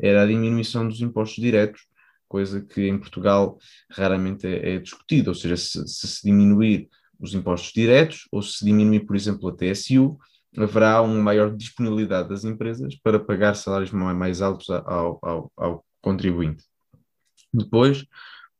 era 0.00 0.22
a 0.22 0.26
diminuição 0.26 0.86
dos 0.88 1.00
impostos 1.00 1.42
diretos, 1.42 1.82
coisa 2.28 2.60
que 2.60 2.86
em 2.86 2.98
Portugal 2.98 3.58
raramente 3.90 4.46
é, 4.46 4.74
é 4.74 4.78
discutida, 4.78 5.30
ou 5.30 5.34
seja, 5.34 5.56
se, 5.56 5.86
se, 5.86 6.22
diminuir 6.22 6.88
os 7.18 7.34
impostos 7.34 7.72
diretos 7.72 8.28
ou 8.30 8.42
se 8.42 8.64
diminuir, 8.64 9.00
por 9.00 9.16
exemplo, 9.16 9.48
a 9.48 9.56
TSU, 9.56 10.18
haverá 10.56 11.00
uma 11.02 11.20
maior 11.20 11.54
disponibilidade 11.54 12.28
das 12.28 12.44
empresas 12.44 12.94
para 12.96 13.18
pagar 13.18 13.54
salários 13.54 13.90
mais 13.90 14.40
altos 14.40 14.70
ao, 14.70 15.18
ao, 15.22 15.52
ao 15.56 15.84
contribuinte. 16.00 16.64
Depois, 17.52 18.04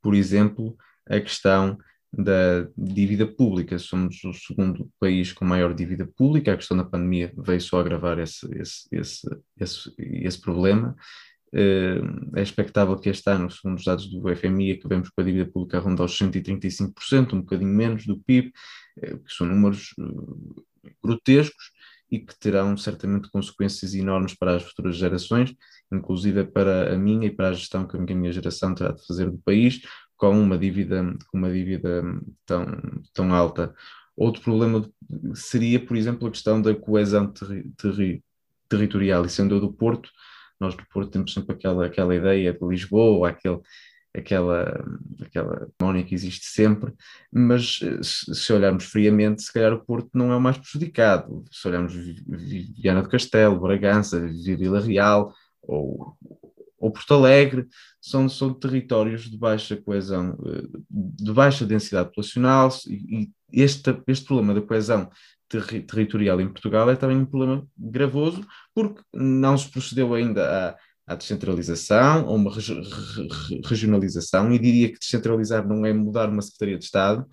por 0.02 0.14
exemplo, 0.14 0.76
a 1.08 1.20
questão 1.20 1.78
da 2.12 2.66
dívida 2.76 3.26
pública. 3.26 3.78
Somos 3.78 4.22
o 4.24 4.32
segundo 4.32 4.90
país 4.98 5.32
com 5.32 5.44
maior 5.44 5.74
dívida 5.74 6.06
pública. 6.06 6.52
A 6.52 6.56
questão 6.56 6.76
da 6.76 6.84
pandemia 6.84 7.32
veio 7.36 7.60
só 7.60 7.80
agravar 7.80 8.18
esse, 8.18 8.46
esse, 8.58 8.88
esse, 8.92 9.28
esse, 9.58 9.94
esse 9.98 10.40
problema. 10.40 10.96
Eh, 11.52 12.00
é 12.36 12.42
expectável 12.42 12.96
que 12.98 13.08
este 13.08 13.30
ano, 13.30 13.50
segundo 13.50 13.78
os 13.78 13.84
dados 13.84 14.06
do 14.06 14.28
FMI, 14.28 14.72
acabemos 14.72 15.08
com 15.08 15.20
a 15.20 15.24
dívida 15.24 15.50
pública 15.50 15.78
a 15.78 15.80
rondar 15.80 16.06
os 16.06 16.18
135%, 16.18 17.32
um 17.32 17.40
bocadinho 17.40 17.74
menos 17.74 18.06
do 18.06 18.18
PIB, 18.18 18.52
eh, 19.02 19.16
que 19.16 19.32
são 19.32 19.46
números 19.46 19.94
eh, 19.98 20.92
grotescos 21.02 21.70
e 22.10 22.18
que 22.18 22.38
terão 22.38 22.76
certamente 22.76 23.30
consequências 23.30 23.94
enormes 23.94 24.34
para 24.34 24.56
as 24.56 24.62
futuras 24.62 24.96
gerações, 24.96 25.54
inclusive 25.92 26.44
para 26.44 26.94
a 26.94 26.98
minha 26.98 27.26
e 27.26 27.30
para 27.30 27.50
a 27.50 27.52
gestão 27.52 27.86
que 27.86 27.96
a 27.96 28.00
minha 28.00 28.32
geração 28.32 28.74
terá 28.74 28.92
de 28.92 29.06
fazer 29.06 29.30
do 29.30 29.38
país, 29.38 29.80
com 30.16 30.38
uma 30.38 30.58
dívida, 30.58 31.02
com 31.30 31.38
uma 31.38 31.50
dívida 31.50 32.02
tão, 32.44 32.66
tão 33.12 33.32
alta. 33.32 33.74
Outro 34.16 34.42
problema 34.42 34.88
seria, 35.34 35.84
por 35.84 35.96
exemplo, 35.96 36.26
a 36.28 36.30
questão 36.30 36.60
da 36.60 36.74
coesão 36.74 37.30
terri, 37.32 37.70
terri, 37.76 38.24
territorial, 38.68 39.24
e 39.24 39.30
sendo 39.30 39.54
eu 39.54 39.60
do 39.60 39.72
Porto, 39.72 40.10
nós 40.60 40.74
do 40.74 40.84
Porto 40.92 41.10
temos 41.10 41.32
sempre 41.32 41.54
aquela, 41.54 41.86
aquela 41.86 42.14
ideia 42.14 42.52
de 42.52 42.66
Lisboa, 42.66 43.30
aquele, 43.30 43.60
aquela, 44.14 44.84
aquela 45.20 45.68
harmonia 45.80 46.04
que 46.04 46.14
existe 46.14 46.46
sempre, 46.46 46.92
mas 47.32 47.80
eh, 47.82 48.00
se 48.02 48.52
olharmos 48.52 48.84
friamente, 48.84 49.42
se 49.42 49.52
calhar 49.52 49.72
o 49.72 49.84
Porto 49.84 50.10
não 50.14 50.32
é 50.32 50.36
o 50.36 50.40
mais 50.40 50.58
prejudicado. 50.58 51.44
Se 51.50 51.68
olharmos 51.68 51.94
Viana 51.94 53.02
do 53.02 53.08
Castelo, 53.08 53.60
Bragança, 53.60 54.20
Vila 54.20 54.80
Real 54.80 55.32
ou, 55.62 56.16
ou 56.78 56.90
Porto 56.90 57.14
Alegre, 57.14 57.66
são, 58.00 58.28
são 58.28 58.52
territórios 58.54 59.30
de 59.30 59.36
baixa 59.36 59.76
coesão, 59.76 60.38
eh, 60.46 60.78
de 60.90 61.32
baixa 61.32 61.66
densidade 61.66 62.08
populacional, 62.08 62.70
e, 62.86 63.30
e 63.52 63.62
este, 63.62 63.96
este 64.06 64.26
problema 64.26 64.54
da 64.54 64.62
coesão 64.62 65.10
ter 65.48 65.86
territorial 65.86 66.40
em 66.40 66.48
Portugal 66.48 66.90
é 66.90 66.96
também 66.96 67.16
um 67.16 67.26
problema 67.26 67.66
gravoso, 67.76 68.46
porque 68.74 69.00
não 69.14 69.56
se 69.56 69.70
procedeu 69.70 70.14
ainda 70.14 70.76
à, 71.06 71.14
descentralização, 71.14 72.28
a 72.28 72.32
uma 72.32 72.52
regionalização, 73.64 74.52
e 74.52 74.58
diria 74.58 74.92
que 74.92 74.98
descentralizar 74.98 75.66
não 75.66 75.86
é 75.86 75.92
mudar 75.92 76.28
uma 76.28 76.42
Secretaria 76.42 76.78
de 76.78 76.84
Estado, 76.84 77.26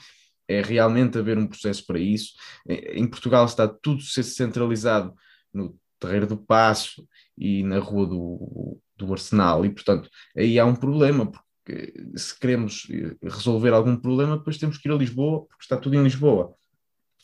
é 0.47 0.61
realmente 0.61 1.17
haver 1.17 1.37
um 1.37 1.47
processo 1.47 1.85
para 1.85 1.99
isso. 1.99 2.33
Em 2.67 3.07
Portugal 3.07 3.45
está 3.45 3.67
tudo 3.67 4.01
ser 4.01 4.23
centralizado 4.23 5.13
no 5.53 5.77
Terreiro 5.99 6.27
do 6.27 6.37
Passo 6.37 7.05
e 7.37 7.63
na 7.63 7.79
Rua 7.79 8.05
do, 8.07 8.79
do 8.95 9.11
Arsenal, 9.11 9.65
e 9.65 9.69
portanto 9.69 10.09
aí 10.37 10.57
há 10.59 10.65
um 10.65 10.75
problema, 10.75 11.29
porque 11.29 11.93
se 12.15 12.39
queremos 12.39 12.87
resolver 13.23 13.73
algum 13.73 13.97
problema, 13.97 14.37
depois 14.37 14.57
temos 14.57 14.77
que 14.77 14.87
ir 14.87 14.91
a 14.91 14.95
Lisboa, 14.95 15.45
porque 15.47 15.63
está 15.63 15.75
tudo 15.77 15.95
em 15.95 16.03
Lisboa. 16.03 16.55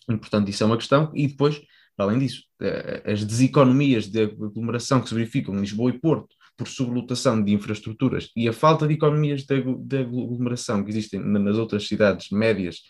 E, 0.09 0.17
portanto, 0.17 0.49
isso 0.49 0.63
é 0.63 0.65
uma 0.65 0.77
questão. 0.77 1.11
E 1.13 1.27
depois, 1.27 1.61
para 1.95 2.05
além 2.05 2.19
disso, 2.19 2.43
eh, 2.61 3.03
as 3.05 3.23
deseconomias 3.23 4.07
de 4.07 4.23
aglomeração 4.23 5.01
que 5.01 5.09
se 5.09 5.15
verificam 5.15 5.55
em 5.55 5.61
Lisboa 5.61 5.91
e 5.91 5.99
Porto 5.99 6.35
por 6.57 6.67
sobrelotação 6.67 7.43
de 7.43 7.53
infraestruturas 7.53 8.29
e 8.35 8.47
a 8.47 8.53
falta 8.53 8.87
de 8.87 8.93
economias 8.93 9.43
de 9.43 9.97
aglomeração 9.97 10.83
que 10.83 10.91
existem 10.91 11.19
nas 11.19 11.57
outras 11.57 11.87
cidades 11.87 12.29
médias, 12.29 12.81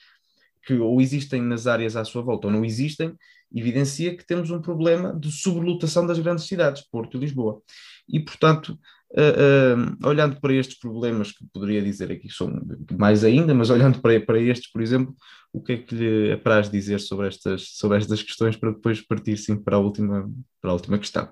que 0.65 0.73
ou 0.73 0.99
existem 1.01 1.41
nas 1.41 1.67
áreas 1.67 1.95
à 1.95 2.03
sua 2.03 2.21
volta 2.21 2.47
ou 2.47 2.53
não 2.53 2.65
existem, 2.65 3.13
evidencia 3.53 4.15
que 4.15 4.25
temos 4.25 4.49
um 4.51 4.61
problema 4.61 5.17
de 5.17 5.31
sobrelotação 5.31 6.05
das 6.05 6.19
grandes 6.19 6.45
cidades, 6.45 6.83
Porto 6.89 7.17
e 7.17 7.19
Lisboa. 7.19 7.61
E, 8.07 8.19
portanto, 8.19 8.77
uh, 9.11 10.03
uh, 10.03 10.07
olhando 10.07 10.39
para 10.39 10.53
estes 10.53 10.77
problemas, 10.79 11.31
que 11.31 11.45
poderia 11.53 11.81
dizer 11.81 12.11
aqui 12.11 12.29
são 12.29 12.61
mais 12.97 13.23
ainda, 13.23 13.53
mas 13.53 13.69
olhando 13.69 14.01
para, 14.01 14.19
para 14.21 14.39
estes, 14.39 14.71
por 14.71 14.81
exemplo, 14.81 15.15
o 15.53 15.61
que 15.61 15.73
é 15.73 15.77
que 15.77 15.95
lhe 15.95 16.31
apraz 16.31 16.69
dizer 16.69 16.99
sobre 16.99 17.27
estas, 17.27 17.77
sobre 17.77 17.97
estas 17.97 18.23
questões 18.23 18.55
para 18.55 18.71
depois 18.71 19.01
partir 19.01 19.37
sim 19.37 19.55
para 19.55 19.75
a 19.75 19.79
última, 19.79 20.31
para 20.61 20.71
a 20.71 20.73
última 20.73 20.97
questão? 20.97 21.29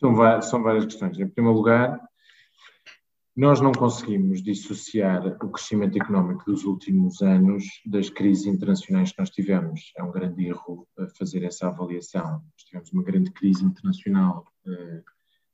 São, 0.00 0.42
são 0.42 0.62
várias 0.62 0.84
questões. 0.84 1.18
Em 1.18 1.28
primeiro 1.28 1.56
lugar, 1.56 2.00
nós 3.34 3.60
não 3.60 3.72
conseguimos 3.72 4.42
dissociar 4.42 5.26
o 5.26 5.50
crescimento 5.50 5.96
económico 5.96 6.44
dos 6.44 6.64
últimos 6.64 7.22
anos 7.22 7.64
das 7.86 8.10
crises 8.10 8.46
internacionais 8.46 9.12
que 9.12 9.18
nós 9.18 9.30
tivemos. 9.30 9.92
É 9.96 10.02
um 10.02 10.10
grande 10.10 10.44
erro 10.44 10.86
fazer 11.18 11.42
essa 11.44 11.68
avaliação. 11.68 12.24
Nós 12.24 12.64
tivemos 12.66 12.92
uma 12.92 13.02
grande 13.02 13.30
crise 13.30 13.64
internacional 13.64 14.44
uh, 14.66 15.02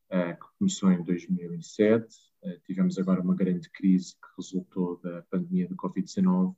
que 0.08 0.46
começou 0.58 0.90
em 0.90 1.02
2007, 1.02 2.06
uh, 2.42 2.60
tivemos 2.64 2.98
agora 2.98 3.20
uma 3.20 3.34
grande 3.34 3.68
crise 3.70 4.14
que 4.14 4.28
resultou 4.36 5.00
da 5.02 5.22
pandemia 5.30 5.68
do 5.68 5.76
Covid-19 5.76 6.54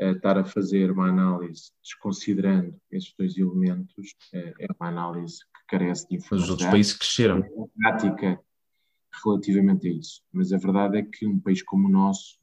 estar 0.00 0.36
a 0.36 0.44
fazer 0.44 0.90
uma 0.90 1.08
análise 1.08 1.70
desconsiderando 1.80 2.76
esses 2.90 3.14
dois 3.16 3.38
elementos 3.38 4.16
é 4.32 4.66
uma 4.80 4.88
análise 4.88 5.38
que 5.38 5.66
carece 5.68 6.08
de 6.08 6.16
informação. 6.16 6.46
Os 6.46 6.50
outros 6.50 6.68
países 6.68 6.94
cresceram. 6.94 7.44
Prática 7.76 8.40
relativamente 9.22 9.86
a 9.86 9.92
isso. 9.92 10.22
Mas 10.32 10.52
a 10.52 10.58
verdade 10.58 10.98
é 10.98 11.02
que 11.02 11.26
um 11.26 11.38
país 11.38 11.62
como 11.62 11.86
o 11.86 11.90
nosso, 11.90 12.38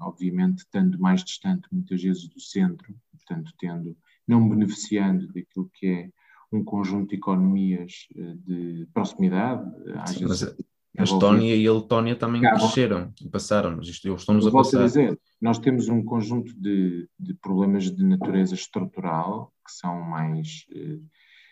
obviamente, 0.00 0.58
estando 0.58 0.98
mais 0.98 1.24
distante 1.24 1.66
muitas 1.72 2.02
vezes 2.02 2.28
do 2.28 2.40
centro, 2.40 2.94
portanto, 3.10 3.52
tendo, 3.58 3.96
não 4.26 4.48
beneficiando 4.48 5.26
daquilo 5.28 5.70
que 5.74 5.86
é 5.86 6.10
um 6.56 6.64
conjunto 6.64 7.10
de 7.10 7.16
economias 7.16 8.06
de 8.14 8.86
proximidade, 8.92 9.70
às 9.96 10.10
Sim, 10.10 10.26
vezes 10.26 10.54
a 10.96 11.02
Estónia 11.02 11.56
e 11.56 11.66
a 11.66 11.72
Letónia 11.72 12.14
também 12.14 12.40
cresceram 12.40 13.12
e 13.20 13.28
passaram, 13.28 13.76
mas 13.76 13.88
isto 13.88 14.14
estamos 14.14 14.46
a 14.46 14.50
passar. 14.50 14.82
A 14.82 14.86
dizer, 14.86 15.18
nós 15.40 15.58
temos 15.58 15.88
um 15.88 16.04
conjunto 16.04 16.54
de, 16.54 17.08
de, 17.18 17.34
problemas 17.34 17.90
de 17.90 18.04
natureza 18.04 18.54
estrutural 18.54 19.52
que 19.66 19.72
são 19.72 20.00
mais 20.00 20.64
eh, 20.70 21.00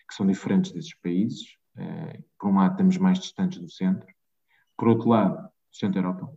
que 0.08 0.14
são 0.14 0.26
diferentes 0.26 0.70
desses 0.70 0.94
países. 1.00 1.56
Eh, 1.76 2.20
por 2.38 2.50
um 2.50 2.56
lado, 2.56 2.72
estamos 2.72 2.98
mais 2.98 3.18
distantes 3.18 3.58
do 3.58 3.68
centro, 3.68 4.06
por 4.76 4.88
outro 4.88 5.08
lado, 5.08 5.36
do 5.36 5.76
centro 5.76 6.00
da 6.00 6.08
Europa. 6.08 6.32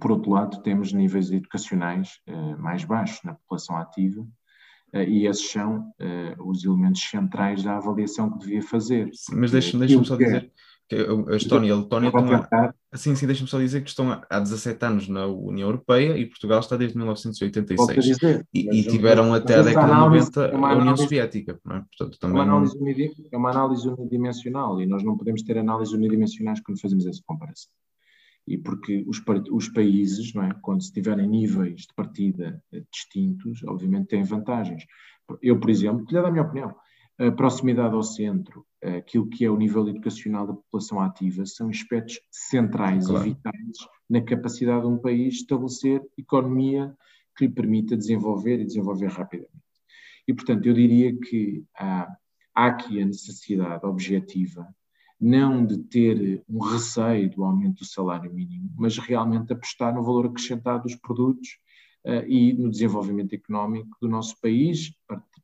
Por 0.00 0.12
outro 0.12 0.30
lado, 0.30 0.62
temos 0.62 0.92
níveis 0.94 1.30
educacionais 1.30 2.18
eh, 2.26 2.56
mais 2.56 2.82
baixos 2.82 3.22
na 3.24 3.34
população 3.34 3.76
ativa 3.76 4.26
e 5.04 5.26
esses 5.26 5.50
são 5.50 5.90
os 6.44 6.64
elementos 6.64 7.02
centrais 7.02 7.62
da 7.62 7.76
avaliação 7.76 8.30
que 8.30 8.38
devia 8.38 8.62
fazer. 8.62 9.10
Mas 9.32 9.50
deixa-me 9.50 9.86
deixa 9.86 10.02
só 10.04 10.16
dizer 10.16 10.50
A 11.32 11.34
Estónia 11.34 11.68
e 11.68 11.72
a 11.72 11.76
Letónia 11.76 12.08
estão 12.08 12.32
a, 12.32 12.74
assim, 12.92 13.16
sim, 13.16 13.26
deixa-me 13.26 13.48
só 13.48 13.58
dizer 13.58 13.82
que 13.82 13.88
estão 13.88 14.22
há 14.30 14.38
17 14.38 14.84
anos 14.84 15.08
na 15.08 15.26
União 15.26 15.68
Europeia 15.68 16.16
e 16.16 16.26
Portugal 16.26 16.60
está 16.60 16.76
desde 16.76 16.96
1986. 16.96 18.04
Dizer, 18.04 18.46
e, 18.54 18.80
e 18.80 18.82
tiveram 18.84 19.34
até 19.34 19.56
a 19.56 19.62
década 19.62 19.92
de 19.92 20.00
90 20.00 20.46
é 20.46 20.54
a 20.54 20.76
União 20.76 20.96
Soviética. 20.96 21.58
Não 21.64 21.76
é? 21.76 21.80
Portanto, 21.80 22.18
também 22.20 22.38
é, 22.38 22.44
uma 22.44 22.52
análise 22.52 22.78
não... 22.78 22.88
é 23.32 23.36
uma 23.36 23.50
análise 23.50 23.88
unidimensional 23.88 24.80
e 24.80 24.86
nós 24.86 25.02
não 25.02 25.16
podemos 25.16 25.42
ter 25.42 25.58
análises 25.58 25.92
unidimensionais 25.92 26.60
quando 26.60 26.80
fazemos 26.80 27.04
essa 27.04 27.20
comparação. 27.26 27.70
E 28.46 28.56
porque 28.56 29.04
os, 29.08 29.22
os 29.50 29.68
países, 29.68 30.34
é, 30.36 30.54
quando 30.62 30.82
se 30.82 30.92
tiverem 30.92 31.28
níveis 31.28 31.82
de 31.82 31.94
partida 31.94 32.62
distintos, 32.92 33.62
obviamente 33.64 34.08
têm 34.08 34.22
vantagens. 34.22 34.84
Eu, 35.42 35.58
por 35.58 35.68
exemplo, 35.68 36.04
lhe 36.06 36.12
dar 36.12 36.26
a 36.26 36.30
minha 36.30 36.44
opinião, 36.44 36.74
a 37.18 37.32
proximidade 37.32 37.94
ao 37.94 38.02
centro, 38.02 38.64
aquilo 38.82 39.28
que 39.28 39.44
é 39.44 39.50
o 39.50 39.56
nível 39.56 39.88
educacional 39.88 40.46
da 40.46 40.52
população 40.52 41.00
ativa, 41.00 41.46
são 41.46 41.68
aspectos 41.68 42.20
centrais 42.30 43.06
claro. 43.06 43.26
e 43.26 43.30
vitais 43.30 43.76
na 44.08 44.20
capacidade 44.20 44.82
de 44.82 44.88
um 44.88 44.98
país 44.98 45.36
estabelecer 45.36 46.02
economia 46.16 46.94
que 47.36 47.46
lhe 47.46 47.52
permita 47.52 47.96
desenvolver 47.96 48.60
e 48.60 48.64
desenvolver 48.64 49.08
rapidamente. 49.08 49.50
E, 50.28 50.34
portanto, 50.34 50.66
eu 50.66 50.74
diria 50.74 51.16
que 51.18 51.64
há, 51.76 52.06
há 52.54 52.66
aqui 52.66 53.00
a 53.00 53.06
necessidade 53.06 53.84
objetiva 53.86 54.66
não 55.20 55.64
de 55.64 55.78
ter 55.78 56.44
um 56.48 56.58
receio 56.58 57.30
do 57.30 57.44
aumento 57.44 57.78
do 57.78 57.86
salário 57.86 58.32
mínimo, 58.32 58.70
mas 58.76 58.98
realmente 58.98 59.52
apostar 59.52 59.94
no 59.94 60.02
valor 60.02 60.26
acrescentado 60.26 60.82
dos 60.82 60.94
produtos 60.94 61.58
uh, 62.04 62.28
e 62.28 62.52
no 62.52 62.70
desenvolvimento 62.70 63.32
económico 63.34 63.96
do 64.00 64.08
nosso 64.08 64.38
país, 64.40 64.92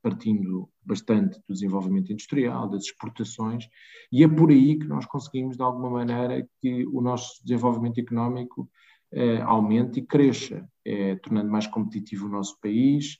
partindo 0.02 0.68
bastante 0.84 1.40
do 1.48 1.54
desenvolvimento 1.54 2.12
industrial, 2.12 2.68
das 2.68 2.84
exportações, 2.84 3.66
e 4.10 4.22
é 4.22 4.28
por 4.28 4.50
aí 4.50 4.78
que 4.78 4.86
nós 4.86 5.06
conseguimos, 5.06 5.56
de 5.56 5.62
alguma 5.62 5.88
maneira, 5.88 6.46
que 6.60 6.86
o 6.86 7.00
nosso 7.00 7.42
desenvolvimento 7.42 7.98
económico 7.98 8.68
uh, 9.14 9.42
aumente 9.44 10.00
e 10.00 10.06
cresça, 10.06 10.68
é, 10.84 11.14
tornando 11.16 11.50
mais 11.50 11.66
competitivo 11.66 12.26
o 12.26 12.30
nosso 12.30 12.58
país 12.60 13.16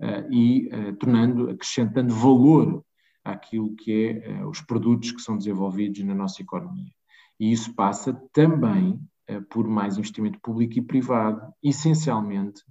uh, 0.00 0.32
e 0.32 0.68
tornando, 1.00 1.50
acrescentando 1.50 2.14
valor 2.14 2.85
àquilo 3.26 3.74
que 3.74 4.22
é 4.24 4.42
uh, 4.42 4.48
os 4.48 4.60
produtos 4.60 5.10
que 5.10 5.20
são 5.20 5.36
desenvolvidos 5.36 6.02
na 6.04 6.14
nossa 6.14 6.40
economia. 6.40 6.92
E 7.38 7.52
isso 7.52 7.74
passa 7.74 8.14
também 8.32 9.00
uh, 9.30 9.42
por 9.50 9.66
mais 9.66 9.98
investimento 9.98 10.38
público 10.40 10.78
e 10.78 10.82
privado, 10.82 11.52
essencialmente 11.62 12.62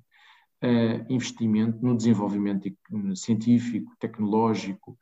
uh, 0.64 1.06
investimento 1.10 1.86
no 1.86 1.96
desenvolvimento 1.96 2.72
científico, 3.16 3.92
tecnológico 4.00 4.98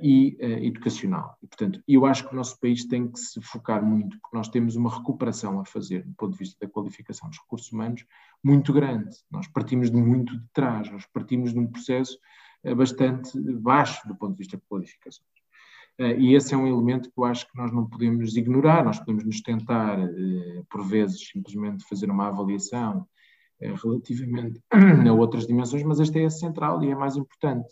e 0.00 0.38
educacional. 0.40 1.36
E, 1.42 1.46
portanto, 1.46 1.82
eu 1.86 2.06
acho 2.06 2.26
que 2.26 2.32
o 2.32 2.36
nosso 2.36 2.58
país 2.58 2.86
tem 2.86 3.06
que 3.12 3.20
se 3.20 3.38
focar 3.42 3.84
muito, 3.84 4.18
porque 4.20 4.34
nós 4.34 4.48
temos 4.48 4.74
uma 4.74 4.88
recuperação 4.88 5.60
a 5.60 5.66
fazer, 5.66 6.02
do 6.02 6.14
ponto 6.14 6.32
de 6.32 6.38
vista 6.38 6.56
da 6.58 6.72
qualificação 6.72 7.28
dos 7.28 7.38
recursos 7.38 7.70
humanos, 7.70 8.02
muito 8.42 8.72
grande. 8.72 9.14
Nós 9.30 9.46
partimos 9.46 9.90
de 9.90 9.98
muito 9.98 10.34
de 10.34 10.46
trás, 10.54 10.90
nós 10.90 11.04
partimos 11.12 11.52
de 11.52 11.58
um 11.58 11.66
processo 11.66 12.18
bastante 12.76 13.38
baixo 13.40 14.06
do 14.08 14.16
ponto 14.16 14.32
de 14.32 14.38
vista 14.38 14.56
de 14.56 14.62
qualificações. 14.68 15.36
Eh, 15.98 16.18
e 16.18 16.34
esse 16.34 16.54
é 16.54 16.56
um 16.56 16.66
elemento 16.66 17.10
que 17.10 17.18
eu 17.18 17.24
acho 17.24 17.50
que 17.50 17.56
nós 17.56 17.72
não 17.72 17.88
podemos 17.88 18.36
ignorar, 18.36 18.84
nós 18.84 18.98
podemos 18.98 19.24
nos 19.24 19.40
tentar, 19.40 19.98
eh, 19.98 20.62
por 20.70 20.86
vezes, 20.86 21.28
simplesmente 21.28 21.86
fazer 21.88 22.10
uma 22.10 22.28
avaliação 22.28 23.06
eh, 23.60 23.72
relativamente 23.82 24.60
a 25.08 25.12
outras 25.12 25.46
dimensões, 25.46 25.82
mas 25.84 26.00
esta 26.00 26.18
é 26.18 26.26
a 26.26 26.30
central 26.30 26.82
e 26.82 26.88
é 26.88 26.92
a 26.92 26.98
mais 26.98 27.16
importante. 27.16 27.68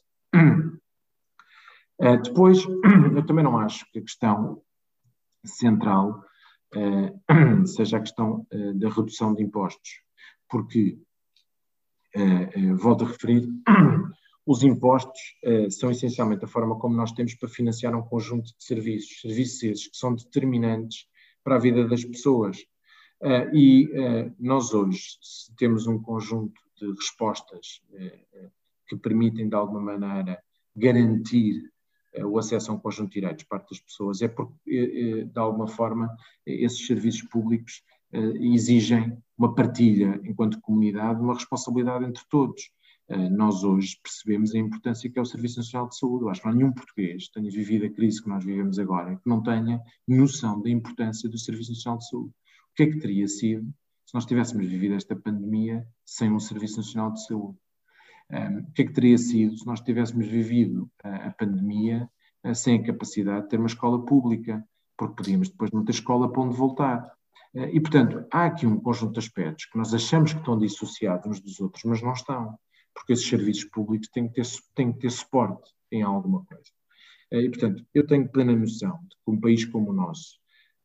Depois, 2.25 2.65
eu 3.15 3.25
também 3.25 3.45
não 3.45 3.57
acho 3.57 3.87
que 3.93 3.99
a 3.99 4.03
questão 4.03 4.61
central 5.45 6.25
seja 7.67 7.99
a 7.99 8.01
questão 8.01 8.45
da 8.75 8.89
redução 8.89 9.33
de 9.33 9.45
impostos, 9.45 10.01
porque, 10.49 10.99
volto 12.77 13.05
a 13.05 13.09
referir, 13.09 13.49
os 14.47 14.63
impostos 14.63 15.21
uh, 15.45 15.71
são 15.71 15.91
essencialmente 15.91 16.45
a 16.45 16.49
forma 16.49 16.79
como 16.79 16.97
nós 16.97 17.13
temos 17.13 17.35
para 17.35 17.49
financiar 17.49 17.95
um 17.95 18.03
conjunto 18.03 18.45
de 18.57 18.65
serviços, 18.65 19.21
serviços 19.21 19.63
esses 19.63 19.89
que 19.89 19.97
são 19.97 20.15
determinantes 20.15 21.07
para 21.43 21.57
a 21.57 21.59
vida 21.59 21.87
das 21.87 22.05
pessoas. 22.05 22.59
Uh, 23.21 23.55
e 23.55 23.87
uh, 23.87 24.35
nós 24.39 24.75
hoje 24.75 25.03
temos 25.57 25.87
um 25.87 25.99
conjunto 25.99 26.61
de 26.79 26.91
respostas 26.93 27.81
que 28.89 28.97
permitem, 28.97 29.49
de 29.49 29.55
alguma 29.55 29.81
maneira, 29.81 30.43
garantir 30.77 31.73
o 32.25 32.37
acesso 32.39 32.71
a 32.71 32.75
um 32.75 32.79
conjunto 32.79 33.09
de 33.09 33.21
direitos 33.21 33.45
parte 33.45 33.71
das 33.71 33.81
pessoas, 33.81 34.21
é 34.21 34.29
porque, 34.29 35.25
de 35.25 35.39
alguma 35.39 35.69
forma, 35.69 36.15
esses 36.45 36.85
serviços 36.85 37.23
públicos 37.23 37.83
exigem 38.41 39.17
uma 39.39 39.55
partilha, 39.55 40.21
enquanto 40.25 40.61
comunidade, 40.61 41.21
uma 41.21 41.35
responsabilidade 41.35 42.05
entre 42.05 42.23
todos. 42.29 42.71
Eh, 43.09 43.29
nós 43.29 43.63
hoje 43.63 43.99
percebemos 44.03 44.55
a 44.55 44.59
importância 44.59 45.11
que 45.11 45.19
é 45.19 45.23
o 45.23 45.27
Serviço 45.27 45.59
Nacional 45.59 45.89
de 45.89 45.99
Saúde. 45.99 46.25
Eu 46.25 46.31
acho 46.31 46.41
que 46.41 46.47
não 46.47 46.55
há 46.55 46.57
nenhum 46.57 46.73
português 46.73 47.27
que 47.27 47.35
tenha 47.35 47.51
vivido 47.51 47.85
a 47.85 47.91
crise 47.91 48.23
que 48.23 48.29
nós 48.29 48.45
vivemos 48.45 48.79
agora 48.79 49.17
que 49.17 49.29
não 49.29 49.43
tenha 49.43 49.81
noção 50.09 50.61
da 50.63 50.71
importância 50.71 51.29
do 51.29 51.39
Serviço 51.39 51.73
Nacional 51.73 51.99
de 51.99 52.09
Saúde. 52.09 52.31
O 52.31 52.75
que 52.75 52.83
é 52.85 52.87
que 52.87 52.99
teria 52.99 53.29
sido 53.29 53.73
se 54.07 54.15
nós 54.15 54.25
tivéssemos 54.25 54.67
vivido 54.67 54.95
esta 54.95 55.15
pandemia 55.15 55.87
sem 56.05 56.33
um 56.33 56.41
Serviço 56.41 56.79
Nacional 56.79 57.13
de 57.13 57.25
Saúde? 57.27 57.59
Um, 58.31 58.37
ehm, 58.37 58.59
o 58.61 58.73
que 58.73 58.83
é 58.83 58.85
que 58.87 58.93
teria 58.93 59.19
sido 59.19 59.57
se 59.57 59.67
nós 59.67 59.81
tivéssemos 59.81 60.27
vivido 60.27 60.91
a, 61.03 61.29
a 61.29 61.31
pandemia 61.33 62.09
uh, 62.45 62.55
sem 62.55 62.81
a 62.81 62.85
capacidade 62.85 63.43
de 63.45 63.51
ter 63.51 63.59
uma 63.59 63.67
escola 63.67 64.03
pública? 64.05 64.67
Porque 64.97 65.17
podíamos 65.17 65.51
depois 65.51 65.71
não 65.73 65.85
ter 65.85 65.93
escola 65.93 66.31
para 66.33 66.43
onde 66.43 66.57
voltar. 66.57 67.13
E, 67.73 67.81
portanto, 67.81 68.27
há 68.33 68.47
aqui 68.47 68.67
um 68.67 68.81
conjunto 68.81 69.13
de 69.13 69.21
aspectos 69.21 69.67
que 69.67 69.79
nós 69.79 69.95
achamos 69.95 70.33
que 70.33 70.41
estão 70.41 70.59
dissociados 70.59 71.27
uns 71.27 71.41
dos 71.41 71.61
outros, 71.61 71.85
mas 71.85 72.03
não 72.03 72.13
estão 72.13 72.59
porque 72.95 73.13
esses 73.13 73.29
serviços 73.29 73.65
públicos 73.65 74.09
têm 74.09 74.29
que 74.29 74.35
ter, 74.35 74.47
têm 74.75 74.93
que 74.93 75.01
ter 75.01 75.11
suporte 75.11 75.71
em 75.91 76.03
alguma 76.03 76.45
coisa. 76.45 76.71
Eh, 77.31 77.43
e, 77.43 77.51
portanto, 77.51 77.85
eu 77.93 78.07
tenho 78.07 78.29
plena 78.29 78.55
noção 78.55 78.99
de 79.03 79.17
que 79.17 79.31
um 79.31 79.41
país 79.41 79.65
como 79.65 79.91
o 79.91 79.95
nosso 79.95 80.39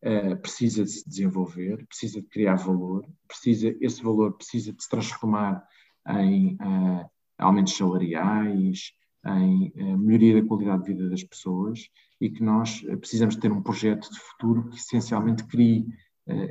uh, 0.04 0.38
precisa 0.42 0.84
de 0.84 0.90
se 0.90 1.08
desenvolver, 1.08 1.86
precisa 1.88 2.22
de 2.22 2.28
criar 2.28 2.56
valor, 2.56 3.06
precisa, 3.28 3.76
esse 3.80 4.02
valor 4.02 4.34
precisa 4.34 4.74
de 4.74 4.82
se 4.82 4.90
transformar 4.90 5.64
em 6.08 6.56
uh, 6.56 7.10
aumentos 7.38 7.76
salariais, 7.76 8.92
em 9.26 9.72
uh, 9.76 9.98
melhoria 9.98 10.42
da 10.42 10.48
qualidade 10.48 10.84
de 10.84 10.94
vida 10.94 11.10
das 11.10 11.24
pessoas 11.24 11.88
e 12.20 12.30
que 12.30 12.44
nós 12.44 12.82
precisamos 13.00 13.36
ter 13.36 13.52
um 13.52 13.62
projeto 13.62 14.10
de 14.12 14.20
futuro 14.20 14.70
que 14.70 14.78
essencialmente 14.78 15.46
crie 15.46 15.88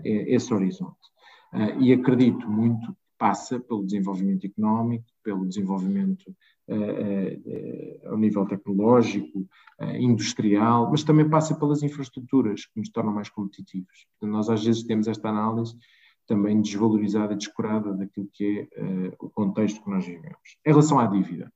esse 0.02 0.52
horizonte. 0.52 0.98
e 1.78 1.93
acredito 1.93 2.51
muito 2.51 2.97
passa 3.19 3.59
pelo 3.59 3.85
desenvolvimento 3.85 4.47
económico, 4.47 5.05
pelo 5.23 5.47
desenvolvimento 5.47 6.24
uh, 6.69 6.74
uh, 6.74 8.11
ao 8.11 8.16
nível 8.16 8.47
tecnológico, 8.47 9.47
industrial, 9.99 10.90
mas 10.90 11.05
também 11.05 11.28
passa 11.28 11.55
pelas 11.55 11.82
infraestruturas 11.82 12.66
que 12.66 12.78
nos 12.81 12.89
tornam 12.89 13.12
mais 13.12 13.28
competitivos. 13.28 14.07
Nós 14.23 14.49
às 14.49 14.65
vezes 14.65 14.82
temos 14.82 15.07
esta 15.07 15.28
análise 15.28 15.77
também 16.27 16.61
desvalorizada, 16.61 17.36
descurada 17.36 17.95
daquilo 17.95 18.28
que 18.32 18.69
é 18.73 19.15
o 19.20 19.31
contexto 19.31 19.82
que 19.82 19.89
nós 19.89 20.05
vivemos. 20.05 20.59
Em 20.66 20.70
relação 20.70 20.99
à 20.99 21.07
dívida, 21.07 21.53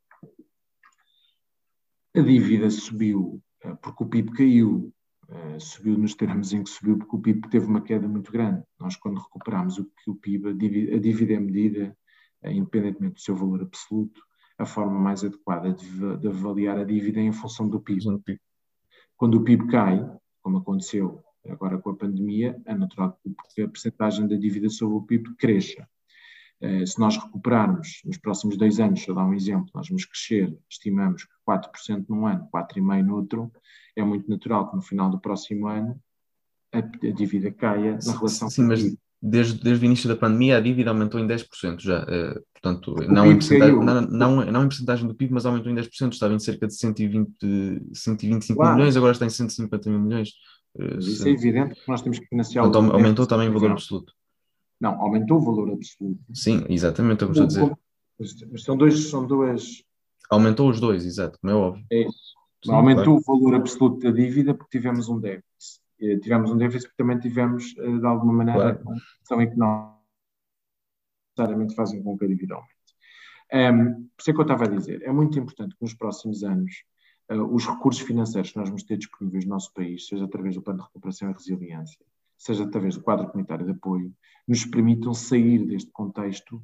a 2.15 2.21
dívida 2.21 2.71
subiu 2.71 3.43
porque 3.81 4.05
o 4.05 4.07
PIB 4.07 4.33
caiu, 4.33 4.93
Uh, 5.29 5.59
subiu 5.59 5.97
nos 5.97 6.15
termos 6.15 6.53
em 6.53 6.63
que 6.63 6.71
subiu, 6.71 6.99
porque 6.99 7.17
o 7.17 7.21
PIB 7.21 7.49
teve 7.49 7.67
uma 7.67 7.81
queda 7.81 8.07
muito 8.07 8.31
grande. 8.31 8.63
Nós, 8.79 8.97
quando 8.97 9.21
recuperamos 9.21 9.79
o, 9.79 9.91
o 10.07 10.15
PIB, 10.15 10.51
a 10.51 10.53
dívida, 10.53 10.97
a 10.97 10.99
dívida 10.99 11.35
é 11.35 11.41
medida, 11.41 11.97
uh, 12.45 12.51
independentemente 12.51 13.15
do 13.15 13.21
seu 13.21 13.35
valor 13.35 13.63
absoluto, 13.63 14.21
a 14.59 14.67
forma 14.67 14.99
mais 14.99 15.25
adequada 15.25 15.73
de, 15.73 16.17
de, 16.19 16.29
avaliar 16.29 16.79
a 16.79 16.85
dívida 16.85 17.21
é 17.21 17.25
em 17.25 17.33
função 17.33 17.69
do 17.69 17.81
PIB. 17.81 18.03
Quando 19.17 19.37
o 19.37 19.45
PIB 19.45 19.69
cai, 19.69 20.05
como 20.43 20.59
aconteceu 20.59 21.23
agora 21.49 21.79
com 21.79 21.91
a 21.91 21.97
pandemia, 21.97 22.61
é 22.65 22.75
natural 22.75 23.19
que 23.55 23.63
a 23.63 23.69
percentagem 23.69 24.29
da 24.29 24.37
dívida 24.37 24.69
sobre 24.69 24.97
o 24.97 25.03
PIB 25.03 25.35
cresça. 25.37 25.89
Eh, 26.63 26.87
se 26.87 26.97
nós 27.01 27.17
recuperarmos 27.17 28.01
nos 28.05 28.17
próximos 28.19 28.57
dois 28.57 28.79
anos, 28.79 29.05
eu 29.07 29.17
dar 29.17 29.25
um 29.25 29.35
exemplo, 29.35 29.69
nós 29.75 29.89
vamos 29.89 30.05
crescer, 30.05 30.57
estimamos 30.71 31.25
que 31.25 31.33
4% 31.45 32.05
num 32.09 32.25
ano, 32.25 32.49
4,5% 32.55 33.03
no 33.05 33.17
outro, 33.17 33.53
é 33.97 34.05
muito 34.05 34.31
natural 34.31 34.71
que 34.71 34.77
no 34.77 34.83
final 34.83 35.11
do 35.11 35.19
próximo 35.19 35.67
ano 35.67 36.01
a, 36.73 36.81
dívida 36.81 37.51
caia 37.51 37.99
na 38.07 38.13
relação 38.13 38.49
Sim, 38.49 38.63
mas 38.63 38.81
desde, 39.21 39.61
desde 39.61 39.85
o 39.85 39.87
início 39.87 40.09
da 40.09 40.15
pandemia 40.15 40.57
a 40.57 40.61
dívida 40.61 40.91
aumentou 40.91 41.19
em 41.19 41.27
10% 41.27 41.81
já, 41.81 42.05
uh, 42.05 42.41
portanto, 42.53 42.95
não 43.09 43.33
em, 43.33 43.39
não, 43.85 44.01
não, 44.01 44.45
não 44.47 44.65
em 44.65 44.69
percentagem 44.69 45.09
do 45.09 45.17
PIB, 45.17 45.35
mas 45.35 45.45
aumentou 45.45 45.73
em 45.73 45.75
10%, 45.75 46.13
estava 46.13 46.33
em 46.33 46.39
cerca 46.39 46.69
de 46.69 46.77
120, 46.77 47.91
125 47.93 48.57
claro. 48.57 48.77
milhões, 48.77 48.97
agora 48.97 49.13
está 49.13 49.27
em 49.27 49.31
150 49.31 49.91
mil 49.91 49.99
milhões. 49.99 50.31
Uh, 50.77 50.99
isso 51.01 51.27
é 51.27 51.33
evidente 51.33 51.75
que 51.75 51.89
nós 51.89 52.03
temos 52.03 52.21
que 52.21 52.27
financiar... 52.27 52.65
Portanto, 52.65 52.93
aumentou 52.93 53.27
também 53.27 53.49
o 53.49 53.53
valor 53.53 53.73
absoluto. 53.73 54.13
Não, 54.83 55.01
aumentou 55.01 55.39
o 55.39 55.41
valor 55.41 55.71
absoluto. 55.71 56.21
Sim, 56.35 56.65
exatamente, 56.69 57.23
é 57.23 57.29
estou 57.29 57.45
a 57.45 57.47
dizer. 57.47 57.77
Mas 58.51 58.65
são, 58.65 58.77
dois, 58.77 59.09
são 59.09 59.25
duas. 59.25 59.85
Aumentou 60.29 60.69
os 60.69 60.81
dois, 60.81 61.07
exato, 61.07 61.39
como 61.41 61.53
é 61.53 61.55
óbvio. 61.55 61.87
É 61.91 62.01
isso. 62.03 62.35
Sim, 62.65 62.73
aumentou 62.73 63.21
claro. 63.21 63.21
o 63.21 63.21
valor 63.21 63.55
absoluto 63.55 64.01
da 64.01 64.11
dívida 64.11 64.55
porque 64.55 64.79
tivemos 64.79 65.09
um 65.09 65.21
déficit. 65.21 65.81
tivemos 66.21 66.51
um 66.51 66.57
déficit 66.57 66.89
porque 66.89 67.01
também 67.03 67.21
tivemos, 67.21 67.75
de 67.75 68.05
alguma 68.05 68.33
maneira, 68.33 68.75
claro. 68.75 69.01
situação 69.21 69.41
económica 69.41 70.03
necessariamente 71.37 71.75
fazem 71.77 72.03
com 72.03 72.19
que 72.19 72.25
a 72.25 72.29
dívida 72.29 72.55
aumente. 72.55 72.73
Um, 73.53 74.09
por 74.17 74.21
isso 74.21 74.31
é 74.31 74.33
que 74.33 74.41
eu 74.41 74.43
estava 74.43 74.65
a 74.65 74.69
dizer, 74.69 75.03
é 75.03 75.13
muito 75.13 75.39
importante 75.39 75.77
que 75.77 75.83
nos 75.83 75.95
próximos 75.95 76.43
anos 76.43 76.73
uh, 77.31 77.55
os 77.55 77.67
recursos 77.67 78.03
financeiros 78.03 78.51
que 78.51 78.59
nós 78.59 78.69
vamos 78.69 78.83
ter 78.83 78.97
disponíveis 78.97 79.45
no 79.45 79.51
nosso 79.51 79.73
país, 79.73 80.07
seja 80.09 80.25
através 80.25 80.55
do 80.55 80.63
Plano 80.63 80.81
de 80.81 80.87
Recuperação 80.87 81.31
e 81.31 81.33
Resiliência, 81.33 82.05
seja 82.43 82.65
através 82.65 82.97
do 82.97 83.03
quadro 83.03 83.29
comunitário 83.29 83.65
de 83.65 83.71
apoio, 83.71 84.13
nos 84.49 84.65
permitam 84.65 85.15
sair 85.15 85.65
deste 85.65 85.93
contexto 85.93 86.57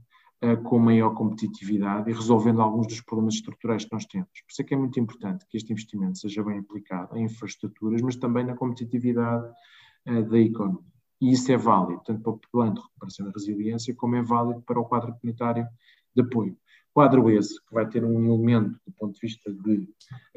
uh, 0.42 0.60
com 0.64 0.76
maior 0.76 1.14
competitividade 1.14 2.10
e 2.10 2.12
resolvendo 2.12 2.60
alguns 2.60 2.88
dos 2.88 3.00
problemas 3.00 3.34
estruturais 3.34 3.84
que 3.84 3.92
nós 3.92 4.04
temos. 4.04 4.28
Por 4.28 4.50
isso 4.50 4.62
é 4.62 4.64
que 4.64 4.74
é 4.74 4.76
muito 4.76 4.98
importante 4.98 5.46
que 5.48 5.56
este 5.56 5.72
investimento 5.72 6.18
seja 6.18 6.42
bem 6.42 6.58
aplicado 6.58 7.16
em 7.16 7.24
infraestruturas, 7.24 8.02
mas 8.02 8.16
também 8.16 8.44
na 8.44 8.56
competitividade 8.56 9.46
uh, 10.08 10.28
da 10.28 10.38
economia. 10.38 10.82
E 11.20 11.32
isso 11.32 11.50
é 11.52 11.56
válido 11.56 12.02
tanto 12.04 12.22
para 12.22 12.32
o 12.32 12.40
plano 12.50 12.74
de 12.74 12.80
recuperação 12.80 13.28
e 13.28 13.32
resiliência, 13.32 13.94
como 13.94 14.16
é 14.16 14.22
válido 14.22 14.60
para 14.62 14.80
o 14.80 14.84
quadro 14.84 15.14
comunitário 15.14 15.64
de 16.14 16.22
apoio. 16.22 16.56
Quadro 16.92 17.30
esse 17.30 17.54
que 17.64 17.72
vai 17.72 17.88
ter 17.88 18.04
um 18.04 18.24
elemento 18.24 18.80
do 18.84 18.92
ponto 18.98 19.14
de 19.14 19.20
vista 19.20 19.52
de 19.52 19.86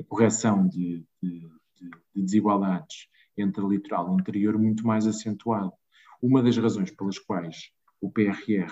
correção 0.08 0.68
de, 0.68 1.04
de, 1.22 1.50
de 2.14 2.22
desigualdades 2.22 3.08
entre 3.38 3.66
litoral 3.66 4.12
e 4.12 4.22
interior 4.22 4.58
muito 4.58 4.86
mais 4.86 5.08
acentuado. 5.08 5.72
Uma 6.22 6.44
das 6.44 6.58
razões 6.58 6.92
pelas 6.92 7.18
quais 7.18 7.72
o 8.00 8.12
PRR, 8.12 8.72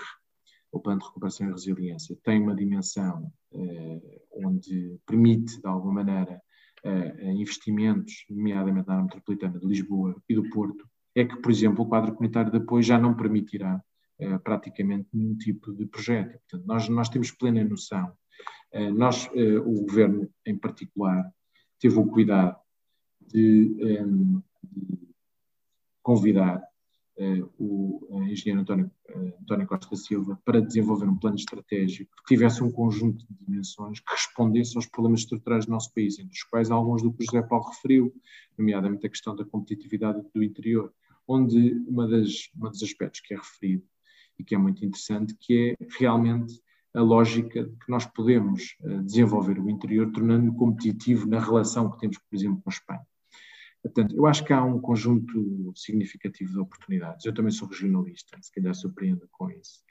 o 0.72 0.80
Plano 0.80 1.00
de 1.00 1.06
Recuperação 1.06 1.48
e 1.48 1.52
Resiliência, 1.52 2.16
tem 2.22 2.40
uma 2.40 2.54
dimensão 2.54 3.32
eh, 3.52 4.20
onde 4.32 4.98
permite, 5.04 5.60
de 5.60 5.66
alguma 5.66 6.04
maneira, 6.04 6.40
eh, 6.84 7.32
investimentos, 7.32 8.24
nomeadamente 8.30 8.86
na 8.86 8.94
área 8.94 9.04
metropolitana 9.04 9.58
de 9.58 9.66
Lisboa 9.66 10.14
e 10.28 10.34
do 10.34 10.48
Porto, 10.50 10.88
é 11.14 11.24
que, 11.24 11.36
por 11.36 11.50
exemplo, 11.50 11.84
o 11.84 11.88
quadro 11.88 12.14
comunitário 12.14 12.50
de 12.50 12.58
apoio 12.58 12.82
já 12.82 12.98
não 12.98 13.14
permitirá 13.14 13.82
uh, 14.20 14.38
praticamente 14.40 15.08
nenhum 15.12 15.36
tipo 15.36 15.72
de 15.72 15.86
projeto. 15.86 16.38
Portanto, 16.38 16.66
nós, 16.66 16.88
nós 16.88 17.08
temos 17.08 17.30
plena 17.32 17.64
noção. 17.64 18.12
Uh, 18.72 18.92
nós, 18.92 19.26
uh, 19.26 19.60
o 19.66 19.84
governo 19.86 20.30
em 20.46 20.56
particular, 20.56 21.28
teve 21.80 21.98
o 21.98 22.06
cuidado 22.06 22.56
de, 23.20 23.74
de 23.74 24.42
convidar 26.02 26.62
o 27.58 28.22
engenheiro 28.22 28.62
António, 28.62 28.90
António 29.42 29.66
Costa 29.66 29.94
Silva 29.94 30.40
para 30.42 30.60
desenvolver 30.60 31.06
um 31.06 31.18
plano 31.18 31.36
estratégico 31.36 32.10
que 32.16 32.34
tivesse 32.34 32.64
um 32.64 32.70
conjunto 32.70 33.26
de 33.28 33.44
dimensões 33.44 34.00
que 34.00 34.10
respondesse 34.10 34.74
aos 34.76 34.86
problemas 34.86 35.20
estruturais 35.20 35.66
do 35.66 35.72
nosso 35.72 35.92
país, 35.92 36.18
entre 36.18 36.32
os 36.32 36.42
quais 36.44 36.70
alguns 36.70 37.02
do 37.02 37.12
que 37.12 37.22
o 37.22 37.26
José 37.26 37.42
Paulo 37.42 37.66
referiu, 37.66 38.14
nomeadamente 38.56 39.06
a 39.06 39.10
questão 39.10 39.36
da 39.36 39.44
competitividade 39.44 40.22
do 40.34 40.42
interior 40.42 40.92
onde 41.30 41.74
uma 41.86 42.08
das, 42.08 42.50
um 42.56 42.68
dos 42.68 42.82
aspectos 42.82 43.20
que 43.20 43.34
é 43.34 43.36
referido 43.36 43.84
e 44.38 44.44
que 44.44 44.54
é 44.54 44.58
muito 44.58 44.84
interessante, 44.84 45.36
que 45.38 45.76
é 45.78 45.84
realmente 45.98 46.60
a 46.92 47.00
lógica 47.00 47.62
de 47.62 47.76
que 47.76 47.88
nós 47.88 48.04
podemos 48.04 48.76
uh, 48.80 49.02
desenvolver 49.04 49.58
o 49.60 49.70
interior 49.70 50.10
tornando-o 50.10 50.54
competitivo 50.54 51.28
na 51.28 51.38
relação 51.38 51.88
que 51.90 52.00
temos, 52.00 52.18
por 52.18 52.34
exemplo, 52.34 52.60
com 52.62 52.70
a 52.70 52.72
Espanha. 52.72 53.06
Portanto, 53.82 54.14
eu 54.14 54.26
acho 54.26 54.44
que 54.44 54.52
há 54.52 54.62
um 54.62 54.80
conjunto 54.80 55.72
significativo 55.74 56.52
de 56.52 56.58
oportunidades. 56.58 57.24
Eu 57.24 57.32
também 57.32 57.50
sou 57.50 57.68
regionalista, 57.68 58.36
se 58.40 58.52
calhar 58.52 58.74
surpreendo 58.74 59.26
com 59.30 59.50
isso. 59.50 59.82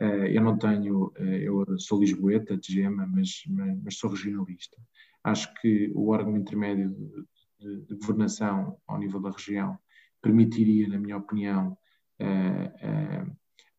Uh, 0.00 0.26
eu 0.26 0.42
não 0.42 0.58
tenho, 0.58 1.12
uh, 1.18 1.22
eu 1.22 1.78
sou 1.78 2.00
lisboeta, 2.00 2.56
de 2.56 2.72
gema, 2.72 3.06
mas, 3.06 3.42
mas, 3.84 3.96
sou 3.96 4.10
regionalista. 4.10 4.76
Acho 5.22 5.52
que 5.60 5.92
o 5.94 6.08
órgão 6.08 6.36
intermédio 6.36 6.90
de, 6.90 7.24
de, 7.60 7.86
de 7.86 7.94
governação 7.94 8.78
ao 8.86 8.98
nível 8.98 9.20
da 9.20 9.30
região 9.30 9.78
permitiria, 10.22 10.88
na 10.88 10.98
minha 10.98 11.16
opinião, 11.16 11.76
eh, 12.18 12.72
eh, 12.82 13.26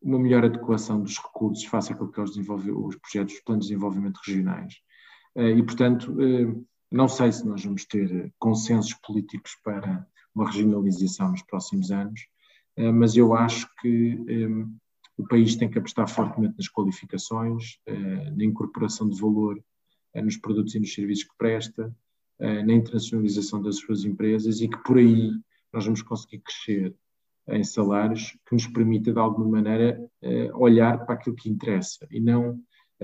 uma 0.02 0.18
melhor 0.18 0.44
adequação 0.44 1.02
dos 1.02 1.18
recursos 1.19 1.64
face 1.65 1.94
àquilo 1.94 2.11
que 2.11 2.19
os, 2.19 2.36
os 2.36 2.95
projetos, 2.95 3.36
os 3.36 3.41
planos 3.41 3.65
de 3.65 3.72
desenvolvimento 3.72 4.19
regionais. 4.26 4.73
Eh, 5.36 5.52
e, 5.52 5.64
portanto, 5.64 6.15
não 6.91 7.07
sei 7.07 7.31
se 7.31 7.47
nós 7.47 7.63
vamos 7.63 7.85
ter 7.85 8.34
consensos 8.38 8.93
políticos 8.95 9.55
para 9.63 10.05
uma 10.35 10.49
regionalização 10.49 11.31
nos 11.31 11.41
próximos 11.43 11.91
anos, 11.91 12.27
mas 12.93 13.15
eu 13.15 13.34
acho 13.34 13.68
que 13.81 14.18
o 15.18 15.27
país 15.27 15.55
tem 15.55 15.69
que 15.69 15.77
apostar 15.77 16.07
fortemente 16.07 16.55
nas 16.57 16.68
qualificações, 16.68 17.77
na 18.35 18.43
incorporação 18.43 19.09
de 19.09 19.19
valor 19.19 19.61
nos 20.15 20.38
produtos 20.38 20.73
e 20.76 20.80
nos 20.80 20.93
serviços 20.93 21.26
que 21.26 21.38
presta, 21.38 21.93
na 22.39 22.73
internacionalização 22.73 23.61
das 23.61 23.77
suas 23.77 24.03
empresas 24.03 24.61
e 24.61 24.68
que 24.68 24.77
por 24.84 24.97
aí 24.97 25.31
nós 25.72 25.85
vamos 25.85 26.01
conseguir 26.01 26.39
crescer 26.39 26.95
em 27.47 27.63
salários 27.63 28.38
que 28.45 28.53
nos 28.53 28.68
permita, 28.68 29.11
de 29.11 29.19
alguma 29.19 29.49
maneira, 29.49 29.99
eh, 30.22 30.51
olhar 30.53 31.05
para 31.05 31.15
aquilo 31.15 31.35
que 31.35 31.49
interessa 31.49 32.07
e 32.11 32.19
não 32.19 32.51
eh, 32.51 32.57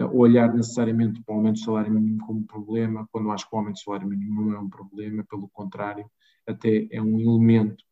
olhar 0.06 0.54
necessariamente 0.54 1.22
para 1.24 1.34
o 1.34 1.38
aumento 1.38 1.56
do 1.56 1.66
salário 1.66 1.92
mínimo 1.92 2.26
como 2.26 2.46
problema, 2.46 3.08
quando 3.12 3.32
acho 3.32 3.50
que 3.50 3.56
o 3.56 3.60
aumento 3.60 3.76
do 3.76 3.82
salário 3.82 4.08
mínimo 4.08 4.42
não 4.42 4.54
é 4.56 4.60
um 4.60 4.70
problema, 4.70 5.24
pelo 5.24 5.48
contrário, 5.50 6.10
até 6.46 6.88
é 6.92 7.02
um 7.02 7.20
elemento 7.20 7.84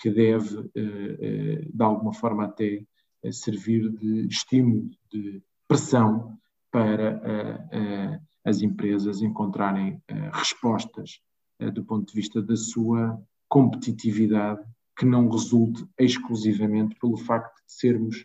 que 0.00 0.10
deve, 0.10 0.70
eh, 0.76 1.68
de 1.72 1.82
alguma 1.82 2.12
forma, 2.12 2.44
até 2.44 2.84
servir 3.32 3.90
de 3.90 4.28
estímulo, 4.28 4.88
de 5.12 5.42
pressão 5.66 6.38
para 6.70 7.20
as 8.44 8.62
empresas 8.62 9.20
encontrarem 9.20 10.00
respostas 10.32 11.20
do 11.74 11.84
ponto 11.84 12.06
de 12.06 12.14
vista 12.14 12.40
da 12.40 12.54
sua 12.54 13.20
competitividade 13.48 14.64
que 14.96 15.04
não 15.04 15.28
resulte 15.28 15.84
exclusivamente 15.98 16.96
pelo 17.00 17.16
facto 17.16 17.56
de 17.66 17.72
sermos, 17.72 18.24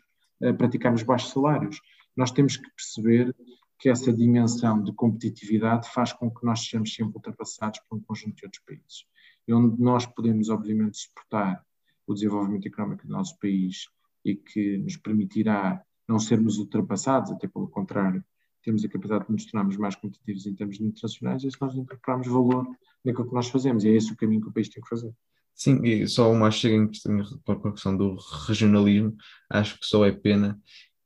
praticarmos 0.57 1.03
baixos 1.03 1.31
salários. 1.31 1.79
Nós 2.15 2.31
temos 2.31 2.57
que 2.57 2.69
perceber 2.71 3.35
que 3.79 3.89
essa 3.89 4.13
dimensão 4.13 4.81
de 4.81 4.93
competitividade 4.93 5.89
faz 5.89 6.13
com 6.13 6.31
que 6.31 6.45
nós 6.45 6.61
sejamos 6.61 6.93
sempre 6.93 7.15
ultrapassados 7.15 7.79
por 7.81 7.97
um 7.97 8.01
conjunto 8.01 8.35
de 8.35 8.45
outros 8.45 8.63
países. 8.63 9.05
E 9.47 9.53
onde 9.53 9.81
nós 9.81 10.05
podemos, 10.05 10.49
obviamente, 10.49 10.97
suportar 10.97 11.61
o 12.07 12.13
desenvolvimento 12.13 12.67
económico 12.67 13.05
do 13.05 13.11
nosso 13.11 13.37
país 13.39 13.87
e 14.23 14.35
que 14.35 14.77
nos 14.77 14.95
permitirá 14.97 15.83
não 16.07 16.19
sermos 16.19 16.57
ultrapassados, 16.57 17.31
até 17.31 17.47
pelo 17.47 17.67
contrário, 17.67 18.23
temos 18.61 18.85
a 18.85 18.87
capacidade 18.87 19.25
de 19.25 19.31
nos 19.33 19.45
tornarmos 19.45 19.77
mais 19.77 19.95
competitivos 19.95 20.45
em 20.45 20.55
termos 20.55 20.79
internacionais, 20.79 21.43
é 21.43 21.49
se 21.49 21.57
nós 21.59 21.75
incorporarmos 21.75 22.27
valor 22.27 22.65
naquilo 23.03 23.27
que 23.27 23.33
nós 23.33 23.49
fazemos. 23.49 23.83
E 23.83 23.89
é 23.89 23.95
esse 23.95 24.13
o 24.13 24.15
caminho 24.15 24.41
que 24.41 24.47
o 24.47 24.53
país 24.53 24.69
tem 24.69 24.81
que 24.81 24.89
fazer. 24.89 25.13
Sim, 25.53 25.83
e 25.83 26.07
só 26.07 26.31
uma 26.31 26.49
chega 26.49 26.75
em 26.75 26.89
a 26.89 27.71
questão 27.71 27.95
do 27.95 28.15
regionalismo, 28.47 29.15
acho 29.49 29.77
que 29.79 29.85
só 29.85 30.05
é 30.05 30.11
pena 30.11 30.59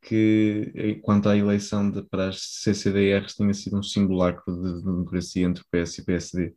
que, 0.08 0.72
eh, 0.74 0.96
quanto 1.02 1.28
à 1.28 1.36
eleição 1.36 1.92
de, 1.92 2.02
para 2.02 2.30
as 2.30 2.40
CCDRs, 2.64 3.36
tenha 3.36 3.54
sido 3.54 3.78
um 3.78 3.84
simulacro 3.84 4.56
de 4.56 4.82
democracia 4.82 5.46
entre 5.46 5.62
o 5.62 5.66
PS 5.70 5.98
e 5.98 6.02
o 6.02 6.06
PSD. 6.06 6.54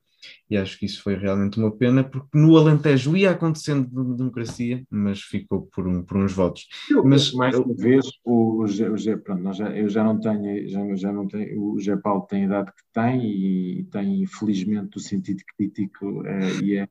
E 0.49 0.57
acho 0.57 0.79
que 0.79 0.87
isso 0.87 1.03
foi 1.03 1.17
realmente 1.17 1.59
uma 1.59 1.75
pena, 1.75 2.05
porque 2.05 2.29
no 2.39 2.57
Alentejo 2.57 3.17
ia 3.17 3.31
acontecendo 3.31 4.15
democracia, 4.15 4.85
mas 4.89 5.21
ficou 5.23 5.63
por, 5.75 5.89
um, 5.89 6.05
por 6.05 6.19
uns 6.19 6.33
votos. 6.33 6.69
mas 7.05 7.33
mais 7.33 7.59
uma 7.59 7.75
vez, 7.75 8.07
o, 8.25 8.63
o, 8.63 8.67
G, 8.67 9.17
pronto, 9.17 9.53
já, 9.53 9.71
eu 9.71 9.89
já 9.89 10.05
não 10.05 10.21
tenho, 10.21 10.69
já, 10.69 10.95
já 10.95 11.13
não 11.13 11.27
tenho, 11.27 11.61
o 11.61 11.81
G 11.81 11.97
Paulo 11.97 12.27
tem 12.29 12.43
a 12.43 12.47
idade 12.47 12.73
que 12.73 12.83
tem 12.93 13.25
e 13.25 13.85
tem, 13.85 14.23
infelizmente, 14.23 14.99
o 14.99 15.01
sentido 15.01 15.43
crítico 15.57 16.25
é, 16.27 16.51
e, 16.63 16.77
é, 16.77 16.89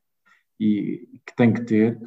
e 0.58 1.20
que 1.24 1.36
tem 1.36 1.52
que 1.52 1.62
ter, 1.62 1.98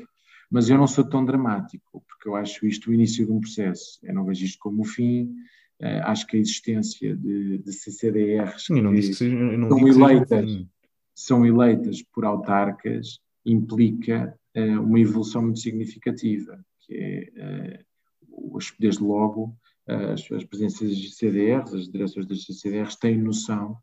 mas 0.54 0.70
eu 0.70 0.78
não 0.78 0.86
sou 0.86 1.04
tão 1.04 1.26
dramático, 1.26 2.04
porque 2.08 2.30
eu 2.30 2.36
acho 2.36 2.68
isto 2.68 2.92
o 2.92 2.94
início 2.94 3.26
de 3.26 3.32
um 3.32 3.40
processo. 3.40 3.98
Eu 4.04 4.14
não 4.14 4.24
vejo 4.24 4.46
isto 4.46 4.60
como 4.60 4.84
o 4.84 4.86
fim. 4.86 5.34
Uh, 5.82 6.04
acho 6.04 6.28
que 6.28 6.38
a 6.38 6.40
existência 6.40 7.16
de, 7.16 7.58
de 7.58 7.74
CCDRs 7.74 8.68
Sim, 8.68 8.76
que 8.94 9.14
seja, 9.14 9.36
são 9.68 9.88
eleitas 9.88 10.68
são 11.16 11.46
eleitas 11.46 12.04
por 12.04 12.24
autarcas 12.24 13.20
implica 13.44 14.38
uh, 14.56 14.80
uma 14.80 15.00
evolução 15.00 15.42
muito 15.42 15.60
significativa, 15.60 16.64
que 16.82 16.96
é, 16.96 17.82
uh, 17.82 18.60
desde 18.80 19.04
logo, 19.04 19.58
as, 19.88 20.32
as 20.32 20.44
presenças 20.44 20.90
das 20.90 21.16
CDRs, 21.16 21.74
as 21.74 21.90
direções 21.90 22.28
das 22.28 22.46
CDRs 22.46 22.96
têm 22.96 23.18
noção 23.18 23.76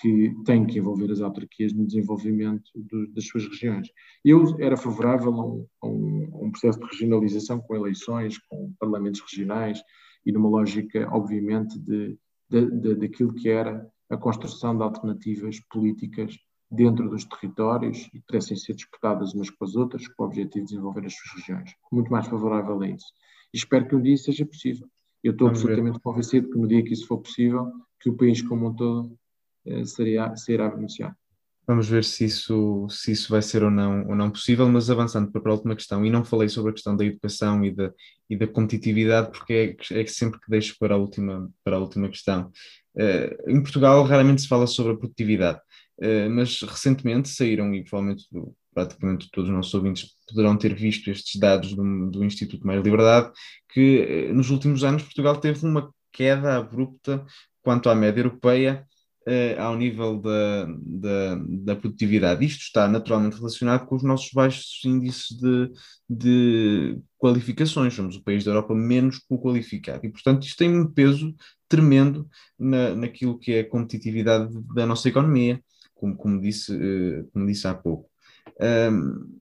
que 0.00 0.34
têm 0.44 0.66
que 0.66 0.78
envolver 0.78 1.10
as 1.10 1.20
autarquias 1.20 1.72
no 1.72 1.86
desenvolvimento 1.86 2.70
do, 2.74 3.06
das 3.08 3.26
suas 3.26 3.46
regiões. 3.46 3.88
Eu 4.24 4.56
era 4.60 4.76
favorável 4.76 5.32
a 5.32 5.46
um, 5.46 5.66
a, 5.82 5.86
um, 5.86 6.30
a 6.32 6.44
um, 6.44 6.50
processo 6.50 6.78
de 6.78 6.86
regionalização 6.86 7.60
com 7.60 7.74
eleições, 7.74 8.38
com 8.38 8.72
parlamentos 8.78 9.20
regionais 9.20 9.82
e 10.24 10.32
numa 10.32 10.48
lógica, 10.48 11.08
obviamente, 11.10 11.78
de, 11.78 12.18
de, 12.48 12.70
de, 12.70 12.94
daquilo 12.96 13.34
que 13.34 13.48
era 13.48 13.86
a 14.08 14.16
construção 14.16 14.76
de 14.76 14.82
alternativas 14.82 15.60
políticas 15.70 16.36
dentro 16.70 17.08
dos 17.08 17.24
territórios 17.24 18.08
e 18.14 18.20
pudessem 18.20 18.56
ser 18.56 18.74
disputadas 18.74 19.34
umas 19.34 19.50
com 19.50 19.64
as 19.64 19.74
outras, 19.74 20.06
com 20.08 20.22
o 20.22 20.26
objetivo 20.26 20.64
de 20.64 20.70
desenvolver 20.70 21.06
as 21.06 21.14
suas 21.14 21.40
regiões. 21.40 21.74
Muito 21.90 22.10
mais 22.10 22.26
favorável 22.28 22.80
a 22.80 22.88
isso. 22.88 23.06
E 23.52 23.56
espero 23.56 23.88
que 23.88 23.96
um 23.96 24.02
dia 24.02 24.16
seja 24.16 24.46
possível. 24.46 24.86
Eu 25.22 25.32
estou 25.32 25.48
Vamos 25.48 25.60
absolutamente 25.60 25.96
ver. 25.96 26.02
convencido 26.02 26.50
que 26.50 26.58
no 26.58 26.68
dia 26.68 26.82
que 26.82 26.92
isso 26.92 27.06
for 27.06 27.18
possível, 27.18 27.70
que 28.00 28.08
o 28.08 28.16
país 28.16 28.40
como 28.40 28.68
um 28.68 28.74
todo 28.74 29.18
seria, 29.84 30.34
será 30.36 30.68
beneficiado. 30.68 31.14
Vamos 31.70 31.88
ver 31.88 32.02
se 32.02 32.24
isso, 32.24 32.88
se 32.90 33.12
isso 33.12 33.30
vai 33.30 33.40
ser 33.40 33.62
ou 33.62 33.70
não, 33.70 34.08
ou 34.08 34.16
não 34.16 34.28
possível, 34.28 34.68
mas 34.68 34.90
avançando 34.90 35.30
para 35.30 35.52
a 35.52 35.54
última 35.54 35.76
questão, 35.76 36.04
e 36.04 36.10
não 36.10 36.24
falei 36.24 36.48
sobre 36.48 36.70
a 36.72 36.74
questão 36.74 36.96
da 36.96 37.04
educação 37.04 37.64
e 37.64 37.70
da, 37.70 37.92
e 38.28 38.36
da 38.36 38.48
competitividade, 38.48 39.30
porque 39.30 39.76
é, 39.92 40.00
é 40.00 40.06
sempre 40.06 40.40
que 40.40 40.50
deixo 40.50 40.74
para 40.80 40.96
a 40.96 40.98
última, 40.98 41.48
para 41.62 41.76
a 41.76 41.78
última 41.78 42.08
questão. 42.08 42.50
Uh, 42.96 43.50
em 43.50 43.62
Portugal 43.62 44.02
raramente 44.02 44.42
se 44.42 44.48
fala 44.48 44.66
sobre 44.66 44.94
a 44.94 44.96
produtividade, 44.96 45.60
uh, 45.98 46.28
mas 46.28 46.60
recentemente 46.60 47.28
saíram, 47.28 47.72
e 47.72 47.84
provavelmente 47.84 48.24
praticamente 48.74 49.28
todos 49.30 49.48
os 49.48 49.54
nossos 49.54 49.72
ouvintes 49.72 50.10
poderão 50.28 50.56
ter 50.56 50.74
visto 50.74 51.08
estes 51.08 51.38
dados 51.38 51.72
do, 51.72 52.10
do 52.10 52.24
Instituto 52.24 52.66
Mais 52.66 52.82
Liberdade, 52.82 53.30
que 53.72 54.28
uh, 54.28 54.34
nos 54.34 54.50
últimos 54.50 54.82
anos 54.82 55.04
Portugal 55.04 55.36
teve 55.36 55.64
uma 55.64 55.94
queda 56.10 56.56
abrupta 56.56 57.24
quanto 57.62 57.88
à 57.88 57.94
média 57.94 58.22
europeia 58.22 58.84
uh, 59.26 59.60
ao 59.60 59.76
nível 59.76 60.18
da, 60.20 60.66
da, 60.80 61.34
da, 61.48 61.76
produtividade. 61.76 62.44
Isto 62.44 62.62
está 62.62 62.88
naturalmente 62.88 63.36
relacionado 63.36 63.86
com 63.86 63.96
os 63.96 64.02
nossos 64.02 64.30
baixos 64.32 64.80
índices 64.84 65.36
de, 65.36 65.70
de 66.08 66.98
qualificações. 67.18 67.94
Somos 67.94 68.16
o 68.16 68.22
país 68.22 68.44
da 68.44 68.50
Europa 68.50 68.74
menos 68.74 69.20
qualificado 69.28 70.04
e, 70.04 70.10
portanto, 70.10 70.44
isto 70.44 70.58
tem 70.58 70.74
um 70.74 70.86
peso 70.86 71.34
tremendo 71.68 72.28
na, 72.58 72.94
naquilo 72.94 73.38
que 73.38 73.52
é 73.52 73.60
a 73.60 73.68
competitividade 73.68 74.52
da 74.74 74.86
nossa 74.86 75.08
economia, 75.08 75.62
como, 75.94 76.16
como, 76.16 76.40
disse, 76.40 76.74
uh, 76.74 77.28
como 77.32 77.46
disse 77.46 77.66
há 77.66 77.74
pouco. 77.74 78.08
Um, 78.60 79.38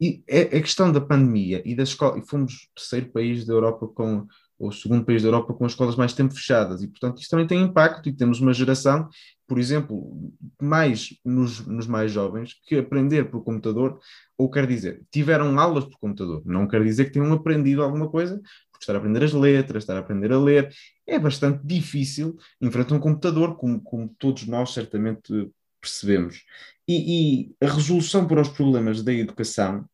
e 0.00 0.22
a 0.30 0.60
questão 0.60 0.92
da 0.92 1.00
pandemia 1.00 1.60
e 1.64 1.74
das 1.74 1.88
escolas, 1.88 2.22
e 2.22 2.28
fomos 2.28 2.52
o 2.54 2.74
terceiro 2.76 3.10
país 3.10 3.44
da 3.44 3.52
Europa 3.52 3.88
com 3.88 4.28
o 4.58 4.72
segundo 4.72 5.04
país 5.04 5.22
da 5.22 5.28
Europa 5.28 5.54
com 5.54 5.64
as 5.64 5.72
escolas 5.72 5.94
mais 5.94 6.12
tempo 6.12 6.34
fechadas, 6.34 6.82
e 6.82 6.88
portanto 6.88 7.20
isso 7.20 7.30
também 7.30 7.46
tem 7.46 7.62
impacto, 7.62 8.08
e 8.08 8.12
temos 8.12 8.40
uma 8.40 8.52
geração, 8.52 9.08
por 9.46 9.58
exemplo, 9.58 10.32
mais 10.60 11.10
nos, 11.24 11.64
nos 11.66 11.86
mais 11.86 12.10
jovens, 12.10 12.54
que 12.66 12.76
aprender 12.76 13.30
por 13.30 13.44
computador, 13.44 13.98
ou 14.36 14.50
quer 14.50 14.66
dizer, 14.66 15.02
tiveram 15.10 15.58
aulas 15.58 15.84
por 15.84 15.98
computador, 15.98 16.42
não 16.44 16.66
quer 16.66 16.82
dizer 16.82 17.06
que 17.06 17.12
tenham 17.12 17.32
aprendido 17.32 17.82
alguma 17.82 18.08
coisa, 18.08 18.40
porque 18.72 18.82
estar 18.82 18.94
a 18.94 18.98
aprender 18.98 19.22
as 19.22 19.32
letras, 19.32 19.84
estar 19.84 19.96
a 19.96 20.00
aprender 20.00 20.32
a 20.32 20.38
ler, 20.38 20.72
é 21.06 21.18
bastante 21.18 21.64
difícil 21.64 22.36
enfrentar 22.60 22.94
um 22.94 23.00
computador, 23.00 23.56
como, 23.56 23.80
como 23.80 24.08
todos 24.18 24.46
nós 24.46 24.72
certamente 24.72 25.50
percebemos. 25.80 26.44
E, 26.86 27.50
e 27.50 27.64
a 27.64 27.70
resolução 27.70 28.26
para 28.26 28.40
os 28.40 28.48
problemas 28.48 29.02
da 29.02 29.12
educação 29.12 29.84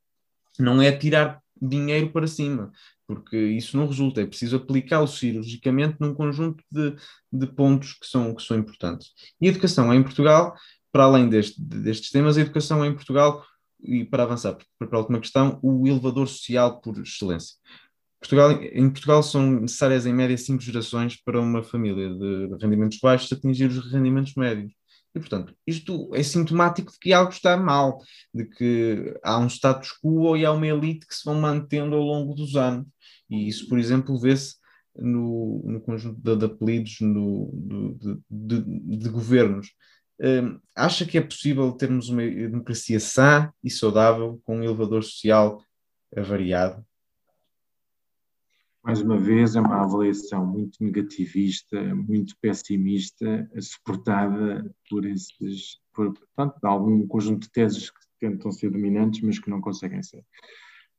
não 0.58 0.80
é 0.80 0.92
tirar 0.92 1.42
dinheiro 1.60 2.10
para 2.10 2.26
cima, 2.26 2.72
porque 3.06 3.36
isso 3.36 3.76
não 3.76 3.86
resulta, 3.86 4.20
é 4.20 4.26
preciso 4.26 4.56
aplicá-lo 4.56 5.06
cirurgicamente 5.06 5.96
num 6.00 6.14
conjunto 6.14 6.62
de, 6.70 6.94
de 7.32 7.46
pontos 7.46 7.92
que 7.94 8.06
são, 8.06 8.34
que 8.34 8.42
são 8.42 8.56
importantes. 8.58 9.12
E 9.40 9.46
a 9.46 9.50
educação 9.50 9.92
em 9.92 10.02
Portugal, 10.02 10.54
para 10.92 11.04
além 11.04 11.28
deste, 11.28 11.60
destes 11.60 12.10
temas, 12.10 12.38
a 12.38 12.40
educação 12.40 12.84
em 12.84 12.94
Portugal, 12.94 13.44
e 13.82 14.04
para 14.04 14.22
avançar 14.22 14.56
para 14.78 14.96
a 14.96 14.98
última 14.98 15.20
questão, 15.20 15.58
o 15.62 15.86
elevador 15.86 16.26
social 16.26 16.80
por 16.80 16.98
excelência. 16.98 17.56
Portugal, 18.18 18.52
em 18.52 18.88
Portugal 18.88 19.22
são 19.22 19.60
necessárias 19.60 20.06
em 20.06 20.14
média 20.14 20.36
cinco 20.38 20.62
gerações 20.62 21.14
para 21.22 21.38
uma 21.38 21.62
família 21.62 22.08
de 22.08 22.56
rendimentos 22.58 22.98
baixos 22.98 23.30
atingir 23.30 23.66
os 23.66 23.92
rendimentos 23.92 24.34
médios. 24.34 24.72
E, 25.14 25.20
portanto, 25.20 25.54
isto 25.66 26.10
é 26.14 26.22
sintomático 26.22 26.90
de 26.92 26.98
que 26.98 27.12
algo 27.12 27.30
está 27.30 27.56
mal, 27.56 28.02
de 28.32 28.44
que 28.46 29.14
há 29.22 29.38
um 29.38 29.46
status 29.46 29.92
quo 30.02 30.36
e 30.36 30.44
há 30.44 30.52
uma 30.52 30.66
elite 30.66 31.06
que 31.06 31.14
se 31.14 31.24
vão 31.24 31.40
mantendo 31.40 31.94
ao 31.94 32.02
longo 32.02 32.34
dos 32.34 32.56
anos. 32.56 32.86
E 33.30 33.48
isso, 33.48 33.68
por 33.68 33.78
exemplo, 33.78 34.18
vê-se 34.18 34.56
no, 34.96 35.62
no, 35.64 35.80
conjunto 35.80 36.20
de, 36.20 36.36
de 36.36 36.44
apelidos 36.46 36.96
no, 37.00 37.50
de, 37.52 38.18
de, 38.28 38.98
de, 38.98 39.08
governos. 39.08 39.72
Um, 40.20 40.60
acha 40.74 41.04
que 41.04 41.18
é 41.18 41.20
possível 41.20 41.72
termos 41.72 42.08
uma 42.08 42.22
democracia 42.22 43.00
sã 43.00 43.52
e 43.62 43.70
saudável 43.70 44.40
com 44.44 44.58
um 44.58 44.64
elevador 44.64 45.02
social 45.02 45.62
variado? 46.12 46.84
Mais 48.84 49.00
uma 49.00 49.16
vez, 49.16 49.56
é 49.56 49.60
uma 49.60 49.82
avaliação 49.82 50.46
muito 50.46 50.84
negativista, 50.84 51.94
muito 51.94 52.36
pessimista, 52.38 53.50
suportada 53.58 54.70
por 54.90 55.06
esses, 55.06 55.80
por, 55.94 56.12
portanto, 56.12 56.62
algum 56.62 57.06
conjunto 57.06 57.44
de 57.44 57.50
teses 57.50 57.90
que 57.90 58.00
tentam 58.20 58.52
ser 58.52 58.68
dominantes, 58.70 59.22
mas 59.22 59.38
que 59.38 59.48
não 59.48 59.60
conseguem 59.60 60.02
ser. 60.02 60.22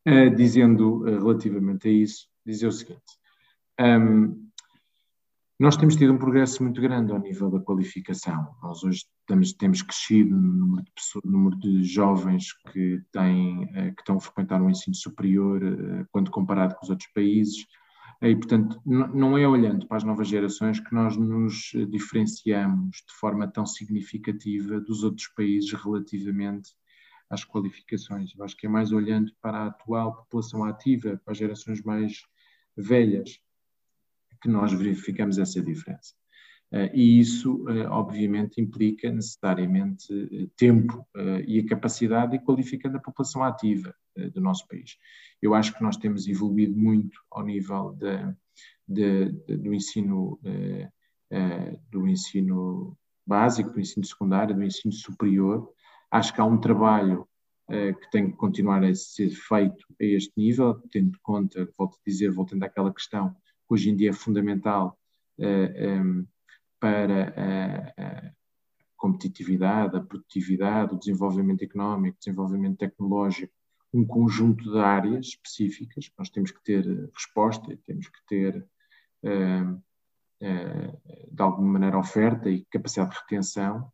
Uh, 0.07 0.35
dizendo 0.35 1.01
uh, 1.01 1.19
relativamente 1.19 1.87
a 1.87 1.91
isso, 1.91 2.27
dizer 2.43 2.67
o 2.67 2.71
seguinte: 2.71 3.01
um, 3.79 4.44
nós 5.57 5.77
temos 5.77 5.95
tido 5.95 6.11
um 6.11 6.17
progresso 6.17 6.61
muito 6.61 6.81
grande 6.81 7.13
ao 7.13 7.19
nível 7.19 7.49
da 7.49 7.61
qualificação. 7.61 8.55
Nós 8.61 8.83
hoje 8.83 9.05
temos, 9.25 9.81
crescido 9.81 10.35
no 10.35 10.53
número 10.53 10.83
de, 10.83 10.91
pessoas, 10.91 11.23
número 11.23 11.57
de 11.57 11.83
jovens 11.83 12.51
que, 12.71 13.01
têm, 13.11 13.69
eh, 13.73 13.91
que 13.91 14.01
estão 14.01 14.17
a 14.17 14.19
frequentar 14.19 14.61
um 14.61 14.69
ensino 14.69 14.95
superior 14.95 15.63
eh, 15.63 16.05
quando 16.11 16.29
comparado 16.29 16.75
com 16.75 16.83
os 16.83 16.89
outros 16.89 17.09
países. 17.13 17.65
E, 18.21 18.35
portanto, 18.35 18.81
não 18.85 19.37
é 19.37 19.47
olhando 19.47 19.87
para 19.87 19.97
as 19.97 20.03
novas 20.03 20.27
gerações 20.27 20.79
que 20.79 20.93
nós 20.93 21.15
nos 21.15 21.71
diferenciamos 21.89 23.03
de 23.07 23.13
forma 23.13 23.47
tão 23.47 23.65
significativa 23.65 24.79
dos 24.79 25.03
outros 25.03 25.27
países 25.27 25.71
relativamente 25.73 26.71
às 27.29 27.45
qualificações. 27.45 28.33
Eu 28.35 28.43
acho 28.43 28.57
que 28.57 28.67
é 28.67 28.69
mais 28.69 28.91
olhando 28.91 29.31
para 29.41 29.59
a 29.59 29.67
atual 29.67 30.15
população 30.15 30.63
ativa, 30.63 31.19
para 31.23 31.31
as 31.31 31.37
gerações 31.37 31.81
mais 31.83 32.23
velhas 32.75 33.39
que 34.45 34.51
nós 34.51 34.71
verificamos 34.71 35.39
essa 35.39 35.59
diferença. 35.59 36.13
Uh, 36.71 36.89
e 36.93 37.19
isso, 37.19 37.63
uh, 37.63 37.89
obviamente, 37.89 38.61
implica 38.61 39.11
necessariamente 39.11 40.13
uh, 40.13 40.47
tempo 40.55 41.03
e 41.47 41.59
a 41.59 41.65
capacidade 41.65 42.35
e 42.35 42.39
qualificando 42.39 42.97
a 42.97 43.01
população 43.01 43.43
ativa 43.43 43.93
do 44.33 44.39
nosso 44.39 44.67
país. 44.67 44.97
Eu 45.41 45.53
acho 45.53 45.73
que 45.73 45.83
nós 45.83 45.97
temos 45.97 46.27
evoluído 46.27 46.77
muito 46.77 47.19
ao 47.31 47.43
nível 47.43 47.91
de, 47.93 48.35
de, 48.87 49.57
do 49.57 49.73
ensino 49.73 50.39
do 51.91 52.07
ensino 52.07 52.97
básico, 53.25 53.71
do 53.71 53.79
ensino 53.79 54.05
secundário, 54.05 54.55
do 54.55 54.63
ensino 54.63 54.93
superior. 54.93 55.69
Acho 56.09 56.33
que 56.33 56.39
há 56.39 56.45
um 56.45 56.61
trabalho 56.61 57.27
que 57.67 58.11
tem 58.11 58.31
que 58.31 58.37
continuar 58.37 58.83
a 58.85 58.95
ser 58.95 59.31
feito 59.31 59.85
a 59.99 60.05
este 60.05 60.31
nível, 60.37 60.75
tendo 60.91 61.17
conta, 61.21 61.67
volto 61.77 61.95
a 61.95 62.09
dizer, 62.09 62.31
voltando 62.31 62.63
àquela 62.63 62.93
questão 62.93 63.35
hoje 63.69 63.89
em 63.89 63.95
dia 63.95 64.09
é 64.09 64.13
fundamental 64.13 64.97
uh, 65.39 65.43
eh, 65.43 65.99
um, 66.01 66.19
ehm, 66.19 66.27
para 66.79 67.33
a, 67.35 68.03
a, 68.03 68.31
competitividade, 68.97 69.97
a 69.97 70.01
produtividade, 70.01 70.93
o 70.93 70.99
desenvolvimento 70.99 71.63
económico, 71.63 72.15
o 72.15 72.19
desenvolvimento 72.19 72.77
tecnológico, 72.77 73.53
um 73.93 74.05
conjunto 74.05 74.63
de 74.71 74.79
áreas 74.79 75.27
específicas. 75.27 76.11
Nós 76.17 76.29
temos 76.29 76.51
que 76.51 76.63
ter 76.63 76.85
resposta 77.13 77.71
e 77.71 77.77
temos 77.77 78.07
que 78.07 78.25
ter, 78.27 78.67
uh, 79.23 79.73
uh, 80.41 81.33
de 81.35 81.41
alguma 81.41 81.73
maneira, 81.73 81.97
oferta 81.97 82.49
e 82.49 82.65
capacidade 82.65 83.11
de 83.11 83.17
retenção. 83.19 83.91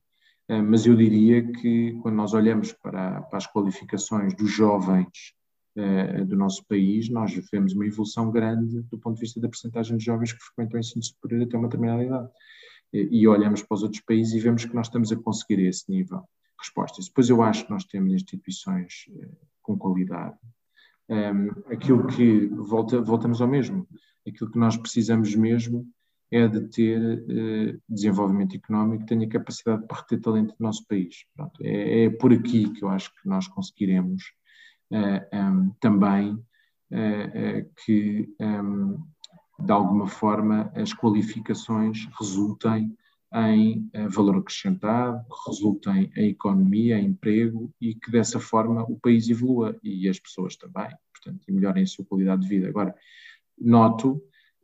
mas 0.47 0.85
eu 0.85 0.95
diria 0.95 1.51
que, 1.53 1.97
quando 2.01 2.15
nós 2.15 2.33
olhamos 2.33 2.73
para, 2.73 3.21
para 3.21 3.37
as 3.37 3.47
qualificações 3.47 4.33
dos 4.35 4.51
jovens 4.51 5.33
uh, 5.77 6.25
do 6.25 6.35
nosso 6.35 6.65
país, 6.65 7.09
nós 7.09 7.33
vemos 7.51 7.73
uma 7.73 7.85
evolução 7.85 8.31
grande 8.31 8.81
do 8.83 8.97
ponto 8.97 9.15
de 9.15 9.21
vista 9.21 9.39
da 9.39 9.49
percentagem 9.49 9.97
de 9.97 10.05
jovens 10.05 10.33
que 10.33 10.39
frequentam 10.39 10.77
o 10.77 10.79
ensino 10.79 11.03
superior 11.03 11.43
até 11.43 11.57
uma 11.57 11.67
determinada 11.67 12.03
idade. 12.03 12.29
E, 12.93 13.25
olhamos 13.25 13.63
para 13.63 13.75
os 13.75 13.83
outros 13.83 14.01
países 14.01 14.33
e 14.33 14.39
vemos 14.39 14.65
que 14.65 14.75
nós 14.75 14.87
estamos 14.87 15.13
a 15.13 15.15
conseguir 15.15 15.61
esse 15.61 15.89
nível 15.89 16.19
de 16.19 16.25
respostas. 16.59 17.05
Depois 17.05 17.29
eu 17.29 17.41
acho 17.41 17.65
que 17.65 17.71
nós 17.71 17.85
temos 17.85 18.11
instituições 18.11 19.05
uh, 19.09 19.37
com 19.61 19.77
qualidade. 19.77 20.35
Aquilo 21.69 22.07
que, 22.07 22.47
volta, 22.47 23.01
voltamos 23.01 23.41
ao 23.41 23.47
mesmo, 23.47 23.85
aquilo 24.25 24.49
que 24.49 24.57
nós 24.57 24.77
precisamos 24.77 25.35
mesmo 25.35 25.85
é 26.31 26.47
de 26.47 26.61
ter 26.69 26.99
uh, 26.99 27.81
desenvolvimento 27.89 28.55
económico 28.55 29.05
tenha 29.05 29.27
capacidade 29.27 29.85
para 29.85 29.97
reter 29.97 30.21
talento 30.21 30.55
no 30.57 30.65
nosso 30.65 30.87
país. 30.87 31.25
Pronto, 31.35 31.61
é, 31.61 32.05
é, 32.05 32.09
por 32.09 32.31
aqui 32.31 32.69
que 32.71 32.83
eu 32.83 32.89
acho 32.89 33.13
que 33.13 33.27
nós 33.27 33.47
conseguiremos 33.49 34.23
um, 34.91 34.97
ehm, 35.31 35.71
também 35.79 36.37
eh, 36.91 37.31
eh, 37.33 37.65
que, 37.85 38.27
um, 38.39 38.45
ehm, 38.45 38.97
de 39.65 39.71
alguma 39.71 40.07
forma, 40.07 40.71
as 40.75 40.93
qualificações 40.93 42.05
resultem 42.19 42.93
em 43.33 43.89
eh, 43.93 44.07
valor 44.09 44.37
acrescentado, 44.39 45.23
resultem 45.47 46.11
em 46.17 46.29
economia, 46.29 46.99
em 46.99 47.07
emprego 47.07 47.73
e 47.79 47.95
que 47.95 48.11
dessa 48.11 48.39
forma 48.39 48.83
o 48.83 48.99
país 48.99 49.29
evolua 49.29 49.79
e 49.81 50.09
as 50.09 50.19
pessoas 50.19 50.57
também, 50.57 50.89
portanto, 51.13 51.41
e 51.47 51.51
melhorem 51.53 51.83
a 51.83 51.87
sua 51.87 52.03
qualidade 52.03 52.41
de 52.41 52.49
vida. 52.49 52.67
Agora, 52.67 52.93
noto 53.57 54.21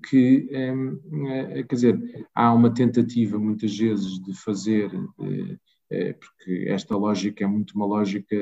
que, 0.10 0.50
ehm, 0.52 0.98
quer 1.70 1.76
dizer, 1.76 2.28
há 2.36 2.54
uma 2.54 2.74
tentativa 2.74 3.40
muitas 3.40 3.76
vezes 3.78 4.22
de 4.22 4.34
fazer, 4.34 4.92
porque 6.20 6.66
esta 6.68 6.96
lógica 6.98 7.44
é 7.46 7.48
muito 7.48 7.74
uma 7.76 7.86
lógica 7.86 8.36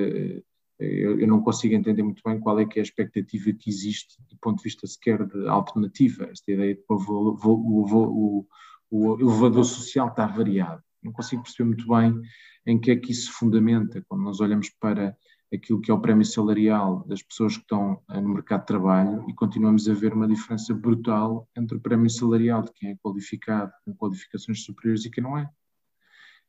eu, 0.80 1.20
eu, 1.20 1.28
não 1.28 1.42
consigo 1.42 1.74
entender 1.74 2.04
muito 2.04 2.22
bem 2.26 2.40
qual 2.40 2.60
é 2.60 2.66
que 2.66 2.80
é 2.80 2.82
a 2.82 2.84
expectativa 2.84 3.54
que 3.54 3.70
existe 3.70 4.22
do 4.30 4.38
ponto 4.38 4.58
de 4.58 4.64
vista 4.64 4.86
sequer 4.86 5.26
de 5.26 5.48
alternativa. 5.48 6.26
Esta 6.26 6.52
ideia 6.52 6.76
de 6.76 6.82
que 6.82 6.94
o, 6.94 6.96
o, 6.96 8.42
o, 8.42 8.48
o 8.92 9.20
elevador 9.20 9.64
social 9.64 10.10
está 10.10 10.26
variado. 10.26 10.84
Não 11.02 11.12
consigo 11.12 11.44
perceber 11.44 11.68
muito 11.68 11.88
bem 11.88 12.20
em 12.66 12.80
que 12.80 12.92
é 12.92 12.96
que 12.96 13.12
isso 13.12 13.28
se 13.28 13.32
fundamenta 13.32 14.04
quando 14.08 14.24
nós 14.24 14.40
olhamos 14.40 14.70
para 14.70 15.16
aquilo 15.54 15.80
que 15.80 15.92
é 15.92 15.94
o 15.94 16.02
prémio 16.02 16.26
salarial 16.26 17.06
das 17.08 17.22
pessoas 17.22 17.56
que 17.56 17.62
estão 17.62 18.02
eh, 18.10 18.20
no 18.20 18.30
mercado 18.30 18.62
de 18.62 18.68
trabalho 18.68 19.24
e 19.30 19.34
continuamos 19.34 19.88
a 19.88 19.94
ver 19.94 20.14
uma 20.14 20.28
diferença 20.28 20.74
brutal 20.74 21.48
entre 21.56 21.78
o 21.78 21.82
prémio 21.82 22.10
salarial 22.10 22.64
de 22.64 22.74
quem 22.74 22.92
é 22.92 22.96
qualificado, 22.96 23.72
com 23.86 23.96
qualificações 23.96 24.64
superiores 24.64 25.06
e 25.06 25.12
quem 25.12 25.24
não 25.24 25.38
é. 25.38 25.50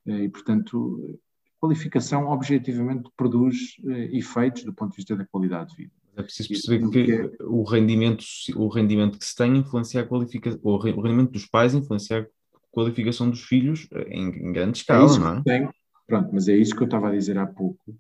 Eh, 0.07 0.25
e, 0.25 0.29
portanto, 0.29 1.21
qualificação 1.61 2.29
objetivamente 2.29 3.09
produz 3.17 3.77
eh, 3.87 4.17
efeitos 4.17 4.65
do 4.65 4.73
ponto 4.73 4.91
de 4.91 4.97
vista 4.97 5.17
da 5.17 5.25
qualidade 5.25 5.71
de 5.71 5.77
vida. 5.77 5.93
É 6.17 6.23
preciso 6.23 6.49
perceber 6.49 6.89
que, 6.91 7.05
que 7.05 7.43
o, 7.43 7.63
rendimento, 7.63 8.25
o 8.57 8.69
rendimento 8.69 9.19
que 9.19 9.25
se 9.25 9.35
tem 9.35 9.57
influencia 9.57 10.01
a 10.01 10.07
qualificação, 10.07 10.61
o 10.63 10.77
rendimento 10.79 11.33
dos 11.33 11.47
pais 11.47 11.75
influencia 11.75 12.21
a 12.21 12.27
qualificação 12.71 13.29
dos 13.29 13.43
filhos 13.43 13.87
em, 14.09 14.29
em 14.29 14.53
grande 14.53 14.79
escala, 14.79 15.15
é 15.15 15.19
não 15.19 15.37
é? 15.39 15.43
Tem. 15.43 15.69
Pronto, 16.07 16.31
mas 16.33 16.49
é 16.49 16.57
isso 16.57 16.75
que 16.75 16.83
eu 16.83 16.87
estava 16.87 17.09
a 17.09 17.13
dizer 17.13 17.37
há 17.37 17.47
pouco, 17.47 17.99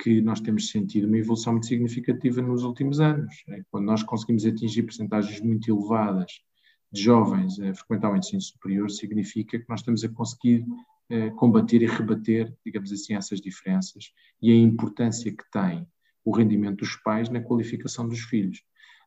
que 0.00 0.20
nós 0.20 0.40
temos 0.40 0.68
sentido 0.68 1.06
uma 1.06 1.18
evolução 1.18 1.54
muito 1.54 1.66
significativa 1.66 2.42
nos 2.42 2.64
últimos 2.64 3.00
anos. 3.00 3.42
É? 3.48 3.62
Quando 3.70 3.86
nós 3.86 4.02
conseguimos 4.02 4.44
atingir 4.44 4.82
percentagens 4.82 5.40
muito 5.40 5.70
elevadas 5.70 6.32
de 6.92 7.02
jovens 7.02 7.58
a 7.60 7.74
frequentar 7.74 8.12
o 8.12 8.16
ensino 8.16 8.40
superior, 8.40 8.90
significa 8.90 9.58
que 9.58 9.68
nós 9.68 9.80
estamos 9.80 10.04
a 10.04 10.08
conseguir 10.08 10.64
eh, 10.64 10.64
combater 11.36 11.82
e 11.82 11.86
rebater, 11.86 12.54
digamos 12.64 12.92
assim, 12.92 13.14
essas 13.14 13.40
diferenças 13.40 14.12
e 14.40 14.52
a 14.52 14.54
importância 14.54 15.30
que 15.30 15.44
tem 15.50 15.86
o 16.24 16.36
rendimento 16.36 16.78
dos 16.78 16.96
pais 16.96 17.28
na 17.28 17.40
qualificação 17.40 18.08
dos 18.08 18.20
filhos. 18.20 18.62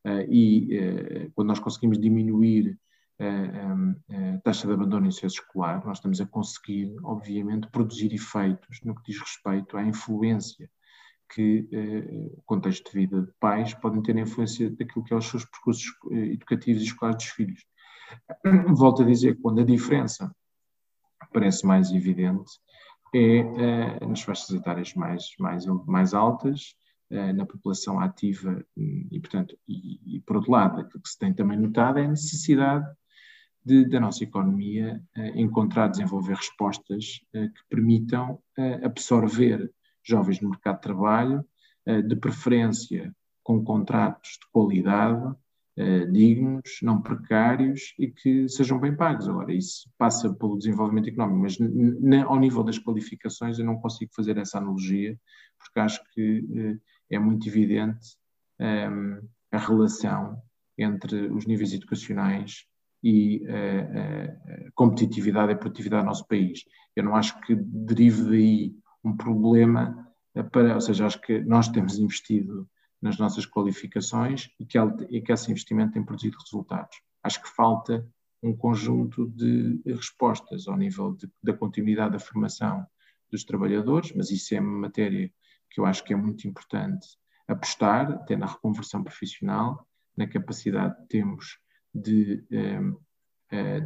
Uh, 0.06 0.28
e 0.30 0.78
uh, 0.78 1.32
quando 1.34 1.48
nós 1.48 1.60
conseguimos 1.60 2.00
diminuir 2.00 2.78
a 3.20 4.38
taxa 4.44 4.68
de 4.68 4.74
abandono 4.74 5.08
em 5.08 5.12
sucesso 5.12 5.36
escolar, 5.36 5.86
nós 5.86 6.00
estamos 6.00 6.20
a 6.20 6.26
conseguir, 6.26 6.94
obviamente, 7.04 7.70
produzir 7.70 8.12
efeitos 8.14 8.82
no 8.84 8.96
que 8.96 9.12
diz 9.12 9.22
respeito 9.22 9.78
à 9.78 9.84
influência 9.84 10.70
que 11.34 11.66
o 12.36 12.42
contexto 12.46 12.92
de 12.92 13.00
vida 13.00 13.22
de 13.22 13.32
pais 13.40 13.74
podem 13.76 14.02
ter 14.02 14.14
na 14.14 14.22
influência 14.22 14.70
daquilo 14.72 15.06
que 15.06 15.14
é 15.14 15.16
os 15.16 15.26
seus 15.26 15.46
percursos 15.46 15.86
educativos 16.12 16.82
e 16.82 16.86
escolares 16.86 17.24
dos 17.24 17.34
filhos. 17.34 17.66
Volto 18.76 19.04
a 19.04 19.06
dizer, 19.06 19.40
quando 19.40 19.62
a 19.62 19.66
diferença 19.66 20.36
parece 21.34 21.66
mais 21.66 21.92
evidente, 21.92 22.52
é 23.16 24.06
nas 24.06 24.22
faixas 24.22 24.50
etárias 24.50 24.94
mais, 24.96 25.36
mais, 25.40 25.66
mais 25.86 26.14
altas, 26.14 26.76
eh, 27.12 27.32
na 27.34 27.46
população 27.46 28.00
ativa 28.00 28.66
e, 28.76 29.20
portanto, 29.20 29.56
e, 29.68 30.16
e, 30.16 30.20
por 30.22 30.38
outro 30.38 30.52
lado, 30.52 30.82
aquilo 30.82 31.02
que 31.02 31.10
se 31.10 31.20
tem 31.20 31.32
também 31.32 31.60
notado 31.60 32.00
é 32.00 32.06
a 32.06 32.08
necessidade 32.08 32.86
de, 33.64 33.86
da 33.86 34.00
nossa 34.00 34.24
economia 34.24 35.00
uh, 35.16 35.40
encontrar, 35.40 35.90
desenvolver 35.90 36.36
respostas 36.36 37.22
que 37.32 37.64
permitam 37.70 38.40
absorver 38.84 39.72
jovens 40.04 40.42
no 40.42 40.50
mercado 40.50 40.76
de 40.76 40.82
trabalho, 40.82 41.46
de 41.86 42.16
preferência 42.16 43.16
com 43.44 43.64
contratos 43.64 44.32
de 44.32 44.52
qualidade, 44.52 45.36
dignos, 46.12 46.80
não 46.84 47.02
precários 47.02 47.95
e 47.98 48.08
que 48.08 48.48
sejam 48.48 48.80
bem 48.80 48.95
pagos. 48.95 49.28
Agora, 49.28 49.54
isso 49.54 49.90
passa 49.98 50.32
pelo 50.34 50.58
desenvolvimento 50.58 51.10
económico, 51.10 51.40
mas 51.40 51.58
ao 52.28 52.40
nível 52.40 52.64
das 52.64 52.78
qualificações 52.78 53.58
eu 53.58 53.66
não 53.66 53.78
consigo 53.78 54.12
fazer 54.16 54.38
essa 54.38 54.60
analogia, 54.60 55.18
porque 55.58 55.80
acho 55.80 56.02
que 56.14 56.78
é 57.10 57.18
muito 57.18 57.48
evidente 57.48 58.18
ehm, 58.60 59.20
a 59.52 59.58
relação 59.58 60.38
entre 60.78 61.28
os 61.28 61.45
níveis 61.45 61.74
educacionais 61.74 62.66
e 63.04 63.44
a, 63.48 64.68
a 64.68 64.72
competitividade 64.74 65.52
e 65.52 65.56
a 65.56 65.58
produtividade 65.58 66.04
do 66.04 66.08
nosso 66.08 66.28
país. 66.28 66.64
Eu 66.95 67.04
não 67.04 67.16
acho 67.16 67.40
que 67.41 67.56
derive 67.56 68.24
daí 68.24 68.76
um 69.04 69.16
problema 69.16 70.08
para, 70.52 70.76
ou 70.76 70.82
seja, 70.82 71.06
acho 71.06 71.22
que 71.22 71.40
nós 71.41 71.68
temos 71.68 71.98
investido 72.00 72.68
nas 73.04 73.18
nossas 73.18 73.46
qualificações 73.46 74.50
e 74.58 74.66
que, 74.66 74.78
e 75.10 75.22
que 75.22 75.34
esse 75.34 75.52
investimento 75.52 75.92
tem 75.92 76.04
produzido 76.04 76.38
resultados. 76.40 77.02
Acho 77.22 77.42
que 77.42 77.50
falta 77.50 78.08
um 78.42 78.56
conjunto 78.56 79.28
de 79.28 79.82
respostas 79.86 80.70
ao 80.70 80.78
nível 80.78 81.14
de, 81.14 81.30
da 81.44 81.54
continuidade 81.54 82.14
da 82.14 82.20
formação 82.20 82.88
dos 83.30 83.44
trabalhadores, 83.44 84.14
mas 84.16 84.32
isso 84.32 84.56
é 84.56 84.60
uma 84.62 84.88
matéria 84.88 85.30
que 85.70 85.82
eu 85.82 85.86
acho 85.86 86.02
que 86.06 86.14
é 86.14 86.16
muito 86.16 86.48
importante 86.48 87.06
apostar, 87.46 88.10
até 88.10 88.38
na 88.38 88.46
reconversão 88.46 89.04
profissional, 89.04 89.86
na 90.16 90.26
capacidade 90.26 90.96
que 90.96 91.08
temos 91.08 91.60
de, 91.94 92.46
eh, 92.50 92.80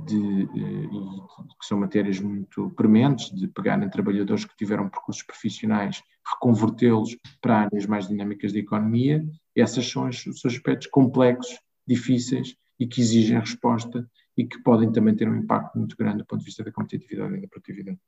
de, 0.05 0.45
de, 0.45 0.87
de, 0.87 1.21
que 1.59 1.65
são 1.65 1.79
matérias 1.79 2.19
muito 2.19 2.69
prementes, 2.71 3.29
de 3.33 3.47
pegar 3.47 3.81
em 3.81 3.89
trabalhadores 3.89 4.45
que 4.45 4.55
tiveram 4.55 4.89
percursos 4.89 5.23
profissionais, 5.23 6.01
reconvertê-los 6.25 7.17
para 7.41 7.61
áreas 7.61 7.85
mais 7.85 8.07
dinâmicas 8.07 8.53
da 8.53 8.59
economia. 8.59 9.25
Essas 9.55 9.89
são 9.89 10.07
os, 10.07 10.25
os 10.25 10.45
aspectos 10.45 10.87
complexos, 10.87 11.59
difíceis 11.87 12.55
e 12.79 12.87
que 12.87 13.01
exigem 13.01 13.39
resposta 13.39 14.07
e 14.37 14.45
que 14.45 14.61
podem 14.61 14.91
também 14.91 15.15
ter 15.15 15.27
um 15.27 15.35
impacto 15.35 15.77
muito 15.77 15.97
grande 15.97 16.19
do 16.19 16.25
ponto 16.25 16.39
de 16.39 16.45
vista 16.45 16.63
da 16.63 16.71
competitividade 16.71 17.35
e 17.35 17.41
da 17.41 17.47
produtividade. 17.47 17.99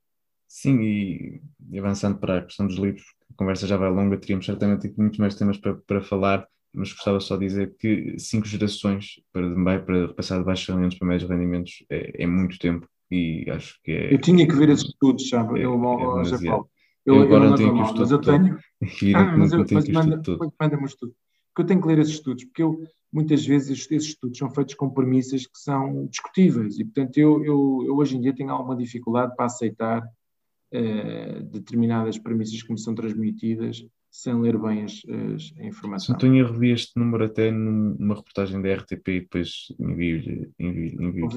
Sim, 0.48 0.82
e 0.82 1.80
avançando 1.80 2.18
para 2.18 2.40
a 2.40 2.44
questão 2.44 2.68
dos 2.68 2.78
livros, 2.78 3.04
a 3.32 3.34
conversa 3.36 3.68
já 3.68 3.78
vai 3.78 3.90
longa, 3.90 4.18
teríamos 4.18 4.46
certamente 4.46 4.88
aqui 4.88 5.00
muitos 5.00 5.20
mais 5.20 5.36
temas 5.36 5.58
para, 5.58 5.76
para 5.76 6.02
falar, 6.02 6.48
mas 6.74 6.94
gostava 6.94 7.20
só 7.20 7.36
de 7.36 7.46
dizer 7.46 7.76
que 7.78 8.16
cinco 8.20 8.48
gerações 8.48 9.22
para, 9.34 9.80
para 9.80 10.14
passar 10.14 10.40
de 10.40 10.46
baixos 10.46 10.68
rendimentos 10.68 10.98
para 10.98 11.08
médios 11.08 11.30
rendimentos 11.30 11.86
é, 11.90 12.24
é, 12.24 12.28
muito 12.28 12.60
tempo 12.60 12.88
e 13.12 13.46
acho 13.50 13.80
que 13.84 13.92
é. 13.92 14.14
Eu 14.14 14.22
tinha 14.22 14.48
que 14.48 14.56
ver 14.56 14.70
esses 14.70 14.86
estudos, 14.86 15.28
sabe? 15.30 15.60
É, 15.60 15.66
eu, 15.66 16.20
é 16.20 16.26
já 16.26 16.38
falo. 16.38 16.70
Eu, 17.06 17.16
eu 17.16 17.22
agora 17.24 17.46
eu 17.46 17.50
não 17.50 17.58
tenho 17.58 17.74
que 17.74 17.82
estudo. 17.82 18.00
Mas 18.00 18.12
eu 18.12 18.22
tenho. 18.22 18.60
Ah, 19.16 19.36
mas 19.38 19.52
eu, 19.52 19.66
mas 19.72 19.90
manda, 19.90 20.22
manda-me 20.60 20.84
o 20.84 20.86
estudo. 20.86 21.14
Porque 21.50 21.62
eu 21.64 21.66
tenho 21.66 21.82
que 21.82 21.88
ler 21.88 22.00
esses 22.00 22.14
estudos, 22.14 22.46
porque 22.46 22.64
eu, 22.64 22.82
muitas 23.12 23.46
vezes 23.46 23.92
esses 23.92 24.10
estudos 24.10 24.38
são 24.38 24.50
feitos 24.50 24.76
com 24.76 24.90
premissas 24.90 25.46
que 25.46 25.58
são 25.58 26.06
discutíveis 26.08 26.80
e, 26.80 26.86
portanto, 26.86 27.18
eu, 27.18 27.44
eu, 27.44 27.84
eu 27.88 27.98
hoje 27.98 28.16
em 28.16 28.22
dia 28.22 28.34
tenho 28.34 28.52
alguma 28.52 28.78
dificuldade 28.78 29.36
para 29.36 29.48
aceitar 29.48 30.02
uh, 30.02 31.44
determinadas 31.52 32.18
premissas 32.18 32.62
que 32.62 32.72
me 32.72 32.80
são 32.80 32.96
transmitidas 32.96 33.84
sem 34.12 34.40
ler 34.40 34.58
bem 34.58 34.84
as, 34.84 35.02
as, 35.06 35.54
a 35.60 35.64
informação. 35.66 36.18
Eu 36.22 36.52
revi 36.52 36.72
este 36.72 36.98
número 36.98 37.26
até 37.26 37.52
numa 37.52 38.16
reportagem 38.16 38.62
da 38.62 38.74
RTP 38.74 39.08
e 39.08 39.20
depois 39.22 39.68
envio-lhe 39.80 40.52
envio, 40.60 41.02
envio, 41.02 41.28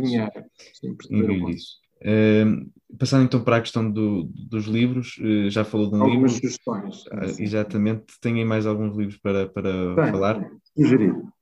envio 1.11 1.49
isso. 1.51 1.83
Uh, 2.03 2.69
passando 2.99 3.25
então 3.25 3.45
para 3.45 3.59
a 3.59 3.61
questão 3.61 3.89
do, 3.89 4.25
dos 4.25 4.67
livros, 4.67 5.19
uh, 5.19 5.49
já 5.49 5.65
falou 5.65 5.89
de 5.89 5.97
um 5.97 6.03
Algumas 6.03 6.35
livro. 6.35 6.51
sugestões. 6.51 7.07
Uh, 7.07 7.41
exatamente. 7.43 8.19
Tem 8.21 8.45
mais 8.45 8.67
alguns 8.67 8.97
livros 8.97 9.19
para, 9.19 9.49
para 9.49 9.95
Bem, 9.95 10.11
falar? 10.11 10.51
Sugerido. 10.77 11.33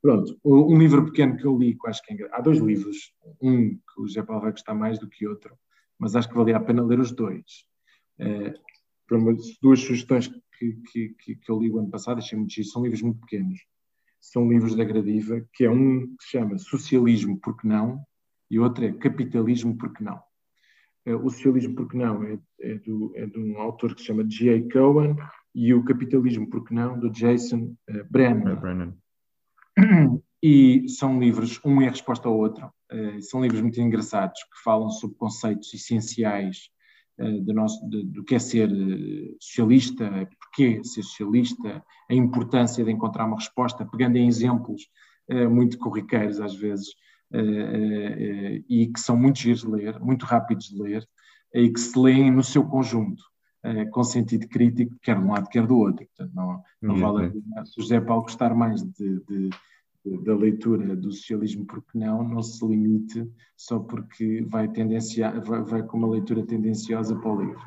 Pronto, 0.00 0.36
um 0.44 0.76
livro 0.76 1.04
pequeno 1.04 1.36
que 1.36 1.44
eu 1.44 1.56
li, 1.56 1.78
que 1.78 1.88
acho 1.88 2.02
que 2.02 2.12
é 2.12 2.28
Há 2.32 2.40
dois 2.40 2.58
livros, 2.58 3.12
um 3.40 3.68
que 3.70 4.00
o 4.00 4.08
José 4.08 4.20
Paulo 4.20 4.42
vai 4.42 4.50
gostar 4.50 4.74
mais 4.74 4.98
do 4.98 5.08
que 5.08 5.28
outro, 5.28 5.56
mas 5.96 6.16
acho 6.16 6.28
que 6.28 6.34
valia 6.34 6.56
a 6.56 6.60
pena 6.60 6.84
ler 6.84 6.98
os 6.98 7.12
dois. 7.12 7.64
Uh, 8.18 8.52
duas 9.60 9.80
sugestões 9.80 10.28
que, 10.28 10.72
que, 10.90 11.08
que, 11.18 11.34
que, 11.36 11.50
eu 11.50 11.58
li 11.58 11.70
o 11.70 11.78
ano 11.78 11.90
passado, 11.90 12.18
achei 12.18 12.38
muito 12.38 12.52
giro, 12.52 12.68
são 12.68 12.82
livros 12.82 13.02
muito 13.02 13.20
pequenos. 13.20 13.60
São 14.20 14.48
livros 14.48 14.76
da 14.76 14.84
Gradiva, 14.84 15.44
que 15.52 15.64
é 15.64 15.70
um 15.70 16.06
que 16.16 16.24
se 16.24 16.30
chama 16.30 16.58
Socialismo, 16.58 17.38
porque 17.40 17.66
não? 17.66 18.00
E 18.50 18.58
outro 18.58 18.84
é 18.84 18.92
Capitalismo, 18.92 19.76
porque 19.76 20.04
não? 20.04 20.22
Uh, 21.06 21.16
o 21.16 21.30
Socialismo, 21.30 21.74
porque 21.74 21.96
não? 21.96 22.22
É, 22.22 22.38
é, 22.60 22.74
do, 22.76 23.12
é 23.16 23.26
de 23.26 23.38
um 23.38 23.58
autor 23.58 23.94
que 23.94 24.00
se 24.00 24.06
chama 24.06 24.24
J. 24.24 24.68
Cohen 24.72 25.16
e 25.54 25.74
o 25.74 25.84
Capitalismo, 25.84 26.48
porque 26.48 26.72
não? 26.72 26.98
do 26.98 27.10
Jason 27.10 27.74
uh, 27.90 28.04
Brennan. 28.10 28.56
Brennan. 28.56 28.94
E 30.44 30.88
são 30.88 31.20
livros, 31.20 31.60
um 31.64 31.80
é 31.80 31.88
resposta 31.88 32.28
ao 32.28 32.36
outro. 32.36 32.66
Uh, 32.92 33.22
são 33.22 33.40
livros 33.40 33.60
muito 33.60 33.80
engraçados 33.80 34.42
que 34.42 34.62
falam 34.64 34.90
sobre 34.90 35.16
conceitos 35.16 35.72
essenciais 35.72 36.68
do, 37.40 37.52
nosso, 37.52 37.88
de, 37.88 38.04
do 38.04 38.24
que 38.24 38.34
é 38.34 38.38
ser 38.38 38.70
uh, 38.70 39.36
socialista, 39.40 40.28
porquê 40.40 40.82
ser 40.84 41.02
socialista, 41.02 41.84
a 42.10 42.14
importância 42.14 42.84
de 42.84 42.90
encontrar 42.90 43.26
uma 43.26 43.36
resposta, 43.36 43.86
pegando 43.86 44.16
em 44.16 44.28
exemplos 44.28 44.88
muito 45.50 45.78
corriqueiros 45.78 46.40
às 46.40 46.54
vezes, 46.54 46.88
e 48.68 48.90
que 48.92 49.00
são 49.00 49.16
muito 49.16 49.38
giros 49.38 49.62
de 49.62 49.68
ler, 49.68 49.98
muito 50.00 50.26
rápidos 50.26 50.66
de 50.66 50.82
ler, 50.82 51.08
e 51.54 51.70
que 51.70 51.80
se 51.80 51.98
leem 51.98 52.30
no 52.30 52.42
seu 52.42 52.64
conjunto. 52.64 53.22
com 53.92 54.02
sentido 54.02 54.48
crítico, 54.48 54.94
quer 55.00 55.16
de 55.16 55.24
um 55.24 55.30
lado, 55.30 55.48
quer 55.48 55.66
do 55.66 55.78
outro. 55.78 56.04
Portanto, 56.06 56.34
não, 56.34 56.62
não 56.82 56.96
vale 56.96 57.26
a 57.26 57.30
pena 57.30 57.64
se 57.64 57.78
o 57.78 57.82
José 57.82 58.00
Paulo 58.00 58.24
gostar 58.24 58.52
mais 58.54 58.82
de, 58.82 59.24
de 59.24 59.50
da 60.04 60.34
leitura 60.34 60.96
do 60.96 61.12
socialismo, 61.12 61.64
porque 61.64 61.96
não, 61.96 62.22
não 62.28 62.42
se 62.42 62.64
limite 62.66 63.30
só 63.56 63.78
porque 63.78 64.44
vai, 64.48 64.68
tendenciar, 64.68 65.40
vai, 65.44 65.62
vai 65.62 65.82
com 65.82 65.98
uma 65.98 66.10
leitura 66.10 66.44
tendenciosa 66.44 67.16
para 67.16 67.32
o 67.32 67.40
livro. 67.40 67.60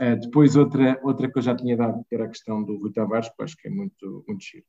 Uh, 0.00 0.18
depois, 0.20 0.56
outra, 0.56 0.98
outra 1.02 1.30
que 1.30 1.38
eu 1.38 1.42
já 1.42 1.54
tinha 1.54 1.76
dado, 1.76 2.04
que 2.08 2.14
era 2.14 2.24
a 2.24 2.28
questão 2.28 2.62
do 2.62 2.76
Rui 2.76 2.92
Tavares, 2.92 3.28
que 3.28 3.42
acho 3.42 3.56
que 3.56 3.68
é 3.68 3.70
muito, 3.70 4.24
muito 4.26 4.44
giro. 4.44 4.64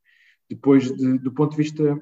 Depois, 0.50 0.92
de, 0.96 1.18
do 1.20 1.32
ponto 1.32 1.52
de 1.52 1.58
vista 1.58 2.00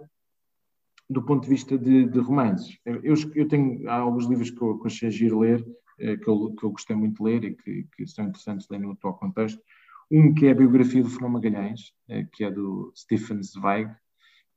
do 1.09 1.23
ponto 1.23 1.43
de 1.43 1.49
vista 1.49 1.77
de, 1.77 2.05
de 2.05 2.19
romances. 2.19 2.77
Eu, 2.85 3.15
eu, 3.34 3.47
tenho 3.47 3.89
há 3.89 3.95
alguns 3.95 4.25
livros 4.25 4.51
que 4.51 4.61
eu, 4.61 4.81
achei 4.85 5.09
giro 5.09 5.39
ler, 5.39 5.65
eh, 5.99 6.17
que 6.17 6.27
eu, 6.27 6.53
que 6.53 6.65
eu 6.65 6.71
gostei 6.71 6.95
muito 6.95 7.17
de 7.17 7.23
ler 7.23 7.43
e 7.45 7.55
que, 7.55 7.88
que 7.95 8.07
são 8.07 8.25
interessantes 8.25 8.67
ler 8.69 8.79
no 8.79 8.91
atual 8.91 9.13
contexto. 9.13 9.61
Um 10.11 10.34
que 10.34 10.47
é 10.47 10.51
a 10.51 10.55
biografia 10.55 11.01
do 11.01 11.09
Fernão 11.09 11.29
Magalhães, 11.29 11.93
eh, 12.09 12.27
que 12.34 12.43
é 12.43 12.51
do 12.51 12.91
Stephen 12.95 13.41
Zweig, 13.41 13.89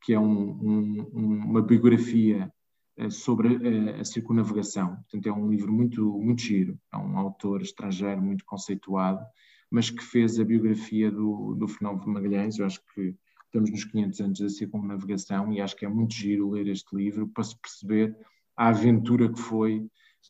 que 0.02 0.12
é 0.12 0.18
um, 0.18 0.50
um, 0.50 1.44
uma 1.44 1.62
biografia 1.62 2.52
eh, 2.96 3.10
sobre 3.10 3.48
a, 3.48 4.00
a, 4.00 4.04
circunnavegação. 4.04 4.96
Portanto, 4.96 5.26
é 5.26 5.32
um 5.32 5.48
livro 5.48 5.72
muito, 5.72 6.02
muito 6.18 6.42
giro. 6.42 6.78
É 6.92 6.96
um 6.96 7.18
autor 7.18 7.62
estrangeiro 7.62 8.20
muito 8.20 8.44
conceituado, 8.44 9.24
mas 9.70 9.90
que 9.90 10.02
fez 10.02 10.38
a 10.38 10.44
biografia 10.44 11.10
do, 11.10 11.54
do 11.54 11.68
Fernão 11.68 11.96
Magalhães. 12.06 12.58
Eu 12.58 12.66
acho 12.66 12.80
que 12.94 13.14
estamos 13.46 13.70
nos 13.70 13.84
500 13.84 14.20
anos 14.20 14.40
da 14.40 14.48
circunnavegação 14.48 15.52
e 15.52 15.60
acho 15.60 15.76
que 15.76 15.84
é 15.84 15.88
muito 15.88 16.14
giro 16.14 16.50
ler 16.50 16.68
este 16.68 16.94
livro 16.94 17.28
para 17.28 17.44
se 17.44 17.58
perceber 17.60 18.16
a 18.56 18.68
aventura 18.68 19.32
que 19.32 19.40
foi 19.40 19.78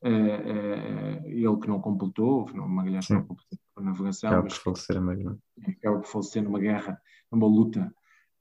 uh, 0.05 0.09
uh, 0.09 1.26
ele 1.26 1.56
que 1.59 1.68
não 1.68 1.80
completou, 1.80 2.48
não, 2.55 2.68
Magalhães 2.68 3.06
Sim. 3.06 3.14
não 3.14 3.24
completou 3.24 3.59
a 3.76 3.80
navegação, 3.82 4.30
acaba 4.30 4.44
mas 4.44 4.59
por 4.59 4.64
falecer 4.64 5.01
Magalhães. 5.01 5.38
acaba 5.68 5.98
por 5.98 6.06
falecer 6.06 6.42
numa 6.42 6.59
guerra, 6.59 7.01
numa 7.30 7.47
luta. 7.47 7.92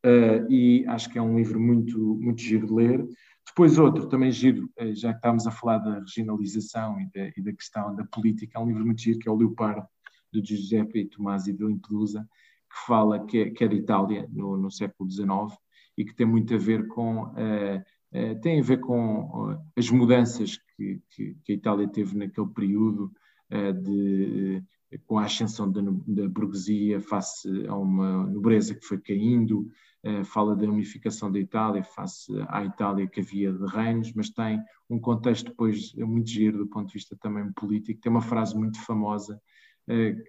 Uh, 0.06 0.50
e 0.50 0.86
acho 0.88 1.10
que 1.10 1.18
é 1.18 1.22
um 1.22 1.38
livro 1.38 1.60
muito, 1.60 2.00
muito 2.16 2.42
giro 2.42 2.68
de 2.68 2.74
ler. 2.74 3.08
Depois 3.48 3.78
outro, 3.78 4.08
também 4.08 4.32
giro, 4.32 4.70
já 4.94 5.12
que 5.12 5.18
estávamos 5.18 5.48
a 5.48 5.52
falar 5.52 5.80
da 5.80 6.00
regionalização 6.00 7.00
e 7.02 7.10
da, 7.12 7.32
e 7.36 7.42
da 7.42 7.52
questão 7.52 7.96
da 7.96 8.06
política, 8.06 8.58
é 8.58 8.62
um 8.62 8.68
livro 8.68 8.86
muito 8.86 9.02
giro 9.02 9.18
que 9.18 9.28
é 9.28 9.32
o 9.32 9.36
Leopardo, 9.36 9.86
de 10.32 10.42
Giuseppe 10.44 11.06
Tomasi 11.06 11.54
de 11.54 11.64
Lampedusa, 11.64 12.28
que 12.70 12.86
fala 12.86 13.26
que 13.26 13.40
é, 13.40 13.50
que 13.50 13.64
é 13.64 13.68
Itália 13.74 14.28
no, 14.32 14.56
no, 14.56 14.72
século 14.72 15.10
XIX 15.10 15.58
e 15.98 16.06
que 16.06 16.14
tem 16.14 16.26
muito 16.26 16.54
a 16.54 16.58
ver 16.58 16.88
com 16.88 17.24
uh, 17.24 17.80
uh, 18.14 18.42
tem 18.42 18.60
a 18.60 18.64
ver 18.64 18.80
com 18.80 19.24
uh, 19.24 19.58
as 19.76 19.90
mudanças 19.90 20.58
que, 20.76 21.02
que, 21.10 21.36
que, 21.44 21.52
a 21.52 21.56
Itália 21.56 21.88
teve 21.88 22.16
naquele 22.16 22.48
período 22.48 23.12
de, 23.84 24.64
com 25.08 25.18
a 25.18 25.26
ascensão 25.26 25.72
da, 25.72 25.82
da, 25.82 26.30
burguesia 26.30 27.02
face 27.02 27.66
a 27.66 27.76
uma 27.76 28.28
nobreza 28.28 28.76
que 28.76 28.86
foi 28.86 29.00
caindo, 29.00 29.68
fala 30.26 30.56
da 30.56 30.66
unificação 30.66 31.32
da 31.32 31.40
Itália 31.40 31.84
face 31.84 32.32
à 32.48 32.64
Itália 32.64 33.08
que 33.08 33.20
havia 33.20 33.52
de 33.52 33.66
reinos, 33.66 34.14
mas 34.14 34.30
tem 34.30 34.62
um 34.90 35.00
contexto 35.00 35.50
depois 35.50 35.94
muito 35.96 36.30
giro 36.30 36.60
do 36.60 36.68
ponto 36.68 36.88
de 36.88 36.94
vista 36.94 37.18
também 37.20 37.52
político. 37.52 38.00
Tem 38.00 38.10
uma 38.10 38.22
frase 38.22 38.56
muito 38.58 38.80
famosa 38.86 39.42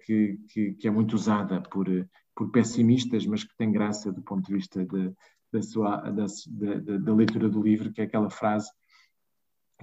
que, 0.05 0.39
que, 0.49 0.73
que, 0.73 0.87
é 0.87 0.91
muito 0.91 1.13
usada 1.13 1.61
por, 1.61 1.87
por 2.35 2.51
pessimistas, 2.51 3.25
mas 3.25 3.43
que 3.43 3.55
tem 3.55 3.71
graça 3.71 4.11
do 4.11 4.21
ponto 4.21 4.45
de 4.45 4.53
vista 4.53 4.85
de, 4.85 5.13
da, 5.51 5.61
sua, 5.61 5.97
da, 5.97 6.25
da, 6.47 6.97
da, 6.97 7.13
leitura 7.13 7.49
do 7.49 7.61
livro, 7.61 7.91
que 7.91 8.01
é 8.01 8.05
aquela 8.05 8.29
frase 8.29 8.69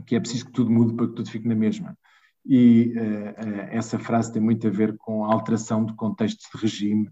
que 0.07 0.15
é 0.15 0.21
preciso 0.21 0.47
que 0.47 0.53
tudo 0.53 0.71
mude 0.71 0.95
para 0.95 1.09
que 1.09 1.15
tudo 1.15 1.31
fique 1.31 1.49
na 1.49 1.55
mesma. 1.55 1.97
E 2.45 2.95
uh, 2.97 3.31
uh, 3.31 3.61
essa 3.71 3.99
frase 3.99 4.33
tem 4.33 4.41
muito 4.41 4.67
a 4.67 4.71
ver 4.71 4.97
com 4.97 5.25
a 5.25 5.33
alteração 5.33 5.85
de 5.85 5.95
contextos 5.95 6.49
de 6.53 6.61
regime 6.61 7.11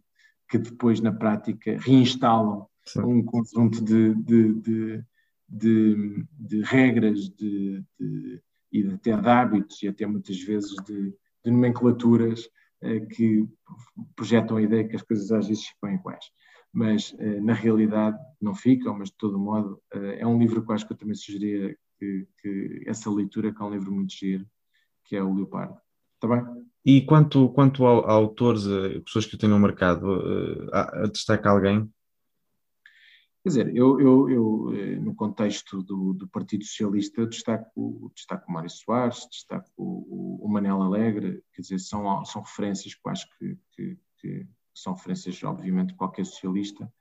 que 0.48 0.58
depois, 0.58 1.00
na 1.00 1.12
prática, 1.12 1.76
reinstalam 1.80 2.66
Sim. 2.84 3.02
um 3.02 3.24
conjunto 3.24 3.84
de, 3.84 4.14
de, 4.14 5.04
de, 5.48 6.26
de, 6.38 6.62
regras 6.62 7.32
e 8.72 8.86
até 8.92 9.16
de 9.16 9.28
hábitos 9.28 9.82
e 9.82 9.88
até 9.88 10.06
muitas 10.06 10.40
vezes 10.40 10.74
de, 10.84 11.14
nomenclaturas 11.50 12.48
eh, 12.82 13.00
que 13.00 13.48
projetam 14.14 14.56
a 14.56 14.62
ideia 14.62 14.86
que 14.86 14.96
as 14.96 15.02
coisas 15.02 15.30
às 15.30 15.48
vezes 15.48 15.66
ficam 15.66 15.94
iguais. 15.94 16.24
Mas 16.72 17.14
eh, 17.18 17.40
na 17.40 17.54
realidade 17.54 18.18
não 18.40 18.54
ficam, 18.54 18.98
mas 18.98 19.08
de 19.10 19.16
todo 19.16 19.38
modo 19.38 19.80
eh, 19.92 20.18
é 20.20 20.26
um 20.26 20.38
livro 20.38 20.64
que 20.64 20.70
eu 20.70 20.74
acho 20.74 20.86
que 20.86 20.92
eu 20.92 20.96
também 20.96 21.14
sugeria 21.14 21.76
que, 21.98 22.28
que 22.40 22.84
essa 22.86 23.10
leitura, 23.10 23.52
que 23.52 23.62
é 23.62 23.64
um 23.64 23.70
livro 23.70 23.92
muito 23.92 24.12
giro, 24.12 24.46
que 25.04 25.16
é 25.16 25.22
o 25.22 25.32
Leopardo. 25.32 25.80
Está 26.14 26.28
bem? 26.28 26.55
E 26.86 27.02
quanto, 27.04 27.48
quanto 27.48 27.84
a, 27.84 28.08
a 28.08 28.12
autores, 28.12 28.62
pessoas 29.04 29.26
que 29.26 29.34
o 29.34 29.38
tenham 29.38 29.58
marcado, 29.58 30.06
destaca 31.12 31.50
alguém? 31.50 31.90
Quer 33.46 33.50
dizer, 33.50 33.76
eu, 33.76 34.00
eu, 34.00 34.28
eu 34.28 34.72
eh, 34.74 34.96
no 34.96 35.14
contexto 35.14 35.80
do, 35.80 36.12
do, 36.14 36.26
Partido 36.26 36.64
Socialista, 36.64 37.24
destaco, 37.24 38.10
destaco 38.12 38.44
o 38.48 38.52
Mário 38.52 38.68
Soares, 38.68 39.28
destaco 39.30 39.70
o, 39.76 40.44
o 40.44 40.48
Manel 40.48 40.82
Alegre, 40.82 41.40
quer 41.52 41.62
dizer, 41.62 41.78
são, 41.78 42.24
são 42.24 42.42
referências 42.42 42.96
que 42.96 43.00
eu 43.06 43.12
acho 43.12 43.24
que, 43.38 43.56
que, 43.70 43.98
que 44.18 44.48
são 44.74 44.94
referências, 44.94 45.40
obviamente, 45.44 45.90
de 45.90 45.94
qualquer 45.94 46.26
socialista 46.26 46.92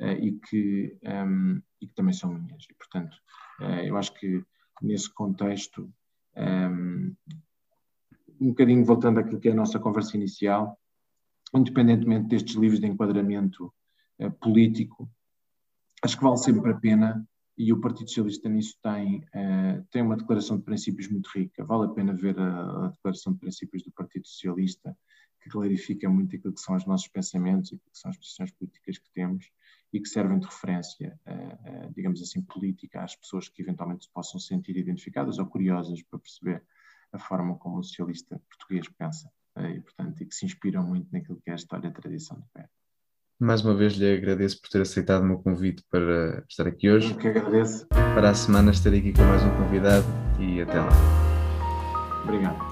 uh, 0.00 0.12
e, 0.12 0.38
que, 0.38 0.96
um, 1.02 1.08
ehm, 1.10 1.62
e 1.80 1.88
que 1.88 1.94
também 1.94 2.14
são 2.14 2.32
minhas. 2.32 2.64
E, 2.70 2.74
portanto, 2.74 3.16
uh, 3.60 3.82
eu 3.84 3.96
acho 3.96 4.14
que 4.14 4.40
nesse 4.80 5.12
contexto, 5.12 5.92
um, 6.36 6.40
ehm, 6.40 7.16
um 8.40 8.48
bocadinho 8.48 8.84
voltando 8.84 9.18
àquilo 9.18 9.40
que 9.40 9.48
é 9.48 9.52
a 9.52 9.54
nossa 9.54 9.78
conversa 9.78 10.16
inicial, 10.16 10.78
independentemente 11.54 12.28
destes 12.28 12.56
livros 12.56 12.80
de 12.80 12.86
enquadramento 12.86 13.72
uh, 14.20 14.30
político, 14.32 15.10
acho 16.02 16.16
que 16.16 16.24
vale 16.24 16.36
sempre 16.36 16.70
a 16.70 16.76
pena 16.76 17.26
e 17.58 17.72
o 17.72 17.80
Partido 17.80 18.08
Socialista 18.08 18.48
nisso 18.48 18.76
tem, 18.80 19.18
uh, 19.18 19.84
tem 19.90 20.02
uma 20.02 20.16
declaração 20.16 20.56
de 20.56 20.62
princípios 20.62 21.08
muito 21.08 21.28
rica. 21.34 21.64
Vale 21.64 21.86
a 21.86 21.88
pena 21.88 22.14
ver 22.14 22.38
a, 22.38 22.86
a, 22.86 22.88
declaração 22.88 23.32
de 23.32 23.40
princípios 23.40 23.82
do 23.82 23.90
Partido 23.90 24.28
Socialista, 24.28 24.96
que 25.42 25.50
clarifica 25.50 26.08
muito 26.08 26.36
aquilo 26.36 26.54
que 26.54 26.60
são 26.60 26.76
os 26.76 26.86
nossos 26.86 27.08
pensamentos 27.08 27.72
aquilo 27.72 27.90
que 27.90 27.98
são 27.98 28.10
as 28.10 28.16
posições 28.16 28.52
políticas 28.52 28.98
que 28.98 29.10
temos 29.12 29.50
e 29.92 30.00
que 30.00 30.08
servem 30.08 30.38
de 30.38 30.46
referência, 30.46 31.18
uh, 31.26 31.86
uh, 31.88 31.92
digamos 31.94 32.22
assim, 32.22 32.40
política 32.42 33.02
às 33.02 33.16
pessoas 33.16 33.48
que 33.48 33.60
eventualmente 33.60 34.04
se 34.04 34.12
possam 34.12 34.38
sentir 34.38 34.76
identificadas 34.76 35.40
ou 35.40 35.46
curiosas 35.46 36.00
para 36.02 36.20
perceber 36.20 36.62
a 37.12 37.18
forma 37.18 37.56
como 37.58 37.78
o 37.78 37.82
socialista 37.82 38.40
português 38.48 38.86
pensa 38.98 39.30
e, 39.58 39.80
portanto, 39.80 40.20
e 40.22 40.26
que 40.26 40.34
se 40.34 40.46
inspiram 40.46 40.82
muito 40.82 41.08
naquilo 41.12 41.40
que 41.42 41.50
é 41.50 41.52
a 41.52 41.56
história 41.56 41.86
e 41.86 41.90
a 41.90 41.92
tradição 41.92 42.38
do 42.38 42.46
pé. 42.54 42.68
Mais 43.40 43.64
uma 43.64 43.74
vez 43.74 43.92
lhe 43.94 44.12
agradeço 44.12 44.60
por 44.60 44.68
ter 44.68 44.80
aceitado 44.80 45.22
o 45.22 45.26
meu 45.26 45.38
convite 45.38 45.84
para 45.88 46.44
estar 46.48 46.66
aqui 46.66 46.90
hoje. 46.90 47.12
Eu 47.12 47.18
que 47.18 47.28
agradeço. 47.28 47.86
Para 47.88 48.30
a 48.30 48.34
semana 48.34 48.72
estarei 48.72 48.98
aqui 48.98 49.12
com 49.12 49.22
mais 49.22 49.42
um 49.44 49.56
convidado 49.56 50.06
e 50.40 50.60
até 50.60 50.80
lá. 50.80 50.90
Obrigado. 52.24 52.67